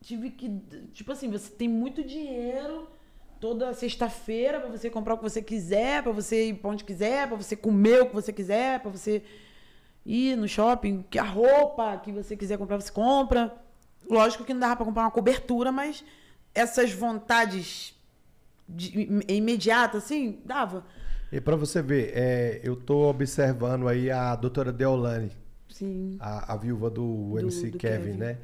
[0.01, 0.49] tive que,
[0.93, 2.87] tipo assim, você tem muito dinheiro
[3.39, 7.27] toda sexta-feira para você comprar o que você quiser, para você ir para onde quiser,
[7.27, 9.23] para você comer o que você quiser, para você
[10.03, 13.55] ir no shopping, que a roupa que você quiser comprar você compra.
[14.09, 16.03] Lógico que não dava para comprar uma cobertura, mas
[16.55, 17.92] essas vontades
[18.67, 20.85] de, imediata, assim, dava.
[21.31, 25.31] E para você ver, é, eu tô observando aí a doutora Deolane.
[25.69, 26.17] Sim.
[26.19, 28.37] A, a viúva do, do MC do Kevin, Kevin, né?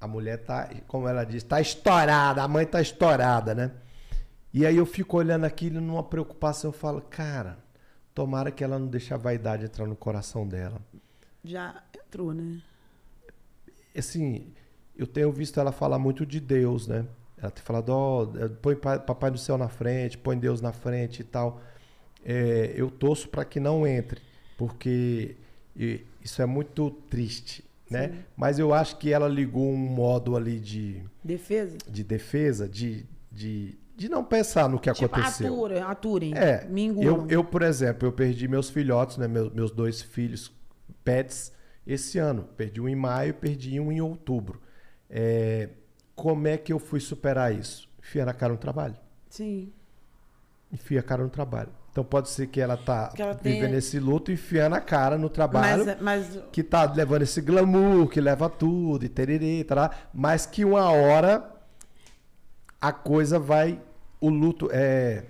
[0.00, 3.72] A mulher tá, como ela diz, tá estourada, a mãe tá estourada, né?
[4.52, 7.58] E aí eu fico olhando aquilo numa preocupação, eu falo, cara,
[8.14, 10.80] tomara que ela não deixe a vaidade entrar no coração dela.
[11.44, 12.60] Já entrou, né?
[13.96, 14.52] Assim,
[14.96, 17.06] eu tenho visto ela falar muito de Deus, né?
[17.40, 21.20] Ela tem falado, ó, oh, põe Papai do Céu na frente, põe Deus na frente
[21.20, 21.60] e tal.
[22.24, 24.20] É, eu torço para que não entre,
[24.56, 25.36] porque
[26.22, 28.08] isso é muito triste, né?
[28.08, 28.24] Sim.
[28.36, 33.78] Mas eu acho que ela ligou um modo ali de defesa, de defesa, de, de,
[33.96, 35.46] de não pensar no que tipo, aconteceu.
[35.46, 39.28] Atura, aturem, é, me eu, eu, por exemplo, eu perdi meus filhotes, né?
[39.28, 40.52] Meus, meus dois filhos
[41.04, 41.52] pets
[41.86, 42.48] esse ano.
[42.56, 44.60] Perdi um em maio, perdi um em outubro.
[45.08, 45.70] É,
[46.18, 47.88] como é que eu fui superar isso?
[48.00, 48.96] Enfiar a cara no trabalho.
[49.30, 49.72] Sim.
[50.72, 51.68] Enfia a cara no trabalho.
[51.92, 55.16] Então pode ser que ela tá Que ela vivendo tenha- esse luto, enfiando a cara
[55.16, 59.90] no trabalho, Mas, mas que tá levando esse glamour, que leva tudo, e tererê, tará,
[60.12, 61.48] mas que uma hora
[62.80, 63.80] a coisa vai.
[64.20, 65.24] O luto é.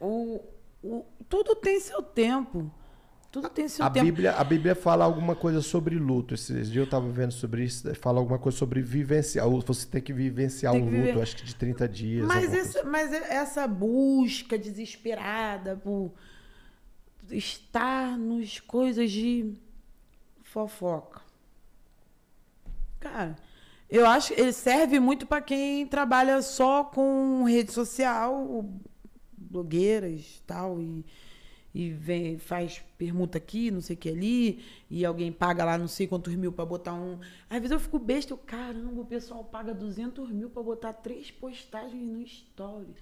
[0.00, 0.40] o,
[0.82, 2.70] o, tudo tem seu tempo.
[3.32, 4.04] Tudo tem seu A tempo.
[4.04, 6.34] Bíblia, a Bíblia fala alguma coisa sobre luto.
[6.34, 7.92] Esses dias eu estava vendo sobre isso.
[7.94, 9.48] Fala alguma coisa sobre vivenciar.
[9.48, 11.22] Você tem que vivenciar Tem um que luto, viver.
[11.22, 12.26] acho que de 30 dias.
[12.26, 16.12] Mas essa, mas essa busca desesperada por
[17.30, 19.54] estar nos coisas de
[20.42, 21.22] fofoca.
[23.00, 23.34] Cara,
[23.88, 28.68] eu acho que ele serve muito para quem trabalha só com rede social,
[29.38, 31.02] blogueiras tal, e,
[31.74, 35.88] e vem, faz permuta aqui, não sei o que ali, e alguém paga lá não
[35.88, 37.18] sei quantos mil para botar um.
[37.48, 41.30] Às vezes eu fico besta, eu, caramba, o pessoal paga 200 mil para botar três
[41.30, 42.94] postagens no story.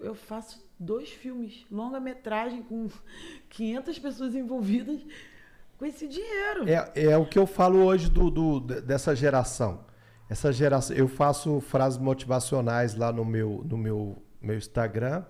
[0.00, 2.88] Eu faço dois filmes, longa-metragem, com
[3.50, 5.00] 500 pessoas envolvidas
[5.76, 6.68] com esse dinheiro.
[6.68, 9.84] É, é o que eu falo hoje do, do- de- dessa geração.
[10.30, 10.94] Essa geração.
[10.96, 15.24] Eu faço frases motivacionais lá no meu, no meu, meu Instagram.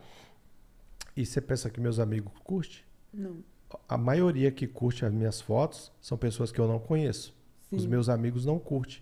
[1.19, 2.79] E você pensa que meus amigos curtem?
[3.13, 3.39] Não.
[3.89, 7.35] A maioria que curte as minhas fotos são pessoas que eu não conheço.
[7.73, 7.89] Os Sim.
[7.89, 8.99] meus amigos não curtem.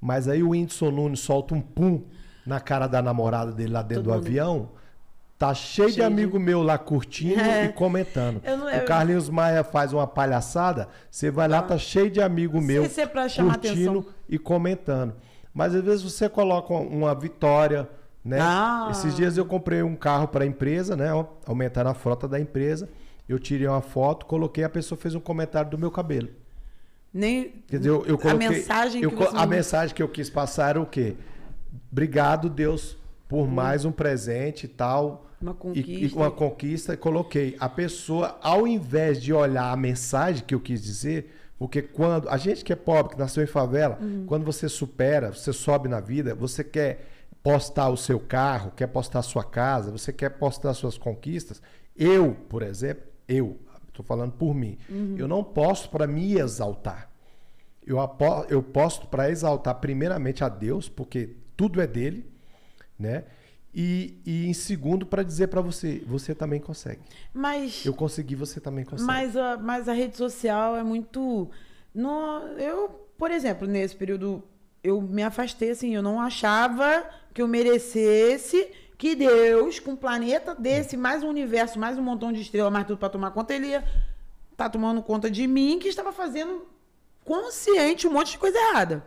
[0.00, 2.02] Mas aí o Whindersson Nunes solta um pum
[2.46, 4.70] na cara da namorada dele lá dentro Todo do mundo- avião.
[5.38, 7.66] Tá cheio, de Cheio de- amigo meu lá curtindo É.
[7.66, 8.40] e comentando.
[8.42, 12.22] Eu não- O eu- Carlinhos Maia faz uma palhaçada, você vai lá, tá cheio de
[12.22, 15.14] amigo meu se é curtindo e comentando.
[15.52, 17.86] Mas às vezes você coloca uma vitória,
[18.24, 18.38] né?
[18.40, 18.88] Ah.
[18.90, 21.08] Esses dias eu comprei um carro para a empresa, né?
[21.46, 22.88] Aumentar a frota da empresa.
[23.28, 26.28] Eu tirei uma foto, coloquei, a pessoa fez um comentário do meu cabelo.
[27.12, 30.08] Nem Quer dizer, eu, eu coloquei, a mensagem eu que você a mensagem que eu
[30.08, 31.16] quis passar era o quê?
[31.90, 32.96] Obrigado, Deus,
[33.28, 35.26] por mais um presente e tal.
[35.40, 35.92] Uma E, conquista.
[35.92, 37.56] e uma conquista, e coloquei.
[37.58, 42.28] A pessoa, ao invés de olhar a mensagem que eu quis dizer, porque quando.
[42.28, 44.24] A gente que é pobre, que nasceu em favela, Uhum.
[44.26, 47.06] quando você supera, você sobe na vida, você quer
[47.42, 51.62] postar o seu carro, quer postar a sua casa, você quer postar as suas conquistas.
[51.96, 55.16] Eu, por exemplo, eu, estou falando por mim, Uhum.
[55.18, 57.10] eu não posto para me exaltar.
[57.86, 57.96] Eu,
[58.48, 62.30] eu posto para exaltar primeiramente a Deus, porque tudo é dele,
[62.98, 63.24] né?
[63.74, 67.00] E, e em segundo para dizer para você, você também consegue.
[67.32, 69.06] Mas, Eu consegui, você também consegue.
[69.06, 71.48] mas, a, mas a rede social é muito.
[71.94, 72.10] No,
[72.58, 74.42] eu, por exemplo, nesse período,
[74.82, 80.54] eu me afastei assim, eu não achava que eu merecesse que Deus, com um planeta
[80.54, 83.68] desse, mais um universo, mais um montão de estrelas, mais tudo para tomar conta, ele
[83.68, 83.84] ia
[84.56, 86.66] tá tomando conta de mim, que estava fazendo
[87.24, 89.02] consciente um monte de coisa errada.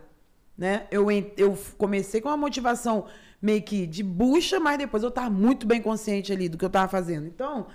[0.58, 0.88] Né?
[0.90, 3.06] Eu, eu comecei com uma motivação
[3.40, 6.68] meio que de bucha, mas depois eu estava muito bem consciente ali do que eu
[6.68, 7.26] estava fazendo.
[7.26, 7.68] Então,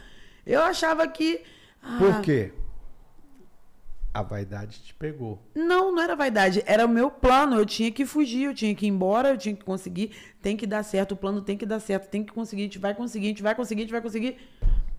[0.45, 1.41] eu achava que.
[1.81, 2.51] ah, Por quê?
[4.13, 5.39] A vaidade te pegou.
[5.55, 6.63] Não, não era vaidade.
[6.65, 7.57] Era o meu plano.
[7.57, 10.11] Eu tinha que fugir, eu tinha que ir embora, eu tinha que conseguir.
[10.41, 12.79] Tem que dar certo, o plano tem que dar certo, tem que conseguir, a gente
[12.79, 14.38] vai conseguir, a gente vai conseguir, a gente vai conseguir.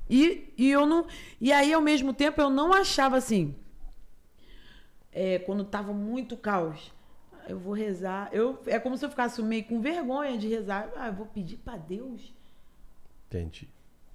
[0.09, 1.07] E, e eu não.
[1.41, 3.55] E aí, ao mesmo tempo, eu não achava assim.
[5.13, 6.93] é, quando tava muito caos.
[7.49, 8.29] Eu vou rezar.
[8.33, 10.91] Eu, é como se eu ficasse meio com vergonha de rezar.
[10.97, 12.33] Ah, eu vou pedir para Deus
[13.27, 13.69] Entendi.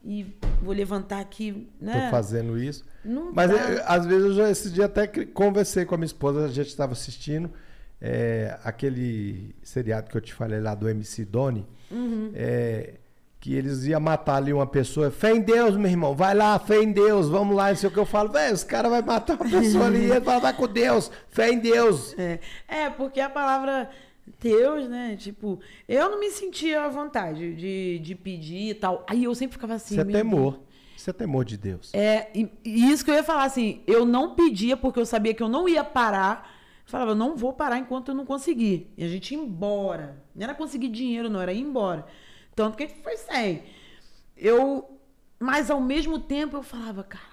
[0.06, 2.06] E vou levantar aqui, né?
[2.06, 2.86] Tô fazendo isso.
[3.04, 3.58] Não Mas dá.
[3.58, 6.68] é, às vezes eu já esse dia até conversei com a minha esposa, a gente
[6.68, 7.52] estava assistindo
[8.00, 12.32] é, aquele seriado que eu te falei lá do MC Doni, Uhum.
[12.34, 12.96] é,
[13.40, 15.12] que eles iam matar ali uma pessoa.
[15.12, 17.92] Fé em Deus, meu irmão, vai lá, fé em Deus, vamos lá, não sei o
[17.92, 20.68] que eu falo, velho, esse cara vai matar uma pessoa ali, ele fala, vai com
[20.68, 22.16] Deus, fé em Deus.
[22.18, 23.88] É, é, porque a palavra
[24.40, 25.16] Deus, né?
[25.16, 29.06] Tipo, eu não me sentia à vontade de, de pedir e tal.
[29.08, 29.96] Aí eu sempre ficava assim.
[29.96, 30.60] Isso é temor.
[30.96, 31.94] Isso é temor de Deus.
[31.94, 35.34] É, e, e isso que eu ia falar assim, eu não pedia porque eu sabia
[35.34, 36.52] que eu não ia parar.
[36.86, 38.92] Eu falava, eu não vou parar enquanto eu não conseguir.
[38.98, 40.24] E a gente ia embora.
[40.36, 42.06] Não era conseguir dinheiro, não, era ir embora.
[42.56, 43.64] Tanto que a gente foi sem.
[44.36, 45.00] Eu,
[45.40, 47.24] mas ao mesmo tempo eu falava, cara,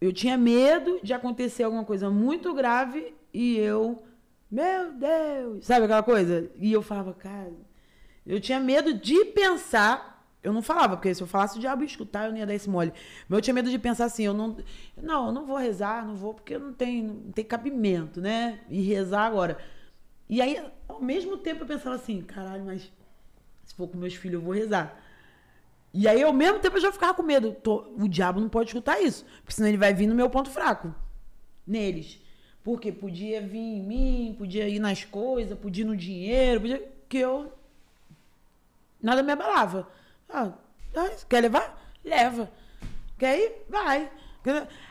[0.00, 4.02] eu tinha medo de acontecer alguma coisa muito grave e eu,
[4.50, 6.50] meu Deus, sabe aquela coisa?
[6.58, 7.52] E eu falava, cara,
[8.26, 10.14] eu tinha medo de pensar.
[10.42, 12.54] Eu não falava, porque se eu falasse o diabo ia escutar, eu não ia dar
[12.54, 12.92] esse mole.
[13.28, 14.56] Mas eu tinha medo de pensar assim, eu não.
[14.96, 18.60] Não, eu não vou rezar, não vou, porque não tem, não tem cabimento, né?
[18.68, 19.58] E rezar agora.
[20.28, 22.92] E aí, ao mesmo tempo, eu pensava assim, caralho, mas
[23.64, 24.96] se for com meus filhos, eu vou rezar.
[25.92, 27.52] E aí, ao mesmo tempo, eu já ficava com medo.
[27.54, 29.24] Tô- o diabo não pode escutar isso.
[29.40, 30.94] Porque senão ele vai vir no meu ponto fraco.
[31.66, 32.20] Neles.
[32.66, 36.82] Porque podia vir em mim, podia ir nas coisas, podia ir no dinheiro, podia.
[37.08, 37.52] Que eu.
[39.00, 39.88] Nada me abalava.
[40.28, 40.50] Ah,
[40.96, 41.80] ah, quer levar?
[42.04, 42.50] Leva.
[43.16, 43.52] Quer ir?
[43.68, 44.10] Vai.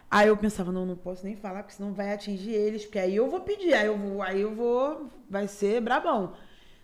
[0.09, 3.13] Aí eu pensava, não, não posso nem falar, porque senão vai atingir eles, porque aí
[3.13, 6.33] eu vou pedir, aí eu vou, aí eu vou, vai ser brabão.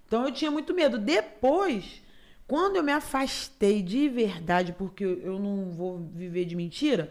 [0.05, 0.97] Então eu tinha muito medo.
[0.97, 2.01] Depois,
[2.45, 7.09] quando eu me afastei de verdade, porque eu não vou viver de mentira,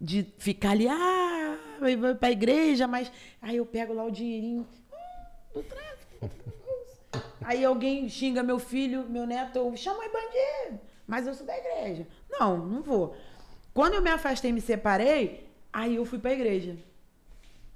[0.00, 4.66] de ficar ali, ah, vai vai pra igreja, mas aí eu pego lá o dinheirinho
[4.92, 6.30] hum, do tráfico.
[7.42, 11.56] Aí alguém xinga meu filho, meu neto, eu chamo aí bandido, mas eu sou da
[11.56, 12.06] igreja.
[12.30, 13.14] Não, não vou.
[13.74, 16.76] Quando eu me afastei me separei, aí eu fui pra igreja.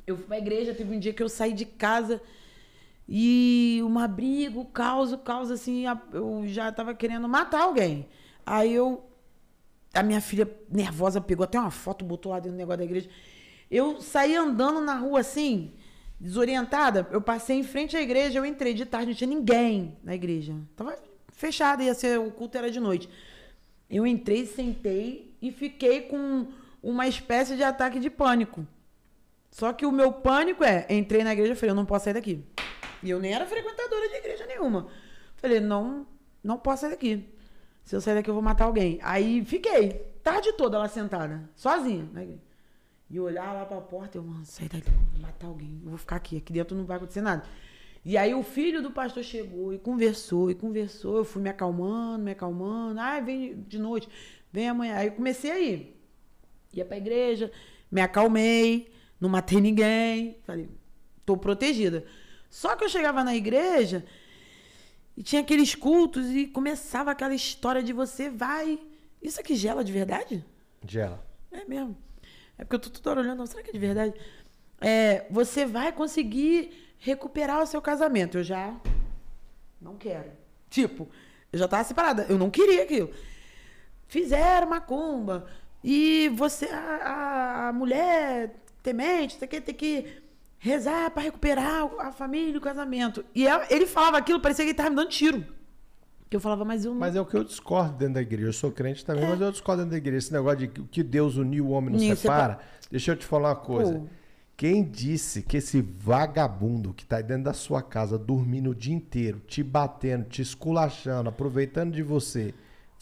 [0.06, 2.22] Eu fui pra igreja, teve um dia que eu saí de casa
[3.06, 8.08] e um abrigo, caos, caos, assim, eu já tava querendo matar alguém.
[8.44, 9.04] Aí eu.
[9.94, 13.08] A minha filha nervosa pegou até uma foto, botou lá dentro do negócio da igreja.
[13.70, 15.74] Eu saí andando na rua assim,
[16.18, 17.06] desorientada.
[17.10, 20.54] Eu passei em frente à igreja, eu entrei de tarde, não tinha ninguém na igreja.
[20.74, 20.98] Tava
[21.32, 23.08] fechada, ia ser, o culto era de noite.
[23.88, 26.46] Eu entrei, sentei e fiquei com
[26.82, 28.66] uma espécie de ataque de pânico.
[29.50, 32.14] Só que o meu pânico é, entrei na igreja e falei, eu não posso sair
[32.14, 32.44] daqui.
[33.02, 34.88] E eu nem era frequentadora de igreja nenhuma.
[35.36, 36.06] Falei, não,
[36.42, 37.34] não posso sair daqui.
[37.84, 38.98] Se eu sair daqui, eu vou matar alguém.
[39.02, 42.47] Aí fiquei, tarde toda lá sentada, sozinha na igreja.
[43.10, 45.80] E eu olhava lá pra porta, eu, mano, sai daqui, vou matar alguém.
[45.82, 47.44] Eu vou ficar aqui, aqui dentro não vai acontecer nada.
[48.04, 51.16] E aí o filho do pastor chegou e conversou, e conversou.
[51.16, 53.00] Eu fui me acalmando, me acalmando.
[53.00, 54.08] Ah, vem de noite,
[54.52, 54.96] vem amanhã.
[54.96, 55.98] Aí eu comecei a ir.
[56.72, 57.50] Ia pra igreja,
[57.90, 60.38] me acalmei, não matei ninguém.
[60.44, 60.68] Falei,
[61.24, 62.04] tô protegida.
[62.50, 64.04] Só que eu chegava na igreja
[65.16, 68.78] e tinha aqueles cultos e começava aquela história de você vai.
[69.20, 70.44] Isso aqui gela de verdade?
[70.86, 71.26] Gela.
[71.50, 71.96] É mesmo.
[72.58, 74.14] É porque eu tô toda hora olhando, será que é de verdade?
[74.80, 78.38] É, você vai conseguir recuperar o seu casamento.
[78.38, 78.74] Eu já
[79.80, 80.30] não quero.
[80.68, 81.08] Tipo,
[81.52, 82.26] eu já tava separada.
[82.28, 83.10] Eu não queria aquilo.
[84.08, 85.46] Fizeram macumba.
[85.82, 90.22] E você, a, a- mulher temente, tem que, tem que
[90.58, 93.24] rezar pra recuperar a família o casamento.
[93.34, 95.46] E ele falava aquilo, parecia que ele tava me dando tiro.
[96.30, 97.00] Que eu falava, mas eu não.
[97.00, 98.48] Mas é o que eu discordo dentro da igreja.
[98.48, 100.18] Eu sou crente também, mas eu discordo dentro da igreja.
[100.18, 102.58] Esse negócio de que o que Deus uniu, o homem não Uniu, separa.
[102.90, 103.94] Deixa eu te falar uma coisa.
[103.94, 104.06] Pô.
[104.56, 109.40] Quem disse que esse vagabundo que tá dentro da sua casa dormindo o dia inteiro,
[109.46, 112.52] te batendo, te esculachando, aproveitando de você,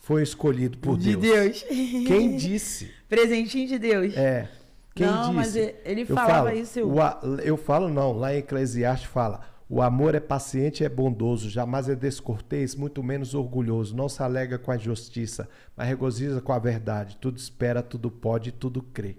[0.03, 1.63] foi escolhido por de Deus?
[1.63, 2.07] Deus.
[2.07, 2.91] Quem disse?
[3.09, 4.15] Presentinho de Deus.
[4.17, 4.49] É.
[4.95, 5.33] Quem Não, disse?
[5.35, 9.09] mas ele- ele Eu falava falo, isso, eu- o eu falo não, lá em Eclesiastes
[9.11, 14.09] fala: o amor é paciente e é bondoso, jamais é descortês, muito menos orgulhoso, não
[14.09, 18.81] se alega com a justiça, mas regozija com a verdade, tudo espera, tudo pode, tudo
[18.81, 19.17] crê.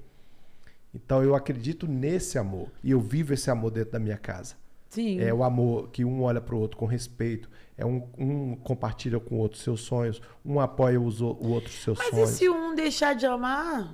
[0.93, 4.55] Então eu acredito nesse amor e eu vivo esse amor dentro da minha casa.
[4.89, 5.19] Sim.
[5.19, 9.19] É o amor que um olha para o outro com respeito, é um, um compartilha
[9.19, 12.29] com o outro seus sonhos, um apoia os o outro seus Mas sonhos.
[12.29, 13.93] e se um deixar de amar?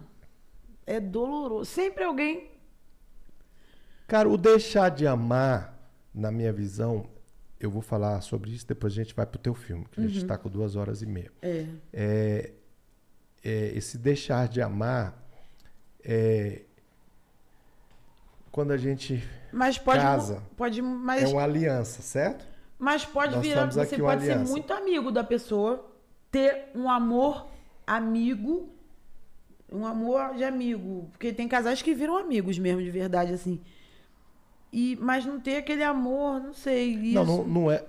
[0.86, 1.66] É doloroso.
[1.66, 2.52] Sempre alguém.
[4.08, 5.73] Cara, o deixar de amar,
[6.14, 7.08] na minha visão,
[7.60, 10.18] eu vou falar sobre isso, depois a gente vai pro teu filme, que a gente
[10.18, 11.32] está com duas horas e meia.
[11.42, 11.66] É.
[11.92, 12.52] É,
[13.44, 15.22] é, esse deixar de amar
[16.04, 16.64] é
[18.52, 20.00] quando a gente Mas pode.
[20.00, 20.44] Casa.
[20.56, 20.80] Pode.
[20.82, 22.46] Mas, é uma aliança, certo?
[22.78, 23.66] mas pode Nós virar.
[23.66, 24.52] Você pode ser aliança.
[24.52, 25.90] muito amigo da pessoa,
[26.30, 27.48] ter um amor
[27.88, 28.70] amigo.
[29.72, 31.10] Um amor de amigo.
[31.12, 33.60] Porque tem casais que viram amigos mesmo, de verdade, assim.
[34.74, 36.94] E, mas não ter aquele amor, não sei.
[36.96, 37.14] Isso.
[37.14, 37.86] Não, não, não é,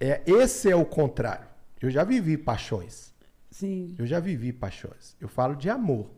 [0.00, 0.22] é.
[0.26, 1.46] Esse é o contrário.
[1.80, 3.14] Eu já vivi paixões.
[3.50, 3.94] Sim.
[3.98, 5.14] Eu já vivi paixões.
[5.20, 6.10] Eu falo de amor.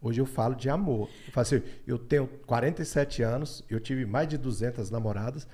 [0.00, 1.08] Hoje eu falo de amor.
[1.26, 5.46] Eu falo assim, eu tenho 47 anos, eu tive mais de 200 namoradas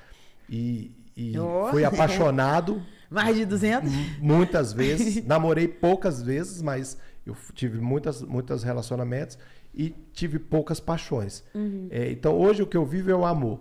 [0.48, 1.68] e, e Oh.
[1.70, 3.90] fui apaixonado Mais de 200?
[4.20, 5.24] muitas vezes.
[5.26, 6.96] Namorei poucas vezes, mas
[7.26, 9.36] eu tive muitas, muitos relacionamentos
[9.74, 11.42] e tive poucas paixões.
[11.90, 13.60] É, então hoje o que eu vivo é o amor.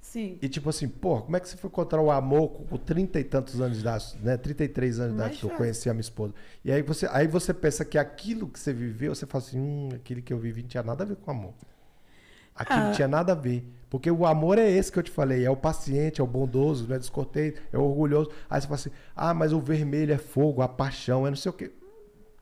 [0.00, 0.38] Sim.
[0.40, 3.24] E tipo assim, pô, como é que você foi encontrar o amor com, 30 e
[3.24, 4.36] tantos anos de idade, né?
[4.36, 6.32] 33 anos de idade que eu conheci a minha esposa.
[6.64, 9.88] E aí você, aí você pensa que aquilo que você viveu, você fala assim, hum,
[9.94, 11.52] aquele que eu vivi não tinha nada a ver com amor.
[12.54, 12.84] Aquilo Ah.
[12.84, 13.62] não tinha nada a ver.
[13.90, 16.86] Porque o amor é esse que eu te falei, é o paciente, é o bondoso,
[16.88, 18.30] não é descortês, é o orgulhoso.
[18.48, 21.50] Aí você fala assim, ah, mas o vermelho é fogo, a paixão, é não sei
[21.50, 21.70] o quê.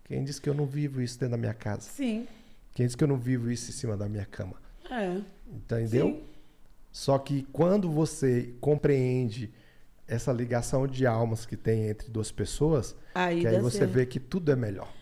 [0.05, 1.83] Quem disse que eu não vivo isso dentro da minha casa?
[1.83, 2.27] Sim.
[2.75, 4.55] Quem disse que eu não vivo isso em cima da minha cama?
[4.91, 5.21] É.
[5.49, 6.07] Entendeu?
[6.09, 6.23] Sim.
[6.93, 9.53] Só que quando você compreende
[10.07, 13.91] essa ligação de almas que tem entre duas pessoas, Aí que aí você certo.
[13.93, 14.93] vê que tudo é melhor.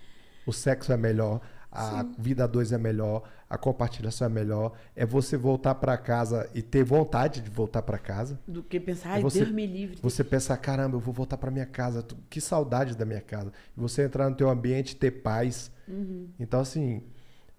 [0.47, 5.05] O sexo é melhor, a vida a dois é melhor, a compartilhação é melhor, é
[5.05, 8.39] você voltar pra casa e ter vontade de voltar pra casa.
[8.47, 9.99] Do que pensar, ai, você- Deus me livre.
[10.03, 13.53] Você pensar, caramba, eu vou voltar pra minha casa, que saudade da minha casa.
[13.77, 15.71] E você entrar no teu ambiente e ter paz.
[15.89, 16.29] Uhum.
[16.39, 17.03] Então, assim,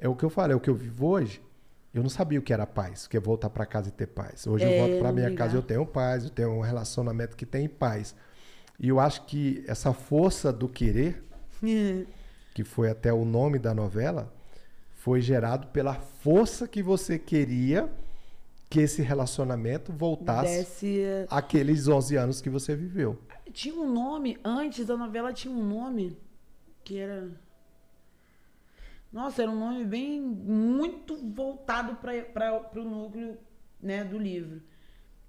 [0.04, 1.42] é o que eu falei, é o que eu vivo hoje.
[1.94, 4.08] Eu não sabia o que era paz, o que é voltar pra casa e ter
[4.08, 4.46] paz.
[4.46, 5.46] Hoje É, eu volto não minha ligar.
[5.46, 8.14] casa e eu tenho paz, eu tenho um relacionamento que tem paz.
[8.78, 11.24] E eu acho que essa força do querer,
[12.54, 14.34] que foi até o nome da novela,
[14.96, 17.90] foi gerado pela força que você queria
[18.70, 21.28] que esse relacionamento voltasse Desce.
[21.30, 23.20] aqueles 11 anos que você viveu.
[23.54, 26.18] Tinha um nome, antes da novela tinha um nome
[26.84, 27.30] que era.
[29.14, 30.20] Nossa, era um nome bem.
[30.20, 33.38] muito voltado para o núcleo
[33.80, 34.62] né, do livro.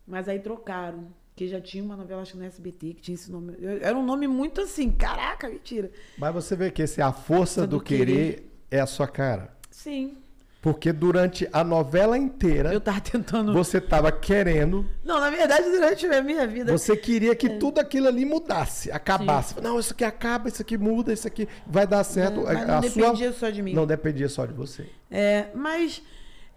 [0.06, 1.08] Mas aí trocaram.
[1.36, 3.56] Que já tinha uma novela, acho que no SBT, que tinha esse nome.
[3.82, 5.90] Era um nome muito assim, caraca, mentira.
[6.16, 9.52] Mas você vê que esse a força do, Do querer, é a sua cara.
[9.68, 10.16] Sim.
[10.64, 13.52] Porque durante a novela inteira Eu tava tentando.
[13.52, 16.72] você tava querendo, Não, na verdade, durante a minha vida.
[16.72, 17.34] você queria É.
[17.34, 19.60] que tudo aquilo ali mudasse, acabasse.
[19.60, 22.48] Não, isso aqui acaba, isso aqui muda, isso aqui vai dar certo.
[22.48, 23.40] É, não dependia sua...
[23.40, 23.74] só de mim.
[23.74, 24.86] Não dependia só de você.
[25.10, 26.02] É, mas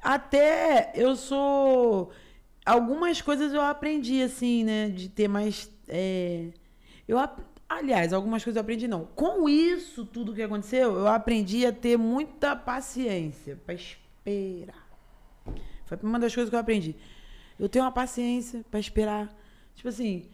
[0.02, 2.10] até eu sou.
[2.66, 4.88] Algumas coisas eu aprendi, assim, né?
[4.88, 5.70] De ter mais.
[5.90, 6.46] é,
[7.06, 7.18] eu,
[7.70, 9.06] aliás, algumas coisas eu aprendi, não.
[9.16, 14.88] Com isso, tudo que aconteceu, eu aprendi a ter muita paciência pra esperar.
[15.86, 16.96] Foi uma das coisas que eu aprendi.
[17.60, 19.30] Eu tenho uma paciência pra esperar.
[19.76, 20.26] Tipo assim.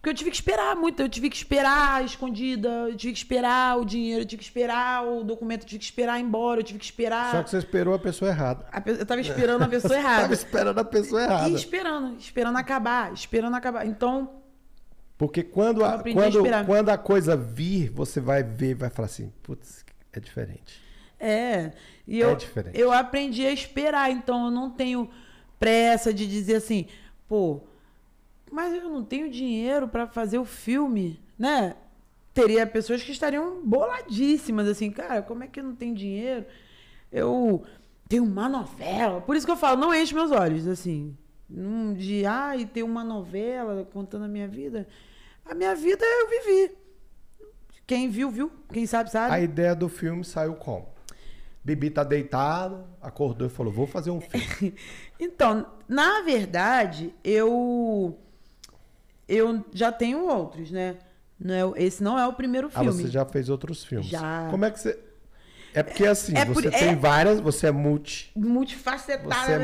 [0.00, 1.00] Porque eu tive que esperar muito.
[1.00, 5.06] Eu tive que esperar escondida, eu tive que esperar o dinheiro, eu tive que esperar
[5.06, 7.30] o documento, eu tive que esperar ir embora, eu tive que esperar.
[7.30, 8.66] Só que você esperou a pessoa errada.
[8.72, 10.22] A pe- Eu tava esperando a pessoa errada.
[10.22, 11.48] tava esperando a pessoa errada.
[11.50, 13.86] E esperando, esperando acabar, esperando acabar.
[13.86, 14.41] Então,
[15.22, 19.06] Porque quando a, aprendi a quando, quando a coisa vir, você vai ver, vai falar
[19.06, 20.82] assim, putz, é diferente.
[21.20, 21.70] é.
[22.08, 22.76] E É eu, diferente.
[22.76, 24.10] eu aprendi a esperar.
[24.10, 25.08] Então, eu não tenho
[25.60, 26.86] pressa de dizer assim,
[27.28, 27.60] pô,
[28.50, 31.76] mas eu não tenho dinheiro pra fazer o filme, né?
[32.34, 36.44] Teria pessoas que estariam boladíssimas, assim, cara, como é que eu não tenho dinheiro?
[37.12, 37.62] Eu
[38.08, 39.20] tenho uma novela.
[39.20, 41.16] Por isso que eu falo, não enche meus olhos, assim.
[41.96, 44.88] De, ai, ter uma novela contando a minha vida.
[45.44, 46.74] A minha vida eu vivi.
[47.86, 48.50] Quem viu, viu.
[48.72, 49.34] Quem sabe, sabe.
[49.34, 50.88] A ideia do filme saiu como?
[51.64, 54.74] Bibi tá deitada, acordou e falou, vou fazer um filme.
[55.20, 58.18] Então, na verdade, eu
[59.28, 60.96] eu já tenho outros, né?
[61.38, 62.90] Não é, esse não é o primeiro Ah, filme.
[63.04, 64.08] você já fez outros filmes.
[64.08, 64.48] Já.
[64.50, 64.98] Como é que você...
[65.74, 68.32] É porque assim, é você é- tem várias, você é multi.
[68.36, 69.34] Multifacetada.
[69.46, 69.58] Você é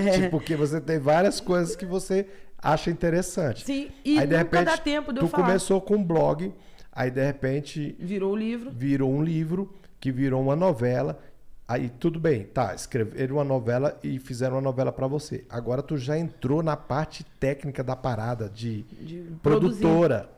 [0.00, 0.28] multi, É.
[0.30, 2.26] porque você tem várias coisas que você
[2.62, 3.64] acha interessante.
[3.64, 5.44] Sim, e aí, de repente, dá tempo de eu tu falar.
[5.46, 6.52] começou com um blog,
[6.92, 8.70] aí de repente Virou o livro.
[8.70, 11.18] virou um livro, que virou uma novela.
[11.66, 15.44] Aí tudo bem, tá, escreveram uma novela e fizeram uma novela pra você.
[15.48, 20.28] Agora tu já entrou na parte técnica da parada de, De produtora.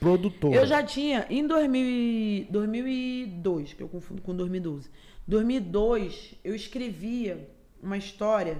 [0.00, 0.56] Produtora.
[0.56, 4.88] Eu já tinha, em 2000 e- 2002, que eu confundo com 2012.
[5.28, 7.48] 2002, eu escrevia
[7.82, 8.58] uma história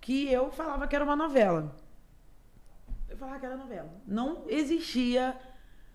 [0.00, 1.74] que eu falava que era uma novela.
[3.18, 3.90] Eu falava que era novela.
[4.06, 5.34] Não existia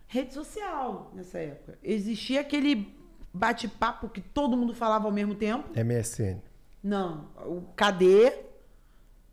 [0.07, 1.79] rede social nessa época.
[1.81, 2.93] Existia aquele
[3.33, 5.69] bate-papo que todo mundo falava ao mesmo tempo.
[5.73, 6.41] MSN.
[6.83, 8.33] Não, o KD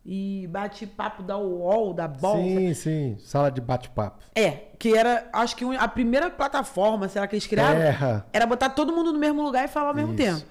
[0.05, 2.41] e bate-papo da UOL, da Bolsa.
[2.41, 3.17] Sim, sim.
[3.19, 4.23] Sala de bate-papo.
[4.33, 7.77] É, que era, acho que a primeira plataforma, será que eles criaram?
[7.77, 8.25] Terra.
[8.31, 10.39] Era botar todo mundo no mesmo lugar e falar ao mesmo Isso.
[10.39, 10.45] tempo.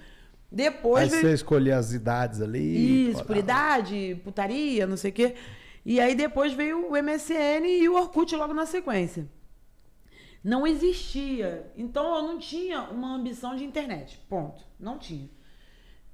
[0.53, 3.11] Depois Aí veio você escolhia as idades ali.
[3.13, 5.37] isso, por idade, putaria, não sei o quê.
[5.85, 9.29] E aí depois veio o MSN e o Orkut logo na sequência.
[10.43, 11.71] Não existia.
[11.77, 14.19] Então eu não tinha uma ambição de internet.
[14.29, 14.65] Ponto.
[14.79, 15.29] Não tinha.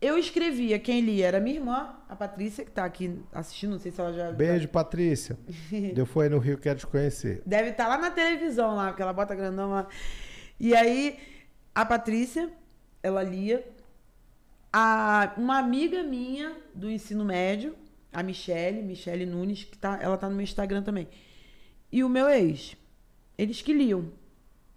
[0.00, 3.90] Eu escrevia, quem lia era minha irmã, a Patrícia, que tá aqui assistindo, não sei
[3.90, 4.30] se ela já.
[4.30, 5.38] Beijo, Patrícia.
[5.94, 7.42] Deu foi no Rio, quero te conhecer.
[7.46, 9.88] Deve estar lá na televisão, lá, porque ela bota grandão lá.
[10.60, 11.18] E aí,
[11.74, 12.52] a Patrícia,
[13.02, 13.66] ela lia.
[14.70, 17.74] A, uma amiga minha do ensino médio,
[18.18, 21.06] a Michele, Michele Nunes, que tá, ela tá no meu Instagram também.
[21.92, 22.74] E o meu ex.
[23.36, 24.06] Eles que liam.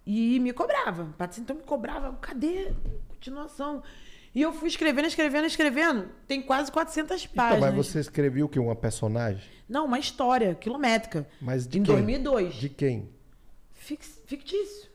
[0.06, 1.14] E me cobrava.
[1.16, 2.12] Patrícia então me cobrava.
[2.20, 2.72] Cadê?
[3.08, 3.82] Continuação.
[4.34, 6.08] E eu fui escrevendo, escrevendo, escrevendo.
[6.26, 7.74] Tem quase 400 Então, páginas.
[7.74, 8.58] mas você escreveu o que?
[8.58, 9.42] Uma personagem?
[9.68, 11.26] Não, uma história quilométrica.
[11.40, 11.94] Mas de em quem?
[11.94, 12.54] 2002.
[12.54, 13.08] De quem?
[13.72, 14.90] Fix- fictício.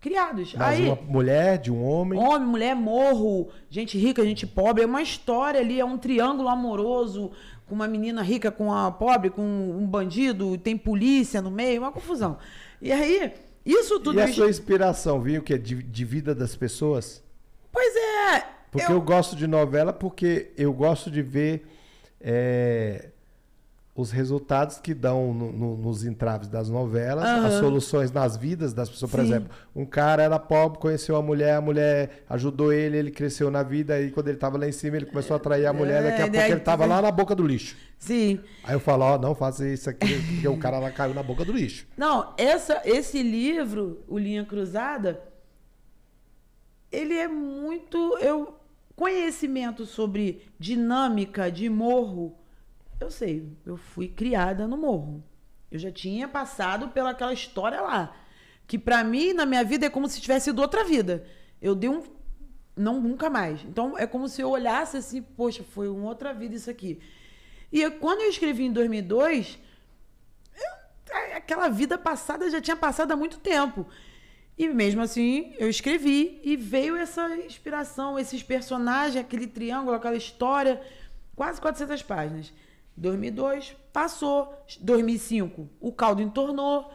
[0.00, 0.54] Criados.
[0.54, 2.18] Mas Aí, uma mulher, de um homem?
[2.18, 4.82] homem, mulher, morro, gente rica, gente pobre.
[4.82, 7.30] É uma história ali, é um triângulo amoroso
[7.72, 11.90] com uma menina rica com a pobre, com um bandido, tem polícia no meio, uma
[11.90, 12.36] confusão.
[12.82, 13.32] E aí,
[13.64, 14.18] isso tudo.
[14.18, 17.24] E a sua inspiração, viu, que é de, de vida das pessoas?
[17.72, 18.44] Pois é.
[18.70, 18.96] Porque eu...
[18.96, 21.66] eu gosto de novela porque eu gosto de ver
[22.20, 23.08] é,
[23.94, 27.46] os resultados que dão no, no, nos entraves das novelas, uhum.
[27.46, 29.10] as soluções nas vidas das pessoas.
[29.10, 29.26] Por Sim.
[29.26, 33.62] exemplo, um cara era pobre, conheceu a mulher, a mulher ajudou ele, ele cresceu na
[33.62, 36.22] vida, e quando ele estava lá em cima, ele começou a atrair a mulher, daqui
[36.22, 37.76] a é, pouco ele estava lá na boca do lixo.
[37.98, 38.40] Sim.
[38.64, 41.22] Aí eu falo, ó, oh, não faça isso aqui, porque o cara lá caiu na
[41.22, 41.86] boca do lixo.
[41.96, 45.22] Não, essa, esse livro, O Linha Cruzada,
[46.90, 48.18] ele é muito.
[48.18, 48.54] Eu,
[48.96, 52.38] conhecimento sobre dinâmica de morro
[53.02, 55.22] eu sei, eu fui criada no morro.
[55.70, 58.14] Eu já tinha passado pelaquela história lá.
[58.66, 61.26] Que para mim, na minha vida, é como se tivesse sido outra vida.
[61.60, 62.02] Eu dei um.
[62.76, 63.62] Não, nunca mais.
[63.64, 67.00] Então, é como se eu olhasse assim, poxa, foi uma outra vida isso aqui.
[67.70, 69.58] E eu, quando eu escrevi em 2002,
[70.54, 73.86] eu, aquela vida passada já tinha passado há muito tempo.
[74.56, 80.80] E mesmo assim, eu escrevi e veio essa inspiração, esses personagens, aquele triângulo, aquela história,
[81.34, 82.52] quase 400 páginas.
[82.96, 84.54] 2002, passou.
[84.80, 86.90] 2005, o caldo entornou.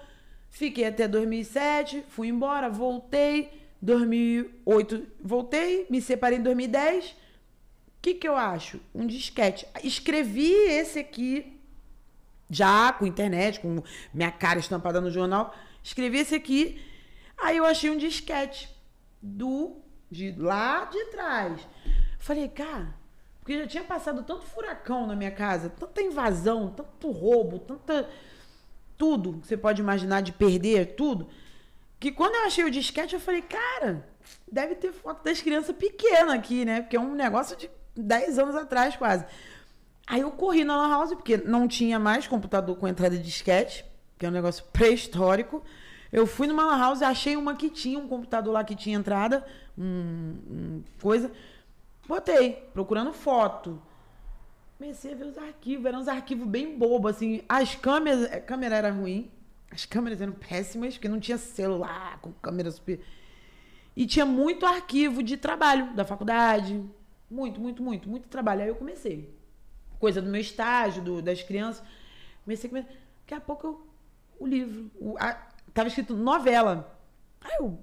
[0.49, 3.51] Fiquei até 2007, fui embora, voltei.
[3.81, 7.11] 2008, voltei, me separei em 2010.
[7.11, 7.15] O
[8.01, 8.79] que, que eu acho?
[8.93, 9.67] Um disquete.
[9.83, 11.59] Escrevi esse aqui,
[12.49, 15.53] já com internet, com minha cara estampada no jornal.
[15.83, 16.81] Escrevi esse aqui.
[17.37, 18.69] Aí eu achei um disquete
[19.21, 19.77] do
[20.09, 21.67] de lá de trás.
[22.19, 22.95] Falei, cara,
[23.47, 28.09] porque já tinha passado tanto furacão na minha casa, tanta invasão, tanto roubo, tanta.
[28.97, 31.29] Tudo que você pode imaginar de perder, tudo.
[31.97, 34.05] Que quando eu achei o disquete, eu falei, cara,
[34.51, 36.81] deve ter foto das crianças pequenas aqui, né?
[36.81, 39.23] Porque é um negócio de 10 anos atrás, quase.
[40.05, 43.85] Aí eu corri na Lan House, porque não tinha mais computador com entrada de disquete,
[44.19, 45.63] que é um negócio pré-histórico.
[46.11, 49.45] Eu fui numa Lan House achei uma que tinha um computador lá que tinha entrada,
[49.77, 51.31] um, um coisa.
[52.07, 53.81] Botei, procurando foto.
[54.77, 57.41] Comecei a ver os arquivos, eram uns arquivos bem bobos, assim.
[57.49, 59.29] As câmeras, a câmera era ruim,
[59.69, 63.01] as câmeras eram péssimas, porque não tinha celular com câmera super.
[63.95, 66.81] E tinha muito arquivo de trabalho da faculdade.
[67.29, 68.61] Muito, muito, muito, muito trabalho.
[68.61, 69.35] Aí eu comecei.
[69.99, 71.83] Coisa do meu estágio, do, das crianças.
[72.45, 72.85] Comecei comer.
[73.21, 73.87] Daqui a pouco eu,
[74.39, 74.91] o livro.
[74.95, 75.33] O, a,
[75.73, 76.95] tava escrito novela.
[77.41, 77.79] Aí eu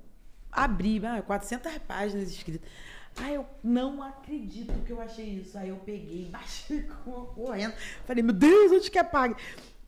[0.51, 2.71] abri, ah, 400 páginas escritas.
[3.17, 5.57] Ai, eu não acredito que eu achei isso.
[5.57, 6.83] Aí eu peguei, baixei
[7.35, 7.75] correndo.
[8.05, 9.37] Falei, meu Deus, onde que apaga?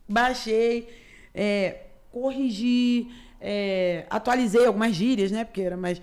[0.07, 0.87] Baixei,
[1.33, 5.43] é, corrigi, é, atualizei algumas gírias, né?
[5.43, 6.01] Porque era mais.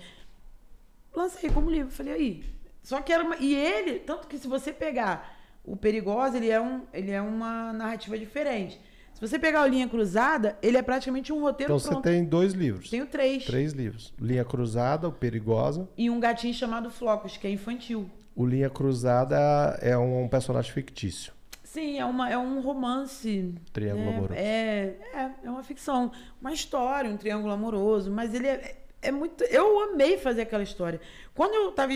[1.15, 1.91] Lancei como livro.
[1.91, 2.43] Falei, aí.
[2.83, 3.37] Só que era uma.
[3.37, 7.73] E ele, tanto que se você pegar o Perigosa, ele é, um, ele é uma
[7.73, 8.79] narrativa diferente.
[9.15, 11.99] Se você pegar o Linha Cruzada, ele é praticamente um roteiro então, pronto.
[11.99, 12.89] Então você tem dois livros.
[12.89, 13.45] Tenho três.
[13.45, 14.13] Três livros.
[14.19, 15.87] Linha Cruzada, o Perigosa.
[15.97, 18.09] E um gatinho chamado Flocos, que é infantil.
[18.35, 19.37] O Linha Cruzada
[19.81, 21.31] é um personagem fictício.
[21.63, 23.55] Sim, é, uma, é um romance.
[23.71, 24.17] Triângulo né?
[24.17, 24.33] amoroso.
[24.33, 26.11] É, é, é uma ficção.
[26.41, 28.11] Uma história, um triângulo amoroso.
[28.11, 29.45] Mas ele é, é muito.
[29.45, 30.99] Eu amei fazer aquela história.
[31.33, 31.93] Quando eu estava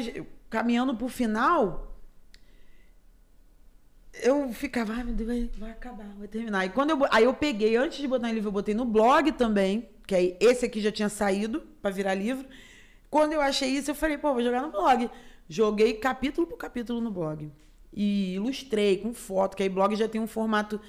[0.49, 1.88] caminhando pro final,
[4.13, 6.65] eu ficava, ai meu Deus, vai, acabar, vai terminar.
[6.65, 9.31] E quando eu, aí eu peguei, antes de botar em livro, eu botei no blog
[9.33, 12.47] também, que aí esse aqui já tinha saído para virar livro.
[13.09, 15.09] Quando eu achei isso, eu falei, pô, vou jogar no blog.
[15.47, 17.51] Joguei capítulo por capítulo no blog.
[17.91, 20.79] E ilustrei com foto, que aí blog já tem um formato.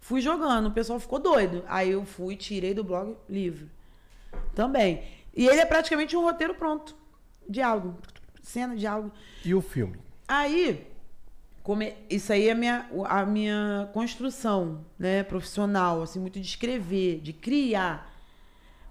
[0.00, 1.64] Fui jogando, o pessoal ficou doido.
[1.66, 3.68] Aí eu fui, tirei do blog livro.
[4.54, 5.02] Também.
[5.34, 6.96] E ele é praticamente um roteiro pronto.
[7.48, 7.96] Diálogo.
[8.42, 9.10] Cena, diálogo.
[9.44, 9.98] E o filme?
[10.28, 10.86] Aí,
[11.66, 11.96] Come...
[12.08, 17.32] Isso aí é a minha, a minha construção né, profissional, assim, muito de escrever, de
[17.32, 18.08] criar.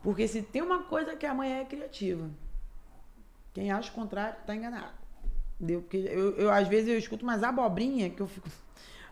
[0.04, 2.30] Porque se tem uma coisa que a mãe é criativa.
[3.54, 4.92] Quem acha o contrário está enganado.
[5.56, 5.84] Entendeu?
[5.84, 8.50] Porque eu, eu, às vezes, eu escuto umas abobrinhas que eu fico.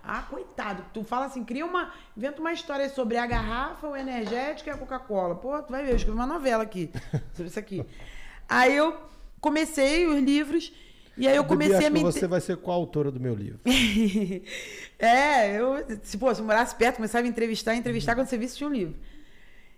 [0.03, 0.83] Ah, coitado.
[0.93, 1.93] Tu fala assim, cria uma.
[2.17, 5.35] Inventa uma história sobre a garrafa, o energético e a Coca-Cola.
[5.35, 6.91] Pô, tu vai ver, eu escrevi uma novela aqui
[7.31, 7.85] sobre isso aqui.
[8.49, 8.93] Aí eu
[9.39, 10.73] comecei os livros
[11.15, 11.99] e aí eu comecei Bibi, a me.
[12.01, 13.59] Você vai ser qual autora do meu livro?
[14.97, 15.85] é, eu.
[16.01, 18.19] Se, pô, se eu morasse perto, começava a me entrevistar, entrevistar uhum.
[18.19, 18.95] quando você visse tinha um livro.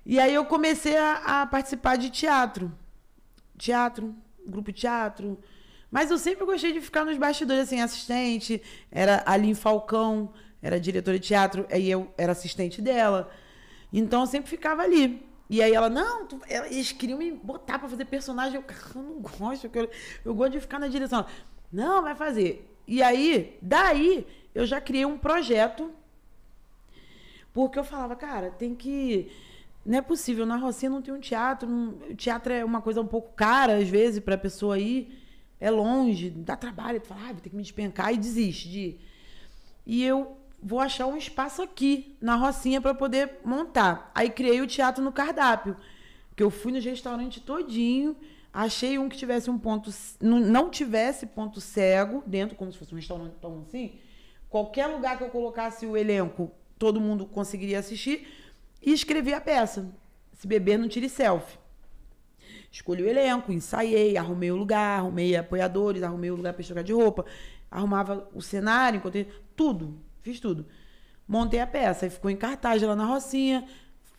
[0.06, 2.72] E aí eu comecei a, a, participar de teatro.
[3.58, 4.16] Teatro,
[4.46, 5.38] grupo teatro.
[5.92, 8.62] Mas eu sempre gostei de ficar nos bastidores, assim, assistente.
[8.92, 10.32] Era a Aline Falcão,
[10.62, 13.30] era diretora de teatro, aí eu era assistente dela.
[13.92, 15.26] Então eu sempre ficava ali.
[15.50, 18.56] E aí ela, não, tu, eles queriam me botar pra fazer personagem.
[18.56, 18.64] Eu,
[18.96, 19.90] eu não gosto, eu, quero,
[20.24, 21.26] eu gosto de ficar na direção.
[21.72, 22.72] não, vai fazer.
[22.88, 25.92] E aí, daí, eu já criei um projeto.
[27.54, 29.32] Porque eu falava, cara, tem que.
[29.86, 31.70] Não é possível, na Rocinha não tem um teatro.
[32.10, 35.22] O teatro é uma coisa um pouco cara, às vezes, para a pessoa ir.
[35.60, 37.00] É longe, dá trabalho.
[37.00, 38.96] Tu fala, ah, vou ter que me despencar e desiste de.
[39.86, 40.36] E eu
[40.66, 44.12] vou achar um espaço aqui, na Rocinha, para poder montar.
[44.16, 45.78] Aí criei o teatro no cardápio.
[46.36, 48.18] Que eu fui nos restaurantes todinho,
[48.52, 49.92] achei um que tivesse um ponto.
[50.20, 54.00] Não tivesse ponto cego dentro, como se fosse um restaurante tão assim.
[54.50, 58.28] Qualquer lugar que eu colocasse o elenco, todo mundo conseguiria assistir.
[58.82, 59.94] E escrevi a peça.
[60.34, 61.60] Se beber, não tire selfie.
[62.72, 66.92] Escolhi o elenco, ensaiei, arrumei o lugar, arrumei apoiadores, arrumei o lugar para trocar de
[66.92, 67.26] roupa,
[67.72, 70.66] arrumava o cenário, encontrei tudo, fiz tudo.
[71.28, 73.68] Montei a peça, e ficou em cartaz lá na Rocinha.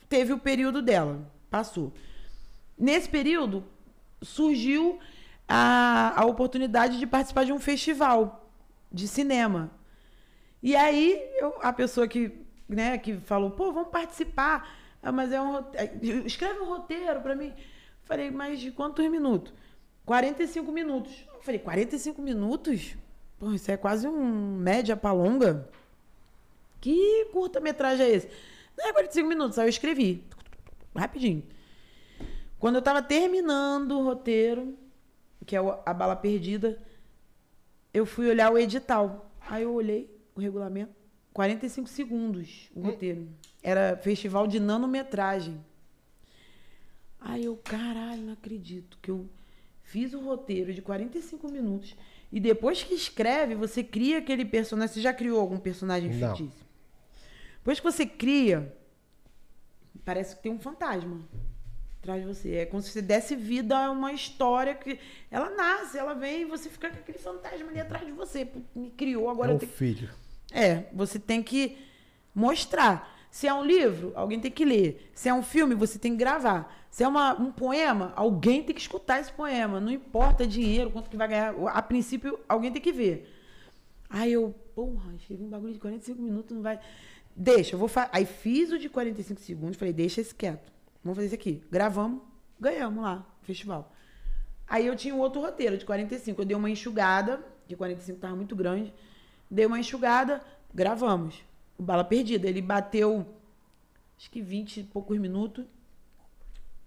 [0.08, 1.92] Teve o período dela, passou.
[2.78, 3.64] Nesse período,
[4.22, 5.00] surgiu
[5.48, 8.48] a, a oportunidade de participar de um festival
[8.90, 9.70] de cinema.
[10.62, 12.32] E aí, eu, a pessoa que,
[12.68, 14.68] né, que falou, pô, vamos participar,
[15.02, 15.64] ah, mas é um
[16.24, 17.52] escreve um roteiro para mim.
[18.04, 19.52] Falei, mas de quantos minutos?
[20.04, 21.24] 45 minutos.
[21.34, 22.96] Eu falei, 45 minutos?
[23.38, 25.68] Pô, isso é quase um média para longa.
[26.86, 28.28] Que curta-metragem é esse?
[28.78, 30.22] Não é 45 minutos, aí eu escrevi.
[30.94, 31.42] Rapidinho.
[32.60, 34.78] Quando eu estava terminando o roteiro,
[35.44, 36.80] que é a bala perdida,
[37.92, 39.32] eu fui olhar o edital.
[39.40, 40.94] Aí eu olhei o regulamento,
[41.32, 42.82] 45 segundos o hum.
[42.84, 43.28] roteiro.
[43.60, 45.60] Era festival de nanometragem.
[47.18, 49.28] Aí eu, caralho, não acredito que eu
[49.82, 51.96] fiz o roteiro de 45 minutos
[52.30, 54.94] e depois que escreve, você cria aquele personagem.
[54.94, 56.36] Você já criou algum personagem não.
[56.36, 56.65] fictício?
[57.66, 58.72] Depois que você cria,
[60.04, 61.28] parece que tem um fantasma
[61.98, 62.54] atrás de você.
[62.58, 65.00] É como se você desse vida a uma história que
[65.32, 68.48] ela nasce, ela vem e você fica com aquele fantasma ali atrás de você.
[68.72, 70.08] Me criou, agora é um filho.
[70.52, 71.76] É, você tem que
[72.32, 73.12] mostrar.
[73.32, 75.10] Se é um livro, alguém tem que ler.
[75.12, 76.72] Se é um filme, você tem que gravar.
[76.88, 79.80] Se é uma, um poema, alguém tem que escutar esse poema.
[79.80, 81.52] Não importa dinheiro, quanto que vai ganhar.
[81.70, 83.28] A princípio, alguém tem que ver.
[84.08, 86.78] Aí eu, porra, escrevi um bagulho de 45 minutos, não vai.
[87.36, 88.08] Deixa, eu vou fazer.
[88.12, 90.72] Aí fiz o de 45 segundos, falei, deixa esse quieto.
[91.04, 91.62] Vamos fazer isso aqui.
[91.70, 92.22] Gravamos,
[92.58, 93.92] ganhamos lá, festival.
[94.66, 96.40] Aí eu tinha um outro roteiro de 45.
[96.40, 98.92] Eu dei uma enxugada, de 45 estava muito grande.
[99.50, 100.42] Dei uma enxugada,
[100.74, 101.44] gravamos.
[101.78, 102.48] O Bala Perdida.
[102.48, 103.26] Ele bateu,
[104.16, 105.64] acho que 20 e poucos minutos.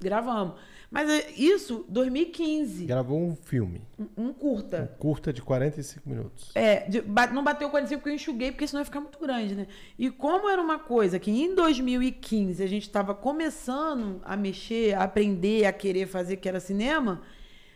[0.01, 0.59] Gravamos.
[0.91, 2.85] Mas é, isso, 2015.
[2.85, 3.81] Gravou um filme.
[3.97, 4.91] Um, um curta.
[4.95, 6.51] Um curta de 45 minutos.
[6.55, 9.67] É, de, não bateu 45 porque eu enxuguei, porque senão ia ficar muito grande, né?
[9.99, 15.03] E como era uma coisa que em 2015 a gente estava começando a mexer, a
[15.03, 17.21] aprender, a querer fazer, que era cinema,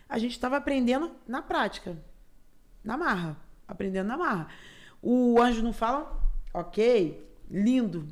[0.10, 1.96] a gente estava aprendendo na prática.
[2.84, 3.38] Na marra.
[3.68, 4.48] Aprendendo na marra.
[5.02, 6.20] O Anjo não fala,
[6.52, 8.08] ok, lindo.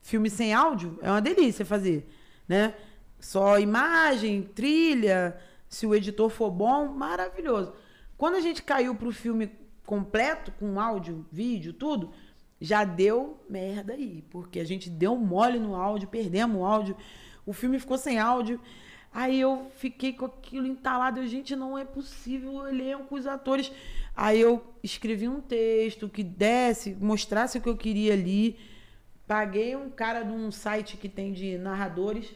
[0.00, 2.08] Filme sem áudio é uma delícia fazer,
[2.48, 2.74] né?
[3.20, 7.72] Só imagem, trilha, se o editor for bom, maravilhoso.
[8.16, 9.50] Quando a gente caiu pro filme
[9.84, 12.12] completo, com áudio, vídeo, tudo,
[12.60, 14.24] já deu merda aí.
[14.30, 16.96] Porque a gente deu mole no áudio, perdemos o áudio,
[17.44, 18.60] o filme ficou sem áudio.
[19.12, 21.20] Aí eu fiquei com aquilo entalado.
[21.20, 23.70] Eu, gente, não é possível o elenco, os atores.
[24.16, 28.58] Aí eu escrevi um texto que desse, mostrasse o que eu queria ali.
[29.26, 32.32] Paguei um cara de um site que tem de narradores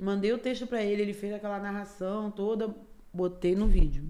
[0.00, 2.74] Mandei o texto para ele, ele fez aquela narração toda,
[3.12, 4.04] botei no vídeo.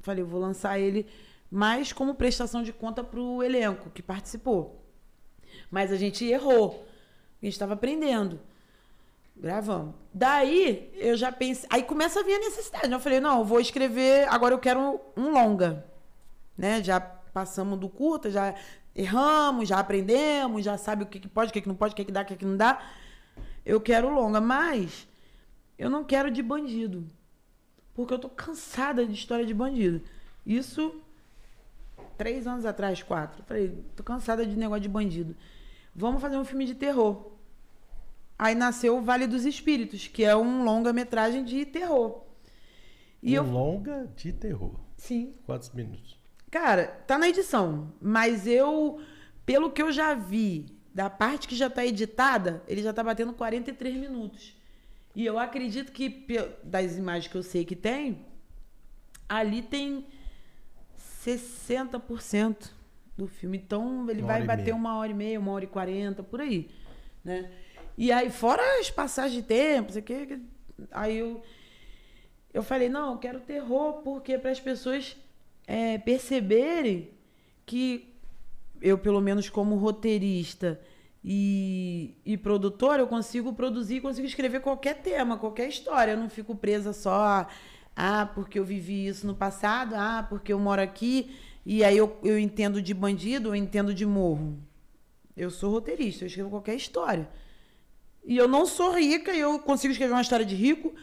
[0.00, 1.06] Falei, vou lançar ele
[1.50, 4.82] mais como prestação de conta pro elenco que participou.
[5.70, 6.86] Mas a gente errou.
[7.40, 8.40] A gente estava aprendendo.
[9.36, 9.94] Gravamos.
[10.12, 11.68] Daí eu já pensei.
[11.70, 12.90] Aí começa a vir a necessidade.
[12.90, 14.26] Eu falei, não, eu vou escrever.
[14.28, 15.84] Agora eu quero um longa.
[16.56, 16.82] Né?
[16.82, 18.54] Já passamos do curta, já
[18.94, 21.96] erramos, já aprendemos, já sabe o que, que pode, o que, que não pode, o
[21.96, 22.80] que, que dá, o que, que não dá.
[23.64, 24.40] Eu quero longa.
[24.40, 25.06] Mas
[25.78, 27.06] eu não quero de bandido.
[27.94, 30.02] Porque eu tô cansada de história de bandido.
[30.44, 31.00] Isso
[32.16, 33.42] três anos atrás, quatro.
[33.44, 35.36] falei, tô cansada de negócio de bandido.
[35.94, 37.32] Vamos fazer um filme de terror.
[38.38, 42.22] Aí nasceu o Vale dos Espíritos, que é um longa-metragem de terror.
[43.22, 43.50] E um eu...
[43.50, 44.78] longa de terror.
[44.96, 45.34] Sim.
[45.46, 46.18] Quantos minutos?
[46.50, 47.92] Cara, tá na edição.
[48.00, 49.00] Mas eu,
[49.44, 53.32] pelo que eu já vi, da parte que já tá editada, ele já tá batendo
[53.32, 54.55] 43 minutos.
[55.16, 56.26] E eu acredito que,
[56.62, 58.26] das imagens que eu sei que tem,
[59.26, 60.04] ali tem
[61.24, 62.70] 60%
[63.16, 63.56] do filme.
[63.56, 66.68] Então, ele uma vai bater uma hora e meia, uma hora e quarenta, por aí.
[67.24, 67.50] Né?
[67.96, 70.38] E aí, fora as passagens de tempo, isso aqui,
[70.92, 71.42] aí eu,
[72.52, 75.16] eu falei, não, eu quero terror, porque para as pessoas
[75.66, 77.08] é, perceberem
[77.64, 78.14] que
[78.82, 80.78] eu, pelo menos como roteirista
[81.28, 86.12] e, e produtora, eu consigo produzir, consigo escrever qualquer tema, qualquer história.
[86.12, 87.48] Eu não fico presa só
[87.96, 92.16] ah, porque eu vivi isso no passado, ah, porque eu moro aqui e aí eu,
[92.22, 94.56] eu entendo de bandido, eu entendo de morro.
[95.36, 97.28] Eu sou roteirista, eu escrevo qualquer história.
[98.24, 100.94] E eu não sou rica, eu consigo escrever uma história de rico.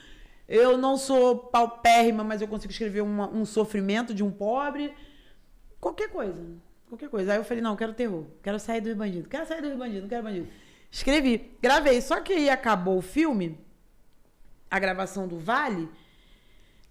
[0.47, 4.93] Eu não sou paupérrima, mas eu consigo escrever uma, um sofrimento de um pobre.
[5.81, 6.41] Qualquer coisa.
[6.93, 7.31] Qualquer coisa.
[7.31, 8.23] Aí eu falei, não, quero terror.
[8.43, 9.27] Quero sair dos bandidos.
[9.27, 10.47] Quero sair dos bandidos, não quero bandido.
[10.91, 11.99] Escrevi, gravei.
[11.99, 13.57] Só que aí acabou o filme,
[14.69, 15.89] a gravação do Vale.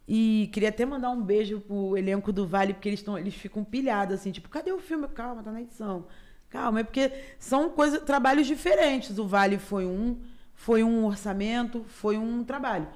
[0.09, 3.63] E queria até mandar um beijo pro elenco do Vale, porque eles, tão, eles ficam
[3.63, 5.07] pilhados, assim, tipo, cadê o filme?
[5.07, 6.05] Calma, tá na edição.
[6.51, 9.17] Calma, é porque são coisas, trabalhos diferentes.
[9.21, 10.21] O Vale foi um,
[10.53, 12.89] foi um orçamento, foi um trabalho.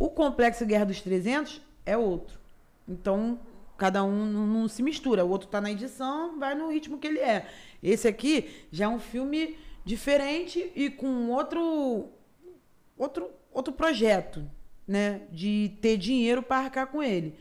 [0.00, 2.40] O Complexo Guerra dos 300 é outro.
[2.88, 3.38] Então,
[3.80, 5.24] cada um não, não se mistura.
[5.24, 7.48] O outro está na edição, vai no ritmo que ele é.
[7.82, 12.10] Esse aqui já é um filme diferente e com outro
[12.98, 14.48] outro outro projeto,
[14.86, 17.34] né, de ter dinheiro para arcar com ele.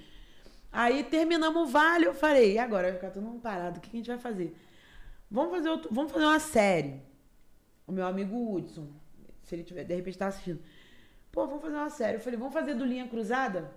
[0.72, 3.90] Aí terminamos o vale, eu falei, e agora vai ficar todo mundo parado, o que
[3.90, 4.56] a gente vai fazer?
[5.30, 7.02] Vamos fazer, outro, vamos fazer uma série.
[7.86, 8.88] O meu amigo Hudson,
[9.44, 10.62] se ele tiver, de repente está assistindo.
[11.32, 12.18] Pô, vamos fazer uma série.
[12.18, 13.72] Eu falei, vamos fazer do Linha Cruzada?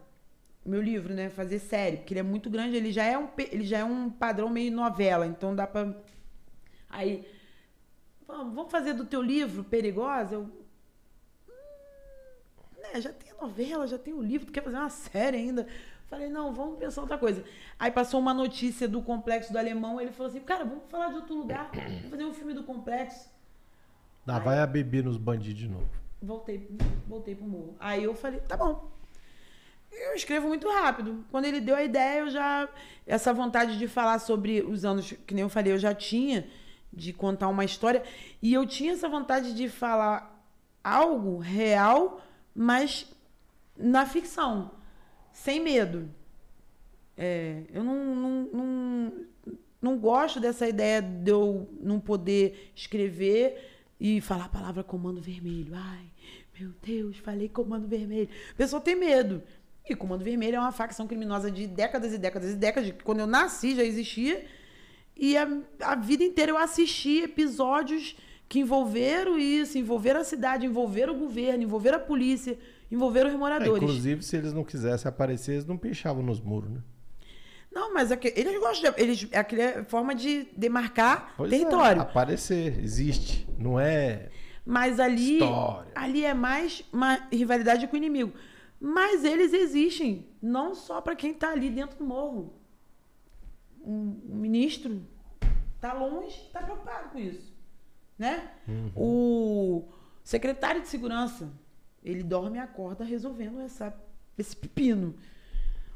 [0.65, 1.29] Meu livro, né?
[1.29, 4.09] Fazer série, porque ele é muito grande, ele já é um, ele já é um
[4.09, 5.95] padrão meio novela, então dá pra.
[6.89, 7.27] Aí.
[8.27, 10.37] Vamos fazer do teu livro, Perigosa?
[10.37, 10.43] Eu.
[10.43, 11.53] Hum,
[12.81, 15.67] né, já tem a novela, já tem o livro, tu quer fazer uma série ainda?
[16.13, 17.43] Falei, não, vamos pensar outra coisa.
[17.79, 21.17] Aí passou uma notícia do Complexo do Alemão, ele falou assim, cara, vamos falar de
[21.17, 23.31] outro lugar, vamos fazer um filme do Complexo.
[24.27, 25.89] Lá vai a beber nos bandidos de novo.
[26.21, 26.69] Voltei,
[27.09, 27.77] voltei pro morro.
[27.81, 28.91] Aí eu falei, tá bom.
[29.93, 31.25] Eu escrevo muito rápido.
[31.31, 32.69] Quando ele deu a ideia, eu já.
[33.07, 36.49] Essa vontade de falar sobre os anos, que nem eu falei, eu já tinha,
[36.93, 38.03] de contar uma história.
[38.41, 40.43] E eu tinha essa vontade de falar
[40.83, 42.21] algo real,
[42.55, 43.07] mas
[43.77, 44.71] na ficção
[45.33, 46.09] sem medo.
[47.17, 49.13] É, eu não, não, não,
[49.81, 55.75] não gosto dessa ideia de eu não poder escrever e falar a palavra comando vermelho.
[55.75, 56.07] Ai,
[56.59, 58.29] meu Deus, falei comando vermelho.
[58.51, 59.43] A pessoa tem medo.
[59.93, 62.93] E comando vermelho é uma facção criminosa de décadas e décadas e décadas.
[63.05, 64.45] Quando eu nasci já existia.
[65.17, 65.47] E a,
[65.83, 68.17] a vida inteira eu assisti episódios
[68.49, 72.59] que envolveram isso, envolveram a cidade, envolveram o governo, envolveram a polícia
[72.93, 73.83] envolveram os moradores.
[73.83, 76.81] É, inclusive, se eles não quisessem aparecer, eles não pichavam nos muros, né?
[77.75, 81.57] Não, mas é que, eles gostam de, eles, é aquela forma de demarcar pois é,
[81.57, 82.01] território.
[82.01, 83.49] É, aparecer, existe.
[83.59, 84.29] Não é.
[84.65, 85.91] Mas ali, história.
[85.95, 88.35] ali é mais uma rivalidade com o inimigo.
[88.85, 92.53] Mas eles existem, não só para quem está ali dentro do morro.
[93.81, 95.01] Um, um ministro
[95.77, 97.55] está longe, está preocupado com isso.
[98.19, 98.51] Né?
[98.67, 98.91] Uhum.
[98.97, 99.89] O
[100.25, 101.49] secretário de segurança
[102.03, 103.97] ele dorme e acorda resolvendo essa,
[104.37, 105.15] esse pepino.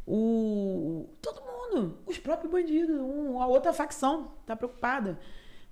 [0.07, 5.19] O, todo mundo, os próprios bandidos, um, a outra facção está preocupada.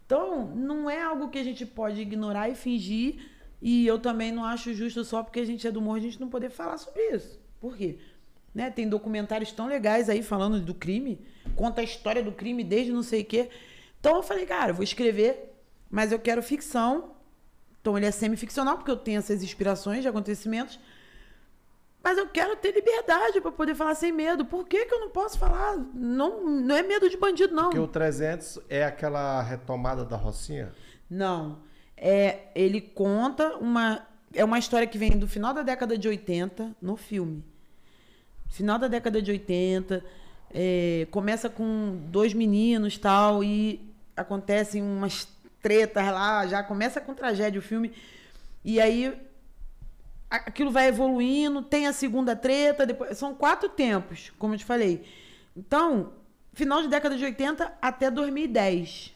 [0.05, 3.34] Então, não é algo que a gente pode ignorar e fingir.
[3.65, 6.21] E eu também não acho justo só porque a gente é do humor a gente
[6.21, 7.41] não poder falar sobre isso.
[7.61, 7.99] Por quê?
[8.55, 8.71] Né?
[8.71, 11.19] Tem documentários tão legais aí falando do crime,
[11.57, 13.49] conta a história do crime desde não sei o quê.
[13.99, 15.57] Então eu falei, cara, eu vou escrever,
[15.91, 17.15] mas eu quero ficção
[17.85, 20.81] então ele é semi-ficcional, porque eu tenho essas inspirações de acontecimentos.
[22.03, 24.47] Mas eu quero ter liberdade para poder falar sem medo.
[24.47, 25.77] Por que, que eu não posso falar?
[25.93, 27.65] Não, não é medo de bandido, não.
[27.65, 30.73] Porque o 300 é aquela retomada da Rocinha?
[31.11, 31.59] Não.
[32.07, 34.07] É, ele conta uma.
[34.35, 37.43] É uma história que vem do final da década de 80 no filme.
[38.51, 40.05] Final da década de 80.
[40.53, 43.81] É, começa com dois meninos tal, e
[44.15, 45.27] acontecem umas
[45.63, 47.91] tretas lá, já começa com tragédia o filme.
[48.63, 49.19] E aí
[50.29, 55.07] aquilo vai evoluindo, tem a segunda treta, depois são quatro tempos, como eu te falei.
[55.57, 56.13] Então,
[56.53, 59.14] final de década de 80 até 2010.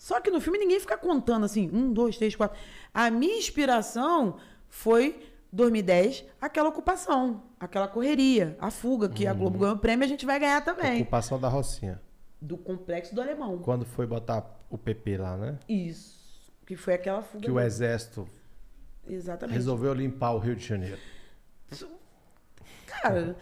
[0.00, 2.58] Só que no filme ninguém fica contando assim, um, dois, três, quatro.
[2.92, 9.30] A minha inspiração foi 2010, aquela ocupação, aquela correria, a fuga, que uhum.
[9.30, 11.02] a Globo ganhou o prêmio, a gente vai ganhar também.
[11.02, 12.00] Ocupação da Rocinha.
[12.40, 13.58] Do complexo do Alemão.
[13.58, 15.58] Quando foi botar o PP lá, né?
[15.68, 16.50] Isso.
[16.64, 17.44] Que foi aquela fuga.
[17.44, 18.26] Que o exército
[19.06, 19.54] Exatamente.
[19.54, 20.98] resolveu limpar o Rio de Janeiro.
[22.86, 23.36] Cara,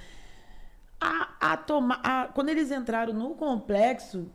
[1.01, 4.29] a, a toma, a, quando eles entraram no complexo,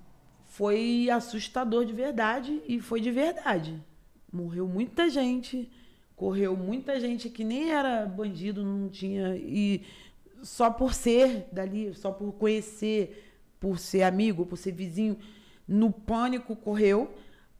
[0.53, 3.82] foi assustador de verdade e foi de verdade.
[4.32, 5.67] Morreu muita gente,
[6.15, 9.35] correu muita gente que nem era bandido, não tinha.
[9.35, 9.82] E
[10.43, 15.17] só por ser dali, só por conhecer, por ser amigo, por ser vizinho
[15.67, 17.11] no pânico correu,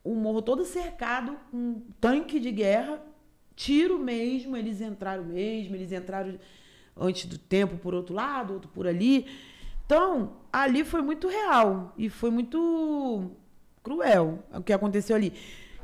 [0.04, 3.02] o morro todo cercado, um tanque de guerra,
[3.56, 6.38] tiro mesmo, eles entraram mesmo, eles entraram
[6.96, 9.26] antes do tempo por outro lado, outro por ali.
[9.86, 13.32] Então, ali foi muito real e foi muito
[13.84, 15.34] cruel o que aconteceu ali.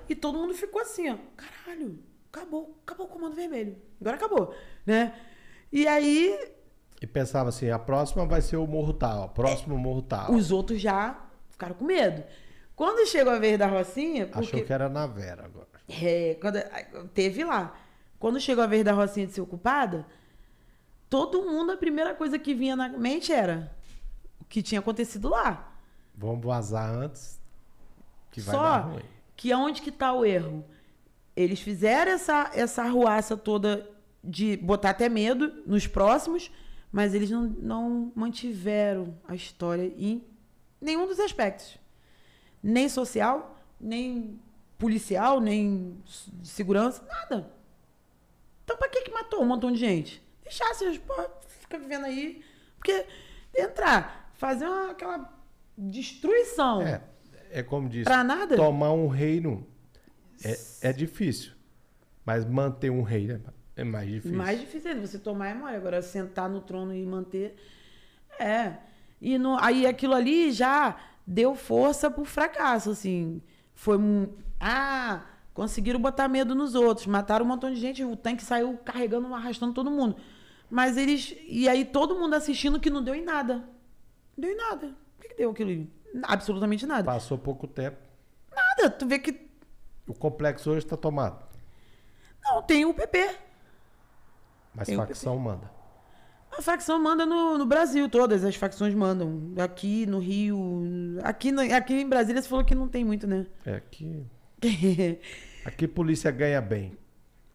[0.07, 1.99] E todo mundo ficou assim, ó, caralho,
[2.31, 3.77] acabou, acabou o comando vermelho.
[3.99, 4.55] Agora acabou,
[4.85, 5.13] né?
[5.71, 6.35] E aí
[7.01, 10.31] E pensava assim, a próxima vai ser o morro tal, a próxima o morro tal.
[10.33, 11.19] os outros já
[11.49, 12.23] ficaram com medo.
[12.75, 15.67] Quando chegou a vez da Rocinha, porque Achou que era na Vera agora.
[16.01, 16.57] É, quando,
[17.13, 17.75] teve lá.
[18.17, 20.05] Quando chegou a vez da Rocinha de ser ocupada,
[21.09, 23.69] todo mundo, a primeira coisa que vinha na mente era
[24.49, 25.71] que tinha acontecido lá.
[26.15, 27.39] Vamos vazar antes,
[28.31, 29.03] que vai Só dar ruim.
[29.37, 30.65] que aonde que tá o erro?
[31.35, 33.89] Eles fizeram essa, essa arruaça toda
[34.21, 36.51] de botar até medo nos próximos,
[36.91, 40.25] mas eles não, não mantiveram a história em
[40.81, 41.77] nenhum dos aspectos.
[42.61, 44.37] Nem social, nem
[44.77, 45.97] policial, nem
[46.41, 47.49] de segurança, nada.
[48.65, 50.21] Então pra que que matou um montão de gente?
[50.43, 51.13] Deixasse, pô,
[51.47, 52.43] fica vivendo aí.
[52.75, 53.05] Porque
[53.57, 55.31] entrar, fazer uma, aquela
[55.77, 56.81] destruição.
[56.81, 57.01] É,
[57.51, 58.55] é como disse, Pra nada?
[58.55, 59.67] tomar um reino
[60.43, 61.51] é, é difícil.
[62.25, 63.41] Mas manter um reino
[63.75, 64.37] é, é mais difícil.
[64.37, 65.75] Mais difícil ainda, você tomar é mole.
[65.75, 67.55] Agora, sentar no trono e manter.
[68.39, 68.73] É.
[69.21, 70.95] E no, aí aquilo ali já
[71.27, 73.41] deu força pro fracasso, assim.
[73.73, 74.29] Foi um.
[74.57, 79.33] Ah, conseguiram botar medo nos outros, mataram um montão de gente, o tanque saiu carregando,
[79.33, 80.15] arrastando todo mundo.
[80.69, 81.35] Mas eles.
[81.45, 83.67] E aí todo mundo assistindo que não deu em nada.
[84.39, 84.87] Deu em nada.
[84.87, 85.87] O que, que deu aquilo?
[86.23, 87.03] Absolutamente nada.
[87.03, 87.97] Passou pouco tempo.
[88.53, 88.89] Nada.
[88.89, 89.49] Tu vê que.
[90.07, 91.45] O complexo hoje está tomado.
[92.43, 93.35] Não, tem o PP.
[94.73, 95.69] Mas Tem facção manda.
[96.57, 99.53] A facção manda no, no Brasil, todas as facções mandam.
[99.63, 100.81] Aqui no Rio.
[101.23, 103.45] Aqui, aqui em Brasília você falou que não tem muito, né?
[103.65, 104.25] É aqui.
[105.65, 106.97] Aqui polícia ganha bem.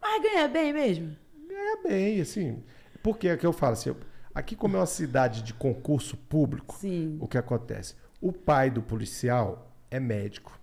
[0.01, 1.17] Mas ganha bem mesmo.
[1.49, 2.63] Ganha bem, assim.
[3.03, 3.97] Porque é que eu falo assim, eu-
[4.35, 7.19] aqui como é uma cidade de concurso público, Sim.
[7.21, 7.95] o que acontece?
[8.21, 10.59] O pai do policial é médico,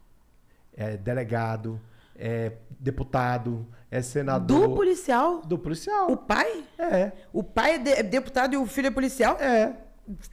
[0.75, 1.79] é delegado,
[2.15, 4.67] é deputado, é senador.
[4.69, 5.41] Do policial?
[5.41, 6.11] Do policial.
[6.11, 6.63] O pai?
[6.77, 9.37] É, O pai é, de- é deputado e o filho é policial?
[9.39, 9.73] é,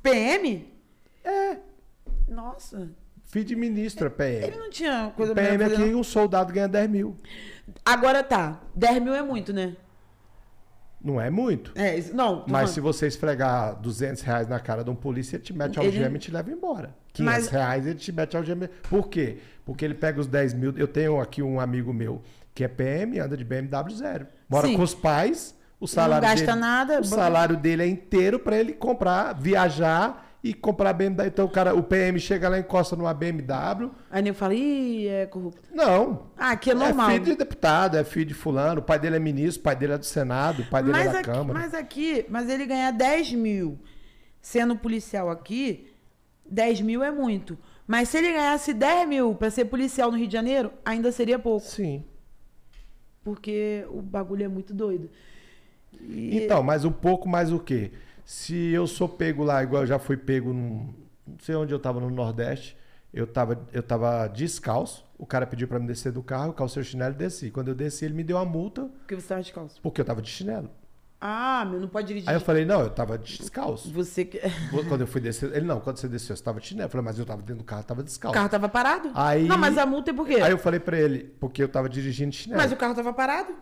[0.03, 0.73] PM?
[1.25, 1.57] é.
[2.29, 2.91] Nossa.
[3.25, 4.47] Filho de ministro é PM.
[4.47, 7.17] Ele não tinha coisa PM melhor pra fazer, aqui, um soldado ganha 10 mil.
[7.85, 8.61] Agora tá.
[8.75, 9.77] 10 mil é muito, né?
[11.03, 11.73] Não é muito.
[11.77, 12.45] É, não.
[12.49, 12.93] Mas se falando.
[12.93, 16.19] você esfregar 200 reais na cara de um polícia, ele te mete Ele- algema e
[16.19, 16.95] te leva embora.
[17.13, 18.69] 500 Mas- reais ele te mete algema.
[18.91, 19.39] Por quê?
[19.65, 20.75] Porque ele pega os 10 mil.
[20.77, 22.23] Eu tenho aqui um amigo meu
[22.55, 24.27] que é PM, anda de BMW zero.
[24.49, 24.77] Mora Sim.
[24.77, 28.73] com os pais, o salário gasta dele, nada, O salário dele é inteiro para ele
[28.73, 31.27] comprar, viajar e comprar BMW.
[31.27, 33.91] Então o cara, o PM chega lá, encosta numa BMW.
[34.11, 35.63] Aí nego fala, ih, é corrupto.
[35.75, 36.27] Não.
[36.37, 37.11] Ah, aqui é normal.
[37.11, 39.75] É filho de deputado, é filho de fulano, o pai dele é ministro, o pai
[39.77, 41.59] dele é do Senado, o pai dele é Mas da aqui, Câmara.
[41.59, 43.79] mas aqui, mas ele ganhar 10 mil
[44.41, 45.87] sendo policial aqui,
[46.49, 47.59] 10 mil é muito.
[47.87, 51.39] Mas se ele ganhasse 10 mil pra ser policial no Rio de Janeiro, ainda seria
[51.39, 51.67] pouco.
[51.67, 52.05] Sim.
[53.25, 55.11] Porque o bagulho é muito doido.
[56.01, 57.91] E- Então, mas um pouco mais o quê?
[58.31, 60.93] Se eu sou pego lá, igual eu já fui pego num.
[61.27, 62.77] Não sei onde eu tava no Nordeste.
[63.11, 65.03] Eu tava, eu tava descalço.
[65.17, 67.51] O cara pediu pra me descer do carro, eu calcei o chinelo e desci.
[67.51, 69.81] Quando eu desci, ele me deu uma multa Porque você tava descalço.
[69.83, 70.69] porque eu tava de chinelo.
[71.19, 72.29] Ah, meu, não pode dirigir.
[72.29, 73.91] Aí eu falei, não, eu tava descalço.
[73.95, 74.39] Você que.
[74.91, 76.85] Quando eu fui descer, ele não, quando você desceu, você tava de chinelo.
[76.85, 78.35] Eu falei, mas eu tava dentro do carro, tava O descalço.
[78.35, 79.11] carro tava parado?
[79.15, 80.35] Aí- Não, mas a multa é por quê?
[80.35, 82.61] Aí eu falei pra ele, porque eu tava dirigindo de chinelo.
[82.61, 83.55] Mas o carro tava parado?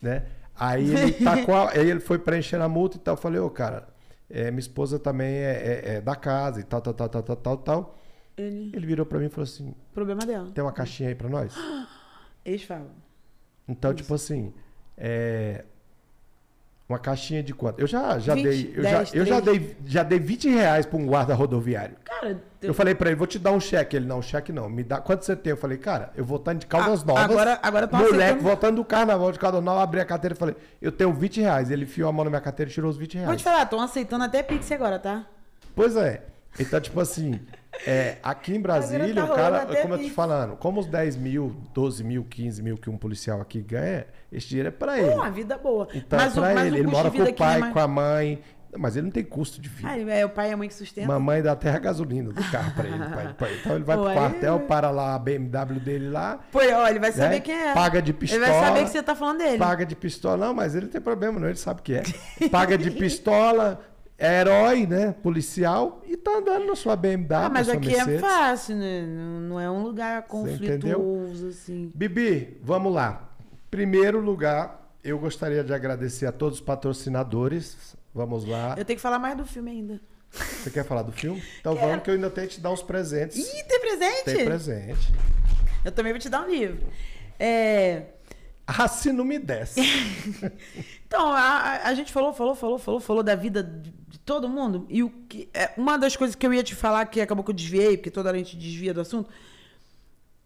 [0.00, 0.26] né?
[0.54, 3.14] Aí ele tacou, a- aí ele foi preenchendo a multa e tal.
[3.14, 3.88] Eu falei, ô, cara,
[4.32, 7.36] é, minha esposa também é, é- é da casa e tal, tal, tal, tal, tal,
[7.36, 7.98] tal, tal.
[8.36, 8.72] Ele.
[8.74, 10.50] Ele virou pra mim e falou assim: Problema dela.
[10.52, 11.54] tem uma caixinha aí pra nós?
[12.44, 12.90] Eles falam.
[13.68, 14.52] Então, tipo assim,
[14.96, 15.64] é.
[16.92, 17.80] Uma caixinha de quanto?
[17.80, 18.72] Eu já, já 20, dei.
[18.76, 19.58] Eu, 10, já, eu já, 3.
[19.58, 21.96] dei, já dei 20 reais pra um guarda rodoviário.
[22.04, 23.96] Cara, Eu falei pra ele, vou te dar um cheque.
[23.96, 24.68] Ele, não, cheque não.
[24.68, 24.98] Me dá.
[25.00, 25.52] Quanto você tem?
[25.52, 27.24] Eu falei, cara, eu voltando de Caldas Ah, Novas.
[27.24, 30.38] agora- agora tão Moleque, aceitando- voltando do carnaval de Caldas Novas, abri a carteira e
[30.38, 31.70] falei, eu tenho 20 reais.
[31.70, 33.26] Ele enfiou a mão na minha carteira e tirou os 20 reais.
[33.28, 35.24] vou te falar, estão aceitando até Pix agora, tá?
[35.74, 36.22] Pois é.
[36.60, 37.40] Então, tipo assim,
[37.86, 40.86] é, aqui em Brasília, Agora tá o cara, como eu tô te falando, como os
[40.86, 44.98] 10 mil, 12 mil, 15 mil que um policial aqui ganha, esse dinheiro é pra
[44.98, 45.14] ele.
[45.14, 45.88] Uma vida boa.
[45.94, 46.78] Então mas é pra o, mas ele.
[46.78, 48.42] Ele mora com o não é pai, mais- com a mãe.
[48.74, 49.86] Mas ele não tem custo de vida.
[49.86, 51.06] Ah, ele- é o pai e a mãe que sustentam.
[51.12, 52.98] Mamãe dá até a gasolina do carro pra ele.
[53.14, 53.56] pai, pai.
[53.60, 56.98] Então ele vai Pô, pro quartel, para lá a BMW dele lá, Pô, ó, ele
[56.98, 57.40] vai saber né?
[57.40, 57.74] quem é.
[57.74, 58.46] Paga de Ele pistola.
[58.46, 59.58] vai saber que você tá falando dele.
[59.58, 60.46] Paga de pistola.
[60.46, 61.48] Não, mas ele não tem problema, não.
[61.48, 62.02] Ele sabe o que é.
[62.50, 63.78] Paga de pistola,
[64.18, 65.12] é herói, né?
[65.22, 67.34] Policial, e tá andando na sua BMW.
[67.46, 68.20] Ah, mas aqui é Mercedes.
[68.20, 69.02] fácil, né?
[69.02, 71.90] Não é um lugar conflituoso, assim.
[71.94, 73.30] Bibi, vamos lá.
[73.70, 77.96] Primeiro lugar, eu gostaria de agradecer a todos os patrocinadores.
[78.14, 78.74] Vamos lá.
[78.78, 80.00] Eu tenho que falar mais do filme ainda.
[80.30, 81.42] Você quer falar do filme?
[81.60, 83.36] Então vamos que eu ainda tenho que te dar uns presentes.
[83.38, 84.24] Ih, tem presente?
[84.24, 85.12] Tem presente.
[85.84, 86.78] Eu também vou te dar um livro.
[87.38, 88.04] É...
[88.66, 89.80] Ah, se não me desse.
[91.06, 93.62] Então, a, a- gente falou, falou, falou, falou, falou da vida
[94.24, 94.86] todo mundo.
[94.88, 97.50] E o que, é, uma das coisas que eu ia te falar, que acabou que
[97.50, 99.30] eu desviei, porque toda hora a gente desvia do assunto,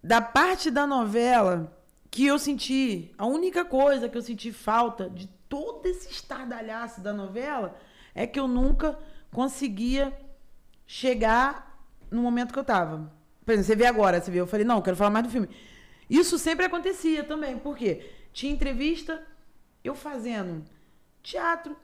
[0.03, 1.73] da parte da novela
[2.09, 7.13] que eu senti, a única coisa que eu senti falta de todo esse estardalhaço da
[7.13, 7.77] novela
[8.15, 8.97] é que eu nunca
[9.31, 10.17] conseguia
[10.85, 13.11] chegar no momento que eu tava.
[13.45, 15.31] Por exemplo, você vê agora, você vê, eu falei, não, eu quero falar mais do
[15.31, 15.49] filme.
[16.09, 18.09] Isso sempre acontecia também, por quê?
[18.33, 19.21] Tinha entrevista,
[19.83, 20.63] eu fazendo
[21.21, 21.75] teatro,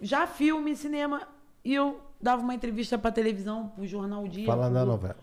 [0.00, 1.22] já filme, cinema,
[1.64, 4.46] e eu dava uma entrevista pra televisão, pro Jornal Dia.
[4.46, 5.16] Falando pro- da novela.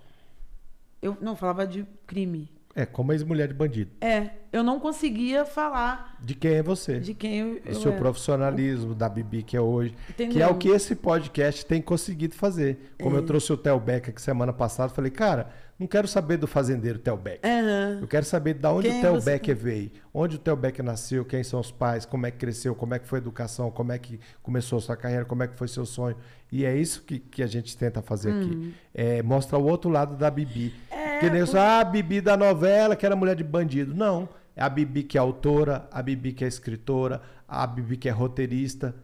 [1.01, 2.50] Eu não falava de crime.
[2.76, 3.90] É, como ex-mulher de bandido.
[4.01, 7.00] É, eu não conseguia falar De quem é você?
[7.00, 8.00] de quem eu, Do eu seu era.
[8.00, 9.95] profissionalismo, da Bibi que é hoje.
[10.09, 10.34] Entendeu?
[10.35, 12.93] Que é o que esse podcast tem conseguido fazer.
[13.01, 16.47] Como eu trouxe o Theo Beck aqui semana passada, falei, cara, não quero saber do
[16.47, 17.39] fazendeiro Theo Beck.
[17.45, 17.99] Aham.
[18.01, 20.83] Eu quero saber de onde Quem o Theo você- Becker veio, onde o Theo Becker
[20.83, 23.69] nasceu, quem são os pais, como é que cresceu, como é que foi a educação,
[23.69, 26.15] como é que começou a sua carreira, como é que foi seu sonho.
[26.51, 28.39] E é isso que, que a gente tenta fazer Hum.
[28.41, 28.73] aqui.
[28.93, 30.73] É mostrar o outro lado da Bibi.
[31.19, 33.93] que nem só ah, a Bibi da novela, que era mulher de bandido.
[33.95, 34.30] Não.
[34.56, 38.11] É a Bibi que é autora, a Bibi que é escritora, a Bibi que é
[38.11, 38.95] roteirista,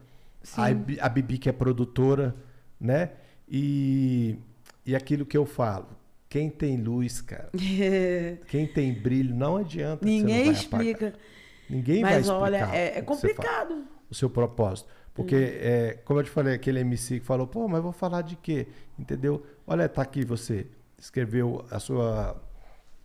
[0.57, 0.65] a,
[1.05, 2.35] a Bibi que é produtora,
[2.79, 3.11] né?
[3.47, 4.37] E,
[4.85, 5.87] e aquilo que eu falo.
[6.33, 7.51] Quem tem luz, cara,
[8.47, 10.03] quem tem brilho, não adianta.
[10.03, 11.07] você não Ninguém vai explica.
[11.09, 11.21] apagar.
[11.69, 12.41] Ninguém vai Mas explicar.
[12.41, 13.83] olha, é, complicado.
[14.09, 14.89] o seu propósito.
[15.13, 18.35] Porque, é, como eu te falei, aquele MC que falou, pô, mas vou falar de
[18.35, 18.65] quê?
[18.97, 19.45] Entendeu?
[19.67, 20.65] Olha, tá aqui você.
[20.97, 22.35] Escreveu a sua.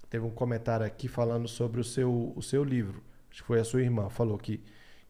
[0.09, 3.03] Teve um comentário aqui falando sobre o seu, o seu livro.
[3.31, 4.09] Acho que foi a sua irmã.
[4.09, 4.59] Falou que,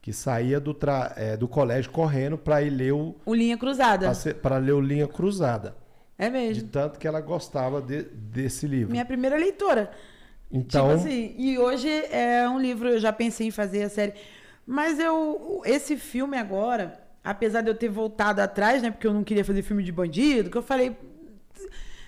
[0.02, 3.14] que saía do, tra- é, do colégio correndo para ir ler o.
[3.24, 4.10] O Linha Cruzada.
[4.42, 5.76] para ler o Linha Cruzada.
[6.18, 6.68] É De mesmo.
[6.68, 8.90] tanto que ela gostava de- desse livro.
[8.90, 9.90] Minha primeira leitora.
[10.50, 14.14] Então, Tipo assim, e hoje é um livro, eu já pensei em fazer a série.
[14.66, 18.90] Mas eu, esse filme agora, apesar de eu ter voltado atrás, né?
[18.90, 20.97] Porque eu não queria fazer filme de bandido, que eu falei.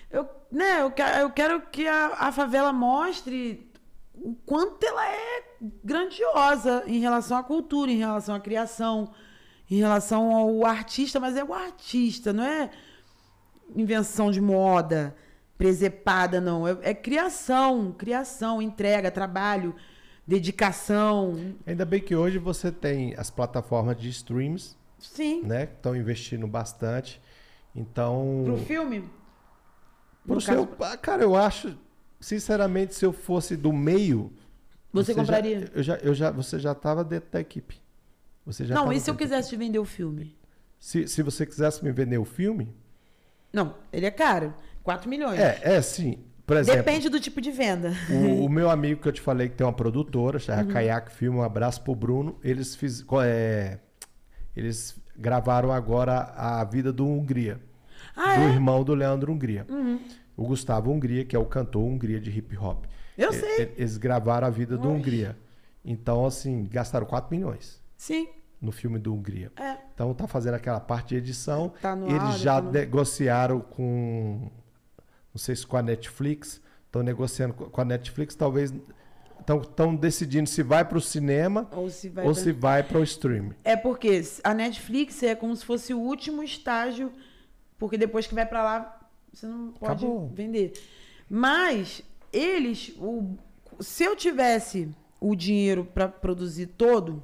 [0.09, 3.71] Eu, né, eu, quero, eu quero que a, a favela mostre
[4.13, 5.43] o quanto ela é
[5.83, 9.11] grandiosa em relação à cultura, em relação à criação,
[9.69, 12.69] em relação ao artista, mas é o artista, não é
[13.75, 15.15] invenção de moda,
[15.57, 16.67] presepada, não.
[16.67, 19.75] É, é criação, criação, entrega, trabalho,
[20.25, 21.55] dedicação.
[21.65, 25.43] ainda bem que hoje você tem as plataformas de streams, Sim.
[25.43, 25.65] né?
[25.67, 27.21] Que estão investindo bastante.
[27.75, 28.41] Então.
[28.45, 29.09] Pro filme?
[30.25, 31.77] Pro No seu, caso- cara, eu acho,
[32.19, 34.31] sinceramente, se eu fosse do meio,
[34.93, 35.71] Você já- compraria?
[35.73, 37.79] eu já, eu já, você já estava dentro da equipe.
[38.45, 40.35] Você já não, e se eu quisesse te vender o filme?
[40.79, 42.73] Se, se você quisesse me vender o filme,
[43.53, 44.53] Não, ele é caro.
[44.83, 45.39] 4 milhões.
[45.39, 46.19] é, é sim.
[46.45, 47.93] Por exemplo, Depende do tipo de venda.
[48.09, 50.67] o, o meu amigo que eu te falei que tem uma produtora, chama Uhum.
[50.69, 52.37] Kayak Film, um abraço pro Bruno.
[52.43, 53.77] Eles fiz, é,
[54.55, 57.61] eles gravaram agora a vida do Hungria,
[58.15, 58.45] Ah, do é?
[58.47, 58.53] Uhum.
[58.53, 59.65] irmão do Leandro Hungria.
[60.35, 62.85] O Gustavo Hungria, que é o cantor Hungria de hip hop.
[63.17, 63.73] Eu sei.
[63.77, 64.89] Eles gravaram a vida do.
[64.89, 65.37] Hungria.
[65.85, 68.27] Então, assim, gastaram 4 milhões Sim.
[68.61, 69.51] No filme do Hungria.
[69.57, 69.77] É.
[69.93, 71.73] Então tá fazendo aquela parte de edição.
[71.81, 74.49] Tá no Eles áudio, já tá no- negociaram com.
[75.33, 76.61] Não sei se com a Netflix.
[76.85, 78.73] Estão negociando co- com a Netflix, talvez.
[79.39, 82.25] Estão decidindo se vai para o cinema Ou se vai.
[82.25, 83.51] ou pra- se vai para o stream.
[83.63, 87.11] É porque a Netflix é como se fosse o último estágio,
[87.79, 88.99] porque depois que vai pra lá,
[89.33, 90.29] você não pode Acabou.
[90.33, 90.73] vender.
[91.27, 93.35] Mas eles, o-
[93.79, 97.23] se eu tivesse o dinheiro pra produzir todo,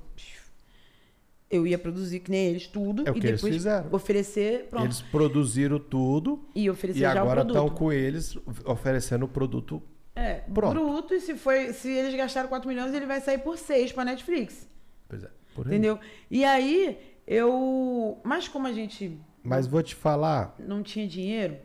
[1.50, 3.90] eu ia produzir que nem eles tudo É o e que eles depois fizeram.
[3.92, 9.82] oferecer, pronto, Eles produziram tudo e oferecer e agora estão com eles oferecendo o produto.
[10.16, 10.74] É, Pronto.
[10.74, 14.04] bruto, e se foi, se eles gastaram 4 milhões, ele vai sair por 6 pra
[14.04, 14.68] Netflix.
[15.08, 15.74] Pois é, por aí.
[15.74, 16.00] Entendeu?
[16.32, 18.18] E aí, eu.
[18.24, 21.56] Mas como a gente Mas vou te falar, não tinha dinheiro.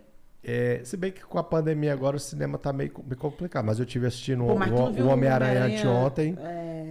[0.45, 3.79] É, se bem que com a pandemia agora o cinema tá meio, meio complicado, mas
[3.79, 6.37] eu tive assistindo Pô, o, o, Homem-Aranha anteontem,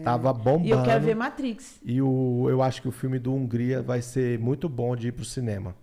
[0.04, 0.68] tava bombando.
[0.68, 1.80] E eu quero ver Matrix.
[1.84, 5.12] E o, eu acho que o filme do Hungria vai ser muito bom de ir
[5.12, 5.76] pro cinema.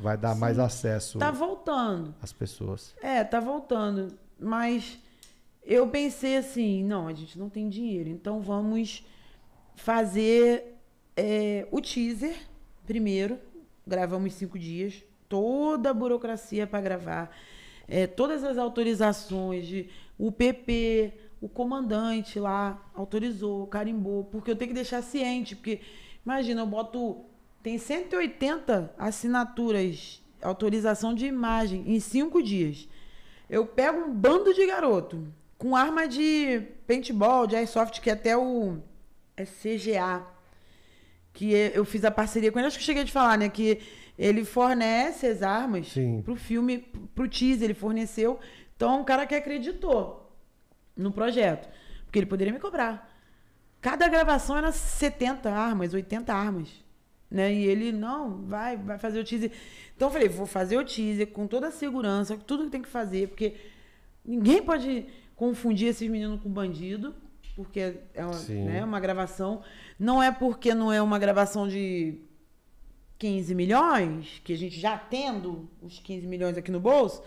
[0.00, 2.14] Vai dar mais acesso Tá voltando.
[2.22, 2.94] às pessoas.
[3.02, 4.14] É, tá voltando.
[4.38, 4.98] Mas
[5.64, 9.04] eu pensei assim, não, a gente não tem dinheiro, então vamos
[9.74, 10.76] fazer
[11.16, 12.36] é, o teaser
[12.86, 13.38] primeiro,
[13.86, 17.34] gravamos cinco dias, toda a burocracia para gravar,
[17.88, 24.68] é, todas as autorizações de o PP, o comandante lá autorizou, carimbou, porque eu tenho
[24.68, 25.80] que deixar ciente, porque
[26.26, 27.24] imagina, eu boto
[27.62, 32.88] tem 180 assinaturas, autorização de imagem em cinco dias.
[33.48, 35.26] Eu pego um bando de garoto
[35.58, 38.78] com arma de paintball, de airsoft, que é até o
[39.36, 40.26] é CGA,
[41.32, 43.80] que eu fiz a parceria com ele, acho que cheguei a te falar, né, que
[44.20, 46.20] ele fornece as armas Sim.
[46.20, 46.76] pro filme,
[47.14, 48.38] pro teaser, ele forneceu.
[48.76, 50.30] Então, é um cara que acreditou
[50.94, 51.66] no projeto,
[52.04, 53.10] porque ele poderia me cobrar.
[53.80, 56.68] Cada gravação era 70 armas, 80 armas.
[57.30, 57.50] Né?
[57.50, 59.52] E ele, não, vai, vai fazer o teaser.
[59.96, 62.88] Então eu falei, vou fazer o teaser com toda a segurança, tudo que tem que
[62.88, 63.54] fazer, porque
[64.22, 67.14] ninguém pode confundir esses meninos com bandido,
[67.56, 68.64] porque é uma, Sim.
[68.64, 69.62] né, uma gravação.
[69.98, 72.20] Não é porque não é uma gravação de
[73.20, 77.22] 15 milhões, que a gente já tendo os 15 milhões aqui no bolso,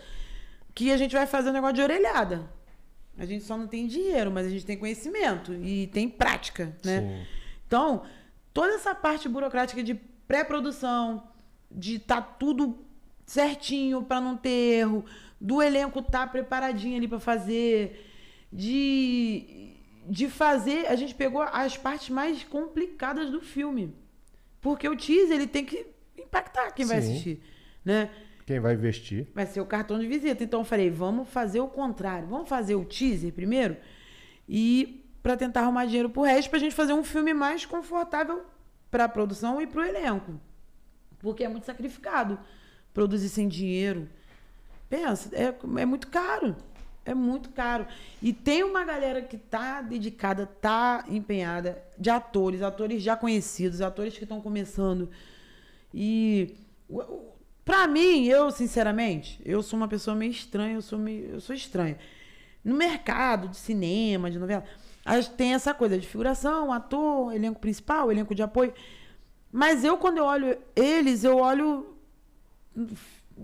[0.74, 2.50] que a gente vai fazer um negócio de orelhada.
[3.16, 7.00] A gente só não tem dinheiro, mas a gente tem conhecimento e tem prática, né?
[7.00, 7.26] Sim.
[7.66, 8.02] Então,
[8.52, 11.22] toda essa parte burocrática de pré-produção,
[11.70, 12.84] de tá tudo
[13.24, 15.04] certinho para não ter erro,
[15.40, 18.10] do elenco tá preparadinho ali para fazer,
[18.52, 19.70] de
[20.06, 23.94] de fazer, a gente pegou as partes mais complicadas do filme.
[24.64, 25.86] Porque o teaser ele tem que
[26.16, 27.10] impactar quem vai Sim.
[27.10, 27.42] assistir,
[27.84, 28.08] né?
[28.46, 29.26] Quem vai investir?
[29.34, 30.42] vai ser o cartão de visita.
[30.42, 32.26] Então eu falei, vamos fazer o contrário.
[32.26, 33.76] Vamos fazer o teaser primeiro
[34.48, 38.42] e para tentar arrumar dinheiro pro resto pra gente fazer um filme mais confortável
[38.90, 40.40] para a produção e pro elenco.
[41.18, 42.38] Porque é muito sacrificado
[42.94, 44.08] produzir sem dinheiro.
[44.88, 46.56] Pensa, é, é muito caro.
[47.04, 47.86] É muito caro.
[48.22, 54.16] E tem uma galera que tá dedicada, tá empenhada, de atores, atores já conhecidos, atores
[54.16, 55.10] que estão começando.
[55.92, 56.54] E
[57.64, 61.54] pra mim, eu, sinceramente, eu sou uma pessoa meio estranha, eu sou meio, eu sou
[61.54, 61.98] estranha.
[62.64, 64.64] No mercado de cinema, de novela,
[65.04, 68.72] a gente tem essa coisa de figuração, ator, elenco principal, elenco de apoio.
[69.52, 71.94] Mas eu, quando eu olho eles, eu olho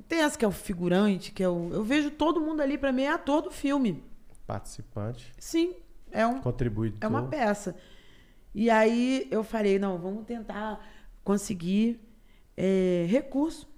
[0.08, 1.70] tem essa que é o figurante, que é o.
[1.72, 4.02] Eu vejo todo mundo ali, pra mim, é ator do filme.
[4.46, 5.74] Participante, Sim,
[6.10, 6.98] é um, contribuidor.
[7.00, 7.76] é uma peça.
[8.52, 10.84] E aí eu falei, não, vamos tentar
[11.22, 12.00] conseguir
[12.56, 13.68] é, recurso,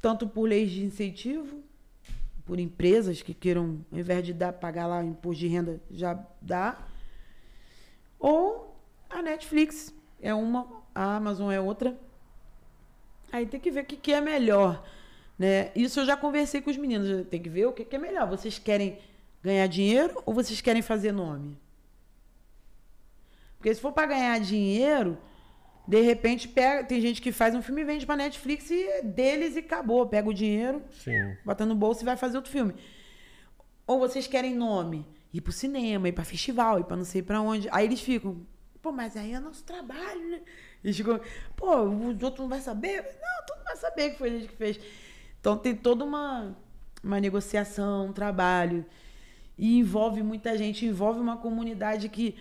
[0.00, 1.60] tanto por leis de incentivo,
[2.44, 6.78] por empresas que queiram, ao invés de dar, pagar lá imposto de renda, já dá.
[8.20, 8.76] Ou
[9.10, 11.98] a Netflix é uma, a Amazon é outra.
[13.32, 14.84] Aí tem que ver o que, que é melhor.
[15.38, 15.70] Né?
[15.74, 17.26] Isso eu já conversei com os meninos.
[17.28, 18.28] Tem que ver o que, que é melhor.
[18.28, 18.98] Vocês querem
[19.42, 21.56] ganhar dinheiro ou vocês querem fazer nome?
[23.56, 25.18] Porque se for para ganhar dinheiro,
[25.86, 29.02] de repente pega, tem gente que faz um filme e vende para Netflix e é
[29.02, 30.06] deles e acabou.
[30.06, 31.36] Pega o dinheiro, Sim.
[31.44, 32.74] bota no bolso e vai fazer outro filme.
[33.86, 35.06] Ou vocês querem nome?
[35.32, 37.68] Ir pro cinema, ir pra festival, ir pra não sei pra onde.
[37.70, 38.46] Aí eles ficam,
[38.80, 40.40] pô, mas aí é nosso trabalho, né?
[40.84, 41.20] Eles ficam,
[41.56, 43.02] pô, os outros não vai saber?
[43.02, 44.78] Não, todo mundo vai saber que foi a gente que fez.
[45.40, 46.56] Então tem toda uma,
[47.02, 48.84] uma negociação, um trabalho.
[49.56, 52.36] E envolve muita gente, envolve uma comunidade que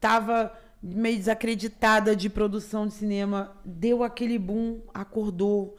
[0.00, 5.76] tava meio desacreditada de produção de cinema, deu aquele boom, acordou.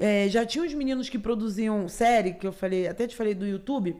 [0.00, 3.46] É, já tinha os meninos que produziam série, que eu falei, até te falei do
[3.46, 3.96] YouTube,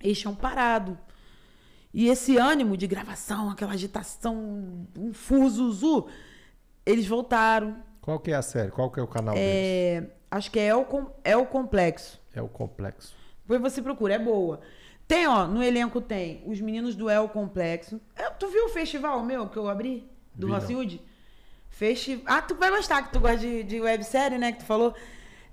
[0.00, 0.98] eles tinham parado.
[1.92, 6.06] E esse ânimo de gravação, aquela agitação, um fuzuzu,
[6.84, 7.76] eles voltaram.
[8.00, 8.70] Qual que é a série?
[8.70, 10.10] Qual que é o canal deles?
[10.34, 12.20] É, acho que é o, com- é o complexo.
[12.34, 13.14] É o Complexo.
[13.46, 14.60] Depois você procura, é boa.
[15.06, 18.00] Tem, ó, no elenco tem os meninos do El Complexo.
[18.16, 20.08] É, tu viu o festival meu que eu abri?
[20.34, 20.58] Do Vi, não.
[20.58, 21.00] Rossfield?
[21.68, 22.22] Festi...
[22.26, 24.52] Ah, tu vai gostar, que tu gosta de, de websérie, né?
[24.52, 24.94] Que tu falou.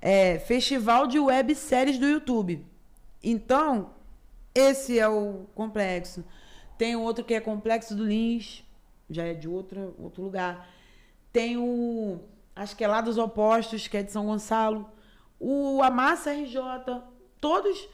[0.01, 2.65] É, Festival de Webséries do YouTube.
[3.23, 3.91] Então,
[4.55, 6.23] esse é o complexo.
[6.77, 8.63] Tem o outro que é Complexo do Lins,
[9.09, 10.67] já é de outra, outro lugar.
[11.31, 12.19] Tem o.
[12.61, 14.87] Acho que é lá dos opostos, que é de São Gonçalo.
[15.39, 16.59] O Amassa RJ.
[17.39, 17.89] Todos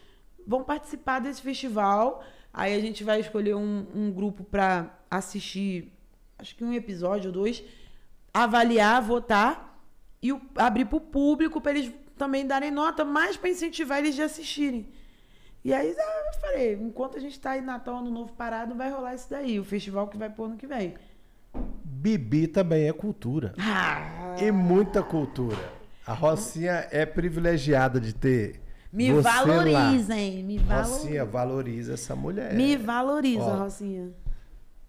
[0.46, 2.22] vão participar desse festival.
[2.54, 4.70] Aí a gente vai escolher um, um grupo para
[5.10, 5.94] assistir,
[6.38, 7.64] acho que um episódio ou dois,
[8.34, 9.80] avaliar, votar
[10.22, 14.16] e o- abrir para o público para eles também darem nota, mais para incentivar eles
[14.16, 14.90] de assistirem.
[15.64, 19.16] E aí eu falei, enquanto a gente tá aí Natal, Ano Novo parado, vai rolar
[19.16, 20.96] isso daí, o festival que vai pôr ano que vem.
[22.02, 23.54] Bibi também é cultura.
[23.60, 25.58] Ah, E muita cultura.
[26.06, 28.62] A Rocinha é privilegiada de ter.
[28.94, 30.64] me você valorizem, me Lá.
[30.66, 30.94] valorizem.
[31.00, 32.54] Rocinha valoriza essa mulher.
[32.54, 33.56] Me valoriza, Ó.
[33.64, 34.10] Rocinha.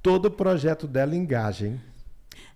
[0.02, 1.80] Todo projeto dela engaja, hein?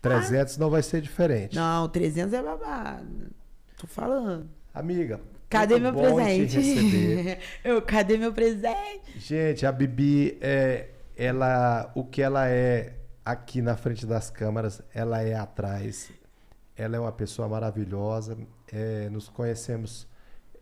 [0.03, 1.57] 300 não vai ser diferente.
[1.57, 3.31] Não, 300 é babado.
[3.79, 4.49] Tô falando.
[4.75, 5.21] Amiga.
[5.49, 6.59] Cadê meu presente?
[7.65, 9.17] Eu, cadê meu presente?
[9.17, 15.23] Gente, a Bibi é ela o que ela é aqui na frente das câmeras, ela
[15.23, 16.11] é atrás.
[16.77, 18.37] Ela é uma pessoa maravilhosa.
[18.73, 20.07] É, nos conhecemos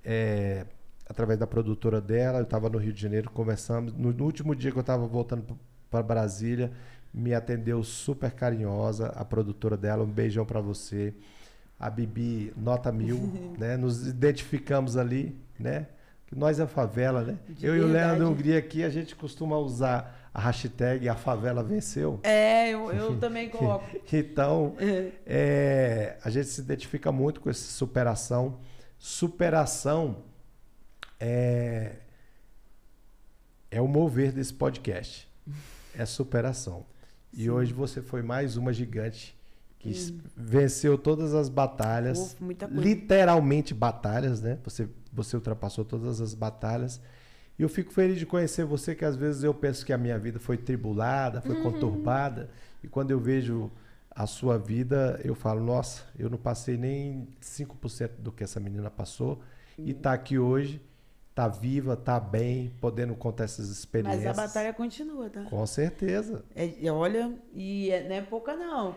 [0.05, 0.66] é,
[1.08, 2.39] através da produtora dela.
[2.39, 3.92] Eu estava no Rio de Janeiro, conversamos.
[3.92, 5.58] No, no último dia que eu estava voltando
[5.90, 6.72] para Brasília,
[7.12, 10.05] me atendeu super carinhosa a produtora dela.
[10.05, 11.14] Um beijão para você.
[11.78, 13.18] A Bibi, nota mil,
[13.58, 13.76] né?
[13.76, 15.86] Nos identificamos ali, né?
[16.30, 17.39] Nós é favela, né?
[17.48, 18.06] De eu e o verdade.
[18.06, 22.20] Leandro Hungria aqui, a gente costuma usar a hashtag A Favela Venceu.
[22.23, 23.84] É, eu, eu também coloco.
[24.12, 24.76] Então,
[25.26, 28.60] é, a gente se identifica muito com essa superação.
[28.99, 30.25] Superação
[31.18, 31.97] é,
[33.70, 35.28] é o mover desse podcast.
[35.97, 36.86] É superação.
[37.33, 39.36] E hoje você foi mais uma gigante
[39.78, 39.92] que
[40.36, 42.36] venceu todas as batalhas.
[42.39, 42.68] Coisa.
[42.70, 44.59] Literalmente batalhas, né?
[44.62, 47.00] Você, você ultrapassou todas as batalhas.
[47.60, 50.18] E eu fico feliz de conhecer você, que às vezes eu penso que a minha
[50.18, 52.48] vida foi tribulada, foi conturbada.
[52.82, 53.70] E quando eu vejo
[54.10, 58.90] a sua vida, eu falo, nossa, eu não passei nem 5% do que essa menina
[58.90, 59.42] passou.
[59.76, 60.80] E tá aqui hoje,
[61.34, 64.24] tá viva, tá bem, podendo contar essas experiências.
[64.24, 65.42] Mas a batalha continua, tá?
[65.42, 66.42] Com certeza.
[66.56, 68.94] É, olha, e é- não é pouca não.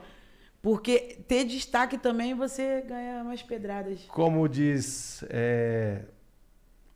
[0.61, 4.05] Porque ter destaque também você ganha mais pedradas.
[4.07, 6.05] Como diz é,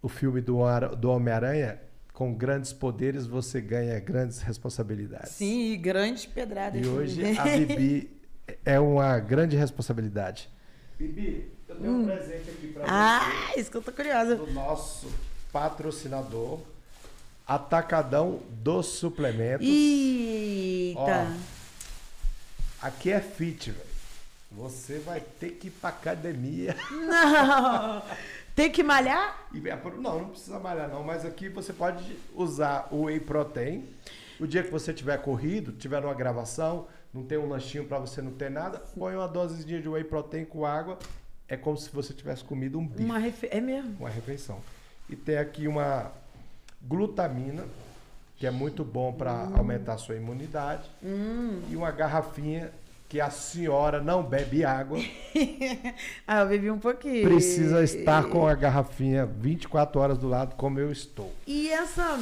[0.02, 0.58] o filme do,
[0.98, 1.80] do Homem-Aranha,
[2.14, 5.32] com grandes poderes você ganha grandes responsabilidades.
[5.32, 6.84] Sim, e grandes pedradas.
[6.84, 8.10] E hoje a Bibi
[8.66, 10.50] é uma grande responsabilidade.
[10.98, 14.36] Bibi, eu tenho um presente aqui para Ah, isso que eu tô curiosa.
[14.36, 15.12] do nosso
[15.52, 16.60] patrocinador,
[17.46, 19.66] Atacadão dos Suplementos.
[19.66, 21.28] Eita.
[22.82, 23.88] Aqui é fit, velho.
[24.52, 26.76] Você vai ter que ir pra academia.
[26.92, 28.02] Não!
[28.58, 29.48] Tem que malhar?
[29.54, 33.86] É Não, não precisa malhar não, mas aqui você pode usar o whey protein.
[34.40, 38.20] O dia que você tiver corrido, tiver numa gravação, não tem um lanchinho para você
[38.20, 40.98] não ter nada, põe uma dosezinha de whey protein com água,
[41.48, 43.48] é como se você tivesse comido um bife, Uma refe...
[43.52, 43.96] É mesmo.
[44.00, 44.60] uma refeição.
[45.08, 46.12] E tem aqui uma
[46.82, 47.64] glutamina,
[48.38, 50.90] que é muito bom para aumentar a sua imunidade,
[51.70, 52.72] e uma garrafinha
[53.10, 55.00] que a senhora não bebe água,
[56.28, 57.30] ah, eu bebi um pouquinho.
[57.30, 61.34] precisa estar com a garrafinha 24 horas do lado como eu estou.
[61.46, 62.20] E essa.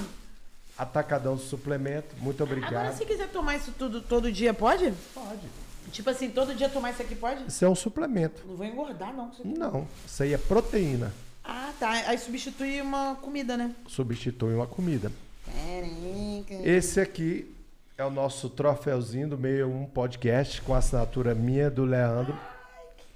[0.78, 2.98] Atacadão do suplemento, muito Agora, obrigado.
[2.98, 4.94] se quiser tomar isso tudo todo dia, pode?
[5.14, 5.48] Pode.
[5.92, 7.48] Tipo assim, todo dia tomar isso aqui pode?
[7.48, 8.44] Isso é um suplemento.
[8.46, 9.30] Não vou engordar, não.
[9.30, 9.42] Isso.
[9.46, 11.14] Não, isso aí é proteína.
[11.42, 11.92] Ah, tá.
[11.92, 13.74] Aí substitui uma comida, né?
[13.88, 15.12] Substitui uma comida.
[15.46, 16.68] Caraca.
[16.68, 17.55] Esse aqui
[17.98, 22.38] é o nosso troféuzinho do meio um podcast com a assinatura minha do Leandro.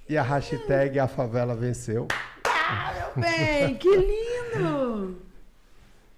[0.08, 2.08] E a hashtag A Favela Venceu.
[2.46, 5.22] Ah, meu bem, que lindo!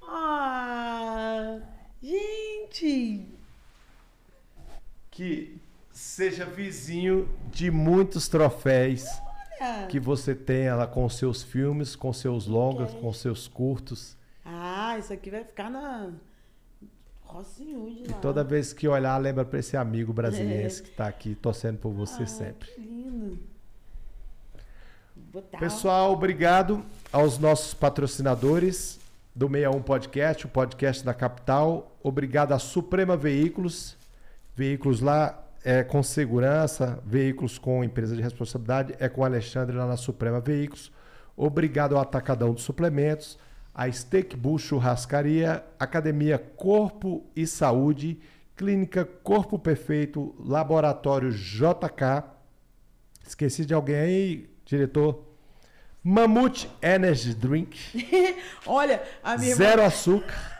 [0.03, 1.59] Ah,
[2.01, 3.27] gente!
[5.11, 5.61] Que
[5.91, 9.05] seja vizinho de muitos troféus
[9.61, 9.87] Olha.
[9.89, 14.17] que você tenha lá com seus filmes, com seus longas, com seus curtos.
[14.45, 16.13] Ah, isso aqui vai ficar na
[17.33, 18.15] Lá.
[18.21, 22.25] Toda vez que olhar, lembra para esse amigo brasileiro que está aqui torcendo por você
[22.25, 22.69] ah, sempre.
[22.69, 23.39] Que lindo.
[25.17, 25.59] Botar.
[25.59, 29.01] Pessoal, obrigado aos nossos patrocinadores
[29.35, 31.97] do 61 Podcast, o podcast da capital.
[32.03, 33.97] Obrigado à Suprema Veículos.
[34.55, 39.87] Veículos lá é com segurança, veículos com empresa de responsabilidade, é com o Alexandre lá
[39.87, 40.93] na Suprema Veículos.
[41.37, 43.39] Obrigado ao Atacadão dos Suplementos,
[43.75, 48.21] a Steak Bull Churrascaria, Academia Corpo e Saúde,
[48.57, 52.25] Clínica Corpo Perfeito, Laboratório JK.
[53.27, 55.27] Esqueci de alguém aí, diretor?
[56.05, 57.79] Mamute Energy Drink.
[58.67, 60.53] Olha, a minha irmã, Zero açúcar.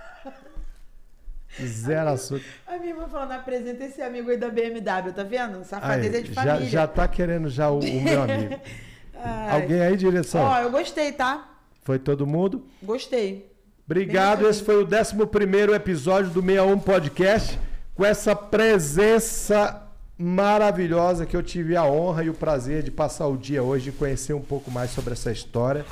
[1.61, 2.45] Zero açúcar.
[2.67, 5.63] a minha irmã falando, apresenta esse amigo aí da BMW, tá vendo?
[5.65, 6.69] Safadeza Aí, de já, família.
[6.69, 8.59] já tá querendo já o, o meu amigo.
[9.15, 9.51] Ai.
[9.63, 10.43] Alguém aí, direção?
[10.43, 11.52] Ó, eu gostei, tá?
[11.83, 12.65] Foi todo mundo?
[12.83, 13.51] Gostei.
[13.85, 14.49] Obrigado.
[14.49, 17.59] Esse foi o 11 episódio do 61 Podcast.
[17.95, 19.83] Com essa presença
[20.17, 23.93] maravilhosa que eu tive a honra e o prazer de passar o dia hoje e
[23.93, 25.85] conhecer um pouco mais sobre essa história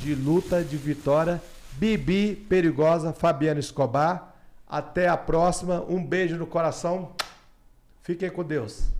[0.00, 1.40] de luta, de vitória.
[1.72, 4.34] Bibi Perigosa, Fabiano Escobar.
[4.68, 5.84] Até a próxima.
[5.88, 7.12] Um beijo no coração.
[8.02, 8.99] Fiquem com Deus.